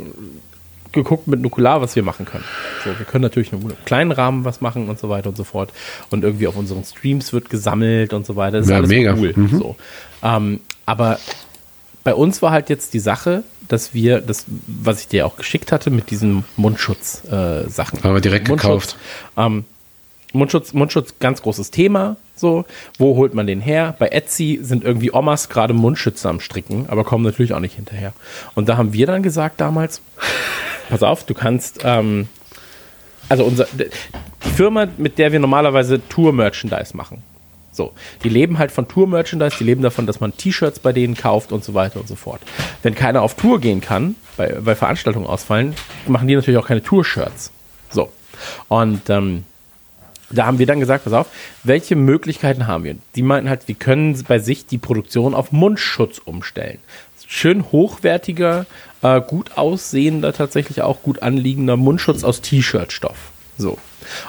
geguckt 0.91 1.27
mit 1.27 1.39
Nukular, 1.41 1.81
was 1.81 1.95
wir 1.95 2.03
machen 2.03 2.25
können. 2.25 2.43
So, 2.83 2.89
wir 2.97 3.05
können 3.05 3.21
natürlich 3.21 3.51
nur 3.51 3.61
im 3.61 3.71
kleinen 3.85 4.11
Rahmen 4.11 4.45
was 4.45 4.61
machen 4.61 4.89
und 4.89 4.99
so 4.99 5.09
weiter 5.09 5.29
und 5.29 5.35
so 5.37 5.43
fort. 5.43 5.71
Und 6.09 6.23
irgendwie 6.23 6.47
auf 6.47 6.55
unseren 6.55 6.83
Streams 6.83 7.31
wird 7.33 7.49
gesammelt 7.49 8.13
und 8.13 8.25
so 8.25 8.35
weiter. 8.35 8.57
Das 8.57 8.65
ist 8.65 8.71
Ja, 8.71 8.77
alles 8.77 8.89
mega. 8.89 9.13
cool. 9.13 9.33
Mhm. 9.35 9.59
So. 9.59 9.75
Ähm, 10.23 10.59
aber 10.85 11.19
bei 12.03 12.13
uns 12.15 12.41
war 12.41 12.51
halt 12.51 12.69
jetzt 12.69 12.93
die 12.93 12.99
Sache, 12.99 13.43
dass 13.67 13.93
wir 13.93 14.21
das, 14.21 14.45
was 14.65 15.01
ich 15.01 15.07
dir 15.07 15.25
auch 15.27 15.35
geschickt 15.35 15.71
hatte, 15.71 15.91
mit 15.91 16.09
diesen 16.09 16.43
Mundschutz-Sachen. 16.57 17.67
Äh, 17.67 17.69
Sachen. 17.69 18.03
Haben 18.03 18.13
wir 18.15 18.21
direkt 18.21 18.47
gekauft. 18.47 18.97
Ähm, 19.37 19.65
Mundschutz, 20.33 20.73
Mundschutz, 20.73 21.15
ganz 21.19 21.41
großes 21.41 21.71
Thema. 21.71 22.17
So, 22.35 22.65
wo 22.97 23.15
holt 23.15 23.33
man 23.33 23.47
den 23.47 23.61
her? 23.61 23.95
Bei 23.99 24.09
Etsy 24.09 24.59
sind 24.61 24.83
irgendwie 24.83 25.11
Omas 25.11 25.49
gerade 25.49 25.73
Mundschütze 25.73 26.29
am 26.29 26.39
Stricken, 26.39 26.85
aber 26.87 27.03
kommen 27.03 27.23
natürlich 27.23 27.53
auch 27.53 27.59
nicht 27.59 27.75
hinterher. 27.75 28.13
Und 28.55 28.69
da 28.69 28.77
haben 28.77 28.93
wir 28.93 29.07
dann 29.07 29.23
gesagt 29.23 29.59
damals, 29.59 30.01
pass 30.89 31.03
auf, 31.03 31.25
du 31.25 31.33
kannst, 31.33 31.81
ähm, 31.83 32.29
also 33.27 33.43
unser, 33.43 33.67
die 33.73 34.49
Firma, 34.49 34.87
mit 34.97 35.17
der 35.17 35.31
wir 35.31 35.39
normalerweise 35.39 35.99
Tour-Merchandise 36.07 36.95
machen. 36.95 37.23
So, 37.71 37.93
die 38.23 38.29
leben 38.29 38.57
halt 38.57 38.71
von 38.71 38.87
Tour-Merchandise, 38.87 39.57
die 39.57 39.63
leben 39.63 39.81
davon, 39.81 40.05
dass 40.05 40.19
man 40.19 40.35
T-Shirts 40.35 40.79
bei 40.79 40.91
denen 40.91 41.15
kauft 41.15 41.51
und 41.51 41.63
so 41.63 41.73
weiter 41.73 41.99
und 41.99 42.07
so 42.07 42.15
fort. 42.15 42.41
Wenn 42.83 42.95
keiner 42.95 43.21
auf 43.21 43.35
Tour 43.35 43.59
gehen 43.59 43.81
kann, 43.81 44.15
weil, 44.37 44.65
weil 44.65 44.75
Veranstaltungen 44.75 45.27
ausfallen, 45.27 45.75
machen 46.07 46.27
die 46.27 46.35
natürlich 46.35 46.59
auch 46.59 46.67
keine 46.67 46.83
Tour-Shirts. 46.83 47.51
So. 47.89 48.11
Und 48.67 49.09
ähm, 49.09 49.43
da 50.31 50.45
haben 50.45 50.59
wir 50.59 50.65
dann 50.65 50.79
gesagt, 50.79 51.03
pass 51.03 51.13
auf, 51.13 51.27
welche 51.63 51.95
Möglichkeiten 51.95 52.67
haben 52.67 52.83
wir? 52.83 52.95
Die 53.15 53.23
meinten 53.23 53.49
halt, 53.49 53.67
wir 53.67 53.75
können 53.75 54.21
bei 54.27 54.39
sich 54.39 54.65
die 54.65 54.77
Produktion 54.77 55.33
auf 55.33 55.51
Mundschutz 55.51 56.19
umstellen. 56.23 56.79
Schön 57.27 57.71
hochwertiger, 57.71 58.65
äh, 59.01 59.21
gut 59.21 59.57
aussehender, 59.57 60.33
tatsächlich 60.33 60.81
auch 60.81 61.03
gut 61.03 61.21
anliegender 61.21 61.77
Mundschutz 61.77 62.23
aus 62.23 62.41
T-Shirt-Stoff. 62.41 63.31
So. 63.57 63.77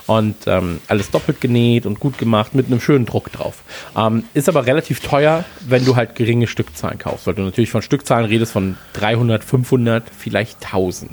Und 0.06 0.36
ähm, 0.46 0.80
alles 0.88 1.10
doppelt 1.10 1.40
genäht 1.40 1.86
und 1.86 2.00
gut 2.00 2.18
gemacht 2.18 2.54
mit 2.54 2.66
einem 2.66 2.80
schönen 2.80 3.06
Druck 3.06 3.32
drauf. 3.32 3.62
Ähm, 3.96 4.24
ist 4.34 4.48
aber 4.48 4.66
relativ 4.66 5.00
teuer, 5.00 5.44
wenn 5.66 5.84
du 5.84 5.96
halt 5.96 6.16
geringe 6.16 6.46
Stückzahlen 6.46 6.98
kaufst, 6.98 7.26
weil 7.26 7.34
du 7.34 7.42
natürlich 7.42 7.70
von 7.70 7.80
Stückzahlen 7.80 8.26
redest 8.26 8.52
von 8.52 8.76
300, 8.94 9.44
500, 9.44 10.04
vielleicht 10.16 10.64
1000. 10.64 11.12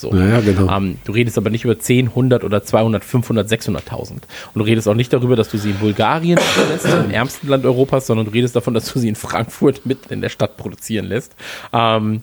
So. 0.00 0.14
Ja, 0.14 0.26
ja, 0.28 0.40
genau. 0.40 0.72
Ähm, 0.74 0.98
du 1.04 1.12
redest 1.12 1.36
aber 1.38 1.50
nicht 1.50 1.64
über 1.64 1.78
10, 1.78 2.08
100 2.08 2.44
oder 2.44 2.62
200, 2.62 3.04
500, 3.04 3.50
600.000. 3.50 4.10
Und 4.10 4.22
du 4.54 4.62
redest 4.62 4.86
auch 4.86 4.94
nicht 4.94 5.12
darüber, 5.12 5.34
dass 5.34 5.48
du 5.50 5.58
sie 5.58 5.70
in 5.70 5.78
Bulgarien 5.78 6.38
lässt, 6.70 6.86
im 6.86 7.10
ärmsten 7.10 7.48
Land 7.48 7.64
Europas, 7.64 8.06
sondern 8.06 8.26
du 8.26 8.32
redest 8.32 8.54
davon, 8.54 8.74
dass 8.74 8.92
du 8.92 9.00
sie 9.00 9.08
in 9.08 9.16
Frankfurt 9.16 9.86
mitten 9.86 10.12
in 10.12 10.20
der 10.20 10.28
Stadt 10.28 10.56
produzieren 10.56 11.06
lässt. 11.06 11.34
Ähm, 11.72 12.22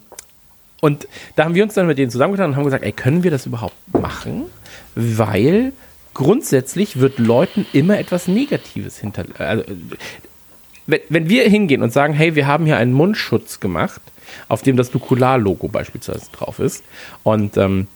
und 0.79 1.07
da 1.35 1.43
haben 1.43 1.55
wir 1.55 1.63
uns 1.63 1.73
dann 1.73 1.87
mit 1.87 1.97
denen 1.97 2.11
zusammengetan 2.11 2.51
und 2.51 2.55
haben 2.55 2.63
gesagt, 2.63 2.85
ey, 2.85 2.93
können 2.93 3.23
wir 3.23 3.31
das 3.31 3.45
überhaupt 3.45 3.75
machen? 3.91 4.43
Weil 4.95 5.73
grundsätzlich 6.13 6.99
wird 6.99 7.19
Leuten 7.19 7.65
immer 7.73 7.99
etwas 7.99 8.27
Negatives 8.27 8.99
hinter. 8.99 9.25
Also, 9.37 9.63
wenn, 10.87 11.01
wenn 11.09 11.29
wir 11.29 11.49
hingehen 11.49 11.81
und 11.81 11.91
sagen, 11.91 12.13
hey, 12.13 12.35
wir 12.35 12.47
haben 12.47 12.65
hier 12.65 12.77
einen 12.77 12.93
Mundschutz 12.93 13.59
gemacht, 13.59 14.01
auf 14.47 14.61
dem 14.61 14.77
das 14.77 14.93
Nukular-Logo 14.93 15.67
beispielsweise 15.67 16.27
drauf 16.31 16.59
ist, 16.59 16.83
und 17.23 17.57
ähm, 17.57 17.87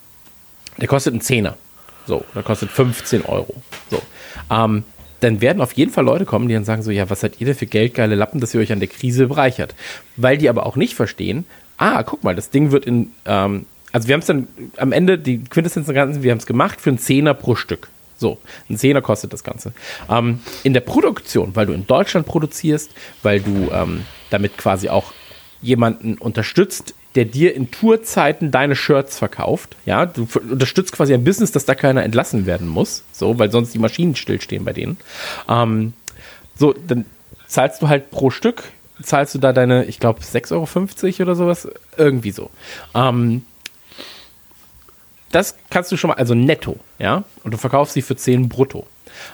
der 0.78 0.88
kostet 0.88 1.14
einen 1.14 1.22
Zehner. 1.22 1.58
So, 2.06 2.26
der 2.34 2.44
kostet 2.44 2.72
15 2.72 3.26
Euro. 3.26 3.54
So. 3.92 4.02
Ähm, 4.50 4.84
dann 5.20 5.42
werden 5.42 5.62
auf 5.62 5.74
jeden 5.74 5.92
Fall 5.92 6.06
Leute 6.06 6.26
kommen, 6.26 6.48
die 6.48 6.54
dann 6.54 6.64
sagen 6.64 6.82
so, 6.82 6.92
ja, 6.92 7.10
was 7.10 7.20
seid 7.20 7.40
ihr 7.40 7.46
denn 7.46 7.56
für 7.56 7.66
geldgeile 7.66 8.16
Lappen, 8.16 8.40
dass 8.40 8.54
ihr 8.54 8.62
euch 8.62 8.72
an 8.72 8.80
der 8.80 8.88
Krise 8.88 9.28
bereichert? 9.28 9.76
Weil 10.16 10.38
die 10.38 10.50
aber 10.50 10.66
auch 10.66 10.76
nicht 10.76 10.96
verstehen, 10.96 11.46
ah, 11.78 12.04
guck 12.04 12.24
mal, 12.24 12.36
das 12.36 12.50
Ding 12.50 12.72
wird 12.72 12.86
in, 12.86 13.12
ähm, 13.26 13.66
also 13.92 14.08
wir 14.08 14.14
haben 14.14 14.22
es 14.22 14.28
dann 14.28 14.48
am 14.78 14.92
Ende, 14.92 15.18
die 15.18 15.44
Quintessenz 15.44 15.88
des 15.88 15.96
Ganzen, 15.96 16.24
wir 16.24 16.32
haben 16.32 16.38
es 16.38 16.46
gemacht 16.46 16.80
für 16.80 16.90
einen 16.90 17.00
Zehner 17.00 17.34
pro 17.34 17.56
Stück. 17.56 17.90
So, 18.18 18.38
ein 18.70 18.78
Zehner 18.78 19.02
kostet 19.02 19.32
das 19.32 19.44
Ganze. 19.44 19.72
Ähm, 20.10 20.42
in 20.64 20.74
der 20.74 20.82
Produktion, 20.82 21.56
weil 21.56 21.66
du 21.66 21.74
in 21.74 21.88
Deutschland 21.88 22.28
produzierst, 22.28 22.92
weil 23.24 23.40
du 23.40 23.70
ähm, 23.72 24.06
damit 24.30 24.58
quasi 24.58 24.90
auch 24.90 25.14
jemanden 25.62 26.18
unterstützt, 26.18 26.94
der 27.16 27.26
dir 27.26 27.56
in 27.56 27.72
Tourzeiten 27.72 28.52
deine 28.52 28.76
Shirts 28.76 29.18
verkauft. 29.18 29.76
Ja, 29.86 30.06
du 30.06 30.28
unterstützt 30.50 30.92
quasi 30.92 31.14
ein 31.14 31.24
Business, 31.24 31.52
dass 31.52 31.66
da 31.66 31.76
keiner 31.76 32.04
entlassen 32.04 32.46
werden 32.46 32.68
muss, 32.68 33.04
so, 33.12 33.40
weil 33.40 33.52
sonst 33.52 33.74
die 33.74 33.80
Maschinen 33.80 34.16
stillstehen 34.16 34.64
bei 34.64 34.74
denen. 34.74 34.98
Ähm, 35.48 35.94
so, 36.56 36.74
dann 36.74 37.06
zahlst 37.48 37.82
du 37.82 37.88
halt 37.88 38.12
pro 38.12 38.30
Stück, 38.30 38.64
zahlst 39.02 39.34
du 39.34 39.40
da 39.40 39.54
deine, 39.54 39.86
ich 39.86 40.00
glaube, 40.00 40.22
6,50 40.22 40.52
Euro 40.54 41.24
oder 41.24 41.36
sowas, 41.36 41.68
irgendwie 41.98 42.32
so. 42.32 42.52
Ähm, 42.94 43.44
das 45.32 45.56
kannst 45.70 45.92
du 45.92 45.98
schon 45.98 46.10
mal, 46.10 46.16
also 46.16 46.36
netto, 46.36 46.78
ja, 47.00 47.24
und 47.44 47.54
du 47.54 47.58
verkaufst 47.58 47.94
sie 47.94 48.02
für 48.02 48.16
10 48.16 48.50
brutto. 48.50 48.88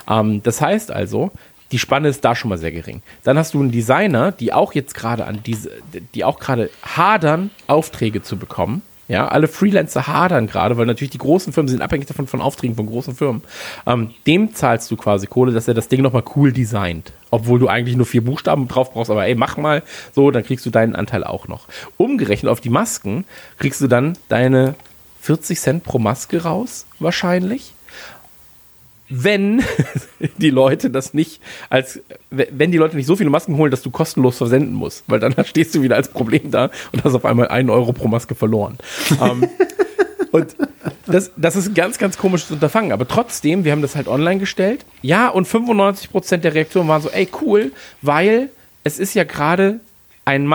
Ähm, 0.10 0.42
das 0.44 0.62
heißt 0.62 0.92
also, 0.92 1.32
die 1.72 1.80
Spanne 1.80 2.10
ist 2.10 2.24
da 2.24 2.36
schon 2.36 2.50
mal 2.50 2.58
sehr 2.58 2.72
gering. 2.72 3.02
Dann 3.24 3.38
hast 3.38 3.54
du 3.54 3.60
einen 3.60 3.72
Designer, 3.72 4.32
die 4.32 4.54
auch 4.54 4.74
jetzt 4.74 4.94
gerade 4.94 5.26
an 5.26 5.42
diese, 5.46 5.72
die 6.14 6.24
auch 6.24 6.40
gerade 6.40 6.70
hadern, 6.84 7.50
Aufträge 7.68 8.22
zu 8.22 8.38
bekommen. 8.38 8.82
Ja, 9.08 9.28
alle 9.28 9.48
Freelancer 9.48 10.08
hadern 10.08 10.48
gerade, 10.48 10.78
weil 10.78 10.88
natürlich 10.88 11.12
die 11.12 11.20
großen 11.20 11.54
Firmen 11.54 11.70
sind 11.70 11.82
abhängig 11.82 12.08
davon 12.08 12.26
von 12.26 12.42
Aufträgen 12.42 12.76
von 12.76 12.88
großen 12.88 13.16
Firmen. 13.16 13.44
Ähm, 13.86 14.12
dem 14.26 14.56
zahlst 14.56 14.90
du 14.90 14.96
quasi 14.96 15.28
Kohle, 15.28 15.52
dass 15.52 15.68
er 15.68 15.76
das 15.76 15.90
Ding 15.90 16.02
nochmal 16.02 16.24
cool 16.36 16.52
designt. 16.52 17.14
Obwohl 17.30 17.60
du 17.60 17.68
eigentlich 17.68 17.98
nur 17.98 18.08
vier 18.08 18.24
Buchstaben 18.24 18.68
drauf 18.68 18.94
brauchst, 18.94 19.12
aber 19.12 19.26
ey, 19.28 19.36
mach 19.36 19.58
mal 19.58 19.84
so, 20.14 20.32
dann 20.32 20.44
kriegst 20.44 20.66
du 20.66 20.72
deinen 20.72 20.96
Anteil 20.96 21.24
auch 21.24 21.48
noch. 21.48 21.68
Umgerechnet 21.98 22.52
auf 22.52 22.62
die 22.62 22.70
Masken 22.70 23.26
kriegst 23.60 23.80
du 23.80 23.88
dann 23.88 24.18
deine 24.28 24.74
40 25.22 25.60
Cent 25.60 25.84
pro 25.84 26.00
Maske 26.00 26.42
raus, 26.42 26.88
wahrscheinlich. 27.00 27.75
Wenn 29.10 29.64
die 30.38 30.50
Leute 30.50 30.90
das 30.90 31.14
nicht 31.14 31.42
als, 31.70 32.02
wenn 32.30 32.72
die 32.72 32.78
Leute 32.78 32.96
nicht 32.96 33.06
so 33.06 33.16
viele 33.16 33.30
Masken 33.30 33.58
holen, 33.58 33.72
dass 33.72 33.82
du 33.82 33.92
kostenlos 33.92 34.38
versenden 34.38 34.74
musst, 34.74 35.04
weil 35.08 35.20
dann 35.20 35.36
stehst 35.46 35.76
du 35.76 35.82
wieder 35.82 35.96
als 35.96 36.10
Problem 36.10 36.52
da 36.52 36.72
und 36.92 37.04
hast 37.04 37.14
auf 37.14 37.26
einmal 37.26 37.48
einen 37.50 37.70
Euro 37.70 37.94
pro 37.94 38.08
Maske 38.08 38.36
verloren. 38.36 38.78
ähm, 39.22 39.48
und 40.32 40.56
das, 41.06 41.32
das 41.36 41.56
ist 41.56 41.68
ein 41.68 41.74
ganz, 41.74 41.98
ganz 41.98 42.18
komisches 42.18 42.52
Unterfangen. 42.52 42.92
Aber 42.92 43.08
trotzdem, 43.08 43.64
wir 43.64 43.72
haben 43.72 43.82
das 43.82 43.96
halt 43.96 44.08
online 44.08 44.40
gestellt. 44.40 44.86
Ja, 45.02 45.30
und 45.30 45.48
95% 45.48 46.38
der 46.38 46.54
Reaktionen 46.54 46.88
waren 46.88 47.02
so, 47.02 47.10
ey, 47.10 47.28
cool, 47.42 47.72
weil 48.02 48.50
es 48.84 49.00
ist 49.00 49.14
ja 49.14 49.24
gerade 49.24 49.80
ein 50.26 50.48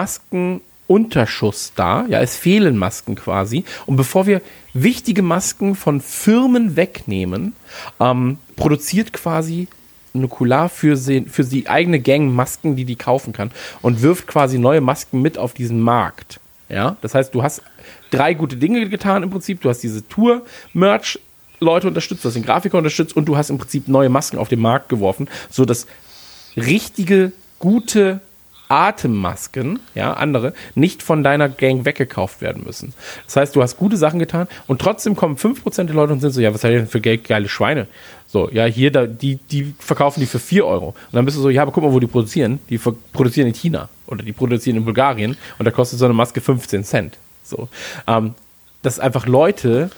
Maskenunterschuss 0.90 1.72
da. 1.76 2.04
Ja, 2.08 2.20
es 2.20 2.36
fehlen 2.36 2.76
Masken 2.76 3.14
quasi. 3.14 3.64
Und 3.86 3.96
bevor 3.96 4.26
wir 4.26 4.42
wichtige 4.74 5.22
Masken 5.22 5.74
von 5.74 6.00
Firmen 6.00 6.76
wegnehmen, 6.76 7.54
ähm, 8.00 8.38
produziert 8.56 9.12
quasi 9.12 9.68
Nukular 10.12 10.68
für, 10.68 10.96
sie, 10.96 11.22
für 11.22 11.44
die 11.44 11.68
eigene 11.68 12.00
Gang 12.00 12.34
Masken, 12.34 12.74
die 12.74 12.84
die 12.84 12.96
kaufen 12.96 13.32
kann 13.32 13.52
und 13.80 14.02
wirft 14.02 14.26
quasi 14.26 14.58
neue 14.58 14.80
Masken 14.80 15.22
mit 15.22 15.38
auf 15.38 15.54
diesen 15.54 15.80
Markt. 15.80 16.40
Ja, 16.68 16.96
das 17.00 17.14
heißt, 17.14 17.32
du 17.32 17.44
hast 17.44 17.62
drei 18.10 18.34
gute 18.34 18.56
Dinge 18.56 18.88
getan 18.88 19.22
im 19.22 19.30
Prinzip. 19.30 19.60
Du 19.60 19.68
hast 19.68 19.80
diese 19.80 20.06
Tour-Merch 20.08 21.20
Leute 21.60 21.86
unterstützt, 21.86 22.24
du 22.24 22.28
hast 22.28 22.34
den 22.34 22.42
Grafiker 22.42 22.78
unterstützt 22.78 23.14
und 23.14 23.26
du 23.26 23.36
hast 23.36 23.50
im 23.50 23.58
Prinzip 23.58 23.86
neue 23.86 24.08
Masken 24.08 24.38
auf 24.38 24.48
den 24.48 24.60
Markt 24.60 24.88
geworfen, 24.88 25.28
so 25.50 25.64
dass 25.64 25.86
richtige, 26.56 27.32
gute 27.58 28.20
Atemmasken, 28.70 29.80
ja, 29.94 30.12
andere, 30.12 30.55
nicht 30.74 31.02
von 31.02 31.22
deiner 31.22 31.48
Gang 31.48 31.84
weggekauft 31.84 32.40
werden 32.40 32.62
müssen. 32.64 32.94
Das 33.26 33.36
heißt, 33.36 33.56
du 33.56 33.62
hast 33.62 33.76
gute 33.76 33.97
Sachen 33.97 34.18
getan 34.18 34.47
und 34.66 34.80
trotzdem 34.80 35.16
kommen 35.16 35.36
5% 35.36 35.84
der 35.84 35.94
Leute 35.94 36.12
und 36.12 36.20
sind 36.20 36.30
so, 36.30 36.40
ja, 36.40 36.55
was 36.55 36.60
seid 36.60 36.72
ihr 36.72 36.78
denn 36.78 36.88
für 36.88 37.01
Geld, 37.01 37.24
geile 37.24 37.48
Schweine? 37.48 37.86
So, 38.26 38.48
ja, 38.51 38.64
hier, 38.66 38.92
da, 38.92 39.06
die, 39.06 39.36
die 39.36 39.74
verkaufen 39.78 40.20
die 40.20 40.26
für 40.26 40.38
4 40.38 40.64
Euro. 40.64 40.88
Und 40.88 40.97
dann 41.12 41.24
bist 41.24 41.36
du 41.36 41.42
so, 41.42 41.51
ja, 41.51 41.62
aber 41.62 41.72
guck 41.72 41.82
mal, 41.82 41.92
wo 41.92 41.98
die 41.98 42.06
produzieren. 42.06 42.60
Die 42.68 42.78
produzieren 42.78 43.48
in 43.48 43.55
China 43.55 43.88
oder 44.06 44.22
die 44.22 44.32
produzieren 44.32 44.76
in 44.76 44.84
Bulgarien 44.84 45.36
und 45.59 45.64
da 45.64 45.72
kostet 45.72 45.98
so 45.98 46.05
eine 46.05 46.14
Maske 46.14 46.40
15 46.40 46.84
Cent. 46.84 47.18
So, 47.42 47.68
ähm, 48.06 48.34
dass 48.82 49.01
einfach 49.01 49.26
Leute 49.26 49.90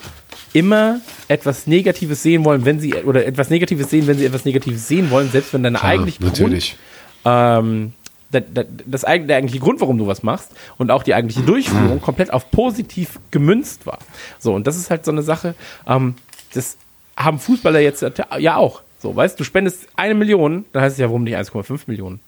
immer 0.55 1.01
etwas 1.29 1.67
Negatives 1.67 2.23
sehen 2.23 2.45
wollen, 2.45 2.65
wenn 2.65 2.81
sie, 2.81 2.95
oder 2.95 3.27
etwas 3.27 3.51
Negatives 3.51 3.91
sehen, 3.91 4.07
wenn 4.07 4.19
sie 4.19 4.25
etwas 4.25 4.45
Negatives 4.45 4.89
sehen 4.89 5.11
wollen, 5.11 5.31
selbst 5.31 5.53
wenn 5.53 5.63
deine 5.63 5.79
Klar, 5.79 5.91
eigentlich 5.91 6.21
natürlich. 6.21 6.77
ähm, 7.25 7.93
das, 8.33 8.67
das, 8.87 9.01
der 9.03 9.37
eigentliche 9.37 9.61
Grund, 9.61 9.81
warum 9.81 9.99
du 9.99 10.07
was 10.07 10.23
machst 10.23 10.51
und 10.79 10.91
auch 10.91 11.03
die 11.03 11.15
eigentliche 11.15 11.43
Durchführung 11.43 12.01
komplett 12.03 12.33
auf 12.33 12.51
positiv 12.51 13.21
gemünzt 13.31 13.87
war. 13.87 13.99
So, 14.39 14.55
und 14.55 14.67
das 14.67 14.77
ist 14.77 14.91
halt 14.91 15.05
so 15.05 15.13
eine 15.13 15.23
Sache, 15.23 15.55
ähm, 15.87 16.15
das 16.55 16.77
haben 17.17 17.39
Fußballer 17.39 17.81
jetzt 17.81 18.05
ja 18.39 18.57
auch. 18.57 18.83
So, 18.99 19.17
weißt 19.17 19.39
du, 19.39 19.43
spendest 19.43 19.89
eine 19.97 20.15
Million, 20.15 20.65
dann 20.73 20.85
heißt 20.85 20.93
es 20.93 21.01
ja, 21.01 21.07
warum 21.09 21.25
nicht 21.25 21.37
1,5 21.37 21.81
Millionen? 21.87 22.21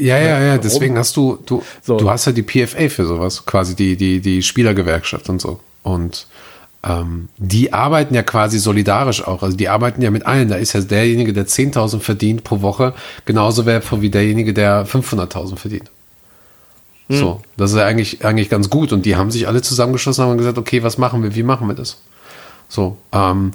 Ja, 0.00 0.18
ja, 0.18 0.40
ja, 0.40 0.58
deswegen 0.58 0.96
hast 0.96 1.16
du, 1.16 1.36
du, 1.44 1.64
So. 1.82 1.96
du 1.96 2.08
hast 2.08 2.26
ja 2.26 2.32
die 2.32 2.44
PFA 2.44 2.88
für 2.88 3.04
sowas, 3.04 3.44
quasi 3.44 3.74
die, 3.74 3.96
die, 3.96 4.20
die 4.20 4.42
Spielergewerkschaft 4.42 5.28
und 5.28 5.40
so. 5.40 5.58
Und 5.82 6.28
ähm, 6.84 7.28
die 7.38 7.72
arbeiten 7.72 8.14
ja 8.14 8.22
quasi 8.22 8.58
solidarisch 8.58 9.26
auch. 9.26 9.42
Also 9.42 9.56
die 9.56 9.68
arbeiten 9.68 10.02
ja 10.02 10.10
mit 10.10 10.26
allen. 10.26 10.48
Da 10.48 10.56
ist 10.56 10.72
ja 10.72 10.80
derjenige, 10.80 11.32
der 11.32 11.46
10.000 11.46 12.00
verdient 12.00 12.44
pro 12.44 12.60
Woche, 12.62 12.94
genauso 13.24 13.66
wertvoll 13.66 14.02
wie 14.02 14.10
derjenige, 14.10 14.52
der 14.52 14.86
500.000 14.86 15.56
verdient. 15.56 15.90
So, 17.08 17.42
das 17.56 17.72
ist 17.72 17.76
ja 17.76 17.84
eigentlich, 17.84 18.24
eigentlich 18.24 18.48
ganz 18.48 18.70
gut. 18.70 18.92
Und 18.92 19.04
die 19.04 19.16
haben 19.16 19.30
sich 19.30 19.46
alle 19.46 19.60
zusammengeschlossen 19.60 20.24
und 20.24 20.30
haben 20.30 20.38
gesagt, 20.38 20.58
okay, 20.58 20.82
was 20.82 20.96
machen 20.96 21.22
wir, 21.22 21.34
wie 21.34 21.42
machen 21.42 21.68
wir 21.68 21.74
das? 21.74 21.98
So, 22.68 22.96
ähm, 23.12 23.52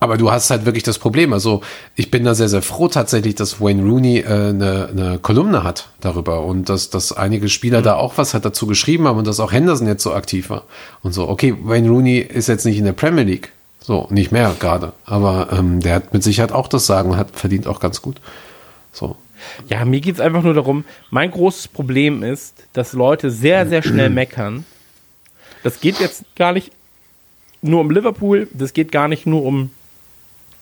aber 0.00 0.18
du 0.18 0.30
hast 0.30 0.50
halt 0.50 0.64
wirklich 0.66 0.82
das 0.84 0.98
Problem. 0.98 1.32
Also 1.32 1.62
ich 1.94 2.10
bin 2.10 2.24
da 2.24 2.34
sehr, 2.34 2.48
sehr 2.48 2.62
froh 2.62 2.88
tatsächlich, 2.88 3.34
dass 3.34 3.60
Wayne 3.60 3.82
Rooney 3.82 4.18
äh, 4.18 4.26
eine, 4.26 4.88
eine 4.90 5.18
Kolumne 5.18 5.62
hat 5.62 5.88
darüber 6.00 6.44
und 6.44 6.68
dass, 6.68 6.90
dass 6.90 7.12
einige 7.12 7.48
Spieler 7.48 7.82
da 7.82 7.94
auch 7.94 8.18
was 8.18 8.34
halt 8.34 8.44
dazu 8.44 8.66
geschrieben 8.66 9.06
haben 9.08 9.18
und 9.18 9.26
dass 9.26 9.40
auch 9.40 9.52
Henderson 9.52 9.86
jetzt 9.86 10.02
so 10.02 10.12
aktiv 10.12 10.50
war 10.50 10.64
und 11.02 11.12
so. 11.12 11.28
Okay, 11.28 11.56
Wayne 11.62 11.88
Rooney 11.88 12.18
ist 12.18 12.48
jetzt 12.48 12.66
nicht 12.66 12.78
in 12.78 12.84
der 12.84 12.92
Premier 12.92 13.24
League, 13.24 13.52
so 13.80 14.06
nicht 14.10 14.32
mehr 14.32 14.54
gerade, 14.58 14.92
aber 15.06 15.48
ähm, 15.52 15.80
der 15.80 15.94
hat 15.94 16.12
mit 16.12 16.22
Sicherheit 16.22 16.52
auch 16.52 16.68
das 16.68 16.86
Sagen 16.86 17.10
und 17.10 17.16
hat 17.16 17.30
verdient 17.32 17.66
auch 17.66 17.80
ganz 17.80 18.02
gut. 18.02 18.20
So, 18.92 19.16
Ja, 19.68 19.84
mir 19.84 20.00
geht 20.00 20.16
es 20.16 20.20
einfach 20.20 20.42
nur 20.42 20.54
darum, 20.54 20.84
mein 21.10 21.30
großes 21.30 21.68
Problem 21.68 22.22
ist, 22.22 22.64
dass 22.72 22.92
Leute 22.92 23.30
sehr, 23.30 23.66
sehr 23.66 23.82
schnell 23.82 24.10
meckern. 24.10 24.64
Das 25.62 25.80
geht 25.80 26.00
jetzt 26.00 26.24
gar 26.36 26.52
nicht 26.52 26.72
nur 27.62 27.80
um 27.80 27.90
Liverpool, 27.90 28.48
das 28.52 28.72
geht 28.72 28.92
gar 28.92 29.08
nicht 29.08 29.26
nur 29.26 29.44
um, 29.44 29.70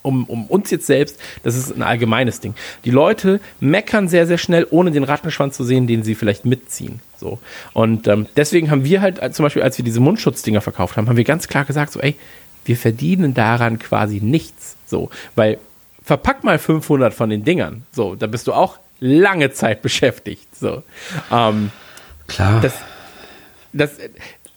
um, 0.03 0.25
um 0.25 0.47
uns 0.47 0.71
jetzt 0.71 0.87
selbst, 0.87 1.19
das 1.43 1.57
ist 1.57 1.75
ein 1.75 1.83
allgemeines 1.83 2.41
Ding. 2.41 2.55
Die 2.85 2.91
Leute 2.91 3.41
meckern 3.61 4.09
sehr, 4.09 4.27
sehr 4.27 4.39
schnell, 4.39 4.67
ohne 4.71 4.93
den 4.93 5.05
Rattenschwanz 5.05 5.57
zu 5.57 5.65
sehen, 5.65 5.87
den 5.87 6.03
sie 6.03 6.15
vielleicht 6.15 6.45
mitziehen. 6.45 7.01
So. 7.19 7.39
Und 7.73 8.07
ähm, 8.09 8.27
deswegen 8.37 8.71
haben 8.71 8.85
wir 8.85 9.01
halt, 9.01 9.23
äh, 9.23 9.31
zum 9.33 9.45
Beispiel, 9.45 9.63
als 9.63 9.77
wir 9.79 9.85
diese 9.85 10.01
Mundschutzdinger 10.01 10.61
verkauft 10.61 10.97
haben, 10.97 11.09
haben 11.09 11.17
wir 11.17 11.25
ganz 11.25 11.49
klar 11.49 11.65
gesagt, 11.65 11.93
so, 11.93 12.01
ey, 12.01 12.17
wir 12.65 12.77
verdienen 12.77 13.35
daran 13.35 13.79
quasi 13.79 14.21
nichts. 14.21 14.77
So, 14.87 15.11
weil 15.35 15.59
verpack 16.03 16.45
mal 16.45 16.59
500 16.59 17.13
von 17.13 17.31
den 17.31 17.45
Dingern. 17.45 17.85
So, 17.93 18.15
da 18.15 18.27
bist 18.27 18.47
du 18.47 18.53
auch 18.53 18.79
lange 19.01 19.53
Zeit 19.53 19.83
beschäftigt. 19.83 20.55
So, 20.55 20.83
ähm, 21.31 21.71
Klar. 22.29 22.61
das, 22.61 22.75
das, 23.73 23.99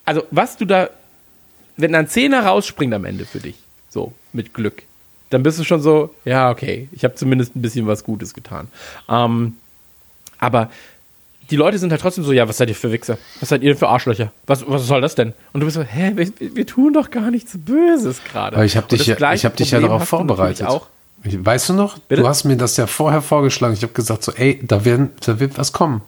also 0.06 0.24
was 0.32 0.58
du 0.58 0.66
da, 0.66 0.90
wenn 1.80 1.96
ein 1.96 2.08
Zehner 2.08 2.46
rausspringt 2.46 2.94
am 2.94 3.06
Ende 3.06 3.26
für 3.26 3.40
dich, 3.40 3.56
so 3.90 4.14
mit 4.34 4.54
Glück, 4.54 4.84
dann 5.30 5.44
bist 5.44 5.60
du 5.60 5.64
schon 5.64 5.82
so, 5.82 6.14
ja 6.26 6.50
okay, 6.50 6.90
ich 6.92 7.04
habe 7.04 7.16
zumindest 7.16 7.56
ein 7.56 7.62
bisschen 7.62 7.88
was 7.88 8.04
Gutes 8.04 8.34
getan. 8.34 8.68
Ähm, 9.08 9.58
aber 10.40 10.70
die 11.50 11.56
Leute 11.56 11.80
sind 11.80 11.92
halt 11.92 12.02
trotzdem 12.02 12.24
so, 12.24 12.32
ja, 12.32 12.48
was 12.48 12.58
seid 12.58 12.70
ihr 12.70 12.76
für 12.76 12.92
Wichser? 12.92 13.18
Was 13.40 13.50
seid 13.50 13.64
ihr 13.64 13.72
denn 13.72 13.78
für 13.78 13.90
Arschlöcher? 13.90 14.32
Was, 14.46 14.68
was 14.68 14.86
soll 14.86 15.02
das 15.02 15.16
denn? 15.16 15.34
Und 15.52 15.62
du 15.62 15.66
bist 15.66 15.76
so, 15.76 15.82
hä, 15.84 16.12
wir, 16.16 16.32
wir 16.40 16.68
tun 16.68 16.94
doch 16.94 17.10
gar 17.10 17.32
nichts 17.32 17.54
Böses 17.58 18.24
gerade. 18.24 18.56
Aber 18.56 18.66
ich 18.66 18.78
habe 18.78 18.88
dich, 18.88 19.08
ja, 19.08 19.34
ich 19.34 19.46
hab 19.46 19.56
dich 19.56 19.72
ja 19.72 19.80
darauf 19.80 20.08
vorbereitet. 20.08 20.68
Auch. 20.68 20.88
Weißt 21.24 21.70
du 21.70 21.74
noch? 21.74 21.98
Bitte? 22.00 22.22
Du 22.22 22.28
hast 22.28 22.46
mir 22.46 22.56
das 22.56 22.78
ja 22.78 22.88
vorher 22.88 23.22
vorgeschlagen. 23.22 23.74
Ich 23.74 23.84
habe 23.84 23.94
gesagt 23.94 24.24
so, 24.24 24.32
ey, 24.32 24.60
da, 24.64 24.86
werden, 24.86 25.10
da 25.26 25.40
wird 25.40 25.58
was 25.58 25.74
kommen. 25.74 26.02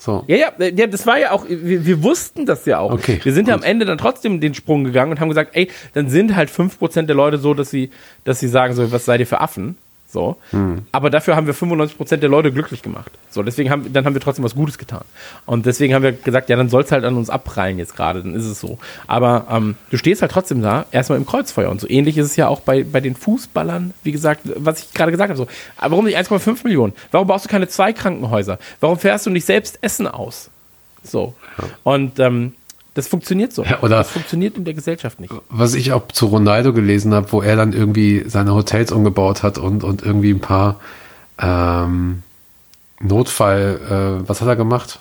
So. 0.00 0.24
Ja, 0.28 0.36
ja, 0.36 0.52
ja, 0.58 0.86
das 0.86 1.06
war 1.06 1.18
ja 1.18 1.32
auch, 1.32 1.44
wir, 1.46 1.84
wir 1.84 2.02
wussten 2.02 2.46
das 2.46 2.64
ja 2.64 2.78
auch. 2.78 2.90
Okay, 2.90 3.20
wir 3.22 3.34
sind 3.34 3.48
ja 3.48 3.54
gut. 3.54 3.64
am 3.64 3.70
Ende 3.70 3.84
dann 3.84 3.98
trotzdem 3.98 4.40
den 4.40 4.54
Sprung 4.54 4.82
gegangen 4.82 5.12
und 5.12 5.20
haben 5.20 5.28
gesagt, 5.28 5.50
ey, 5.52 5.70
dann 5.92 6.08
sind 6.08 6.34
halt 6.34 6.48
5% 6.48 7.02
der 7.02 7.14
Leute 7.14 7.36
so, 7.36 7.52
dass 7.52 7.68
sie, 7.68 7.90
dass 8.24 8.40
sie 8.40 8.48
sagen 8.48 8.72
so, 8.72 8.90
was 8.92 9.04
seid 9.04 9.20
ihr 9.20 9.26
für 9.26 9.42
Affen? 9.42 9.76
So. 10.10 10.36
Hm. 10.50 10.82
Aber 10.90 11.08
dafür 11.08 11.36
haben 11.36 11.46
wir 11.46 11.54
95% 11.54 12.16
der 12.16 12.28
Leute 12.28 12.50
glücklich 12.50 12.82
gemacht. 12.82 13.12
So, 13.30 13.44
deswegen 13.44 13.70
haben, 13.70 13.92
dann 13.92 14.04
haben 14.04 14.14
wir 14.14 14.20
trotzdem 14.20 14.44
was 14.44 14.56
Gutes 14.56 14.76
getan. 14.76 15.04
Und 15.46 15.66
deswegen 15.66 15.94
haben 15.94 16.02
wir 16.02 16.12
gesagt, 16.12 16.48
ja, 16.48 16.56
dann 16.56 16.68
soll 16.68 16.82
es 16.82 16.90
halt 16.90 17.04
an 17.04 17.16
uns 17.16 17.30
abprallen 17.30 17.78
jetzt 17.78 17.94
gerade, 17.94 18.22
dann 18.22 18.34
ist 18.34 18.44
es 18.44 18.58
so. 18.58 18.78
Aber 19.06 19.46
ähm, 19.50 19.76
du 19.90 19.96
stehst 19.96 20.20
halt 20.20 20.32
trotzdem 20.32 20.62
da, 20.62 20.86
erstmal 20.90 21.18
im 21.18 21.26
Kreuzfeuer. 21.26 21.70
Und 21.70 21.80
so 21.80 21.88
ähnlich 21.88 22.18
ist 22.18 22.26
es 22.26 22.36
ja 22.36 22.48
auch 22.48 22.60
bei, 22.60 22.82
bei 22.82 23.00
den 23.00 23.14
Fußballern, 23.14 23.94
wie 24.02 24.10
gesagt, 24.10 24.42
was 24.56 24.82
ich 24.82 24.94
gerade 24.94 25.12
gesagt 25.12 25.30
habe. 25.30 25.38
So, 25.38 25.46
aber 25.76 25.92
warum 25.92 26.06
nicht 26.06 26.18
1,5 26.18 26.64
Millionen? 26.64 26.92
Warum 27.12 27.28
baust 27.28 27.44
du 27.44 27.48
keine 27.48 27.68
zwei 27.68 27.92
Krankenhäuser? 27.92 28.58
Warum 28.80 28.98
fährst 28.98 29.26
du 29.26 29.30
nicht 29.30 29.44
selbst 29.44 29.78
Essen 29.80 30.08
aus? 30.08 30.50
So. 31.04 31.34
Und 31.84 32.18
ähm, 32.18 32.54
das 32.94 33.08
funktioniert 33.08 33.52
so. 33.52 33.64
Ja, 33.64 33.80
oder- 33.82 33.98
das 33.98 34.10
funktioniert 34.10 34.56
in 34.56 34.64
der 34.64 34.74
Gesellschaft 34.74 35.20
nicht. 35.20 35.32
Was 35.48 35.74
ich 35.74 35.92
auch 35.92 36.08
zu 36.08 36.26
Ronaldo 36.26 36.72
gelesen 36.72 37.14
habe, 37.14 37.30
wo 37.32 37.40
er 37.42 37.56
dann 37.56 37.72
irgendwie 37.72 38.24
seine 38.26 38.54
Hotels 38.54 38.92
umgebaut 38.92 39.42
hat 39.42 39.58
und, 39.58 39.84
und 39.84 40.02
irgendwie 40.02 40.30
ein 40.32 40.40
paar 40.40 40.80
ähm, 41.40 42.22
Notfall, 43.00 43.80
äh, 44.24 44.28
was 44.28 44.40
hat 44.40 44.48
er 44.48 44.56
gemacht? 44.56 44.98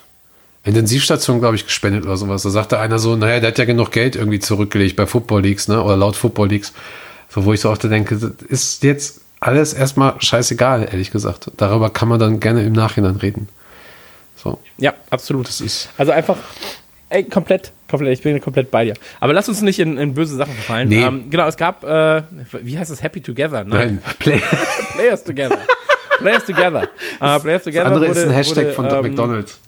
Intensivstation, 0.63 1.39
glaube 1.39 1.55
ich, 1.55 1.65
gespendet 1.65 2.05
oder 2.05 2.17
sowas. 2.17 2.43
Da 2.43 2.49
sagte 2.49 2.79
einer 2.79 2.99
so, 2.99 3.15
naja, 3.15 3.39
der 3.39 3.49
hat 3.49 3.57
ja 3.57 3.65
genug 3.65 3.91
Geld 3.91 4.15
irgendwie 4.15 4.39
zurückgelegt 4.39 4.95
bei 4.95 5.05
Football 5.05 5.41
Leagues, 5.41 5.67
ne? 5.67 5.81
Oder 5.83 5.97
laut 5.97 6.15
Football 6.15 6.49
Leagues. 6.49 6.73
So, 7.29 7.45
wo 7.45 7.53
ich 7.53 7.61
so 7.61 7.69
oft 7.69 7.83
denke, 7.83 8.17
das 8.17 8.31
ist 8.49 8.83
jetzt 8.83 9.21
alles 9.39 9.73
erstmal 9.73 10.15
scheißegal, 10.21 10.89
ehrlich 10.91 11.11
gesagt. 11.11 11.49
Darüber 11.57 11.89
kann 11.89 12.09
man 12.09 12.19
dann 12.19 12.39
gerne 12.39 12.63
im 12.63 12.73
Nachhinein 12.73 13.15
reden. 13.17 13.47
So. 14.35 14.59
Ja, 14.77 14.93
absolut. 15.09 15.47
Das 15.47 15.61
ist- 15.61 15.89
also 15.97 16.11
einfach, 16.11 16.37
ey, 17.09 17.23
komplett, 17.23 17.71
komplett, 17.89 18.13
ich 18.13 18.21
bin 18.23 18.39
komplett 18.41 18.71
bei 18.71 18.85
dir. 18.85 18.93
Aber 19.19 19.33
lass 19.33 19.49
uns 19.49 19.61
nicht 19.61 19.79
in, 19.79 19.97
in 19.97 20.13
böse 20.13 20.35
Sachen 20.35 20.53
verfallen. 20.53 20.89
Nee. 20.89 21.03
Ähm, 21.03 21.29
genau, 21.29 21.47
es 21.47 21.57
gab, 21.57 21.83
äh, 21.83 22.23
wie 22.61 22.77
heißt 22.77 22.91
es, 22.91 23.01
Happy 23.03 23.21
Together? 23.21 23.63
Nein, 23.63 24.01
Play. 24.19 24.41
Players 24.95 25.23
Together. 25.23 25.57
Players 26.19 26.45
Together. 26.45 26.83
Äh, 27.21 27.39
Players 27.39 27.43
Das 27.43 27.63
Together 27.63 27.85
andere 27.87 28.05
ist 28.07 28.17
wurde- 28.17 28.27
ein 28.27 28.31
Hashtag 28.33 28.63
wurde, 28.65 28.73
von 28.73 28.85
ähm, 28.85 29.01
McDonalds. 29.01 29.59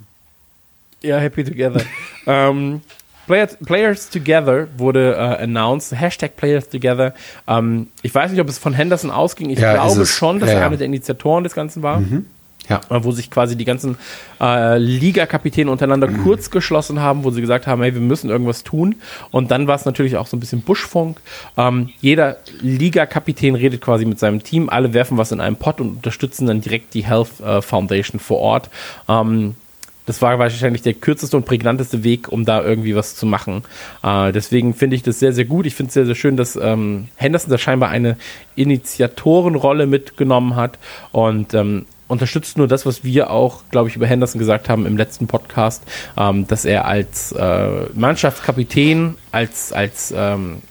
Ja, 1.02 1.18
Happy 1.18 1.44
Together. 1.44 1.82
ähm, 2.28 2.82
Players, 3.28 3.58
Players 3.66 4.10
Together 4.10 4.68
wurde 4.78 5.14
äh, 5.16 5.44
announced, 5.44 5.98
Hashtag 6.00 6.36
Players 6.38 6.70
Together. 6.70 7.14
Ähm, 7.48 7.88
ich 8.04 8.14
weiß 8.14 8.32
nicht, 8.32 8.40
ob 8.42 8.48
es 8.50 8.58
von 8.58 8.74
Henderson 8.74 9.10
ausging. 9.12 9.50
Ich 9.50 9.60
Ja, 9.60 9.74
ist 9.86 9.94
glaube 9.94 10.06
schon, 10.06 10.40
dass 10.40 10.50
Ja, 10.50 10.56
er 10.56 10.62
ja. 10.62 10.68
einer 10.68 10.78
der 10.78 10.88
Initiatoren 10.88 11.44
des 11.44 11.54
Ganzen 11.54 11.82
war. 11.84 12.02
Ja. 12.72 12.98
äh, 12.98 13.04
wo 13.04 13.12
sich 13.12 13.30
quasi 13.30 13.56
die 13.56 13.66
ganzen 13.66 13.98
äh, 14.40 14.78
Liga-Kapitäne 14.78 15.70
untereinander 15.70 16.08
kurz 16.08 16.50
geschlossen 16.50 17.00
haben, 17.00 17.24
wo 17.24 17.32
sie 17.32 17.42
gesagt 17.42 17.68
haben, 17.68 17.82
hey, 17.82 17.94
wir 17.94 18.02
müssen 18.02 18.30
irgendwas 18.30 18.64
tun. 18.64 18.96
Und 19.32 19.52
dann 19.52 19.68
war 19.68 19.76
es 19.76 19.86
natürlich 19.86 20.18
auch 20.18 20.28
so 20.28 20.38
ein 20.38 20.40
bisschen 20.40 20.62
Buschfunk. 20.62 21.20
Ähm, 21.58 21.90
jeder 22.02 22.38
Liga-Kapitän 22.62 23.56
redet 23.56 23.82
quasi 23.82 24.06
mit 24.06 24.20
seinem 24.20 24.44
Team, 24.44 24.70
alle 24.70 24.94
werfen 24.94 25.18
was 25.18 25.32
in 25.32 25.42
einen 25.42 25.56
Pott 25.56 25.82
und 25.82 25.98
unterstützen 25.98 26.48
dann 26.48 26.62
direkt 26.62 26.94
die 26.94 27.06
Health 27.06 27.40
äh, 27.42 27.62
Foundation 27.62 28.20
vor 28.20 28.40
Ort. 28.40 28.70
Ähm, 29.08 29.56
das 30.06 30.22
war 30.22 30.38
wahrscheinlich 30.40 30.82
der 30.82 30.94
kürzeste 30.94 31.38
und 31.38 31.46
prägnanteste 31.46 32.04
Weg, 32.04 32.28
um 32.30 32.44
da 32.44 32.64
irgendwie 32.64 32.96
was 32.96 33.16
zu 33.16 33.26
machen. 33.26 33.64
Äh, 34.04 34.32
deswegen 34.32 34.74
finde 34.74 34.96
ich 34.96 35.04
das 35.04 35.20
sehr, 35.20 35.32
sehr 35.32 35.46
gut. 35.46 35.66
Ich 35.66 35.76
finde 35.76 35.90
es 35.90 35.94
sehr, 35.94 36.06
sehr 36.06 36.16
schön, 36.16 36.38
dass 36.38 36.56
ähm, 36.56 37.08
Henderson 37.16 37.52
da 37.52 37.58
scheinbar 37.58 37.90
eine 37.90 38.18
Initiatorenrolle 38.56 39.86
mitgenommen 39.86 40.56
hat 40.56 40.80
und 41.12 41.54
ähm, 41.54 41.86
unterstützt 42.12 42.58
nur 42.58 42.68
das, 42.68 42.86
was 42.86 43.04
wir 43.04 43.32
auch, 43.32 43.64
glaube 43.72 43.90
ich, 43.90 43.96
über 43.96 44.06
Henderson 44.06 44.38
gesagt 44.38 44.70
haben 44.70 44.86
im 44.86 44.98
letzten 44.98 45.28
Podcast, 45.28 45.84
ähm, 46.18 46.46
dass 46.48 46.66
er 46.66 46.86
als 46.86 47.32
äh, 47.32 47.86
Mannschaftskapitän, 47.94 49.16
als, 49.32 49.72
als 49.74 50.14
ähm, 50.16 50.62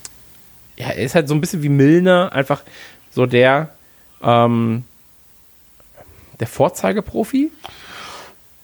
ja, 0.77 0.89
er 0.89 0.97
ist 0.97 1.15
halt 1.15 1.29
so 1.29 1.35
ein 1.35 1.41
bisschen 1.41 1.63
wie 1.63 1.69
Milner, 1.69 2.33
einfach 2.33 2.63
so 3.11 3.27
der, 3.27 3.71
ähm, 4.23 4.85
der 6.39 6.47
Vorzeigeprofi. 6.47 7.51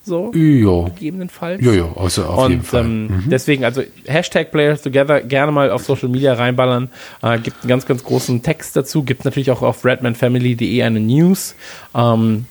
So 0.04 0.30
Jo. 0.32 0.84
gegebenenfalls. 0.84 1.60
Jo, 1.64 1.72
jo, 1.72 1.92
also 1.96 2.26
auf 2.26 2.44
und 2.44 2.50
jeden 2.52 2.62
Fall. 2.62 2.84
Ähm, 2.84 3.24
deswegen, 3.26 3.64
also 3.64 3.82
Hashtag 4.04 4.52
Players 4.52 4.82
Together 4.82 5.20
gerne 5.20 5.50
mal 5.50 5.72
auf 5.72 5.82
Social 5.82 6.08
Media 6.08 6.34
reinballern. 6.34 6.90
Äh, 7.22 7.40
gibt 7.40 7.62
einen 7.62 7.68
ganz, 7.68 7.86
ganz 7.86 8.04
großen 8.04 8.40
Text 8.44 8.76
dazu. 8.76 9.02
Gibt 9.02 9.24
natürlich 9.24 9.50
auch 9.50 9.62
auf 9.62 9.84
redmanfamily.de 9.84 10.82
eine 10.84 11.00
News. 11.00 11.56
Ähm, 11.92 12.46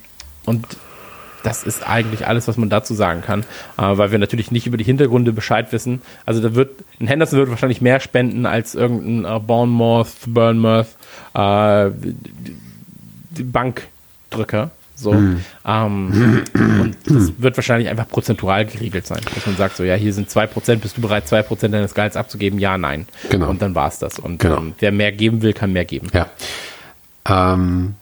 und 0.45 0.65
das 1.43 1.63
ist 1.63 1.88
eigentlich 1.88 2.26
alles, 2.27 2.47
was 2.47 2.57
man 2.57 2.69
dazu 2.69 2.93
sagen 2.95 3.22
kann, 3.22 3.41
äh, 3.77 3.97
weil 3.97 4.11
wir 4.11 4.17
natürlich 4.17 4.49
nicht 4.51 4.65
über 4.65 4.77
die 4.77 4.84
Hintergründe 4.84 5.31
Bescheid 5.31 5.72
wissen. 5.72 6.01
Also 6.26 6.41
da 6.41 6.55
wird, 6.55 6.72
ein 6.99 7.07
Henderson 7.07 7.38
wird 7.38 7.49
wahrscheinlich 7.49 7.81
mehr 7.81 7.99
spenden 7.99 8.45
als 8.47 8.73
irgendein 8.73 9.31
äh, 9.31 9.39
Bournemouth, 9.39 10.07
Bournemouth, 10.26 10.88
äh, 11.35 11.91
Bankdrücker. 13.43 14.72
So. 14.95 15.13
Hm. 15.13 15.41
Ähm, 15.65 16.43
und 16.55 16.95
das 17.05 17.34
wird 17.38 17.57
wahrscheinlich 17.57 17.89
einfach 17.89 18.07
prozentual 18.07 18.65
geregelt 18.65 19.05
sein. 19.05 19.22
Dass 19.35 19.45
man 19.45 19.57
sagt, 19.57 19.76
so, 19.76 19.84
ja, 19.84 19.95
hier 19.95 20.13
sind 20.13 20.30
2%, 20.30 20.77
bist 20.77 20.97
du 20.97 21.01
bereit, 21.01 21.26
2% 21.27 21.67
deines 21.67 21.93
Gehalts 21.93 22.15
abzugeben? 22.15 22.59
Ja, 22.59 22.77
nein. 22.77 23.05
Genau. 23.30 23.49
Und 23.49 23.61
dann 23.61 23.76
war 23.76 23.89
es 23.89 23.99
das. 23.99 24.19
Und 24.19 24.39
Genau. 24.39 24.57
ähm, 24.57 24.73
wer 24.80 24.91
mehr 24.91 25.11
geben 25.11 25.41
will, 25.41 25.53
kann 25.53 25.73
mehr 25.73 25.85
geben. 25.85 26.07
Ja. 26.13 26.27
Ähm, 27.27 27.95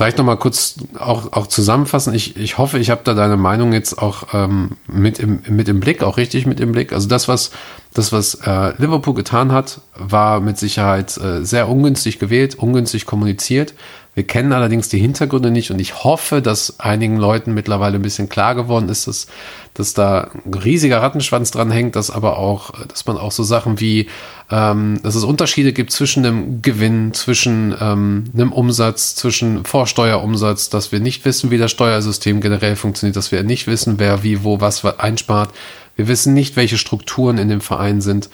vielleicht 0.00 0.16
noch 0.16 0.24
mal 0.24 0.36
kurz 0.36 0.76
auch, 0.98 1.34
auch 1.34 1.46
zusammenfassen. 1.46 2.14
Ich, 2.14 2.34
ich 2.38 2.56
hoffe, 2.56 2.78
ich 2.78 2.88
habe 2.88 3.02
da 3.04 3.12
deine 3.12 3.36
Meinung 3.36 3.74
jetzt 3.74 3.98
auch 3.98 4.32
ähm, 4.32 4.70
mit, 4.86 5.18
im, 5.18 5.42
mit 5.46 5.68
im 5.68 5.78
Blick, 5.78 6.02
auch 6.02 6.16
richtig 6.16 6.46
mit 6.46 6.58
im 6.58 6.72
Blick. 6.72 6.94
Also 6.94 7.06
das, 7.06 7.28
was, 7.28 7.50
das, 7.92 8.10
was 8.10 8.36
äh, 8.36 8.72
Liverpool 8.78 9.12
getan 9.12 9.52
hat, 9.52 9.82
war 9.94 10.40
mit 10.40 10.56
Sicherheit 10.56 11.18
äh, 11.18 11.44
sehr 11.44 11.68
ungünstig 11.68 12.18
gewählt, 12.18 12.54
ungünstig 12.54 13.04
kommuniziert. 13.04 13.74
Wir 14.14 14.24
kennen 14.26 14.52
allerdings 14.52 14.88
die 14.88 14.98
Hintergründe 14.98 15.52
nicht 15.52 15.70
und 15.70 15.78
ich 15.78 16.02
hoffe, 16.02 16.42
dass 16.42 16.80
einigen 16.80 17.16
Leuten 17.16 17.54
mittlerweile 17.54 17.94
ein 17.94 18.02
bisschen 18.02 18.28
klar 18.28 18.56
geworden 18.56 18.88
ist, 18.88 19.06
dass, 19.06 19.28
dass 19.74 19.94
da 19.94 20.30
ein 20.44 20.52
riesiger 20.54 21.00
Rattenschwanz 21.00 21.52
dran 21.52 21.70
hängt, 21.70 21.94
dass 21.94 22.10
aber 22.10 22.36
auch, 22.36 22.72
dass 22.88 23.06
man 23.06 23.16
auch 23.16 23.30
so 23.30 23.44
Sachen 23.44 23.78
wie, 23.78 24.08
ähm, 24.50 24.98
dass 25.04 25.14
es 25.14 25.22
Unterschiede 25.22 25.72
gibt 25.72 25.92
zwischen 25.92 26.26
einem 26.26 26.60
Gewinn, 26.60 27.14
zwischen 27.14 27.74
ähm, 27.80 28.24
einem 28.34 28.52
Umsatz, 28.52 29.14
zwischen 29.14 29.64
Vorsteuerumsatz, 29.64 30.70
dass 30.70 30.90
wir 30.90 30.98
nicht 30.98 31.24
wissen, 31.24 31.52
wie 31.52 31.58
das 31.58 31.70
Steuersystem 31.70 32.40
generell 32.40 32.74
funktioniert, 32.74 33.16
dass 33.16 33.30
wir 33.30 33.44
nicht 33.44 33.68
wissen, 33.68 33.94
wer 33.98 34.24
wie, 34.24 34.42
wo, 34.42 34.60
was 34.60 34.84
einspart. 34.84 35.50
Wir 35.94 36.08
wissen 36.08 36.34
nicht, 36.34 36.56
welche 36.56 36.78
Strukturen 36.78 37.38
in 37.38 37.48
dem 37.48 37.60
Verein 37.60 38.00
sind. 38.00 38.28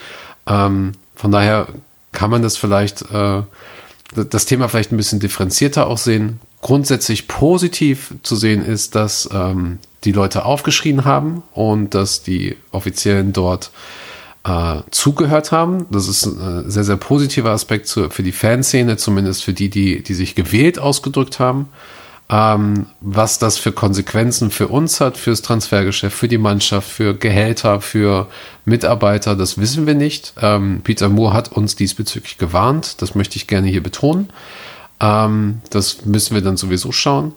Ähm, 0.46 0.92
von 1.14 1.30
daher 1.30 1.66
kann 2.12 2.30
man 2.30 2.40
das 2.40 2.56
vielleicht 2.56 3.02
äh, 3.12 3.42
das 4.14 4.46
Thema 4.46 4.68
vielleicht 4.68 4.92
ein 4.92 4.96
bisschen 4.96 5.20
differenzierter 5.20 5.86
auch 5.86 5.98
sehen. 5.98 6.40
Grundsätzlich 6.60 7.28
positiv 7.28 8.14
zu 8.22 8.36
sehen 8.36 8.64
ist, 8.64 8.94
dass 8.94 9.28
ähm, 9.32 9.78
die 10.04 10.12
Leute 10.12 10.44
aufgeschrien 10.44 11.04
haben 11.04 11.42
und 11.52 11.94
dass 11.94 12.22
die 12.22 12.56
Offiziellen 12.70 13.32
dort 13.32 13.70
äh, 14.44 14.80
zugehört 14.90 15.52
haben. 15.52 15.86
Das 15.90 16.08
ist 16.08 16.26
ein 16.26 16.66
äh, 16.66 16.70
sehr, 16.70 16.84
sehr 16.84 16.96
positiver 16.96 17.50
Aspekt 17.50 17.88
für 17.88 18.22
die 18.22 18.32
Fanszene, 18.32 18.96
zumindest 18.96 19.44
für 19.44 19.52
die, 19.52 19.68
die, 19.68 20.02
die 20.02 20.14
sich 20.14 20.34
gewählt 20.34 20.78
ausgedrückt 20.78 21.38
haben. 21.38 21.68
Ähm, 22.28 22.86
was 23.00 23.38
das 23.38 23.56
für 23.56 23.70
Konsequenzen 23.70 24.50
für 24.50 24.66
uns 24.66 25.00
hat, 25.00 25.16
fürs 25.16 25.42
Transfergeschäft, 25.42 26.16
für 26.16 26.26
die 26.26 26.38
Mannschaft, 26.38 26.88
für 26.88 27.14
Gehälter, 27.14 27.80
für 27.80 28.26
Mitarbeiter, 28.64 29.36
das 29.36 29.58
wissen 29.58 29.86
wir 29.86 29.94
nicht. 29.94 30.34
Ähm, 30.42 30.80
Peter 30.82 31.08
Moore 31.08 31.34
hat 31.34 31.52
uns 31.52 31.76
diesbezüglich 31.76 32.36
gewarnt. 32.36 33.00
Das 33.00 33.14
möchte 33.14 33.36
ich 33.36 33.46
gerne 33.46 33.68
hier 33.68 33.82
betonen. 33.82 34.30
Ähm, 34.98 35.60
das 35.70 36.04
müssen 36.04 36.34
wir 36.34 36.42
dann 36.42 36.56
sowieso 36.56 36.90
schauen. 36.90 37.32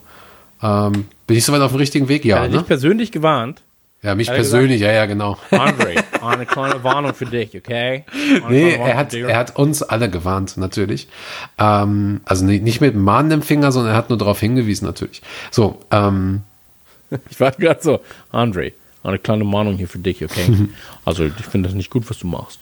Ähm, 0.63 1.05
bin 1.27 1.37
ich 1.37 1.45
soweit 1.45 1.61
auf 1.61 1.71
dem 1.71 1.77
richtigen 1.77 2.07
Weg? 2.07 2.25
Ja, 2.25 2.37
Hat 2.37 2.51
er 2.51 2.57
ne? 2.57 2.63
persönlich 2.63 3.11
gewarnt? 3.11 3.61
Ja, 4.01 4.15
mich 4.15 4.29
er 4.29 4.35
persönlich, 4.35 4.81
ja, 4.81 4.93
ja, 4.93 5.05
genau. 5.05 5.37
Andre, 5.51 5.95
Eine 6.21 6.45
kleine 6.45 6.83
Warnung 6.83 7.13
für 7.13 7.25
dich, 7.25 7.55
okay? 7.55 8.05
Eine 8.43 8.49
Nee, 8.49 8.75
er 8.75 8.95
hat, 8.95 9.13
er 9.13 9.37
hat 9.37 9.57
uns 9.57 9.83
alle 9.83 10.09
gewarnt, 10.09 10.55
natürlich. 10.55 11.09
Ähm, 11.57 12.21
also 12.23 12.45
nicht, 12.45 12.79
mit 12.79 12.93
dem 12.93 13.03
mahnenden 13.03 13.41
Finger, 13.41 13.73
sondern 13.73 13.93
er 13.93 13.97
hat 13.97 14.09
nur 14.09 14.17
darauf 14.17 14.39
hingewiesen, 14.39 14.85
natürlich. 14.85 15.21
So, 15.51 15.79
ähm, 15.91 16.43
Ich 17.29 17.39
war 17.39 17.51
gerade 17.51 17.81
so, 17.81 18.01
Andre, 18.31 18.73
eine 19.03 19.19
kleine 19.19 19.45
Warnung 19.51 19.77
hier 19.77 19.87
für 19.87 19.99
dich, 19.99 20.23
okay? 20.23 20.69
Also, 21.05 21.25
ich 21.25 21.33
finde 21.33 21.69
das 21.69 21.75
nicht 21.75 21.89
gut, 21.89 22.09
was 22.09 22.19
du 22.19 22.27
machst. 22.27 22.59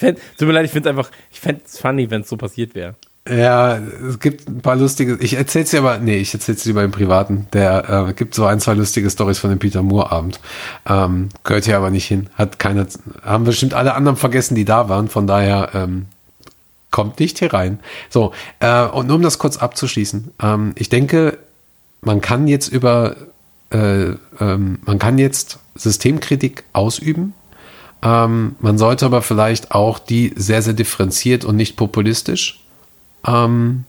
Tut 0.00 0.48
mir 0.48 0.52
leid, 0.52 0.64
ich 0.64 0.72
finde 0.72 0.88
es 0.88 0.96
einfach, 0.96 1.10
ich 1.30 1.38
fände 1.38 1.62
es 1.64 1.78
funny, 1.78 2.10
wenn 2.10 2.22
es 2.22 2.28
so 2.28 2.36
passiert 2.36 2.74
wäre. 2.74 2.96
Ja, 3.28 3.76
es 3.76 4.18
gibt 4.18 4.48
ein 4.48 4.62
paar 4.62 4.76
lustige, 4.76 5.16
ich 5.20 5.34
erzähl's 5.34 5.70
dir 5.70 5.78
aber, 5.78 5.98
nee, 5.98 6.16
ich 6.16 6.34
erzähl's 6.34 6.62
dir 6.62 6.70
lieber 6.70 6.82
im 6.82 6.90
Privaten. 6.90 7.46
Der 7.52 8.08
äh, 8.08 8.12
gibt 8.14 8.34
so 8.34 8.46
ein, 8.46 8.58
zwei 8.58 8.74
lustige 8.74 9.08
Stories 9.08 9.38
von 9.38 9.50
dem 9.50 9.60
Peter 9.60 9.82
Moore 9.82 10.10
Abend. 10.10 10.40
Ähm, 10.86 11.28
gehört 11.44 11.66
hier 11.66 11.76
aber 11.76 11.90
nicht 11.90 12.06
hin. 12.06 12.28
Hat 12.34 12.58
keine, 12.58 12.86
haben 13.22 13.44
bestimmt 13.44 13.74
alle 13.74 13.94
anderen 13.94 14.16
vergessen, 14.16 14.56
die 14.56 14.64
da 14.64 14.88
waren. 14.88 15.08
Von 15.08 15.28
daher, 15.28 15.70
ähm, 15.74 16.06
kommt 16.92 17.18
nicht 17.18 17.40
hier 17.40 17.52
rein. 17.52 17.80
So, 18.08 18.32
äh, 18.60 18.84
und 18.84 19.08
nur 19.08 19.16
um 19.16 19.22
das 19.22 19.38
kurz 19.38 19.56
abzuschließen. 19.56 20.32
Ähm, 20.40 20.72
ich 20.76 20.88
denke, 20.88 21.38
man 22.02 22.20
kann 22.20 22.46
jetzt 22.46 22.68
über, 22.68 23.16
äh, 23.70 24.10
ähm, 24.38 24.78
man 24.84 24.98
kann 25.00 25.18
jetzt 25.18 25.58
Systemkritik 25.74 26.62
ausüben. 26.72 27.34
Ähm, 28.02 28.56
man 28.60 28.78
sollte 28.78 29.06
aber 29.06 29.22
vielleicht 29.22 29.72
auch 29.72 29.98
die 29.98 30.32
sehr, 30.36 30.62
sehr 30.62 30.74
differenziert 30.74 31.44
und 31.44 31.56
nicht 31.56 31.76
populistisch 31.76 32.61
ähm, 33.26 33.84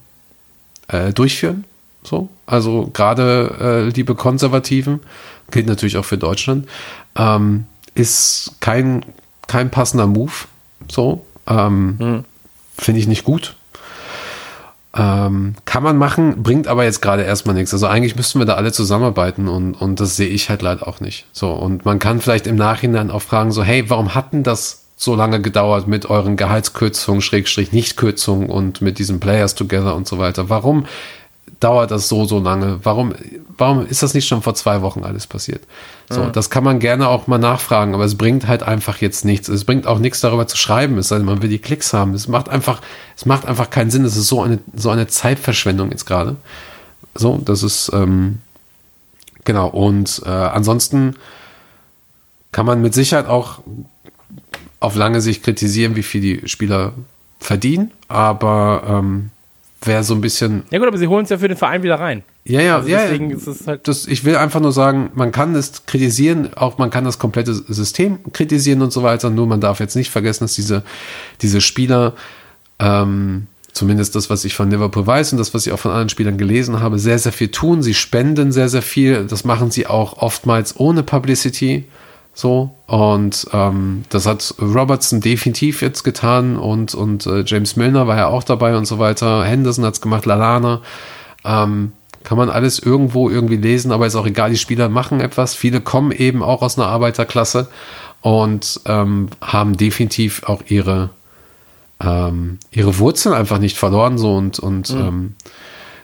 äh, 0.87 1.13
durchführen. 1.13 1.65
So, 2.03 2.29
also 2.45 2.89
gerade 2.93 3.55
äh, 3.59 3.89
liebe 3.89 4.15
Konservativen, 4.15 4.99
gilt 5.51 5.67
natürlich 5.67 5.97
auch 5.97 6.05
für 6.05 6.17
Deutschland, 6.17 6.67
ähm, 7.15 7.65
ist 7.95 8.55
kein, 8.59 9.05
kein 9.47 9.69
passender 9.71 10.07
Move. 10.07 10.33
So, 10.89 11.25
ähm, 11.47 12.25
finde 12.77 12.99
ich 12.99 13.07
nicht 13.07 13.23
gut. 13.23 13.55
Ähm, 14.95 15.55
kann 15.65 15.81
man 15.81 15.97
machen, 15.97 16.43
bringt 16.43 16.67
aber 16.67 16.83
jetzt 16.83 17.01
gerade 17.01 17.23
erstmal 17.23 17.55
nichts. 17.55 17.73
Also 17.73 17.87
eigentlich 17.87 18.15
müssten 18.15 18.39
wir 18.39 18.45
da 18.45 18.55
alle 18.55 18.71
zusammenarbeiten 18.71 19.47
und, 19.47 19.73
und 19.73 19.99
das 19.99 20.15
sehe 20.17 20.27
ich 20.27 20.49
halt 20.49 20.61
leider 20.61 20.87
auch 20.87 20.99
nicht. 20.99 21.25
So, 21.31 21.51
und 21.51 21.83
man 21.85 21.97
kann 21.97 22.21
vielleicht 22.21 22.45
im 22.45 22.55
Nachhinein 22.55 23.09
auch 23.09 23.21
fragen, 23.21 23.51
so, 23.51 23.63
hey, 23.63 23.89
warum 23.89 24.13
hatten 24.13 24.43
das 24.43 24.82
so 24.95 25.15
lange 25.15 25.41
gedauert 25.41 25.87
mit 25.87 26.05
euren 26.09 26.37
Gehaltskürzungen, 26.37 27.21
Schrägstrich 27.21 27.71
Nichtkürzungen 27.71 28.49
und 28.49 28.81
mit 28.81 28.99
diesen 28.99 29.19
Players 29.19 29.55
Together 29.55 29.95
und 29.95 30.07
so 30.07 30.19
weiter? 30.19 30.49
Warum 30.49 30.85
dauert 31.59 31.91
das 31.91 32.09
so, 32.09 32.25
so 32.25 32.39
lange? 32.39 32.79
Warum, 32.83 33.13
warum 33.57 33.85
ist 33.85 34.03
das 34.03 34.13
nicht 34.13 34.27
schon 34.27 34.41
vor 34.41 34.55
zwei 34.55 34.81
Wochen 34.81 35.03
alles 35.03 35.27
passiert? 35.27 35.63
So, 36.09 36.27
das 36.27 36.49
kann 36.49 36.63
man 36.63 36.79
gerne 36.79 37.07
auch 37.07 37.27
mal 37.27 37.39
nachfragen, 37.39 37.95
aber 37.95 38.05
es 38.05 38.15
bringt 38.15 38.47
halt 38.47 38.61
einfach 38.61 38.97
jetzt 38.97 39.25
nichts. 39.25 39.47
Es 39.47 39.65
bringt 39.65 39.87
auch 39.87 39.97
nichts 39.97 40.21
darüber 40.21 40.47
zu 40.47 40.57
schreiben, 40.57 40.97
es 40.97 41.07
sei 41.07 41.17
denn, 41.17 41.25
man 41.25 41.41
will 41.41 41.49
die 41.49 41.59
Klicks 41.59 41.93
haben. 41.93 42.13
Es 42.13 42.27
macht 42.27 42.49
einfach, 42.49 42.81
es 43.15 43.25
macht 43.25 43.47
einfach 43.47 43.69
keinen 43.69 43.89
Sinn. 43.89 44.05
Es 44.05 44.15
ist 44.15 44.27
so 44.27 44.41
eine, 44.41 44.59
so 44.75 44.89
eine 44.89 45.07
Zeitverschwendung 45.07 45.89
jetzt 45.91 46.05
gerade. 46.05 46.35
So, 47.15 47.39
das 47.43 47.63
ist, 47.63 47.91
ähm, 47.93 48.39
genau. 49.43 49.69
Und 49.69 50.21
äh, 50.25 50.29
ansonsten 50.29 51.15
kann 52.51 52.65
man 52.65 52.81
mit 52.81 52.93
Sicherheit 52.93 53.27
auch 53.27 53.59
auf 54.83 54.95
lange 54.95 55.21
Sicht 55.21 55.43
kritisieren, 55.43 55.95
wie 55.95 56.03
viel 56.03 56.21
die 56.21 56.41
Spieler 56.47 56.93
verdienen, 57.39 57.91
aber 58.07 58.83
ähm, 58.87 59.29
wer 59.81 60.03
so 60.03 60.13
ein 60.13 60.21
bisschen 60.21 60.63
Ja 60.71 60.79
gut, 60.79 60.87
aber 60.87 60.97
sie 60.97 61.07
holen 61.07 61.23
es 61.25 61.29
ja 61.29 61.37
für 61.37 61.47
den 61.47 61.57
Verein 61.57 61.83
wieder 61.83 61.99
rein. 61.99 62.23
ja, 62.45 62.61
ja, 62.61 62.75
Also 62.77 62.89
ja. 62.89 63.01
deswegen 63.03 63.29
ja. 63.31 63.35
ist 63.37 63.47
es 63.47 63.67
halt- 63.67 63.87
Das, 63.87 64.07
ich 64.07 64.23
will 64.23 64.35
einfach 64.37 64.59
nur 64.61 64.71
sagen, 64.71 65.11
man 65.15 65.31
kann 65.31 65.55
es 65.55 65.85
kritisieren, 65.85 66.53
auch 66.55 66.77
man 66.77 66.89
kann 66.89 67.03
das 67.05 67.19
komplette 67.19 67.53
System 67.53 68.19
kritisieren 68.33 68.81
und 68.81 68.93
so 68.93 69.03
weiter. 69.03 69.29
Nur 69.29 69.45
man 69.47 69.59
darf 69.61 69.79
jetzt 69.79 69.95
nicht 69.95 70.09
vergessen, 70.09 70.45
dass 70.45 70.53
diese, 70.55 70.83
diese 71.41 71.59
Spieler, 71.61 72.13
ähm, 72.79 73.47
zumindest 73.73 74.15
das, 74.15 74.29
was 74.29 74.45
ich 74.45 74.53
von 74.53 74.69
Liverpool 74.69 75.05
weiß 75.07 75.33
und 75.33 75.37
das, 75.39 75.53
was 75.53 75.65
ich 75.65 75.73
auch 75.73 75.79
von 75.79 75.91
anderen 75.91 76.09
Spielern 76.09 76.37
gelesen 76.37 76.79
habe, 76.79 76.99
sehr, 76.99 77.19
sehr 77.19 77.31
viel 77.33 77.49
tun. 77.49 77.81
Sie 77.83 77.93
spenden 77.93 78.51
sehr, 78.51 78.69
sehr 78.69 78.81
viel. 78.83 79.25
Das 79.25 79.43
machen 79.45 79.71
sie 79.71 79.87
auch 79.87 80.17
oftmals 80.17 80.79
ohne 80.79 81.03
Publicity. 81.03 81.85
So, 82.35 82.71
und 82.87 83.47
ähm, 83.53 84.05
das 84.09 84.25
hat 84.25 84.55
Robertson 84.59 85.21
definitiv 85.21 85.83
jetzt 85.83 86.03
getan 86.03 86.57
und, 86.57 86.95
und 86.95 87.27
äh, 87.27 87.43
James 87.45 87.75
Milner 87.75 88.07
war 88.07 88.17
ja 88.17 88.27
auch 88.27 88.43
dabei 88.43 88.75
und 88.75 88.85
so 88.85 88.97
weiter. 88.97 89.43
Henderson 89.43 89.85
hat's 89.85 90.01
gemacht, 90.01 90.25
Lalana. 90.25 90.81
Ähm, 91.45 91.91
kann 92.23 92.37
man 92.37 92.49
alles 92.49 92.79
irgendwo 92.79 93.29
irgendwie 93.29 93.57
lesen, 93.57 93.91
aber 93.91 94.07
ist 94.07 94.15
auch 94.15 94.25
egal, 94.25 94.49
die 94.49 94.57
Spieler 94.57 94.89
machen 94.89 95.19
etwas. 95.19 95.53
Viele 95.53 95.81
kommen 95.81 96.11
eben 96.11 96.41
auch 96.41 96.61
aus 96.61 96.79
einer 96.79 96.87
Arbeiterklasse 96.87 97.67
und 98.21 98.81
ähm, 98.85 99.29
haben 99.41 99.77
definitiv 99.77 100.43
auch 100.43 100.63
ihre, 100.67 101.09
ähm, 101.99 102.59
ihre 102.71 102.97
Wurzeln 102.97 103.35
einfach 103.35 103.59
nicht 103.59 103.77
verloren. 103.77 104.17
So 104.17 104.35
und, 104.35 104.57
und 104.57 104.89
ähm, 104.89 105.35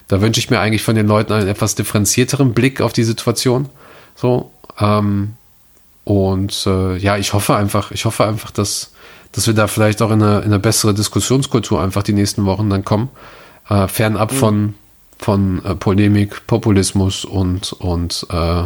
da 0.06 0.20
wünsche 0.20 0.38
ich 0.38 0.50
mir 0.50 0.60
eigentlich 0.60 0.82
von 0.82 0.94
den 0.94 1.06
Leuten 1.08 1.32
einen 1.32 1.48
etwas 1.48 1.74
differenzierteren 1.74 2.52
Blick 2.52 2.80
auf 2.80 2.92
die 2.92 3.04
Situation. 3.04 3.68
So, 4.14 4.50
ähm, 4.78 5.34
und 6.10 6.66
äh, 6.66 6.96
ja, 6.96 7.18
ich 7.18 7.34
hoffe 7.34 7.54
einfach, 7.54 7.92
ich 7.92 8.04
hoffe 8.04 8.26
einfach, 8.26 8.50
dass, 8.50 8.90
dass 9.30 9.46
wir 9.46 9.54
da 9.54 9.68
vielleicht 9.68 10.02
auch 10.02 10.10
in 10.10 10.20
eine, 10.20 10.38
in 10.38 10.46
eine 10.46 10.58
bessere 10.58 10.92
Diskussionskultur 10.92 11.80
einfach 11.80 12.02
die 12.02 12.12
nächsten 12.12 12.46
Wochen 12.46 12.68
dann 12.68 12.84
kommen. 12.84 13.10
Äh, 13.68 13.86
fernab 13.86 14.32
von, 14.32 14.74
von 15.20 15.64
äh, 15.64 15.76
Polemik, 15.76 16.48
Populismus 16.48 17.24
und, 17.24 17.72
und 17.74 18.26
äh, 18.28 18.64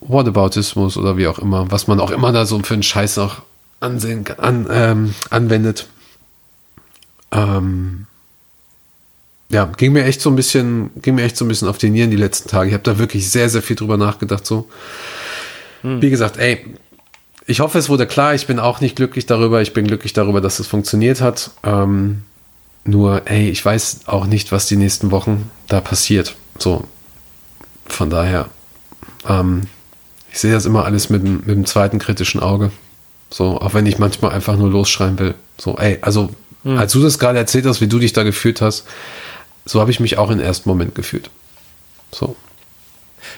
Whataboutismus 0.00 0.96
oder 0.96 1.16
wie 1.16 1.26
auch 1.26 1.40
immer, 1.40 1.68
was 1.72 1.88
man 1.88 1.98
auch 1.98 2.12
immer 2.12 2.30
da 2.30 2.46
so 2.46 2.56
für 2.60 2.74
einen 2.74 2.84
Scheiß 2.84 3.18
auch 3.18 3.42
ansehen 3.80 4.24
an, 4.38 4.68
ähm, 4.70 5.14
anwendet. 5.28 5.88
Ähm, 7.32 8.06
ja, 9.48 9.64
ging 9.64 9.92
mir 9.92 10.04
echt 10.04 10.20
so 10.20 10.30
ein 10.30 10.36
bisschen, 10.36 10.90
ging 11.02 11.16
mir 11.16 11.24
echt 11.24 11.36
so 11.36 11.44
ein 11.44 11.48
bisschen 11.48 11.66
auf 11.66 11.78
die 11.78 11.90
Nieren 11.90 12.12
die 12.12 12.16
letzten 12.16 12.48
Tage. 12.48 12.68
Ich 12.68 12.74
habe 12.74 12.84
da 12.84 12.98
wirklich 12.98 13.28
sehr, 13.28 13.48
sehr 13.48 13.60
viel 13.60 13.74
drüber 13.74 13.96
nachgedacht. 13.96 14.46
So, 14.46 14.68
wie 15.82 16.10
gesagt, 16.10 16.36
ey, 16.36 16.64
ich 17.46 17.60
hoffe, 17.60 17.78
es 17.78 17.88
wurde 17.88 18.06
klar. 18.06 18.34
Ich 18.34 18.46
bin 18.46 18.58
auch 18.60 18.80
nicht 18.80 18.94
glücklich 18.96 19.26
darüber. 19.26 19.60
Ich 19.62 19.72
bin 19.72 19.86
glücklich 19.86 20.12
darüber, 20.12 20.40
dass 20.40 20.58
es 20.60 20.66
funktioniert 20.66 21.20
hat. 21.20 21.50
Ähm, 21.64 22.22
nur, 22.84 23.22
ey, 23.26 23.48
ich 23.50 23.64
weiß 23.64 24.02
auch 24.06 24.26
nicht, 24.26 24.52
was 24.52 24.66
die 24.66 24.76
nächsten 24.76 25.10
Wochen 25.10 25.50
da 25.68 25.80
passiert. 25.80 26.36
So, 26.58 26.84
von 27.86 28.10
daher, 28.10 28.48
ähm, 29.28 29.62
ich 30.30 30.38
sehe 30.38 30.52
das 30.52 30.66
immer 30.66 30.84
alles 30.84 31.10
mit, 31.10 31.22
dem- 31.22 31.38
mit 31.38 31.48
dem 31.56 31.66
zweiten 31.66 31.98
kritischen 31.98 32.40
Auge. 32.40 32.70
So, 33.30 33.60
auch 33.60 33.74
wenn 33.74 33.86
ich 33.86 33.98
manchmal 33.98 34.32
einfach 34.32 34.56
nur 34.56 34.70
losschreien 34.70 35.18
will. 35.18 35.34
So, 35.58 35.76
ey, 35.78 35.98
also, 36.00 36.30
als 36.64 36.92
du 36.92 37.02
das 37.02 37.18
gerade 37.18 37.38
erzählt 37.38 37.66
hast, 37.66 37.80
wie 37.80 37.88
du 37.88 37.98
dich 37.98 38.12
da 38.12 38.22
gefühlt 38.22 38.60
hast, 38.60 38.84
so 39.64 39.80
habe 39.80 39.90
ich 39.90 39.98
mich 39.98 40.16
auch 40.18 40.30
im 40.30 40.38
ersten 40.38 40.68
Moment 40.68 40.94
gefühlt. 40.94 41.28
So. 42.12 42.36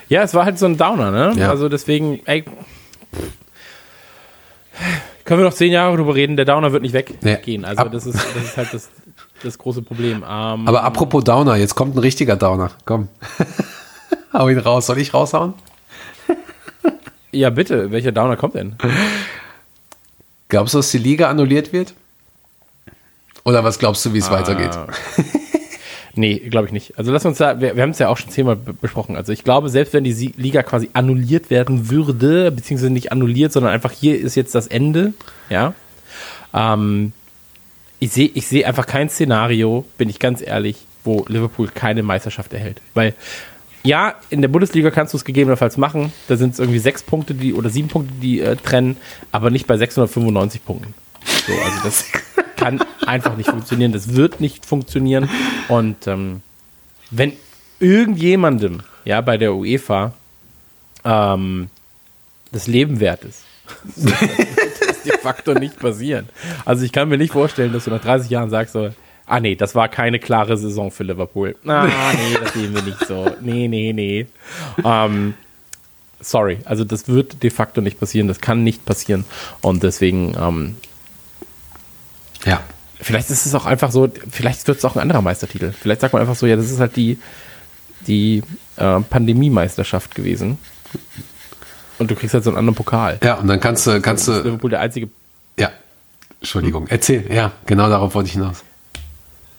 Ja, 0.08 0.22
es 0.22 0.34
war 0.34 0.44
halt 0.44 0.58
so 0.58 0.66
ein 0.66 0.76
Downer, 0.76 1.10
ne? 1.10 1.32
Ja. 1.36 1.50
Also 1.50 1.68
deswegen, 1.68 2.20
ey, 2.26 2.44
können 5.24 5.40
wir 5.40 5.44
noch 5.46 5.54
zehn 5.54 5.72
Jahre 5.72 5.96
drüber 5.96 6.14
reden, 6.14 6.36
der 6.36 6.44
Downer 6.44 6.72
wird 6.72 6.82
nicht 6.82 6.94
Nee. 6.94 7.04
weggehen. 7.22 7.64
Also 7.64 7.82
Ab- 7.82 7.92
das 7.92 8.06
ist, 8.06 8.16
das 8.34 8.44
ist 8.44 8.56
halt 8.56 8.74
das, 8.74 8.88
das 9.42 9.58
große 9.58 9.82
Problem. 9.82 10.18
Ähm, 10.18 10.68
Aber 10.68 10.82
apropos 10.82 11.24
Downer, 11.24 11.56
jetzt 11.56 11.74
kommt 11.74 11.94
ein 11.96 11.98
richtiger 12.00 12.36
Downer. 12.36 12.70
Komm. 12.84 13.08
Hau 14.32 14.48
ihn 14.48 14.58
raus. 14.58 14.86
Soll 14.86 14.98
ich 14.98 15.14
raushauen? 15.14 15.54
ja, 17.30 17.50
bitte, 17.50 17.90
welcher 17.90 18.12
Downer 18.12 18.36
kommt 18.36 18.54
denn? 18.54 18.76
Glaubst 20.48 20.74
du, 20.74 20.78
dass 20.78 20.90
die 20.90 20.98
Liga 20.98 21.30
annulliert 21.30 21.72
wird? 21.72 21.94
Oder 23.44 23.62
was 23.64 23.78
glaubst 23.78 24.04
du, 24.06 24.12
wie 24.14 24.18
es 24.18 24.30
weitergeht? 24.30 24.70
Nee, 26.16 26.38
glaube 26.38 26.66
ich 26.66 26.72
nicht. 26.72 26.96
Also 26.96 27.10
lass 27.12 27.24
uns 27.24 27.38
da, 27.38 27.60
wir, 27.60 27.74
wir 27.74 27.82
haben 27.82 27.90
es 27.90 27.98
ja 27.98 28.08
auch 28.08 28.16
schon 28.16 28.30
zehnmal 28.30 28.54
be- 28.56 28.72
besprochen. 28.72 29.16
Also 29.16 29.32
ich 29.32 29.42
glaube, 29.42 29.68
selbst 29.68 29.92
wenn 29.94 30.04
die 30.04 30.12
Liga 30.36 30.62
quasi 30.62 30.90
annulliert 30.92 31.50
werden 31.50 31.90
würde, 31.90 32.52
beziehungsweise 32.52 32.92
nicht 32.92 33.10
annulliert, 33.10 33.52
sondern 33.52 33.72
einfach 33.72 33.90
hier 33.90 34.18
ist 34.18 34.34
jetzt 34.36 34.54
das 34.54 34.66
Ende, 34.68 35.12
ja. 35.50 35.74
Ähm, 36.54 37.12
ich 37.98 38.12
sehe 38.12 38.30
ich 38.34 38.46
sehe 38.46 38.66
einfach 38.66 38.86
kein 38.86 39.08
Szenario, 39.08 39.84
bin 39.98 40.08
ich 40.08 40.18
ganz 40.20 40.40
ehrlich, 40.40 40.76
wo 41.02 41.24
Liverpool 41.28 41.68
keine 41.74 42.02
Meisterschaft 42.02 42.52
erhält. 42.52 42.80
Weil, 42.94 43.14
ja, 43.82 44.14
in 44.30 44.40
der 44.40 44.48
Bundesliga 44.48 44.90
kannst 44.90 45.12
du 45.14 45.18
es 45.18 45.24
gegebenenfalls 45.24 45.76
machen. 45.76 46.12
Da 46.28 46.36
sind 46.36 46.52
es 46.54 46.58
irgendwie 46.60 46.78
sechs 46.78 47.02
Punkte 47.02 47.34
die, 47.34 47.54
oder 47.54 47.70
sieben 47.70 47.88
Punkte, 47.88 48.14
die 48.22 48.40
äh, 48.40 48.56
trennen, 48.56 48.96
aber 49.32 49.50
nicht 49.50 49.66
bei 49.66 49.76
695 49.76 50.64
Punkten. 50.64 50.94
So, 51.46 51.52
also 51.52 51.78
das 51.82 52.04
kann 52.56 52.80
einfach 53.06 53.36
nicht 53.36 53.50
funktionieren. 53.50 53.92
Das 53.92 54.14
wird 54.14 54.40
nicht 54.40 54.66
funktionieren. 54.66 55.28
Und 55.68 56.06
ähm, 56.06 56.42
wenn 57.10 57.32
irgendjemandem 57.80 58.82
ja 59.04 59.20
bei 59.20 59.36
der 59.36 59.54
UEFA 59.54 60.12
ähm, 61.04 61.68
das 62.52 62.66
Leben 62.66 63.00
wert 63.00 63.24
ist, 63.24 63.42
dann 63.96 64.20
wird 64.20 64.88
das 64.88 65.02
de 65.02 65.18
facto 65.18 65.54
nicht 65.54 65.78
passieren. 65.78 66.28
Also 66.64 66.84
ich 66.84 66.92
kann 66.92 67.08
mir 67.08 67.18
nicht 67.18 67.32
vorstellen, 67.32 67.72
dass 67.72 67.84
du 67.84 67.90
nach 67.90 68.02
30 68.02 68.30
Jahren 68.30 68.50
sagst 68.50 68.72
so, 68.72 68.90
ah 69.26 69.40
nee, 69.40 69.54
das 69.54 69.74
war 69.74 69.88
keine 69.88 70.18
klare 70.18 70.56
Saison 70.56 70.90
für 70.90 71.04
Liverpool. 71.04 71.56
Ah 71.66 71.86
nee, 71.86 72.36
das 72.42 72.52
sehen 72.54 72.74
wir 72.74 72.82
nicht 72.82 73.06
so. 73.06 73.30
Nee, 73.40 73.68
nee, 73.68 73.92
nee. 73.92 74.26
Ähm, 74.84 75.34
sorry, 76.20 76.58
also 76.64 76.84
das 76.84 77.08
wird 77.08 77.42
de 77.42 77.50
facto 77.50 77.80
nicht 77.80 77.98
passieren, 78.00 78.28
das 78.28 78.40
kann 78.40 78.64
nicht 78.64 78.84
passieren. 78.84 79.24
Und 79.60 79.82
deswegen, 79.82 80.34
ähm, 80.40 80.76
Ja. 82.44 82.60
vielleicht 83.00 83.30
ist 83.30 83.46
es 83.46 83.54
auch 83.54 83.66
einfach 83.66 83.90
so, 83.90 84.08
vielleicht 84.30 84.66
wird 84.66 84.78
es 84.78 84.84
auch 84.84 84.96
ein 84.96 85.02
anderer 85.02 85.22
Meistertitel. 85.22 85.72
Vielleicht 85.72 86.00
sagt 86.00 86.12
man 86.12 86.20
einfach 86.22 86.36
so, 86.36 86.46
ja, 86.46 86.56
das 86.56 86.70
ist 86.70 86.80
halt 86.80 86.96
die, 86.96 87.18
die 88.06 88.42
äh, 88.76 89.00
Pandemie-Meisterschaft 89.00 90.14
gewesen. 90.14 90.58
Und 91.98 92.10
du 92.10 92.14
kriegst 92.16 92.34
halt 92.34 92.44
so 92.44 92.50
einen 92.50 92.58
anderen 92.58 92.74
Pokal. 92.74 93.18
Ja, 93.22 93.34
und 93.34 93.46
dann 93.46 93.60
kannst 93.60 93.86
du, 93.86 94.00
kannst 94.00 94.28
du, 94.28 94.32
Liverpool 94.32 94.70
der 94.70 94.80
einzige, 94.80 95.08
ja. 95.58 95.70
Entschuldigung, 96.40 96.86
erzähl. 96.88 97.24
Ja, 97.32 97.52
genau 97.66 97.88
darauf 97.88 98.14
wollte 98.14 98.26
ich 98.26 98.34
hinaus. 98.34 98.62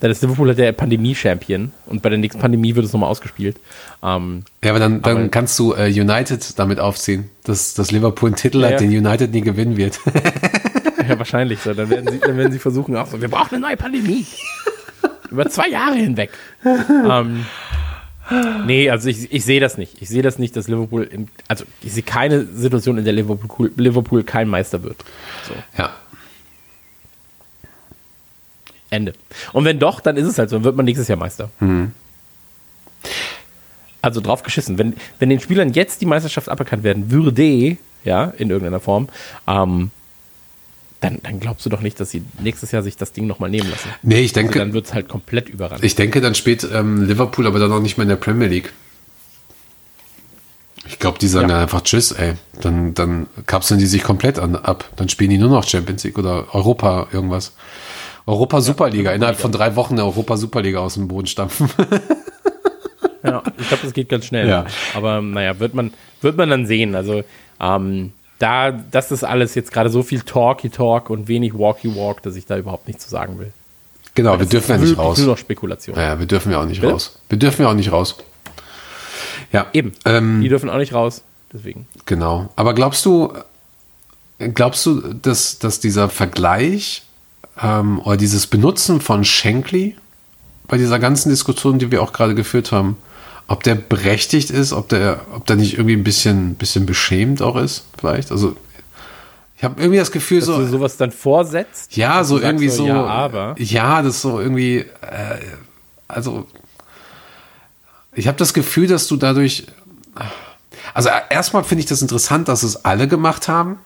dann 0.02 0.12
ist 0.12 0.22
Liverpool 0.22 0.50
halt 0.50 0.60
der 0.60 0.72
Pandemie-Champion 0.74 1.72
und 1.88 2.02
bei 2.02 2.10
der 2.10 2.20
nächsten 2.20 2.40
Pandemie 2.40 2.76
wird 2.76 2.86
es 2.86 2.94
nochmal 2.94 3.10
ausgespielt. 3.10 3.58
Ähm, 4.04 4.44
Ja, 4.64 4.72
aber 4.72 4.80
dann, 4.80 5.02
dann 5.02 5.18
Aber- 5.18 5.28
kannst 5.30 5.58
du 5.58 5.74
äh, 5.74 5.88
United 5.88 6.60
damit 6.60 6.80
aufziehen, 6.80 7.30
dass, 7.44 7.74
dass 7.74 7.92
Liverpool 7.92 8.30
einen 8.30 8.36
Titel 8.36 8.62
Ja, 8.62 8.72
hat, 8.72 8.82
den 8.82 8.90
United 8.96 9.32
nie 9.32 9.42
gewinnen 9.42 9.78
wird. 9.78 10.00
ja, 11.08 11.18
wahrscheinlich 11.18 11.60
so. 11.60 11.74
Dann 11.74 11.90
werden 11.90 12.10
sie, 12.12 12.20
dann 12.20 12.38
werden 12.38 12.52
sie 12.52 12.60
versuchen, 12.60 12.96
auch 12.96 13.08
so, 13.08 13.22
wir 13.22 13.30
brauchen 13.30 13.56
eine 13.56 13.68
neue 13.68 13.78
Pandemie. 13.78 14.26
Über 15.30 15.50
zwei 15.50 15.70
Jahre 15.70 15.96
hinweg. 15.96 16.32
ähm, 16.64 17.46
nee, 18.66 18.90
also 18.90 19.10
ich, 19.10 19.32
ich 19.32 19.44
sehe 19.44 19.60
das 19.60 19.78
nicht. 19.78 20.02
Ich 20.02 20.10
sehe 20.10 20.22
das 20.22 20.40
nicht, 20.40 20.56
dass 20.56 20.68
Liverpool, 20.68 21.04
in, 21.04 21.28
also 21.48 21.66
ich 21.82 21.94
sehe 21.94 22.04
keine 22.04 22.46
Situation, 22.46 22.98
in 22.98 23.04
der 23.04 23.14
Liverpool, 23.14 23.72
Liverpool 23.76 24.24
kein 24.24 24.48
Meister 24.48 24.84
wird. 24.84 24.98
So, 25.48 25.54
ja. 25.78 25.92
Ende. 28.90 29.14
Und 29.52 29.66
wenn 29.66 29.80
doch, 29.80 30.00
dann 30.00 30.16
ist 30.16 30.28
es 30.28 30.38
halt 30.38 30.50
so, 30.50 30.58
dann 30.58 30.64
wird 30.64 30.76
man 30.76 30.86
nächstes 30.86 31.08
Jahr 31.08 31.18
Meister. 31.18 31.50
Also 34.02 34.22
drauf 34.22 34.44
geschissen. 34.44 34.78
Wenn, 34.78 34.96
wenn 35.20 35.30
den 35.30 35.40
Spielern 35.40 35.74
jetzt 35.74 36.02
die 36.02 36.06
Meisterschaft 36.06 36.50
aberkannt 36.50 36.84
werden 36.84 37.12
würde, 37.12 37.78
ja, 38.04 38.26
in 38.38 38.50
irgendeiner 38.52 38.80
Form, 38.80 39.10
ähm, 39.48 39.90
dann, 41.02 41.20
dann 41.24 41.40
glaubst 41.40 41.66
du 41.66 41.70
doch 41.70 41.82
nicht, 41.82 42.00
dass 42.00 42.10
sie 42.12 42.24
nächstes 42.40 42.72
Jahr 42.72 42.82
sich 42.82 42.98
das 42.98 43.12
Ding 43.12 43.28
nochmal 43.28 43.50
nehmen 43.50 43.70
lassen. 43.70 43.90
Nee, 44.02 44.20
ich 44.22 44.32
Also 44.32 44.42
denke, 44.42 44.60
dann 44.60 44.74
wird 44.74 44.86
es 44.88 44.94
halt 44.94 45.08
komplett 45.08 45.50
überrannt. 45.50 45.84
ich 45.84 45.96
denke, 45.96 46.22
dann 46.22 46.36
spielt 46.36 46.68
ähm, 46.74 47.04
Liverpool 47.06 47.46
aber 47.48 47.60
dann 47.60 47.72
auch 47.72 47.82
nicht 47.82 47.98
mehr 47.98 48.04
in 48.04 48.10
der 48.10 48.16
Premier 48.16 48.48
League. 48.48 48.74
Ich 50.88 51.00
glaube, 51.00 51.18
die 51.18 51.28
sagen 51.28 51.50
Ja. 51.50 51.56
dann 51.56 51.64
einfach 51.64 51.82
Tschüss, 51.82 52.12
ey. 52.12 52.34
Dann, 52.62 52.94
dann 52.94 53.28
kapseln 53.48 53.80
die 53.80 53.88
sich 53.88 54.04
komplett 54.04 54.38
an, 54.40 54.56
ab. 54.56 54.90
Dann 54.96 55.10
spielen 55.10 55.32
die 55.32 55.38
nur 55.38 55.50
noch 55.50 55.68
Champions 55.68 56.04
League 56.04 56.18
oder 56.20 56.54
Europa 56.54 57.08
irgendwas. 57.12 57.54
Europa 58.28 58.62
Superliga. 58.62 59.12
Innerhalb 59.12 59.40
von 59.40 59.52
drei 59.52 59.76
Wochen 59.76 59.94
eine 59.96 60.04
Europa 60.06 60.38
Superliga 60.38 60.80
aus 60.80 60.94
dem 60.96 61.08
Boden 61.08 61.28
stampfen. 61.28 61.70
Ja, 63.24 63.42
ich 63.58 63.68
glaube, 63.68 63.84
das 63.84 63.94
geht 63.94 64.10
ganz 64.10 64.26
schnell. 64.26 64.48
Ja. 64.48 64.66
Aber 64.94 65.22
naja, 65.22 65.60
wird 65.60 65.74
man, 65.74 65.92
wird 66.22 66.38
man 66.38 66.50
dann 66.50 66.68
sehen. 66.68 66.94
Also 66.96 67.24
ähm, 67.60 68.12
da, 68.40 68.72
das 68.72 69.12
ist 69.12 69.24
alles 69.24 69.56
jetzt 69.56 69.72
gerade 69.72 69.90
so 69.90 70.04
viel 70.04 70.22
Talky 70.22 70.70
Talk 70.70 71.10
und 71.10 71.28
wenig 71.28 71.54
Walky 71.58 71.96
Walk, 71.96 72.22
dass 72.24 72.36
ich 72.36 72.46
da 72.46 72.58
überhaupt 72.58 72.88
nichts 72.88 73.04
zu 73.06 73.10
sagen 73.10 73.40
will. 73.40 73.52
genau, 74.14 74.38
wir 74.40 74.46
dürfen 74.46 74.72
ja 74.72 74.78
nicht 74.78 74.98
raus. 74.98 75.18
Nur 75.20 75.28
noch 75.28 75.38
Spekulation. 75.38 75.96
Ja, 75.98 76.20
wir 76.20 76.26
dürfen 76.26 76.52
ja 76.52 76.60
auch 76.62 76.66
nicht 76.66 76.82
Bitte? 76.82 76.94
raus. 76.94 77.18
Wir 77.30 77.38
dürfen 77.40 77.62
ja 77.62 77.70
auch 77.70 77.74
nicht 77.74 77.92
raus. 77.92 78.18
Ja, 79.52 79.68
Eben. 79.74 79.94
Ähm, 80.06 80.42
Die 80.42 80.50
dürfen 80.50 80.70
auch 80.70 80.78
nicht 80.78 80.94
raus. 80.94 81.22
Deswegen. 81.54 81.88
Genau. 82.06 82.50
Aber 82.58 82.74
glaubst 82.74 83.06
du, 83.06 83.32
glaubst 84.40 84.86
du, 84.86 85.14
dass, 85.14 85.60
dass 85.60 85.80
dieser 85.80 86.10
Vergleich 86.10 87.04
ähm, 87.62 88.00
oder 88.00 88.18
dieses 88.18 88.48
Benutzen 88.48 89.00
von 89.00 89.24
Shankly 89.24 89.96
bei 90.68 90.78
dieser 90.78 91.00
ganzen 91.00 91.30
Diskussion, 91.30 91.80
die 91.80 91.92
wir 91.92 92.02
auch 92.02 92.12
gerade 92.12 92.36
geführt 92.36 92.72
haben, 92.74 92.98
ob 93.48 93.64
der 93.64 93.76
berechtigt 93.76 94.50
ist, 94.50 94.74
ob 94.74 94.90
der, 94.90 95.22
ob 95.34 95.46
der 95.46 95.56
nicht 95.56 95.74
irgendwie 95.74 95.96
ein 95.96 96.04
bisschen, 96.04 96.56
bisschen 96.56 96.86
beschämt 96.86 97.42
auch 97.42 97.56
ist, 97.58 97.86
vielleicht? 97.98 98.32
Also 98.32 98.56
ich 99.58 99.64
habe 99.64 99.80
irgendwie 99.80 100.00
das 100.00 100.12
Gefühl, 100.12 100.40
Dass 100.40 100.48
so, 100.48 100.58
du 100.58 100.68
sowas 100.68 100.98
dann 100.98 101.12
vorsetzt. 101.12 101.96
ja, 101.96 102.24
so 102.24 102.40
irgendwie 102.40 102.70
so, 102.70 102.88
ja, 102.88 103.06
aber. 103.06 103.56
ja, 103.58 104.02
das 104.02 104.16
ist 104.16 104.22
so 104.24 104.40
irgendwie, 104.40 104.80
äh, 104.80 105.40
also 106.08 106.48
ich 108.14 108.28
habe 108.28 108.38
das 108.38 108.54
Gefühl, 108.54 108.88
dass 108.88 109.08
du 109.08 109.16
dadurch, 109.16 109.68
also 110.94 111.10
erstmal 111.30 111.64
finde 111.64 111.82
ich 111.82 111.86
das 111.86 112.02
interessant, 112.02 112.48
dass 112.48 112.64
es 112.64 112.84
alle 112.84 113.08
gemacht 113.08 113.48
haben, 113.48 113.78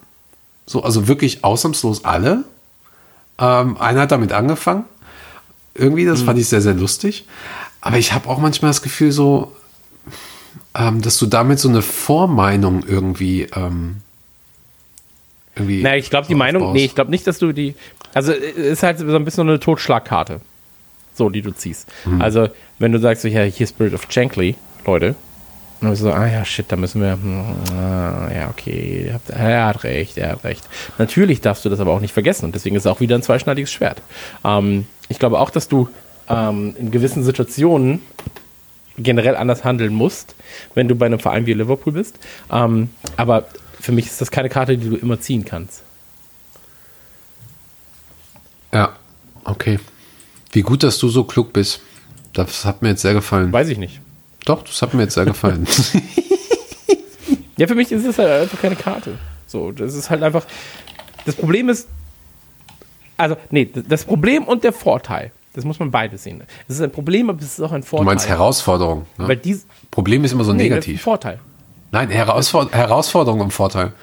so 0.66 0.84
also 0.84 1.08
wirklich 1.08 1.44
ausnahmslos 1.44 2.06
alle. 2.06 2.44
Ähm, 3.40 3.78
einer 3.78 4.02
hat 4.02 4.12
damit 4.12 4.32
angefangen, 4.32 4.86
irgendwie, 5.74 6.06
das 6.06 6.22
fand 6.22 6.38
ich 6.40 6.48
sehr 6.48 6.62
sehr 6.62 6.74
lustig. 6.74 7.26
Aber 7.82 7.98
ich 7.98 8.14
habe 8.14 8.28
auch 8.30 8.40
manchmal 8.40 8.70
das 8.70 8.82
Gefühl, 8.82 9.12
so, 9.12 9.56
ähm, 10.76 11.02
dass 11.02 11.18
du 11.18 11.26
damit 11.26 11.60
so 11.60 11.70
eine 11.70 11.82
Vormeinung 11.82 12.84
irgendwie 12.88 13.44
ähm, 13.56 13.98
irgendwie. 15.56 15.82
Na, 15.82 15.96
ich 15.96 16.10
glaube, 16.10 16.28
die 16.28 16.34
so 16.34 16.38
Meinung, 16.40 16.64
aufbaust. 16.64 16.76
nee, 16.78 16.86
ich 16.86 16.96
glaube 16.96 17.12
nicht, 17.12 17.26
dass 17.28 17.40
du 17.40 17.52
die, 17.52 17.76
also 18.14 18.32
es 18.32 18.56
ist 18.56 18.84
halt 18.84 19.00
so 19.00 19.06
ein 19.16 19.26
bisschen 19.26 19.46
so 19.46 19.50
eine 19.50 19.60
Totschlagkarte, 19.60 20.42
so, 21.14 21.30
die 21.30 21.42
du 21.42 21.52
ziehst. 21.52 21.88
Mhm. 22.06 22.22
Also, 22.22 22.50
wenn 22.80 22.92
du 22.92 23.00
sagst, 23.00 23.24
so, 23.24 23.28
ja, 23.28 23.44
hier 23.44 23.68
Spirit 23.68 23.94
of 23.94 24.08
Shankly, 24.10 24.56
Leute, 24.86 25.16
und 25.82 25.86
dann 25.86 25.92
bist 25.92 26.02
du 26.02 26.08
so, 26.08 26.14
ah 26.14 26.28
ja, 26.28 26.44
shit, 26.44 26.66
da 26.70 26.76
müssen 26.76 27.02
wir, 27.02 27.14
hm, 27.14 27.46
ah, 27.74 28.30
ja, 28.34 28.50
okay, 28.50 29.14
er 29.30 29.66
hat 29.66 29.84
recht, 29.86 30.18
er 30.18 30.34
hat 30.34 30.44
recht. 30.44 30.68
Natürlich 30.98 31.40
darfst 31.40 31.64
du 31.64 31.70
das 31.70 31.80
aber 31.80 31.92
auch 31.92 32.02
nicht 32.02 32.14
vergessen 32.14 32.44
und 32.46 32.56
deswegen 32.56 32.76
ist 32.76 32.84
es 32.84 32.92
auch 32.92 33.00
wieder 33.00 33.16
ein 33.16 33.24
zweischneidiges 33.24 33.72
Schwert. 33.72 34.02
Ähm, 34.44 34.88
ich 35.08 35.20
glaube 35.20 35.40
auch, 35.40 35.50
dass 35.50 35.70
du 35.70 35.88
ähm, 36.30 36.76
in 36.78 36.92
gewissen 36.92 37.24
Situationen 37.24 38.02
generell 38.98 39.36
anders 39.36 39.64
handeln 39.64 39.94
musst, 39.94 40.36
wenn 40.76 40.88
du 40.88 40.96
bei 40.96 41.06
einem 41.06 41.20
Verein 41.20 41.46
wie 41.46 41.54
Liverpool 41.54 41.94
bist. 41.94 42.20
Ähm, 42.52 42.90
aber 43.18 43.48
für 43.80 43.92
mich 43.92 44.08
ist 44.08 44.20
das 44.22 44.32
keine 44.32 44.50
Karte, 44.50 44.78
die 44.78 44.90
du 44.90 44.96
immer 44.98 45.20
ziehen 45.20 45.46
kannst. 45.46 45.84
Ja, 48.74 48.94
okay. 49.46 49.80
Wie 50.52 50.62
gut, 50.62 50.84
dass 50.84 50.98
du 50.98 51.10
so 51.10 51.24
klug 51.24 51.54
bist. 51.54 51.82
Das 52.34 52.66
hat 52.66 52.82
mir 52.82 52.90
jetzt 52.90 53.02
sehr 53.02 53.14
gefallen. 53.14 53.52
Weiß 53.52 53.70
ich 53.70 53.78
nicht. 53.78 54.02
Doch, 54.46 54.64
das 54.64 54.82
hat 54.82 54.94
mir 54.94 55.04
jetzt 55.04 55.16
sehr 55.16 55.26
gefallen. 55.26 55.68
Ja, 57.60 57.68
für 57.68 57.76
mich 57.76 57.92
ist 57.92 58.06
es 58.06 58.18
halt 58.18 58.30
einfach 58.30 58.62
keine 58.62 58.78
Karte. 58.78 59.18
So, 59.46 59.74
das 59.74 59.94
ist 59.94 60.10
halt 60.10 60.24
einfach. 60.24 60.46
Das 61.26 61.36
Problem 61.36 61.68
ist. 61.68 61.90
Also, 63.18 63.36
nee, 63.50 63.70
das 63.70 64.06
Problem 64.06 64.46
und 64.46 64.64
der 64.64 64.72
Vorteil. 64.72 65.34
Das 65.54 65.66
muss 65.66 65.80
man 65.80 65.90
beides 65.92 66.24
sehen. 66.24 66.44
Es 66.68 66.76
ist 66.76 66.82
ein 66.82 66.92
Problem, 66.92 67.30
aber 67.30 67.40
es 67.40 67.58
ist 67.58 67.62
auch 67.62 67.72
ein 67.72 67.82
Du 67.82 67.88
Vorteil. 67.88 68.06
meinst 68.06 68.28
Herausforderung. 68.30 69.06
Ne? 69.18 69.28
Weil 69.28 69.38
dies, 69.38 69.66
Problem 69.90 70.24
ist 70.24 70.32
immer 70.32 70.44
so 70.44 70.54
nee, 70.54 70.70
das 70.70 70.80
ist 70.80 70.86
ein 70.88 70.92
negativ. 70.92 71.02
Vorteil. 71.02 71.40
Nein, 71.92 72.10
Herausfor 72.10 72.72
Herausforderung 72.72 73.42
und 73.42 73.52
Vorteil. 73.52 73.94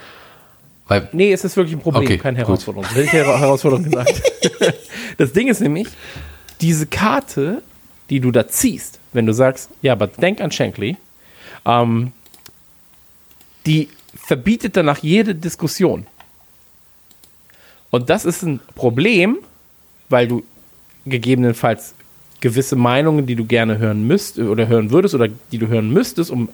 Weil, 0.88 1.08
Nee, 1.12 1.32
es 1.32 1.44
ist 1.44 1.56
wirklich 1.56 1.74
ein 1.76 1.80
Problem, 1.80 2.02
Okay, 2.04 2.18
keine 2.18 2.38
gut. 2.38 2.46
Herausforderung. 2.48 2.86
Ich 3.00 3.12
Her 3.12 3.38
Herausforderung 3.38 3.84
gesagt. 3.84 4.22
das 5.18 5.32
Ding 5.32 5.48
ist 5.48 5.60
nämlich, 5.60 5.88
diese 6.60 6.86
Karte, 6.86 7.62
die 8.10 8.20
du 8.20 8.30
da 8.32 8.48
ziehst, 8.48 8.98
wenn 9.12 9.26
du 9.26 9.32
sagst, 9.32 9.70
ja, 9.82 9.92
aber 9.92 10.06
denk 10.08 10.40
an 10.40 10.50
Shankly, 10.50 10.96
ähm, 11.64 12.12
die 13.66 13.88
verbietet 14.14 14.76
danach 14.76 14.98
jede 14.98 15.34
Diskussion. 15.34 16.06
Und 17.90 18.10
das 18.10 18.24
ist 18.24 18.42
ein 18.42 18.60
Problem, 18.74 19.38
weil 20.08 20.28
du 20.28 20.44
gegebenenfalls 21.06 21.94
gewisse 22.40 22.76
Meinungen, 22.76 23.26
die 23.26 23.36
du 23.36 23.44
gerne 23.44 23.78
hören 23.78 24.06
müsst 24.06 24.38
oder 24.38 24.68
hören 24.68 24.90
würdest 24.90 25.14
oder 25.14 25.28
die 25.28 25.58
du 25.58 25.68
hören 25.68 25.90
müsstest, 25.90 26.30
um 26.30 26.48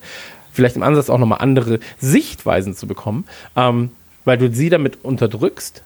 vielleicht 0.52 0.76
im 0.76 0.82
Ansatz 0.82 1.10
auch 1.10 1.18
nochmal 1.18 1.40
andere 1.40 1.80
Sichtweisen 1.98 2.74
zu 2.74 2.86
bekommen, 2.86 3.24
ähm, 3.56 3.90
weil 4.24 4.38
du 4.38 4.52
sie 4.52 4.68
damit 4.68 5.04
unterdrückst. 5.04 5.82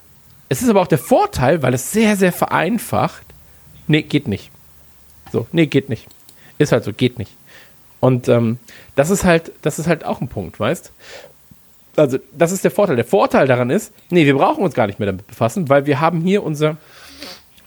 Es 0.49 0.61
ist 0.61 0.69
aber 0.69 0.81
auch 0.81 0.87
der 0.87 0.97
Vorteil, 0.97 1.63
weil 1.63 1.73
es 1.73 1.91
sehr, 1.91 2.15
sehr 2.15 2.31
vereinfacht. 2.31 3.23
Nee, 3.87 4.03
geht 4.03 4.27
nicht. 4.27 4.51
So, 5.31 5.47
nee, 5.51 5.65
geht 5.65 5.89
nicht. 5.89 6.07
Ist 6.57 6.71
halt 6.71 6.83
so, 6.83 6.93
geht 6.93 7.19
nicht. 7.19 7.31
Und 7.99 8.27
ähm, 8.29 8.59
das 8.95 9.09
ist 9.09 9.23
halt, 9.23 9.51
das 9.61 9.79
ist 9.79 9.87
halt 9.87 10.05
auch 10.05 10.21
ein 10.21 10.27
Punkt, 10.27 10.59
weißt? 10.59 10.91
Also, 11.95 12.19
das 12.37 12.51
ist 12.51 12.63
der 12.63 12.71
Vorteil. 12.71 12.95
Der 12.95 13.05
Vorteil 13.05 13.47
daran 13.47 13.71
ist, 13.71 13.91
nee, 14.09 14.25
wir 14.25 14.35
brauchen 14.35 14.63
uns 14.63 14.75
gar 14.75 14.85
nicht 14.87 14.99
mehr 14.99 15.07
damit 15.07 15.25
befassen, 15.25 15.67
weil 15.67 15.85
wir 15.87 15.99
haben 15.99 16.21
hier 16.21 16.43
unser 16.43 16.77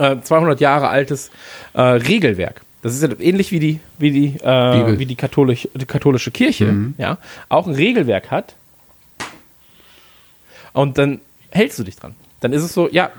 äh, 0.01 0.20
200 0.22 0.60
Jahre 0.60 0.89
altes 0.89 1.31
äh, 1.74 1.81
Regelwerk. 1.81 2.62
Das 2.82 2.94
ist 2.94 3.02
ja 3.02 3.09
ähnlich 3.20 3.52
wie 3.52 3.60
die, 3.60 3.81
wie 3.98 4.10
die, 4.10 4.27
äh, 4.43 4.98
wie 4.98 5.05
die, 5.05 5.16
katholisch, 5.16 5.68
die 5.74 5.85
katholische 5.85 6.31
Kirche, 6.31 6.74
ja, 6.97 7.18
auch 7.51 7.66
ein 7.66 7.74
Regelwerk 7.74 8.31
hat. 8.31 8.55
Und 10.72 10.97
dann 10.97 11.20
hältst 11.51 11.78
du 11.78 11.85
dich 11.85 11.97
dran. 11.97 12.14
Dann 12.40 12.55
ist 12.55 12.62
es 12.62 12.72
so, 12.72 12.89
ja, 12.89 13.10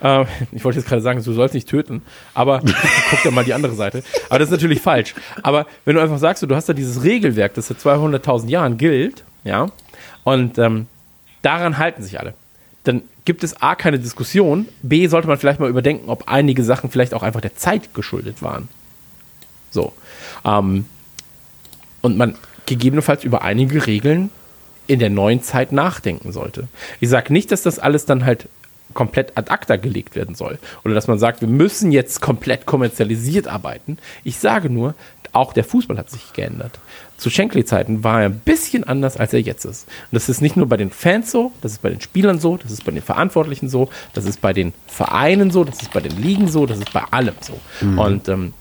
äh, 0.00 0.24
ich 0.52 0.64
wollte 0.64 0.78
jetzt 0.78 0.88
gerade 0.88 1.02
sagen, 1.02 1.22
du 1.22 1.32
sollst 1.32 1.54
nicht 1.54 1.68
töten, 1.68 2.02
aber 2.32 2.60
guck 3.10 3.22
dir 3.22 3.32
mal 3.32 3.44
die 3.44 3.54
andere 3.54 3.74
Seite. 3.74 4.04
Aber 4.28 4.38
das 4.38 4.48
ist 4.48 4.52
natürlich 4.52 4.80
falsch. 4.80 5.14
Aber 5.42 5.66
wenn 5.84 5.96
du 5.96 6.02
einfach 6.02 6.18
sagst, 6.18 6.44
du 6.44 6.54
hast 6.54 6.68
da 6.68 6.72
dieses 6.72 7.02
Regelwerk, 7.02 7.54
das 7.54 7.66
seit 7.68 7.78
200.000 7.78 8.48
Jahren 8.48 8.78
gilt, 8.78 9.24
ja, 9.42 9.66
und 10.22 10.58
ähm, 10.58 10.86
daran 11.42 11.78
halten 11.78 12.02
sich 12.02 12.20
alle. 12.20 12.34
Dann 12.88 13.02
gibt 13.26 13.44
es 13.44 13.60
A, 13.60 13.74
keine 13.74 13.98
Diskussion, 13.98 14.66
B, 14.80 15.08
sollte 15.08 15.28
man 15.28 15.36
vielleicht 15.36 15.60
mal 15.60 15.68
überdenken, 15.68 16.08
ob 16.08 16.24
einige 16.26 16.64
Sachen 16.64 16.90
vielleicht 16.90 17.12
auch 17.12 17.22
einfach 17.22 17.42
der 17.42 17.54
Zeit 17.54 17.92
geschuldet 17.92 18.40
waren. 18.40 18.70
So. 19.70 19.92
Ähm, 20.42 20.86
und 22.00 22.16
man 22.16 22.36
gegebenenfalls 22.64 23.24
über 23.24 23.42
einige 23.42 23.86
Regeln 23.86 24.30
in 24.86 25.00
der 25.00 25.10
neuen 25.10 25.42
Zeit 25.42 25.70
nachdenken 25.70 26.32
sollte. 26.32 26.66
Ich 26.98 27.10
sage 27.10 27.30
nicht, 27.30 27.52
dass 27.52 27.60
das 27.60 27.78
alles 27.78 28.06
dann 28.06 28.24
halt 28.24 28.48
komplett 28.94 29.36
ad 29.36 29.50
acta 29.50 29.76
gelegt 29.76 30.16
werden 30.16 30.34
soll. 30.34 30.58
Oder 30.82 30.94
dass 30.94 31.08
man 31.08 31.18
sagt, 31.18 31.42
wir 31.42 31.48
müssen 31.48 31.92
jetzt 31.92 32.22
komplett 32.22 32.64
kommerzialisiert 32.64 33.48
arbeiten. 33.48 33.98
Ich 34.24 34.38
sage 34.38 34.70
nur, 34.70 34.94
auch 35.32 35.52
der 35.52 35.64
Fußball 35.64 35.98
hat 35.98 36.08
sich 36.08 36.32
geändert. 36.32 36.78
Zu 37.18 37.30
Shankly-Zeiten 37.30 38.04
war 38.04 38.22
er 38.22 38.28
ein 38.28 38.38
bisschen 38.38 38.84
anders, 38.84 39.16
als 39.16 39.32
er 39.32 39.40
jetzt 39.40 39.64
ist. 39.64 39.86
Und 39.88 40.12
das 40.12 40.28
ist 40.28 40.40
nicht 40.40 40.56
nur 40.56 40.66
bei 40.66 40.76
den 40.76 40.90
Fans 40.90 41.30
so, 41.30 41.52
das 41.60 41.72
ist 41.72 41.82
bei 41.82 41.90
den 41.90 42.00
Spielern 42.00 42.38
so, 42.38 42.56
das 42.56 42.70
ist 42.70 42.84
bei 42.84 42.92
den 42.92 43.02
Verantwortlichen 43.02 43.68
so, 43.68 43.90
das 44.14 44.24
ist 44.24 44.40
bei 44.40 44.52
den 44.52 44.72
Vereinen 44.86 45.50
so, 45.50 45.64
das 45.64 45.82
ist 45.82 45.92
bei 45.92 46.00
den 46.00 46.16
Ligen 46.22 46.48
so, 46.48 46.64
das 46.64 46.78
ist 46.78 46.92
bei 46.92 47.02
allem 47.10 47.34
so. 47.40 47.58
Und 48.00 48.28
ähm, 48.28 48.54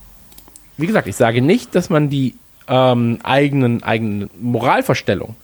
wie 0.78 0.88
gesagt, 0.88 1.08
ich 1.08 1.16
sage 1.16 1.42
nicht, 1.42 1.76
dass 1.76 1.90
man 1.90 2.10
die 2.10 2.36
ähm, 2.68 3.20
eigenen, 3.24 3.84
eigenen 3.84 4.30
Moralvorstellung 4.40 5.36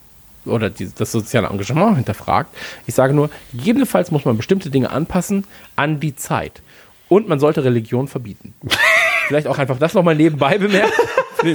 oder 0.44 0.70
die, 0.70 0.90
das 0.96 1.12
soziale 1.12 1.48
Engagement 1.48 1.96
hinterfragt. 1.96 2.54
Ich 2.86 2.94
sage 2.94 3.14
nur, 3.14 3.30
gegebenenfalls 3.52 4.10
muss 4.10 4.24
man 4.24 4.36
bestimmte 4.36 4.70
Dinge 4.70 4.90
anpassen 4.90 5.44
an 5.76 6.00
die 6.00 6.16
Zeit. 6.16 6.62
Und 7.08 7.28
man 7.28 7.38
sollte 7.38 7.64
Religion 7.64 8.08
verbieten. 8.08 8.54
Vielleicht 9.28 9.46
auch 9.46 9.58
einfach 9.58 9.78
das 9.78 9.94
nochmal 9.94 10.16
nebenbei 10.16 10.58
bemerken, 10.58 10.92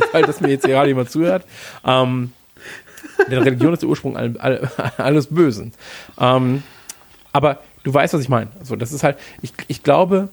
Fall, 0.01 0.23
dass 0.23 0.41
mir 0.41 0.49
jetzt 0.49 0.65
gerade 0.65 0.87
jemand 0.87 1.11
zuhört. 1.11 1.45
Ähm, 1.85 2.31
denn 3.29 3.43
Religion 3.43 3.73
ist 3.73 3.81
der 3.81 3.89
Ursprung 3.89 4.17
all, 4.17 4.37
all, 4.37 4.69
alles 4.97 5.27
Bösen. 5.27 5.73
Ähm, 6.19 6.63
aber 7.31 7.59
du 7.83 7.93
weißt, 7.93 8.13
was 8.13 8.21
ich 8.21 8.29
meine. 8.29 8.49
Also 8.59 8.75
das 8.75 8.91
ist 8.91 9.03
halt, 9.03 9.17
ich, 9.41 9.53
ich 9.67 9.83
glaube, 9.83 10.29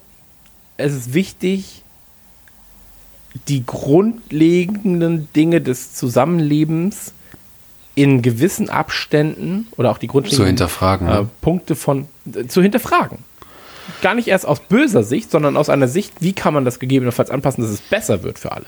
es 0.76 0.94
ist 0.94 1.14
wichtig, 1.14 1.82
die 3.48 3.64
grundlegenden 3.66 5.28
Dinge 5.34 5.60
des 5.60 5.94
Zusammenlebens 5.94 7.12
in 7.94 8.22
gewissen 8.22 8.68
Abständen 8.68 9.66
oder 9.76 9.90
auch 9.90 9.98
die 9.98 10.06
grundlegenden 10.06 10.68
äh, 10.80 11.04
ne? 11.04 11.28
Punkte 11.40 11.74
von 11.76 12.06
äh, 12.34 12.46
zu 12.46 12.62
hinterfragen. 12.62 13.18
Gar 14.02 14.14
nicht 14.14 14.28
erst 14.28 14.46
aus 14.46 14.60
böser 14.60 15.02
Sicht, 15.02 15.30
sondern 15.30 15.56
aus 15.56 15.68
einer 15.68 15.88
Sicht, 15.88 16.12
wie 16.20 16.32
kann 16.32 16.52
man 16.52 16.64
das 16.64 16.78
gegebenenfalls 16.78 17.30
anpassen, 17.30 17.62
dass 17.62 17.70
es 17.70 17.80
besser 17.80 18.22
wird 18.22 18.38
für 18.38 18.52
alle. 18.52 18.66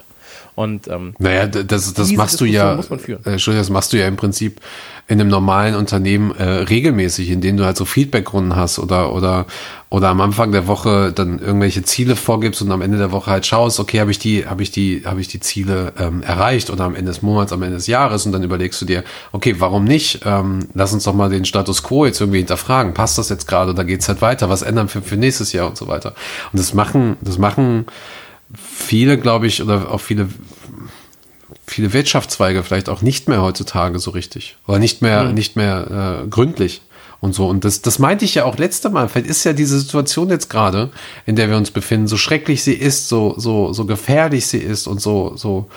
Und 0.59 0.89
ähm, 0.89 1.14
Naja, 1.20 1.47
das, 1.47 1.94
das 1.94 2.10
machst 2.10 2.40
du 2.40 2.44
ja, 2.44 2.74
muss 2.74 2.90
man 2.90 2.98
führen. 2.98 3.24
äh, 3.24 3.30
Entschuldigung, 3.30 3.60
das 3.60 3.70
machst 3.70 3.93
du 3.93 3.97
ja 3.97 4.09
im 4.09 4.16
Prinzip 4.16 4.60
in 5.06 5.20
einem 5.20 5.30
normalen 5.30 5.76
Unternehmen 5.76 6.32
äh, 6.32 6.43
regelmäßig, 6.43 7.30
indem 7.30 7.56
du 7.56 7.64
halt 7.64 7.76
so 7.76 7.85
Feedbackrunden 7.85 8.56
hast 8.56 8.80
oder 8.80 9.12
oder 9.12 9.47
oder 9.89 10.09
am 10.09 10.20
Anfang 10.20 10.51
der 10.51 10.66
Woche 10.66 11.12
dann 11.12 11.39
irgendwelche 11.39 11.85
Ziele 11.85 12.16
vorgibst 12.16 12.60
und 12.60 12.72
am 12.72 12.82
Ende 12.82 12.98
der 12.98 13.12
Woche 13.12 13.30
halt 13.30 13.47
schaust, 13.47 13.78
okay, 13.78 14.01
habe 14.01 14.10
ich 14.10 14.18
die, 14.18 14.47
habe 14.47 14.64
ich 14.64 14.72
die, 14.72 15.02
habe 15.05 15.20
ich 15.20 15.28
die 15.28 15.39
Ziele 15.39 15.93
ähm, 15.97 16.22
erreicht 16.22 16.70
oder 16.70 16.85
am 16.85 16.97
Ende 16.97 17.12
des 17.12 17.22
Monats, 17.22 17.52
am 17.52 17.62
Ende 17.62 17.76
des 17.76 17.86
Jahres 17.86 18.26
und 18.26 18.32
dann 18.32 18.43
überlegst 18.43 18.82
du 18.82 18.85
dir, 18.85 19.05
okay, 19.30 19.55
warum 19.60 19.85
nicht? 19.85 20.22
Ähm, 20.24 20.66
lass 20.74 20.93
uns 20.93 21.05
doch 21.05 21.14
mal 21.14 21.30
den 21.30 21.44
Status 21.44 21.85
quo 21.85 22.05
jetzt 22.05 22.20
irgendwie 22.20 22.39
hinterfragen. 22.39 22.94
Passt 22.94 23.16
das 23.16 23.28
jetzt 23.28 23.47
gerade 23.47 23.70
oder 23.70 23.85
geht's 23.85 24.09
halt 24.09 24.22
weiter? 24.22 24.51
Was 24.51 24.62
ändern 24.62 24.89
für, 24.89 25.02
für 25.02 25.16
nächstes 25.16 25.52
Jahr 25.52 25.68
und 25.68 25.76
so 25.76 25.86
weiter? 25.86 26.14
Und 26.52 26.59
das 26.59 26.74
machen, 26.74 27.16
das 27.20 27.39
machen 27.39 27.86
viele, 28.55 29.18
glaube 29.18 29.47
ich, 29.47 29.62
oder 29.62 29.90
auch 29.90 30.01
viele 30.01 30.28
viele 31.70 31.92
Wirtschaftszweige 31.92 32.62
vielleicht 32.62 32.88
auch 32.88 33.02
nicht 33.02 33.28
mehr 33.28 33.42
heutzutage 33.42 33.98
so 33.98 34.10
richtig 34.10 34.56
oder 34.66 34.78
nicht 34.78 35.02
mehr 35.02 35.32
nicht 35.32 35.56
mehr 35.56 36.22
äh, 36.24 36.28
gründlich 36.28 36.82
und 37.20 37.34
so. 37.34 37.48
Und 37.48 37.64
das 37.64 37.82
das 37.82 37.98
meinte 37.98 38.24
ich 38.24 38.34
ja 38.34 38.44
auch 38.44 38.58
letzte 38.58 38.90
Mal. 38.90 39.08
Vielleicht 39.08 39.28
ist 39.28 39.44
ja 39.44 39.52
diese 39.52 39.78
Situation 39.78 40.30
jetzt 40.30 40.48
gerade 40.50 40.90
in 41.26 41.36
der 41.36 41.50
wir 41.50 41.56
uns 41.56 41.70
befinden 41.70 42.06
so 42.06 42.16
schrecklich 42.16 42.62
sie 42.62 42.74
ist 42.74 43.08
so 43.08 43.34
so 43.36 43.72
so 43.72 43.84
gefährlich 43.84 44.46
sie 44.46 44.58
ist 44.58 44.86
und 44.86 45.00
so 45.00 45.36
so 45.36 45.68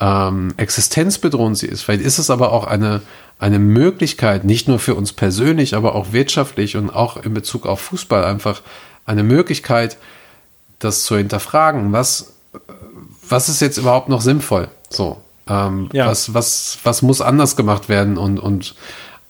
ähm, 0.00 0.54
existenzbedrohend 0.56 1.58
sie 1.58 1.66
ist. 1.66 1.82
Vielleicht 1.82 2.04
ist 2.04 2.18
es 2.18 2.30
aber 2.30 2.52
auch 2.52 2.66
eine 2.66 3.02
eine 3.38 3.58
Möglichkeit 3.58 4.44
nicht 4.44 4.68
nur 4.68 4.78
für 4.78 4.94
uns 4.94 5.12
persönlich 5.12 5.74
aber 5.74 5.94
auch 5.94 6.12
wirtschaftlich 6.12 6.76
und 6.76 6.90
auch 6.90 7.16
in 7.16 7.34
Bezug 7.34 7.66
auf 7.66 7.80
Fußball 7.80 8.24
einfach 8.24 8.62
eine 9.04 9.22
Möglichkeit 9.22 9.96
das 10.78 11.04
zu 11.04 11.16
hinterfragen. 11.16 11.92
Was 11.92 12.34
was 13.28 13.48
ist 13.48 13.60
jetzt 13.60 13.78
überhaupt 13.78 14.08
noch 14.08 14.20
sinnvoll? 14.20 14.68
So, 14.90 15.18
ähm, 15.68 15.88
Ja. 15.92 16.06
was, 16.06 16.32
was, 16.34 16.78
was 16.84 17.02
muss 17.02 17.20
anders 17.20 17.56
gemacht 17.56 17.88
werden 17.88 18.16
und, 18.18 18.38
und 18.38 18.74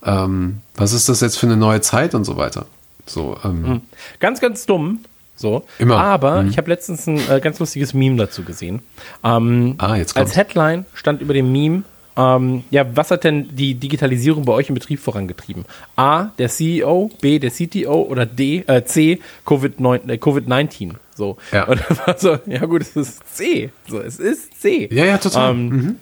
ähm, 0.05 0.61
was 0.75 0.93
ist 0.93 1.09
das 1.09 1.21
jetzt 1.21 1.37
für 1.39 1.47
eine 1.47 1.57
neue 1.57 1.81
Zeit 1.81 2.15
und 2.15 2.25
so 2.25 2.37
weiter? 2.37 2.67
So, 3.07 3.37
ähm, 3.45 3.83
Ganz, 4.21 4.41
ganz 4.41 4.67
dumm. 4.67 5.01
So. 5.35 5.65
Immer. 5.79 5.97
Aber 5.99 6.45
ich 6.45 6.57
habe 6.57 6.69
letztens 6.71 7.07
ein 7.09 7.19
äh, 7.29 7.41
ganz 7.41 7.59
lustiges 7.59 7.95
Meme 7.95 8.17
dazu 8.17 8.43
gesehen. 8.45 8.81
Ähm, 9.25 9.75
Ah, 9.79 9.97
jetzt 9.97 10.17
als. 10.17 10.37
Headline 10.37 10.85
stand 10.95 11.21
über 11.21 11.35
dem 11.35 11.51
Meme, 11.51 11.83
ähm, 12.17 12.63
ja, 12.71 12.85
was 12.95 13.11
hat 13.11 13.25
denn 13.25 13.49
die 13.57 13.75
Digitalisierung 13.75 14.45
bei 14.45 14.53
euch 14.53 14.69
im 14.69 14.75
Betrieb 14.75 15.01
vorangetrieben? 15.01 15.65
A, 15.97 16.25
der 16.39 16.49
CEO, 16.51 17.11
B, 17.21 17.39
der 17.39 17.51
CTO 17.51 18.03
oder 18.03 18.27
D, 18.27 18.59
äh, 18.67 18.85
C, 18.85 19.19
Covid-19. 19.47 20.11
Äh, 20.11 20.17
Covid-19. 20.19 20.93
so. 21.17 21.39
Ja. 21.53 21.65
Und 21.65 21.81
war 22.07 22.19
so, 22.19 22.39
ja 22.47 22.67
gut, 22.67 22.83
es 22.83 22.95
ist 22.95 23.35
C. 23.35 23.71
So, 23.89 23.99
es 24.01 24.19
ist 24.21 24.61
C. 24.61 24.89
ja, 24.93 25.07
ja, 25.07 25.19
total. 25.19 25.53
Ähm, 25.53 25.97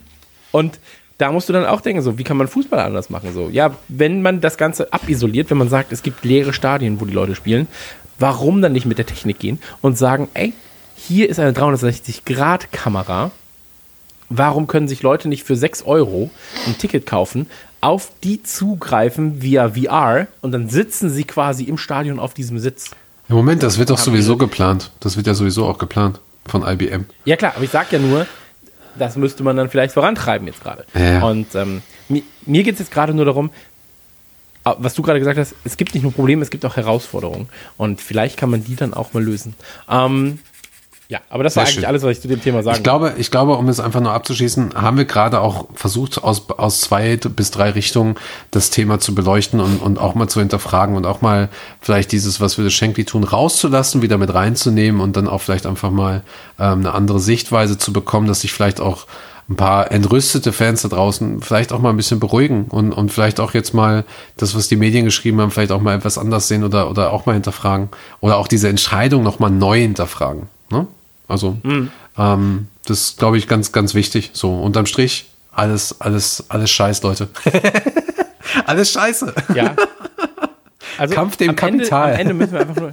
Und 0.52 0.78
da 1.18 1.30
musst 1.32 1.48
du 1.48 1.52
dann 1.52 1.66
auch 1.66 1.80
denken, 1.80 2.02
so, 2.02 2.18
wie 2.18 2.24
kann 2.24 2.36
man 2.36 2.48
Fußball 2.48 2.80
anders 2.80 3.10
machen? 3.10 3.32
So, 3.34 3.48
ja, 3.50 3.74
wenn 3.88 4.22
man 4.22 4.40
das 4.40 4.56
Ganze 4.56 4.92
abisoliert, 4.92 5.50
wenn 5.50 5.58
man 5.58 5.68
sagt, 5.68 5.92
es 5.92 6.02
gibt 6.02 6.24
leere 6.24 6.52
Stadien, 6.52 7.00
wo 7.00 7.04
die 7.04 7.12
Leute 7.12 7.34
spielen, 7.34 7.68
warum 8.18 8.62
dann 8.62 8.72
nicht 8.72 8.86
mit 8.86 8.98
der 8.98 9.06
Technik 9.06 9.38
gehen 9.38 9.58
und 9.82 9.98
sagen, 9.98 10.28
ey, 10.34 10.52
hier 10.96 11.28
ist 11.28 11.38
eine 11.38 11.52
360-Grad-Kamera. 11.52 13.30
Warum 14.28 14.66
können 14.66 14.86
sich 14.86 15.02
Leute 15.02 15.28
nicht 15.28 15.44
für 15.44 15.56
6 15.56 15.82
Euro 15.82 16.30
ein 16.66 16.78
Ticket 16.78 17.04
kaufen, 17.04 17.48
auf 17.80 18.12
die 18.22 18.42
zugreifen 18.42 19.42
via 19.42 19.70
VR 19.70 20.28
und 20.40 20.52
dann 20.52 20.68
sitzen 20.68 21.10
sie 21.10 21.24
quasi 21.24 21.64
im 21.64 21.78
Stadion 21.78 22.20
auf 22.20 22.32
diesem 22.32 22.58
Sitz? 22.58 22.90
Im 23.28 23.36
Moment, 23.36 23.62
das 23.62 23.78
wird 23.78 23.90
doch 23.90 23.98
sowieso 23.98 24.36
geplant. 24.36 24.90
Das 25.00 25.16
wird 25.16 25.26
ja 25.26 25.34
sowieso 25.34 25.66
auch 25.66 25.78
geplant 25.78 26.20
von 26.46 26.66
IBM. 26.66 27.06
Ja 27.24 27.36
klar, 27.36 27.54
aber 27.56 27.64
ich 27.64 27.70
sag 27.70 27.90
ja 27.92 27.98
nur, 27.98 28.26
das 28.98 29.16
müsste 29.16 29.42
man 29.42 29.56
dann 29.56 29.70
vielleicht 29.70 29.94
vorantreiben 29.94 30.46
jetzt 30.46 30.62
gerade. 30.62 30.84
Ja. 30.94 31.22
Und 31.22 31.54
ähm, 31.54 31.82
mir, 32.08 32.22
mir 32.46 32.62
geht 32.62 32.74
es 32.74 32.80
jetzt 32.80 32.92
gerade 32.92 33.14
nur 33.14 33.24
darum, 33.24 33.50
was 34.64 34.94
du 34.94 35.02
gerade 35.02 35.18
gesagt 35.18 35.38
hast, 35.38 35.54
es 35.64 35.76
gibt 35.76 35.94
nicht 35.94 36.02
nur 36.02 36.12
Probleme, 36.12 36.42
es 36.42 36.50
gibt 36.50 36.64
auch 36.66 36.76
Herausforderungen. 36.76 37.48
Und 37.76 38.00
vielleicht 38.00 38.36
kann 38.36 38.50
man 38.50 38.62
die 38.64 38.76
dann 38.76 38.92
auch 38.94 39.12
mal 39.14 39.22
lösen. 39.22 39.54
Ähm, 39.88 40.38
ja, 41.10 41.18
aber 41.28 41.42
das 41.42 41.56
war 41.56 41.64
Sehr 41.64 41.70
eigentlich 41.70 41.80
schön. 41.80 41.84
alles, 41.86 42.02
was 42.04 42.12
ich 42.12 42.20
zu 42.20 42.28
dem 42.28 42.40
Thema 42.40 42.62
sagen 42.62 42.76
Ich 42.76 42.84
glaube, 42.84 43.14
ich 43.18 43.32
glaube, 43.32 43.56
um 43.56 43.68
es 43.68 43.80
einfach 43.80 44.00
nur 44.00 44.12
abzuschließen, 44.12 44.74
haben 44.76 44.96
wir 44.96 45.06
gerade 45.06 45.40
auch 45.40 45.66
versucht, 45.74 46.22
aus, 46.22 46.48
aus 46.50 46.82
zwei 46.82 47.16
bis 47.16 47.50
drei 47.50 47.70
Richtungen 47.70 48.14
das 48.52 48.70
Thema 48.70 49.00
zu 49.00 49.12
beleuchten 49.12 49.58
und, 49.58 49.82
und 49.82 49.98
auch 49.98 50.14
mal 50.14 50.28
zu 50.28 50.38
hinterfragen 50.38 50.94
und 50.94 51.06
auch 51.06 51.20
mal 51.20 51.48
vielleicht 51.80 52.12
dieses, 52.12 52.40
was 52.40 52.58
wir 52.58 52.64
das 52.64 52.74
Shankly 52.74 53.06
tun, 53.06 53.24
rauszulassen, 53.24 54.02
wieder 54.02 54.18
mit 54.18 54.32
reinzunehmen 54.32 55.00
und 55.00 55.16
dann 55.16 55.26
auch 55.26 55.40
vielleicht 55.40 55.66
einfach 55.66 55.90
mal 55.90 56.22
ähm, 56.60 56.78
eine 56.78 56.94
andere 56.94 57.18
Sichtweise 57.18 57.76
zu 57.76 57.92
bekommen, 57.92 58.28
dass 58.28 58.42
sich 58.42 58.52
vielleicht 58.52 58.80
auch 58.80 59.06
ein 59.48 59.56
paar 59.56 59.90
entrüstete 59.90 60.52
Fans 60.52 60.82
da 60.82 60.88
draußen 60.88 61.42
vielleicht 61.42 61.72
auch 61.72 61.80
mal 61.80 61.90
ein 61.90 61.96
bisschen 61.96 62.20
beruhigen 62.20 62.66
und, 62.66 62.92
und 62.92 63.10
vielleicht 63.10 63.40
auch 63.40 63.52
jetzt 63.52 63.74
mal 63.74 64.04
das, 64.36 64.54
was 64.54 64.68
die 64.68 64.76
Medien 64.76 65.06
geschrieben 65.06 65.40
haben, 65.40 65.50
vielleicht 65.50 65.72
auch 65.72 65.80
mal 65.80 65.96
etwas 65.96 66.18
anders 66.18 66.46
sehen 66.46 66.62
oder, 66.62 66.88
oder 66.88 67.12
auch 67.12 67.26
mal 67.26 67.32
hinterfragen 67.32 67.88
oder 68.20 68.36
auch 68.36 68.46
diese 68.46 68.68
Entscheidung 68.68 69.24
nochmal 69.24 69.50
neu 69.50 69.80
hinterfragen. 69.80 70.46
Ne? 70.70 70.86
Also, 71.30 71.56
ähm, 72.18 72.68
das 72.86 73.00
ist, 73.00 73.18
glaube 73.18 73.38
ich, 73.38 73.46
ganz, 73.46 73.72
ganz 73.72 73.94
wichtig. 73.94 74.30
So, 74.32 74.52
unterm 74.54 74.86
Strich, 74.86 75.30
alles, 75.52 76.00
alles, 76.00 76.44
alles 76.48 76.70
Scheiß, 76.70 77.02
Leute. 77.02 77.28
alles 78.66 78.92
Scheiße. 78.92 79.34
Ja. 79.54 79.76
Also 80.98 81.14
Kampf 81.14 81.36
dem 81.36 81.50
am 81.50 81.56
Kapital. 81.56 82.14
Ende, 82.14 82.14
am 82.14 82.20
Ende 82.20 82.34
müssen 82.34 82.52
wir 82.52 82.60
einfach 82.60 82.76
nur 82.76 82.92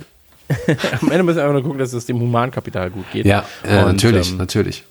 am 1.02 1.12
Ende 1.12 1.24
müssen 1.24 1.38
wir 1.38 1.44
einfach 1.44 1.54
nur 1.54 1.64
gucken, 1.64 1.80
dass 1.80 1.94
es 1.94 2.06
dem 2.06 2.20
Humankapital 2.20 2.90
gut 2.90 3.06
geht. 3.12 3.26
Ja, 3.26 3.44
äh, 3.64 3.80
Und, 3.80 3.88
natürlich, 3.88 4.32
ähm, 4.32 4.38
natürlich. 4.38 4.84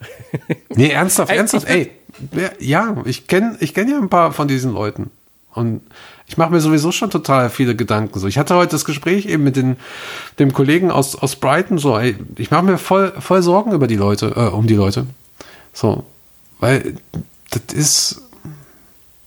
Nee, 0.74 0.90
ernsthaft, 0.90 1.30
Ey, 1.30 1.38
ernsthaft, 1.38 1.68
ich 1.68 1.74
ey. 1.74 1.90
Ja, 2.60 2.96
ich 3.04 3.26
kenne 3.26 3.56
ich 3.60 3.74
kenn 3.74 3.88
ja 3.88 3.98
ein 3.98 4.08
paar 4.08 4.32
von 4.32 4.46
diesen 4.46 4.72
Leuten. 4.72 5.10
Und 5.54 5.80
ich 6.28 6.36
mache 6.36 6.50
mir 6.50 6.60
sowieso 6.60 6.92
schon 6.92 7.08
total 7.08 7.48
viele 7.48 7.74
Gedanken. 7.74 8.18
So, 8.18 8.26
ich 8.26 8.36
hatte 8.36 8.54
heute 8.54 8.72
das 8.72 8.84
Gespräch 8.84 9.24
eben 9.24 9.44
mit 9.44 9.56
den, 9.56 9.76
dem 10.38 10.52
Kollegen 10.52 10.90
aus, 10.90 11.16
aus 11.16 11.36
Brighton. 11.36 11.78
So, 11.78 11.98
ey, 11.98 12.16
ich 12.36 12.50
mache 12.50 12.64
mir 12.64 12.76
voll, 12.76 13.14
voll 13.18 13.42
Sorgen 13.42 13.72
über 13.72 13.86
die 13.86 13.96
Leute, 13.96 14.34
äh, 14.36 14.54
um 14.54 14.66
die 14.66 14.74
Leute. 14.74 15.06
So, 15.72 16.04
weil 16.60 16.96
das 17.50 17.74
ist, 17.74 18.22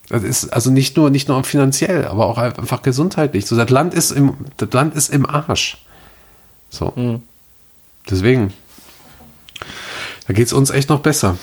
das 0.10 0.22
ist 0.22 0.53
also 0.53 0.69
nicht 0.69 0.95
nur, 0.95 1.10
nicht 1.10 1.28
nur 1.28 1.44
finanziell, 1.44 2.06
aber 2.06 2.28
auch 2.28 2.38
einfach 2.38 2.84
gesundheitlich. 2.84 3.48
So, 3.48 3.57
das 3.57 3.72
Land 3.72 3.95
ist 3.95 4.11
im, 4.11 4.36
das 4.57 4.72
Land 4.72 4.95
ist 4.95 5.10
im 5.10 5.26
Arsch. 5.26 5.84
So. 6.69 7.22
Deswegen. 8.10 8.53
Da 10.28 10.34
geht 10.34 10.48
es 10.48 10.53
uns 10.53 10.69
echt 10.69 10.90
noch 10.90 10.99
besser. 10.99 11.38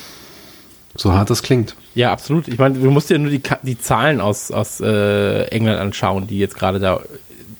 So 0.94 1.12
hart 1.12 1.31
das 1.31 1.43
klingt. 1.43 1.77
Ja, 1.94 2.12
absolut. 2.12 2.48
Ich 2.48 2.59
meine, 2.59 2.78
du 2.78 2.90
musst 2.90 3.10
dir 3.10 3.19
nur 3.19 3.31
die, 3.31 3.43
die 3.62 3.78
Zahlen 3.78 4.20
aus, 4.20 4.51
aus 4.51 4.81
äh, 4.81 5.44
England 5.48 5.78
anschauen, 5.78 6.27
die 6.27 6.39
jetzt 6.39 6.56
gerade 6.56 6.81
da 6.81 7.01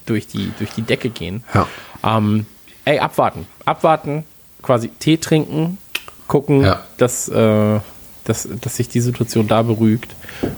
durch 0.07 0.27
die, 0.27 0.51
durch 0.59 0.71
die 0.71 0.83
Decke 0.83 1.11
gehen. 1.11 1.45
Ja. 1.55 1.67
Ähm, 2.03 2.47
ey, 2.85 2.99
abwarten. 2.99 3.47
Abwarten, 3.65 4.25
quasi 4.63 4.89
Tee 4.89 5.19
trinken, 5.19 5.79
gucken, 6.27 6.63
Ja. 6.63 6.83
dass, 6.97 7.29
äh, 7.29 7.81
dass, 8.25 8.49
dass 8.61 8.77
sich 8.77 8.89
die 8.89 9.01
Situation 9.01 9.47
da 9.47 9.63
beruhigt. 9.63 10.15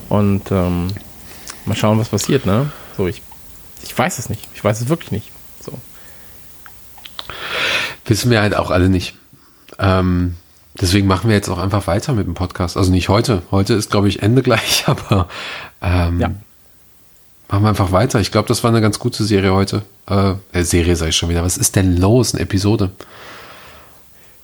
Und 0.09 0.51
ähm, 0.51 0.87
Mal 1.65 1.75
schauen, 1.75 1.99
was 1.99 2.09
passiert, 2.09 2.47
ne? 2.47 2.71
So, 2.97 3.05
ich, 3.07 3.21
ich 3.83 3.95
weiß 3.95 4.17
es 4.17 4.29
nicht. 4.29 4.47
Ich 4.55 4.63
weiß 4.63 4.81
es 4.81 4.89
wirklich 4.89 5.11
nicht. 5.11 5.29
So. 5.63 5.73
Wissen 8.05 8.31
wir 8.31 8.41
halt 8.41 8.55
auch 8.55 8.71
alle 8.71 8.89
nicht. 8.89 9.15
Ähm, 9.77 10.35
deswegen 10.79 11.07
machen 11.07 11.29
wir 11.29 11.35
jetzt 11.35 11.49
auch 11.49 11.57
einfach 11.57 11.87
weiter 11.87 12.13
mit 12.13 12.27
dem 12.27 12.33
Podcast. 12.33 12.77
Also 12.77 12.91
nicht 12.91 13.09
heute. 13.09 13.41
Heute 13.51 13.73
ist, 13.73 13.91
glaube 13.91 14.07
ich, 14.07 14.21
Ende 14.21 14.41
gleich, 14.41 14.83
aber 14.87 15.27
ähm, 15.81 16.19
Ja. 16.19 16.31
machen 17.49 17.63
wir 17.63 17.69
einfach 17.69 17.91
weiter. 17.91 18.19
Ich 18.19 18.31
glaube, 18.31 18.47
das 18.47 18.63
war 18.63 18.69
eine 18.71 18.81
ganz 18.81 18.99
gute 18.99 19.23
Serie 19.23 19.53
heute. 19.53 19.83
Äh, 20.09 20.33
äh, 20.53 20.63
Serie 20.63 20.95
sage 20.95 21.09
ich 21.09 21.15
schon 21.17 21.29
wieder. 21.29 21.43
Was 21.43 21.57
ist 21.57 21.75
denn 21.75 21.97
los? 21.97 22.33
Eine 22.33 22.43
Episode. 22.43 22.91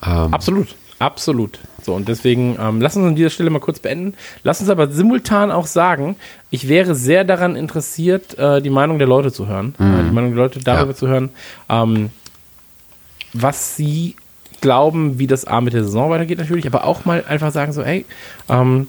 Ähm, 0.05 0.33
Absolut, 0.33 0.75
absolut. 0.99 1.59
So, 1.83 1.93
und 1.95 2.07
deswegen, 2.07 2.57
ähm, 2.59 2.81
lass 2.81 2.95
uns 2.97 3.07
an 3.07 3.15
dieser 3.15 3.29
Stelle 3.29 3.49
mal 3.49 3.59
kurz 3.59 3.79
beenden. 3.79 4.13
Lass 4.43 4.59
uns 4.59 4.69
aber 4.69 4.89
simultan 4.91 5.51
auch 5.51 5.65
sagen, 5.65 6.17
ich 6.51 6.67
wäre 6.67 6.93
sehr 6.95 7.23
daran 7.23 7.55
interessiert, 7.55 8.37
äh, 8.37 8.61
die 8.61 8.69
Meinung 8.69 8.99
der 8.99 9.07
Leute 9.07 9.31
zu 9.31 9.47
hören. 9.47 9.73
Äh, 9.79 10.03
die 10.03 10.11
Meinung 10.13 10.31
der 10.35 10.43
Leute 10.43 10.59
darüber 10.59 10.91
Ja. 10.91 10.97
zu 10.97 11.07
hören, 11.07 11.29
ähm, 11.69 12.09
was 13.33 13.75
sie 13.75 14.15
glauben, 14.61 15.19
wie 15.19 15.27
das 15.27 15.45
A 15.45 15.61
mit 15.61 15.73
der 15.73 15.83
Saison 15.83 16.09
weitergeht 16.09 16.37
natürlich, 16.37 16.65
aber 16.65 16.85
auch 16.85 17.05
mal 17.05 17.23
einfach 17.27 17.51
sagen 17.51 17.73
so, 17.73 17.83
hey, 17.83 18.05
ähm, 18.49 18.87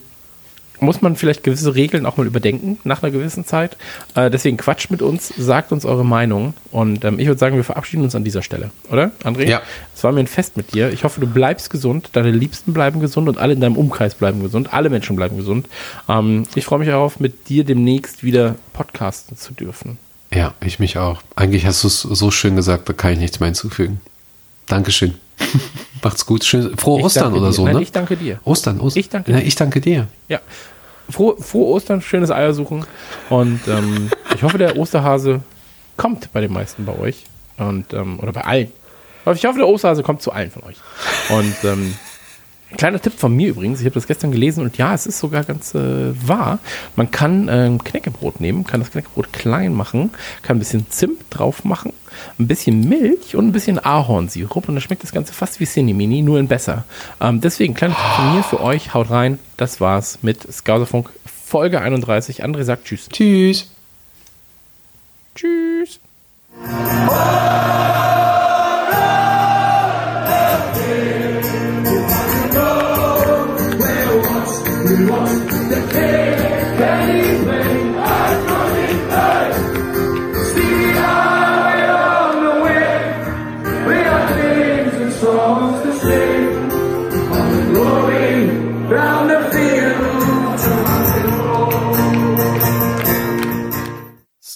muss 0.81 1.03
man 1.03 1.17
vielleicht 1.17 1.43
gewisse 1.43 1.75
Regeln 1.75 2.07
auch 2.07 2.17
mal 2.17 2.27
überdenken 2.27 2.79
nach 2.85 3.03
einer 3.03 3.11
gewissen 3.11 3.45
Zeit. 3.45 3.77
Äh, 4.15 4.31
deswegen 4.31 4.57
quatscht 4.57 4.91
mit 4.91 5.03
uns, 5.03 5.33
sagt 5.37 5.73
uns 5.73 5.85
eure 5.85 6.05
Meinung. 6.05 6.55
Und 6.71 7.05
ähm, 7.05 7.19
ich 7.19 7.27
würde 7.27 7.39
sagen, 7.39 7.57
wir 7.57 7.65
verabschieden 7.65 8.03
uns 8.03 8.15
an 8.15 8.25
dieser 8.25 8.43
Stelle, 8.43 8.71
oder, 8.91 9.11
André? 9.25 9.49
Ja. 9.49 9.63
Es 9.95 10.05
war 10.05 10.13
mir 10.13 10.21
ein 10.21 10.27
Fest 10.27 10.57
mit 10.57 10.75
dir. 10.75 10.93
Ich 10.93 11.05
hoffe, 11.05 11.21
du 11.21 11.27
bleibst 11.27 11.71
gesund, 11.71 12.11
deine 12.13 12.31
Liebsten 12.31 12.73
bleiben 12.73 13.01
gesund 13.01 13.29
und 13.29 13.39
alle 13.39 13.55
in 13.55 13.61
deinem 13.61 13.77
Umkreis 13.77 14.15
bleiben 14.15 14.43
gesund. 14.43 14.73
Alle 14.73 14.91
Menschen 14.91 15.17
bleiben 15.17 15.37
gesund. 15.37 15.69
Ähm, 16.09 16.45
ich 16.55 16.65
freue 16.65 16.79
mich 16.79 16.89
darauf, 16.89 17.21
mit 17.21 17.49
dir 17.49 17.65
demnächst 17.65 18.23
wieder 18.23 18.57
podcasten 18.73 19.37
zu 19.37 19.53
dürfen. 19.53 19.99
Ja, 20.33 20.55
ich 20.61 20.79
mich 20.79 20.99
auch. 20.99 21.23
Eigentlich 21.37 21.67
hast 21.67 21.83
du 21.85 21.89
es 21.89 22.03
so 22.03 22.31
schön 22.31 22.55
gesagt, 22.55 22.89
da 22.89 22.93
kann 22.93 23.13
ich 23.13 23.19
nichts 23.19 23.41
mehr 23.41 23.47
hinzufügen. 23.47 24.01
Dankeschön. 24.67 25.15
Macht's 26.03 26.27
gut. 26.27 26.45
Schön, 26.45 26.77
frohe 26.77 27.01
Ich 27.01 27.05
Ostern 27.07 27.33
oder 27.35 27.49
dir. 27.49 27.53
so, 27.53 27.65
Nein, 27.65 27.77
ne? 27.77 27.83
ich 27.83 27.93
danke 27.93 28.17
dir. 28.17 28.41
Ostern, 28.45 28.81
Ostern. 28.81 29.01
Ich 29.01 29.09
danke 29.09 29.33
dir. 29.33 29.43
ich 29.45 29.55
danke 29.55 29.81
dir. 29.81 30.07
Ja. 30.29 30.41
Frohe, 31.11 31.37
frohe 31.41 31.67
Ostern, 31.75 32.03
schönes 32.03 32.31
Eiersuchen. 32.31 32.85
Und 33.31 33.61
ähm, 33.67 34.11
ich 34.35 34.43
hoffe, 34.43 34.59
der 34.59 34.77
Osterhase 34.77 35.41
kommt 35.97 36.33
bei 36.33 36.41
den 36.41 36.53
meisten 36.53 36.85
bei 36.85 36.97
euch. 36.99 37.25
Und, 37.57 37.93
ähm, 37.93 38.21
oder 38.21 38.33
bei 38.33 38.43
allen. 38.45 38.73
Ich 39.35 39.45
hoffe, 39.45 39.59
der 39.59 39.69
Osterhase 39.69 40.03
kommt 40.03 40.23
zu 40.23 40.33
allen 40.33 40.51
von 40.51 40.63
euch. 40.63 40.77
Und 41.31 41.55
ähm, 41.65 41.95
kleiner 42.77 43.01
Tipp 43.01 43.15
von 43.19 43.35
mir 43.35 43.49
übrigens, 43.49 43.81
ich 43.81 43.87
habe 43.87 43.95
das 43.95 44.07
gestern 44.07 44.31
gelesen 44.31 44.63
und 44.63 44.77
ja, 44.77 44.95
es 44.95 45.07
ist 45.07 45.19
sogar 45.19 45.45
ganz 45.45 45.75
äh, 45.75 46.13
wahr. 46.29 46.59
Man 46.97 47.11
kann 47.11 47.49
ähm, 47.51 47.83
Knäckebrot 47.83 48.41
nehmen, 48.41 48.65
kann 48.65 48.81
das 48.81 48.91
Knäckebrot 48.91 49.33
klein 49.33 49.73
machen, 49.73 50.11
kann 50.43 50.57
ein 50.57 50.59
bisschen 50.59 50.91
Zimt 50.91 51.23
drauf 51.31 51.65
machen, 51.65 51.93
ein 52.39 52.47
bisschen 52.47 52.89
Milch 52.89 53.37
und 53.37 53.47
ein 53.47 53.53
bisschen 53.53 53.79
Ahornsirup 53.83 54.69
und 54.69 54.75
dann 54.75 54.83
schmeckt 54.83 55.03
das 55.03 55.13
Ganze 55.13 55.33
fast 55.33 55.61
wie 55.61 55.67
Cinemini, 55.67 56.23
nur 56.23 56.39
in 56.39 56.49
besser. 56.49 56.85
Ähm, 57.21 57.41
deswegen, 57.41 57.75
kleiner 57.75 57.95
Tipp 57.95 58.05
von 58.17 58.35
mir 58.35 58.43
für 58.43 58.61
euch, 58.61 58.93
haut 58.95 59.11
rein. 59.11 59.39
Das 59.57 59.81
war's 59.81 60.19
mit 60.23 60.53
Skauserfunk 60.53 61.11
Folge 61.25 61.81
31. 61.81 62.45
André 62.45 62.65
sagt 62.65 62.85
Tschüss. 62.85 63.09
Tschüss. 63.09 63.71
Tschüss. 65.35 66.01